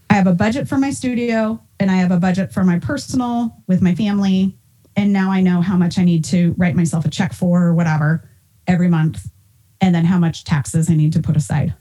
I 0.09 0.13
have 0.15 0.27
a 0.27 0.33
budget 0.33 0.67
for 0.67 0.77
my 0.77 0.89
studio 0.89 1.61
and 1.79 1.89
I 1.89 1.95
have 1.95 2.11
a 2.11 2.17
budget 2.17 2.51
for 2.51 2.63
my 2.63 2.79
personal 2.79 3.55
with 3.67 3.81
my 3.81 3.95
family. 3.95 4.57
And 4.95 5.13
now 5.13 5.31
I 5.31 5.41
know 5.41 5.61
how 5.61 5.77
much 5.77 5.97
I 5.97 6.03
need 6.03 6.25
to 6.25 6.53
write 6.57 6.75
myself 6.75 7.05
a 7.05 7.09
check 7.09 7.33
for 7.33 7.63
or 7.63 7.73
whatever 7.73 8.27
every 8.67 8.89
month. 8.89 9.29
And 9.79 9.95
then 9.95 10.05
how 10.05 10.17
much 10.17 10.43
taxes 10.43 10.89
I 10.89 10.95
need 10.95 11.13
to 11.13 11.21
put 11.21 11.37
aside, 11.37 11.73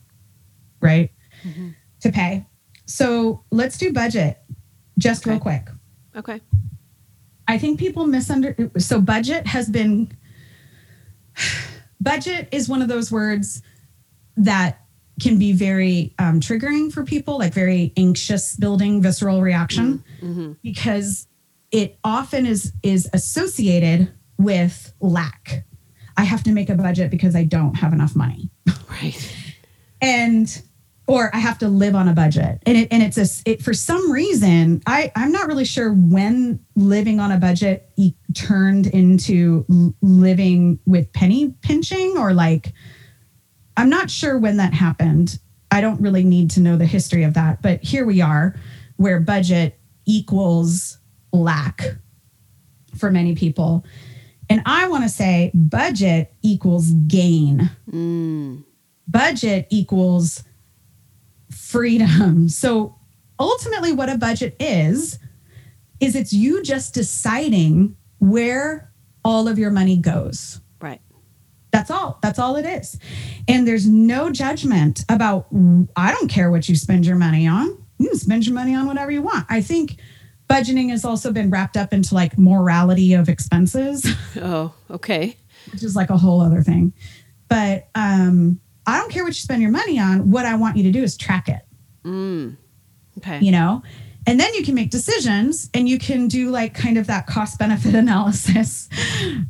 right? 0.80 1.10
Mm-hmm. 1.42 1.70
To 2.00 2.12
pay. 2.12 2.46
So 2.86 3.44
let's 3.50 3.78
do 3.78 3.92
budget 3.92 4.38
just 4.96 5.22
okay. 5.22 5.32
real 5.32 5.40
quick. 5.40 5.68
Okay. 6.16 6.40
I 7.48 7.58
think 7.58 7.78
people 7.78 8.06
misunderstand. 8.06 8.82
so 8.82 9.00
budget 9.00 9.46
has 9.46 9.68
been 9.68 10.16
budget 12.00 12.48
is 12.52 12.68
one 12.68 12.82
of 12.82 12.88
those 12.88 13.10
words 13.10 13.62
that 14.36 14.80
can 15.20 15.38
be 15.38 15.52
very 15.52 16.14
um, 16.18 16.40
triggering 16.40 16.90
for 16.90 17.04
people, 17.04 17.38
like 17.38 17.52
very 17.52 17.92
anxious, 17.96 18.56
building 18.56 19.02
visceral 19.02 19.42
reaction, 19.42 20.02
mm-hmm. 20.20 20.52
because 20.62 21.26
it 21.70 21.98
often 22.02 22.46
is 22.46 22.72
is 22.82 23.08
associated 23.12 24.12
with 24.38 24.92
lack. 25.00 25.64
I 26.16 26.24
have 26.24 26.42
to 26.44 26.52
make 26.52 26.68
a 26.68 26.74
budget 26.74 27.10
because 27.10 27.36
I 27.36 27.44
don't 27.44 27.74
have 27.74 27.92
enough 27.92 28.16
money. 28.16 28.50
Right. 28.88 29.36
and 30.02 30.62
or 31.10 31.34
I 31.34 31.40
have 31.40 31.58
to 31.58 31.68
live 31.68 31.96
on 31.96 32.06
a 32.06 32.12
budget. 32.12 32.62
And 32.66 32.78
it 32.78 32.88
and 32.92 33.02
it's 33.02 33.18
a 33.18 33.50
it 33.50 33.62
for 33.62 33.74
some 33.74 34.12
reason, 34.12 34.80
I 34.86 35.10
I'm 35.16 35.32
not 35.32 35.48
really 35.48 35.64
sure 35.64 35.92
when 35.92 36.64
living 36.76 37.18
on 37.18 37.32
a 37.32 37.36
budget 37.36 37.90
e- 37.96 38.14
turned 38.32 38.86
into 38.86 39.66
living 40.00 40.78
with 40.86 41.12
penny 41.12 41.52
pinching 41.62 42.16
or 42.16 42.32
like 42.32 42.74
I'm 43.76 43.90
not 43.90 44.08
sure 44.08 44.38
when 44.38 44.58
that 44.58 44.72
happened. 44.72 45.40
I 45.72 45.80
don't 45.80 46.00
really 46.00 46.22
need 46.22 46.52
to 46.52 46.60
know 46.60 46.76
the 46.76 46.86
history 46.86 47.24
of 47.24 47.34
that, 47.34 47.60
but 47.60 47.82
here 47.82 48.04
we 48.04 48.20
are 48.20 48.54
where 48.96 49.18
budget 49.18 49.80
equals 50.06 50.98
lack 51.32 51.82
for 52.96 53.10
many 53.10 53.34
people. 53.34 53.84
And 54.48 54.62
I 54.64 54.86
want 54.86 55.02
to 55.02 55.08
say 55.08 55.50
budget 55.54 56.32
equals 56.42 56.92
gain. 57.08 57.68
Mm. 57.90 58.64
Budget 59.08 59.66
equals 59.70 60.44
freedom. 61.70 62.48
So 62.48 62.96
ultimately, 63.38 63.92
what 63.92 64.08
a 64.08 64.18
budget 64.18 64.56
is, 64.60 65.18
is 66.00 66.14
it's 66.14 66.32
you 66.32 66.62
just 66.62 66.94
deciding 66.94 67.96
where 68.18 68.90
all 69.24 69.48
of 69.48 69.58
your 69.58 69.70
money 69.70 69.96
goes. 69.96 70.60
Right. 70.80 71.00
That's 71.70 71.90
all. 71.90 72.18
That's 72.22 72.38
all 72.38 72.56
it 72.56 72.66
is. 72.66 72.98
And 73.48 73.66
there's 73.66 73.86
no 73.86 74.30
judgment 74.30 75.04
about, 75.08 75.46
I 75.96 76.12
don't 76.12 76.28
care 76.28 76.50
what 76.50 76.68
you 76.68 76.76
spend 76.76 77.06
your 77.06 77.16
money 77.16 77.46
on. 77.46 77.66
You 77.98 78.08
can 78.08 78.18
spend 78.18 78.46
your 78.46 78.54
money 78.54 78.74
on 78.74 78.86
whatever 78.86 79.10
you 79.10 79.22
want. 79.22 79.46
I 79.48 79.60
think 79.60 79.96
budgeting 80.48 80.90
has 80.90 81.04
also 81.04 81.32
been 81.32 81.50
wrapped 81.50 81.76
up 81.76 81.92
into 81.92 82.14
like 82.14 82.36
morality 82.38 83.14
of 83.14 83.28
expenses. 83.28 84.06
Oh, 84.36 84.72
okay. 84.90 85.36
Which 85.72 85.82
is 85.82 85.96
like 85.96 86.08
a 86.08 86.16
whole 86.16 86.40
other 86.40 86.62
thing. 86.62 86.92
But 87.48 87.88
um, 87.94 88.60
I 88.90 88.98
don't 88.98 89.10
care 89.10 89.24
what 89.24 89.30
you 89.30 89.34
spend 89.34 89.62
your 89.62 89.70
money 89.70 89.98
on. 89.98 90.30
What 90.30 90.46
I 90.46 90.54
want 90.56 90.76
you 90.76 90.82
to 90.84 90.90
do 90.90 91.02
is 91.02 91.16
track 91.16 91.48
it. 91.48 91.62
Mm. 92.04 92.56
Okay. 93.18 93.40
You 93.40 93.52
know? 93.52 93.82
And 94.26 94.38
then 94.38 94.52
you 94.54 94.62
can 94.62 94.74
make 94.74 94.90
decisions 94.90 95.70
and 95.74 95.88
you 95.88 95.98
can 95.98 96.28
do 96.28 96.50
like 96.50 96.74
kind 96.74 96.98
of 96.98 97.06
that 97.06 97.26
cost 97.26 97.58
benefit 97.58 97.94
analysis. 98.04 98.88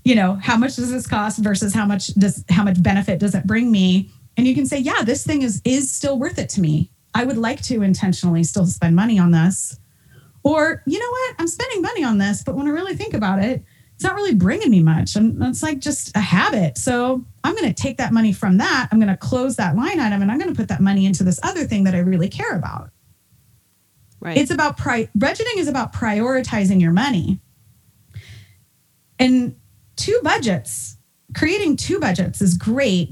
you 0.04 0.14
know, 0.14 0.34
how 0.34 0.56
much 0.56 0.76
does 0.76 0.90
this 0.90 1.06
cost 1.06 1.38
versus 1.38 1.74
how 1.74 1.86
much 1.86 2.08
does 2.14 2.44
how 2.50 2.62
much 2.64 2.82
benefit 2.82 3.18
does 3.18 3.34
it 3.34 3.46
bring 3.46 3.70
me? 3.70 4.10
And 4.36 4.46
you 4.46 4.54
can 4.54 4.66
say, 4.66 4.78
yeah, 4.78 5.02
this 5.02 5.24
thing 5.24 5.42
is 5.42 5.60
is 5.64 5.90
still 5.90 6.18
worth 6.18 6.38
it 6.38 6.48
to 6.50 6.60
me. 6.60 6.90
I 7.14 7.24
would 7.24 7.38
like 7.38 7.60
to 7.62 7.82
intentionally 7.82 8.44
still 8.44 8.66
spend 8.66 8.94
money 8.94 9.18
on 9.18 9.32
this. 9.32 9.78
Or, 10.42 10.82
you 10.86 10.98
know 10.98 11.10
what? 11.10 11.34
I'm 11.38 11.48
spending 11.48 11.82
money 11.82 12.04
on 12.04 12.18
this, 12.18 12.42
but 12.42 12.54
when 12.54 12.66
I 12.66 12.70
really 12.70 12.96
think 12.96 13.12
about 13.14 13.42
it, 13.42 13.62
it's 14.00 14.04
not 14.06 14.14
really 14.14 14.34
bringing 14.34 14.70
me 14.70 14.82
much. 14.82 15.14
And 15.14 15.42
it's 15.42 15.62
like 15.62 15.78
just 15.78 16.16
a 16.16 16.20
habit. 16.20 16.78
So 16.78 17.22
I'm 17.44 17.54
going 17.54 17.68
to 17.70 17.74
take 17.74 17.98
that 17.98 18.14
money 18.14 18.32
from 18.32 18.56
that. 18.56 18.88
I'm 18.90 18.98
going 18.98 19.10
to 19.10 19.16
close 19.16 19.56
that 19.56 19.76
line 19.76 20.00
item 20.00 20.22
and 20.22 20.32
I'm 20.32 20.38
going 20.38 20.48
to 20.48 20.56
put 20.56 20.68
that 20.68 20.80
money 20.80 21.04
into 21.04 21.22
this 21.22 21.38
other 21.42 21.64
thing 21.64 21.84
that 21.84 21.94
I 21.94 21.98
really 21.98 22.30
care 22.30 22.56
about. 22.56 22.88
Right. 24.18 24.38
It's 24.38 24.50
about 24.50 24.78
pri- 24.78 25.10
budgeting 25.18 25.58
is 25.58 25.68
about 25.68 25.92
prioritizing 25.92 26.80
your 26.80 26.92
money. 26.92 27.40
And 29.18 29.54
two 29.96 30.18
budgets, 30.22 30.96
creating 31.36 31.76
two 31.76 32.00
budgets 32.00 32.40
is 32.40 32.56
great. 32.56 33.10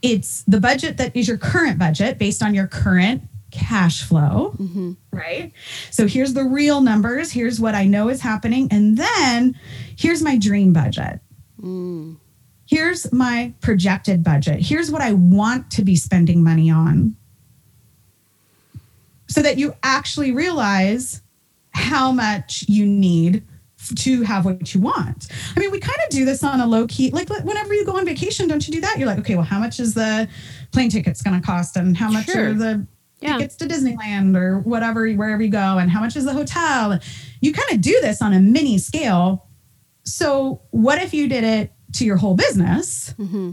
It's 0.00 0.44
the 0.44 0.60
budget 0.60 0.96
that 0.96 1.14
is 1.14 1.28
your 1.28 1.36
current 1.36 1.78
budget 1.78 2.16
based 2.16 2.42
on 2.42 2.54
your 2.54 2.68
current 2.68 3.22
cash 3.56 4.02
flow, 4.02 4.54
mm-hmm. 4.58 4.92
right? 5.10 5.52
So 5.90 6.06
here's 6.06 6.34
the 6.34 6.44
real 6.44 6.80
numbers. 6.80 7.32
Here's 7.32 7.58
what 7.58 7.74
I 7.74 7.84
know 7.84 8.08
is 8.08 8.20
happening. 8.20 8.68
And 8.70 8.98
then 8.98 9.58
here's 9.96 10.22
my 10.22 10.36
dream 10.36 10.72
budget. 10.72 11.20
Mm. 11.60 12.18
Here's 12.68 13.10
my 13.12 13.54
projected 13.60 14.22
budget. 14.22 14.60
Here's 14.60 14.90
what 14.90 15.00
I 15.00 15.12
want 15.12 15.70
to 15.72 15.82
be 15.82 15.96
spending 15.96 16.42
money 16.42 16.70
on 16.70 17.16
so 19.28 19.40
that 19.42 19.56
you 19.56 19.74
actually 19.82 20.32
realize 20.32 21.22
how 21.70 22.12
much 22.12 22.64
you 22.68 22.84
need 22.86 23.42
to 23.94 24.22
have 24.22 24.44
what 24.44 24.74
you 24.74 24.80
want. 24.80 25.28
I 25.56 25.60
mean, 25.60 25.70
we 25.70 25.78
kind 25.78 25.98
of 26.04 26.10
do 26.10 26.24
this 26.24 26.42
on 26.42 26.60
a 26.60 26.66
low 26.66 26.86
key, 26.88 27.10
like 27.10 27.28
whenever 27.28 27.72
you 27.74 27.84
go 27.84 27.96
on 27.96 28.04
vacation, 28.04 28.48
don't 28.48 28.66
you 28.66 28.72
do 28.72 28.80
that? 28.80 28.98
You're 28.98 29.06
like, 29.06 29.18
okay, 29.18 29.36
well, 29.36 29.44
how 29.44 29.58
much 29.58 29.78
is 29.78 29.94
the 29.94 30.28
plane 30.72 30.90
tickets 30.90 31.22
going 31.22 31.40
to 31.40 31.46
cost, 31.46 31.76
and 31.76 31.96
how 31.96 32.10
much 32.10 32.26
sure. 32.26 32.50
are 32.50 32.54
the 32.54 32.86
yeah. 33.26 33.36
tickets 33.36 33.56
to 33.56 33.66
Disneyland 33.66 34.36
or 34.36 34.60
whatever, 34.60 35.10
wherever 35.10 35.42
you 35.42 35.50
go, 35.50 35.78
and 35.78 35.90
how 35.90 36.00
much 36.00 36.16
is 36.16 36.24
the 36.24 36.32
hotel? 36.32 36.98
You 37.40 37.52
kind 37.52 37.70
of 37.72 37.80
do 37.80 37.98
this 38.00 38.22
on 38.22 38.32
a 38.32 38.40
mini 38.40 38.78
scale. 38.78 39.48
So, 40.04 40.62
what 40.70 41.02
if 41.02 41.12
you 41.12 41.28
did 41.28 41.44
it 41.44 41.72
to 41.94 42.04
your 42.04 42.16
whole 42.16 42.34
business? 42.34 43.14
Mm-hmm 43.18 43.52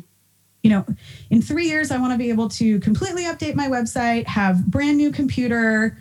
you 0.64 0.70
know, 0.70 0.86
in 1.30 1.42
three 1.42 1.68
years, 1.68 1.92
I 1.92 1.98
want 1.98 2.14
to 2.14 2.18
be 2.18 2.30
able 2.30 2.48
to 2.50 2.80
completely 2.80 3.26
update 3.26 3.54
my 3.54 3.68
website, 3.68 4.26
have 4.28 4.66
brand 4.66 4.98
new 4.98 5.12
computer, 5.12 5.98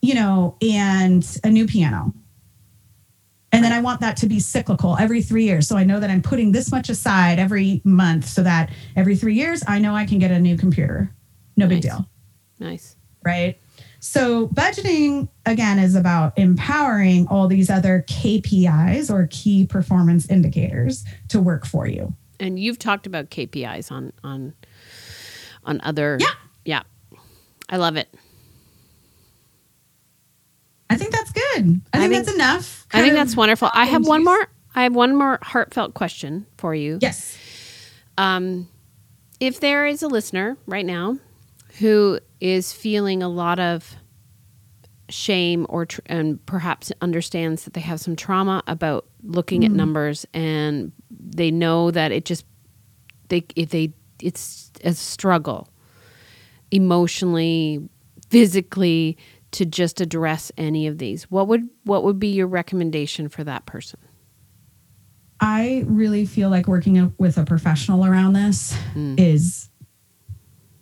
you 0.00 0.14
know, 0.14 0.56
and 0.62 1.38
a 1.44 1.50
new 1.50 1.66
piano. 1.66 2.14
And 3.54 3.62
then 3.62 3.72
I 3.72 3.80
want 3.80 4.00
that 4.00 4.16
to 4.18 4.26
be 4.26 4.40
cyclical 4.40 4.96
every 4.98 5.20
three 5.20 5.44
years. 5.44 5.68
So 5.68 5.76
I 5.76 5.84
know 5.84 6.00
that 6.00 6.08
I'm 6.08 6.22
putting 6.22 6.52
this 6.52 6.72
much 6.72 6.88
aside 6.88 7.38
every 7.38 7.82
month 7.84 8.26
so 8.26 8.42
that 8.42 8.70
every 8.96 9.14
three 9.14 9.34
years, 9.34 9.62
I 9.68 9.78
know 9.78 9.94
I 9.94 10.06
can 10.06 10.18
get 10.18 10.30
a 10.30 10.40
new 10.40 10.56
computer. 10.56 11.14
No 11.58 11.66
nice. 11.66 11.74
big 11.74 11.82
deal. 11.82 12.06
Nice. 12.62 12.96
Right. 13.24 13.58
So 14.00 14.48
budgeting 14.48 15.28
again 15.46 15.78
is 15.78 15.94
about 15.94 16.36
empowering 16.36 17.26
all 17.28 17.46
these 17.46 17.70
other 17.70 18.04
KPIs 18.08 19.10
or 19.10 19.28
key 19.30 19.66
performance 19.66 20.28
indicators 20.28 21.04
to 21.28 21.40
work 21.40 21.66
for 21.66 21.86
you 21.86 22.14
and 22.40 22.58
you've 22.58 22.78
talked 22.78 23.06
about 23.06 23.30
KPIs 23.30 23.90
on 23.90 24.12
on 24.24 24.52
on 25.64 25.80
other 25.82 26.18
yeah 26.20 26.34
yeah 26.64 26.82
I 27.68 27.76
love 27.76 27.96
it. 27.96 28.12
I 30.90 30.96
think 30.96 31.12
that's 31.12 31.32
good. 31.32 31.42
I, 31.94 31.96
I 31.96 32.00
think, 32.00 32.12
think, 32.12 32.26
that's 32.26 32.34
enough. 32.34 32.86
I 32.92 33.00
think 33.00 33.14
that's 33.14 33.34
wonderful. 33.34 33.70
I 33.72 33.86
have 33.86 34.06
one 34.06 34.22
more. 34.22 34.46
I 34.74 34.82
have 34.82 34.94
one 34.94 35.16
more 35.16 35.38
heartfelt 35.40 35.94
question 35.94 36.46
for 36.58 36.74
you. 36.74 36.98
Yes. 37.00 37.38
Um, 38.18 38.68
if 39.40 39.58
there 39.60 39.86
is 39.86 40.02
a 40.02 40.08
listener 40.08 40.58
right 40.66 40.84
now 40.84 41.18
who 41.78 42.20
is 42.42 42.72
feeling 42.72 43.22
a 43.22 43.28
lot 43.28 43.60
of 43.60 43.94
shame 45.08 45.64
or 45.68 45.86
tr- 45.86 46.00
and 46.06 46.44
perhaps 46.44 46.90
understands 47.00 47.62
that 47.64 47.74
they 47.74 47.80
have 47.80 48.00
some 48.00 48.16
trauma 48.16 48.62
about 48.66 49.06
looking 49.22 49.62
mm. 49.62 49.66
at 49.66 49.70
numbers 49.70 50.26
and 50.34 50.90
they 51.08 51.52
know 51.52 51.92
that 51.92 52.10
it 52.10 52.24
just 52.24 52.44
they 53.28 53.44
if 53.54 53.68
they 53.68 53.92
it's 54.20 54.72
a 54.82 54.92
struggle 54.92 55.68
emotionally 56.72 57.88
physically 58.28 59.16
to 59.52 59.64
just 59.64 60.00
address 60.00 60.50
any 60.56 60.88
of 60.88 60.98
these 60.98 61.30
what 61.30 61.46
would 61.46 61.68
what 61.84 62.02
would 62.02 62.18
be 62.18 62.28
your 62.28 62.48
recommendation 62.48 63.28
for 63.28 63.44
that 63.44 63.66
person 63.66 64.00
i 65.40 65.84
really 65.86 66.26
feel 66.26 66.48
like 66.48 66.66
working 66.66 67.14
with 67.18 67.38
a 67.38 67.44
professional 67.44 68.04
around 68.04 68.32
this 68.32 68.74
mm. 68.94 69.20
is 69.20 69.68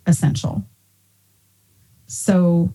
essential. 0.07 0.63
So, 2.11 2.73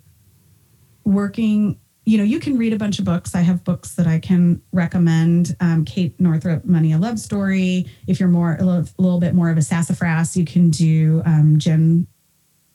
working, 1.04 1.78
you 2.06 2.16
know, 2.16 2.24
you 2.24 2.40
can 2.40 2.56
read 2.56 2.72
a 2.72 2.78
bunch 2.78 2.98
of 2.98 3.04
books. 3.04 3.34
I 3.34 3.42
have 3.42 3.64
books 3.64 3.94
that 3.96 4.06
I 4.06 4.18
can 4.18 4.62
recommend. 4.72 5.54
Um, 5.60 5.84
Kate 5.84 6.18
Northrup, 6.18 6.64
Money 6.64 6.94
a 6.94 6.98
Love 6.98 7.18
Story. 7.18 7.84
If 8.06 8.18
you're 8.18 8.30
more 8.30 8.56
a 8.58 8.64
little, 8.64 8.88
a 8.98 9.02
little 9.02 9.20
bit 9.20 9.34
more 9.34 9.50
of 9.50 9.58
a 9.58 9.62
sassafras, 9.62 10.38
you 10.38 10.46
can 10.46 10.70
do 10.70 11.22
um, 11.26 11.58
Jen 11.58 12.06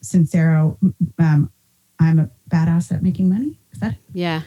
Sincero. 0.04 0.78
Um, 1.18 1.52
I'm 2.00 2.20
a 2.20 2.30
badass 2.48 2.92
at 2.92 3.02
making 3.02 3.28
money. 3.30 3.58
Is 3.74 3.80
that? 3.80 3.94
it? 3.94 3.98
Yeah. 4.14 4.42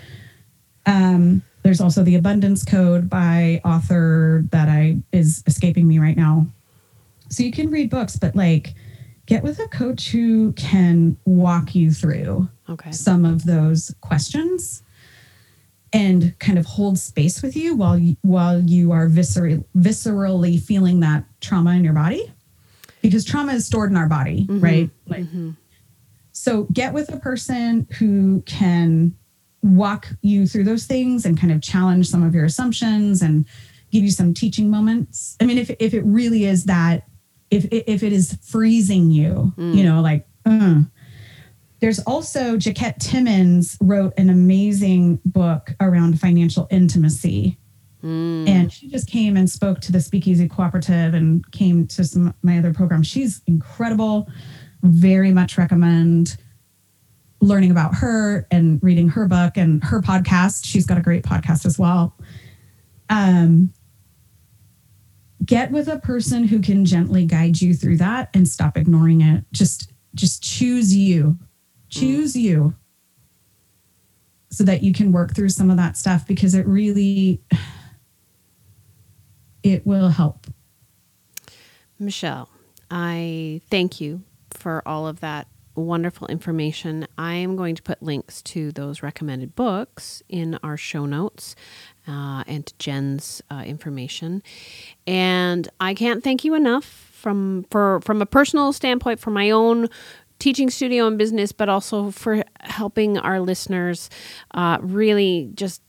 Um, 0.86 1.42
there's 1.64 1.80
also 1.80 2.04
the 2.04 2.14
Abundance 2.14 2.64
Code 2.64 3.10
by 3.10 3.60
author 3.64 4.44
that 4.52 4.68
I 4.68 4.98
is 5.10 5.42
escaping 5.48 5.88
me 5.88 5.98
right 5.98 6.16
now. 6.16 6.46
So 7.28 7.42
you 7.42 7.50
can 7.50 7.72
read 7.72 7.90
books, 7.90 8.14
but 8.14 8.36
like 8.36 8.74
get 9.26 9.42
with 9.42 9.58
a 9.58 9.68
coach 9.68 10.10
who 10.10 10.52
can 10.52 11.16
walk 11.24 11.74
you 11.74 11.90
through 11.90 12.48
okay. 12.68 12.92
some 12.92 13.24
of 13.24 13.44
those 13.44 13.94
questions 14.00 14.82
and 15.92 16.36
kind 16.40 16.58
of 16.58 16.66
hold 16.66 16.98
space 16.98 17.40
with 17.40 17.56
you 17.56 17.76
while 17.76 17.96
you, 17.96 18.16
while 18.22 18.60
you 18.60 18.92
are 18.92 19.06
viscerally 19.08 19.64
viscerally 19.76 20.60
feeling 20.60 21.00
that 21.00 21.24
trauma 21.40 21.70
in 21.70 21.84
your 21.84 21.92
body 21.92 22.32
because 23.00 23.24
trauma 23.24 23.52
is 23.52 23.66
stored 23.66 23.90
in 23.90 23.96
our 23.96 24.08
body, 24.08 24.46
mm-hmm. 24.46 24.60
right? 24.60 24.90
Like, 25.06 25.24
mm-hmm. 25.24 25.50
So 26.32 26.64
get 26.72 26.94
with 26.94 27.12
a 27.12 27.18
person 27.18 27.86
who 27.98 28.42
can 28.46 29.14
walk 29.62 30.08
you 30.22 30.46
through 30.46 30.64
those 30.64 30.86
things 30.86 31.24
and 31.24 31.38
kind 31.38 31.52
of 31.52 31.62
challenge 31.62 32.08
some 32.08 32.22
of 32.22 32.34
your 32.34 32.44
assumptions 32.44 33.22
and 33.22 33.46
give 33.92 34.02
you 34.02 34.10
some 34.10 34.34
teaching 34.34 34.70
moments. 34.70 35.36
I 35.40 35.44
mean, 35.44 35.58
if 35.58 35.70
if 35.78 35.94
it 35.94 36.02
really 36.02 36.44
is 36.44 36.64
that 36.64 37.06
if 37.54 37.66
if 37.70 38.02
it 38.02 38.12
is 38.12 38.38
freezing 38.42 39.10
you, 39.10 39.52
mm. 39.56 39.74
you 39.74 39.84
know, 39.84 40.00
like 40.00 40.26
uh. 40.44 40.82
there's 41.80 42.00
also 42.00 42.56
Jacquette 42.56 42.98
Timmons 42.98 43.76
wrote 43.80 44.12
an 44.16 44.30
amazing 44.30 45.20
book 45.24 45.72
around 45.80 46.20
financial 46.20 46.66
intimacy. 46.70 47.58
Mm. 48.02 48.48
And 48.48 48.72
she 48.72 48.88
just 48.88 49.08
came 49.08 49.36
and 49.36 49.48
spoke 49.48 49.80
to 49.80 49.92
the 49.92 50.00
Speakeasy 50.00 50.46
Cooperative 50.46 51.14
and 51.14 51.50
came 51.52 51.86
to 51.88 52.04
some 52.04 52.34
my 52.42 52.58
other 52.58 52.74
programs. 52.74 53.06
She's 53.06 53.40
incredible. 53.46 54.28
Very 54.82 55.32
much 55.32 55.56
recommend 55.56 56.36
learning 57.40 57.70
about 57.70 57.94
her 57.94 58.46
and 58.50 58.82
reading 58.82 59.08
her 59.08 59.26
book 59.26 59.56
and 59.56 59.82
her 59.84 60.00
podcast. 60.00 60.64
She's 60.64 60.86
got 60.86 60.98
a 60.98 61.02
great 61.02 61.24
podcast 61.24 61.64
as 61.64 61.78
well. 61.78 62.16
Um, 63.10 63.72
get 65.44 65.70
with 65.70 65.88
a 65.88 65.98
person 65.98 66.44
who 66.44 66.60
can 66.60 66.84
gently 66.84 67.26
guide 67.26 67.60
you 67.60 67.74
through 67.74 67.98
that 67.98 68.30
and 68.34 68.48
stop 68.48 68.76
ignoring 68.76 69.20
it. 69.20 69.44
Just 69.52 69.92
just 70.14 70.42
choose 70.42 70.94
you. 70.94 71.38
Choose 71.88 72.34
mm. 72.34 72.42
you. 72.42 72.74
So 74.50 74.62
that 74.64 74.82
you 74.84 74.92
can 74.92 75.10
work 75.10 75.34
through 75.34 75.48
some 75.48 75.70
of 75.70 75.76
that 75.78 75.96
stuff 75.96 76.26
because 76.26 76.54
it 76.54 76.66
really 76.66 77.42
it 79.62 79.84
will 79.86 80.10
help. 80.10 80.46
Michelle 81.98 82.48
i 82.90 83.60
thank 83.70 84.00
you 84.00 84.22
for 84.50 84.82
all 84.86 85.06
of 85.06 85.20
that 85.20 85.48
wonderful 85.74 86.26
information 86.28 87.06
i 87.18 87.34
am 87.34 87.56
going 87.56 87.74
to 87.74 87.82
put 87.82 88.02
links 88.02 88.40
to 88.42 88.70
those 88.72 89.02
recommended 89.02 89.54
books 89.54 90.22
in 90.28 90.58
our 90.62 90.76
show 90.76 91.06
notes 91.06 91.56
uh, 92.06 92.44
and 92.46 92.72
Jen's 92.78 93.42
uh, 93.50 93.62
information. 93.66 94.42
And 95.06 95.68
I 95.80 95.94
can't 95.94 96.22
thank 96.22 96.44
you 96.44 96.54
enough 96.54 96.84
from 96.84 97.64
for 97.70 98.00
from 98.02 98.20
a 98.20 98.26
personal 98.26 98.72
standpoint 98.72 99.20
for 99.20 99.30
my 99.30 99.50
own 99.50 99.88
teaching 100.38 100.68
studio 100.68 101.06
and 101.06 101.16
business, 101.16 101.52
but 101.52 101.68
also 101.68 102.10
for 102.10 102.44
helping 102.60 103.16
our 103.18 103.40
listeners 103.40 104.10
uh, 104.52 104.78
really 104.80 105.50
just 105.54 105.80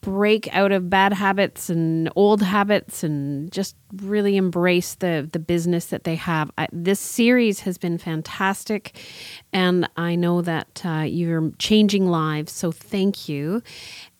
break 0.00 0.48
out 0.54 0.72
of 0.72 0.88
bad 0.88 1.12
habits 1.12 1.68
and 1.68 2.10
old 2.14 2.42
habits 2.42 3.02
and 3.02 3.50
just 3.50 3.76
really 3.96 4.36
embrace 4.36 4.94
the 4.96 5.28
the 5.32 5.38
business 5.38 5.86
that 5.86 6.04
they 6.04 6.14
have. 6.14 6.50
I, 6.58 6.68
this 6.72 7.00
series 7.00 7.60
has 7.60 7.78
been 7.78 7.98
fantastic, 7.98 8.96
and 9.52 9.88
I 9.96 10.14
know 10.14 10.42
that 10.42 10.82
uh, 10.84 11.04
you're 11.06 11.50
changing 11.58 12.06
lives. 12.06 12.52
So 12.52 12.72
thank 12.72 13.28
you 13.28 13.62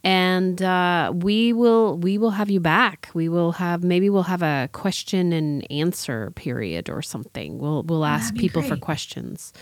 and 0.04 0.62
uh, 0.62 1.12
we 1.14 1.52
will 1.52 1.98
we 1.98 2.18
will 2.18 2.30
have 2.30 2.50
you 2.50 2.60
back. 2.60 3.10
We 3.14 3.28
will 3.28 3.52
have 3.52 3.82
maybe 3.82 4.08
we'll 4.08 4.22
have 4.22 4.42
a 4.42 4.68
question 4.72 5.32
and 5.32 5.70
answer 5.70 6.30
period 6.30 6.88
or 6.88 7.02
something. 7.02 7.58
We'll 7.58 7.82
we'll 7.82 8.04
ask 8.04 8.34
people 8.34 8.62
great. 8.62 8.70
for 8.70 8.76
questions. 8.76 9.52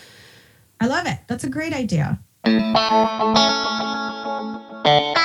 I 0.81 0.87
love 0.87 1.07
it. 1.07 1.19
That's 1.27 1.45
a 1.45 1.49
great 1.49 1.73
idea. 1.73 2.21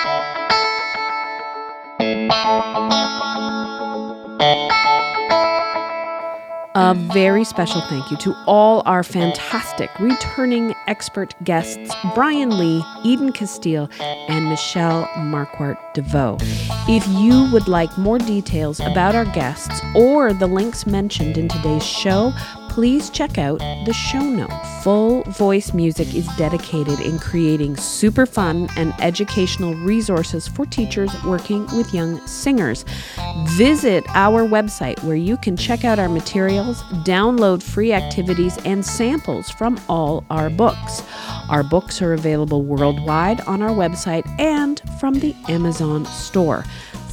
A 6.74 6.94
very 7.14 7.44
special 7.44 7.82
thank 7.82 8.10
you 8.12 8.18
to 8.18 8.34
all 8.48 8.82
our 8.86 9.04
fantastic 9.04 9.90
returning 10.00 10.74
expert 10.88 11.36
guests 11.44 11.94
Brian 12.16 12.58
Lee, 12.58 12.84
Eden 13.04 13.32
Casteel, 13.32 13.90
and 14.02 14.46
Michelle 14.50 15.06
Markwart 15.16 15.78
Deveaux. 15.94 16.38
If 16.90 17.08
you 17.08 17.50
would 17.54 17.68
like 17.68 17.98
more 17.98 18.18
details 18.18 18.80
about 18.80 19.16
our 19.16 19.26
guests 19.26 19.82
or 19.96 20.34
the 20.34 20.48
links 20.48 20.86
mentioned 20.86 21.38
in 21.38 21.48
today's 21.48 21.86
show, 21.86 22.34
please 22.72 23.10
check 23.10 23.38
out 23.38 23.60
the 23.86 23.92
show 23.92 24.24
notes. 24.24 24.54
Full 24.82 25.24
Voice 25.24 25.74
Music 25.74 26.16
is 26.16 26.26
dedicated 26.38 27.02
in 27.02 27.20
creating 27.20 27.76
super 27.76 28.26
fun 28.26 28.70
and 28.78 28.94
educational 29.02 29.76
resources 29.76 30.48
for 30.48 30.66
teachers 30.66 31.12
working 31.26 31.68
with 31.76 31.94
young 31.94 32.26
singers. 32.26 32.86
Visit 33.58 34.06
our 34.16 34.48
website 34.48 35.04
where 35.04 35.18
you 35.18 35.36
can 35.36 35.58
check 35.58 35.84
out 35.84 36.00
our 36.00 36.08
materials, 36.08 36.82
download 37.04 37.62
free 37.62 37.92
activities, 37.92 38.58
and 38.64 38.86
samples 38.86 39.50
from 39.50 39.78
all 39.90 40.24
our 40.30 40.50
books. 40.50 41.04
Our 41.50 41.64
books 41.64 42.02
are 42.02 42.14
available 42.14 42.64
worldwide 42.64 43.42
on 43.42 43.62
our 43.62 43.72
website 43.72 44.26
and 44.40 44.82
from 44.98 45.16
the 45.16 45.36
Amazon 45.50 46.06
store 46.06 46.64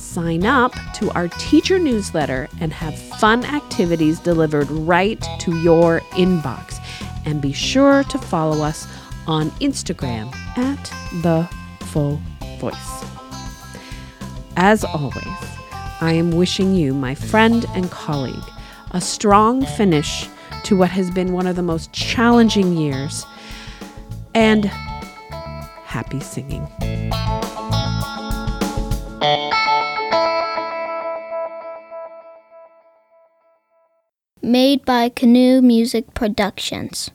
sign 0.08 0.46
up 0.46 0.72
to 0.94 1.10
our 1.10 1.28
teacher 1.28 1.78
newsletter 1.78 2.48
and 2.60 2.72
have 2.72 2.98
fun 3.18 3.44
activities 3.44 4.18
delivered 4.18 4.70
right 4.70 5.22
to 5.40 5.60
your 5.60 6.00
inbox. 6.12 6.78
And 7.26 7.42
be 7.42 7.52
sure 7.52 8.04
to 8.04 8.18
follow 8.18 8.64
us 8.64 8.86
on 9.26 9.50
Instagram 9.60 10.34
at 10.56 10.82
The 11.22 11.48
Full 11.86 12.20
Voice. 12.58 13.04
As 14.56 14.82
always, 14.82 15.24
I 16.00 16.12
am 16.12 16.32
wishing 16.32 16.74
you, 16.74 16.94
my 16.94 17.14
friend 17.14 17.66
and 17.74 17.90
colleague, 17.90 18.34
a 18.92 19.00
strong 19.00 19.64
finish 19.64 20.28
to 20.64 20.76
what 20.76 20.90
has 20.90 21.10
been 21.10 21.32
one 21.32 21.46
of 21.46 21.56
the 21.56 21.62
most 21.62 21.92
challenging 21.92 22.76
years 22.76 23.26
and 24.34 24.64
happy 25.84 26.20
singing. 26.20 26.66
Made 34.42 34.84
by 34.84 35.08
Canoe 35.08 35.60
Music 35.60 36.14
Productions. 36.14 37.10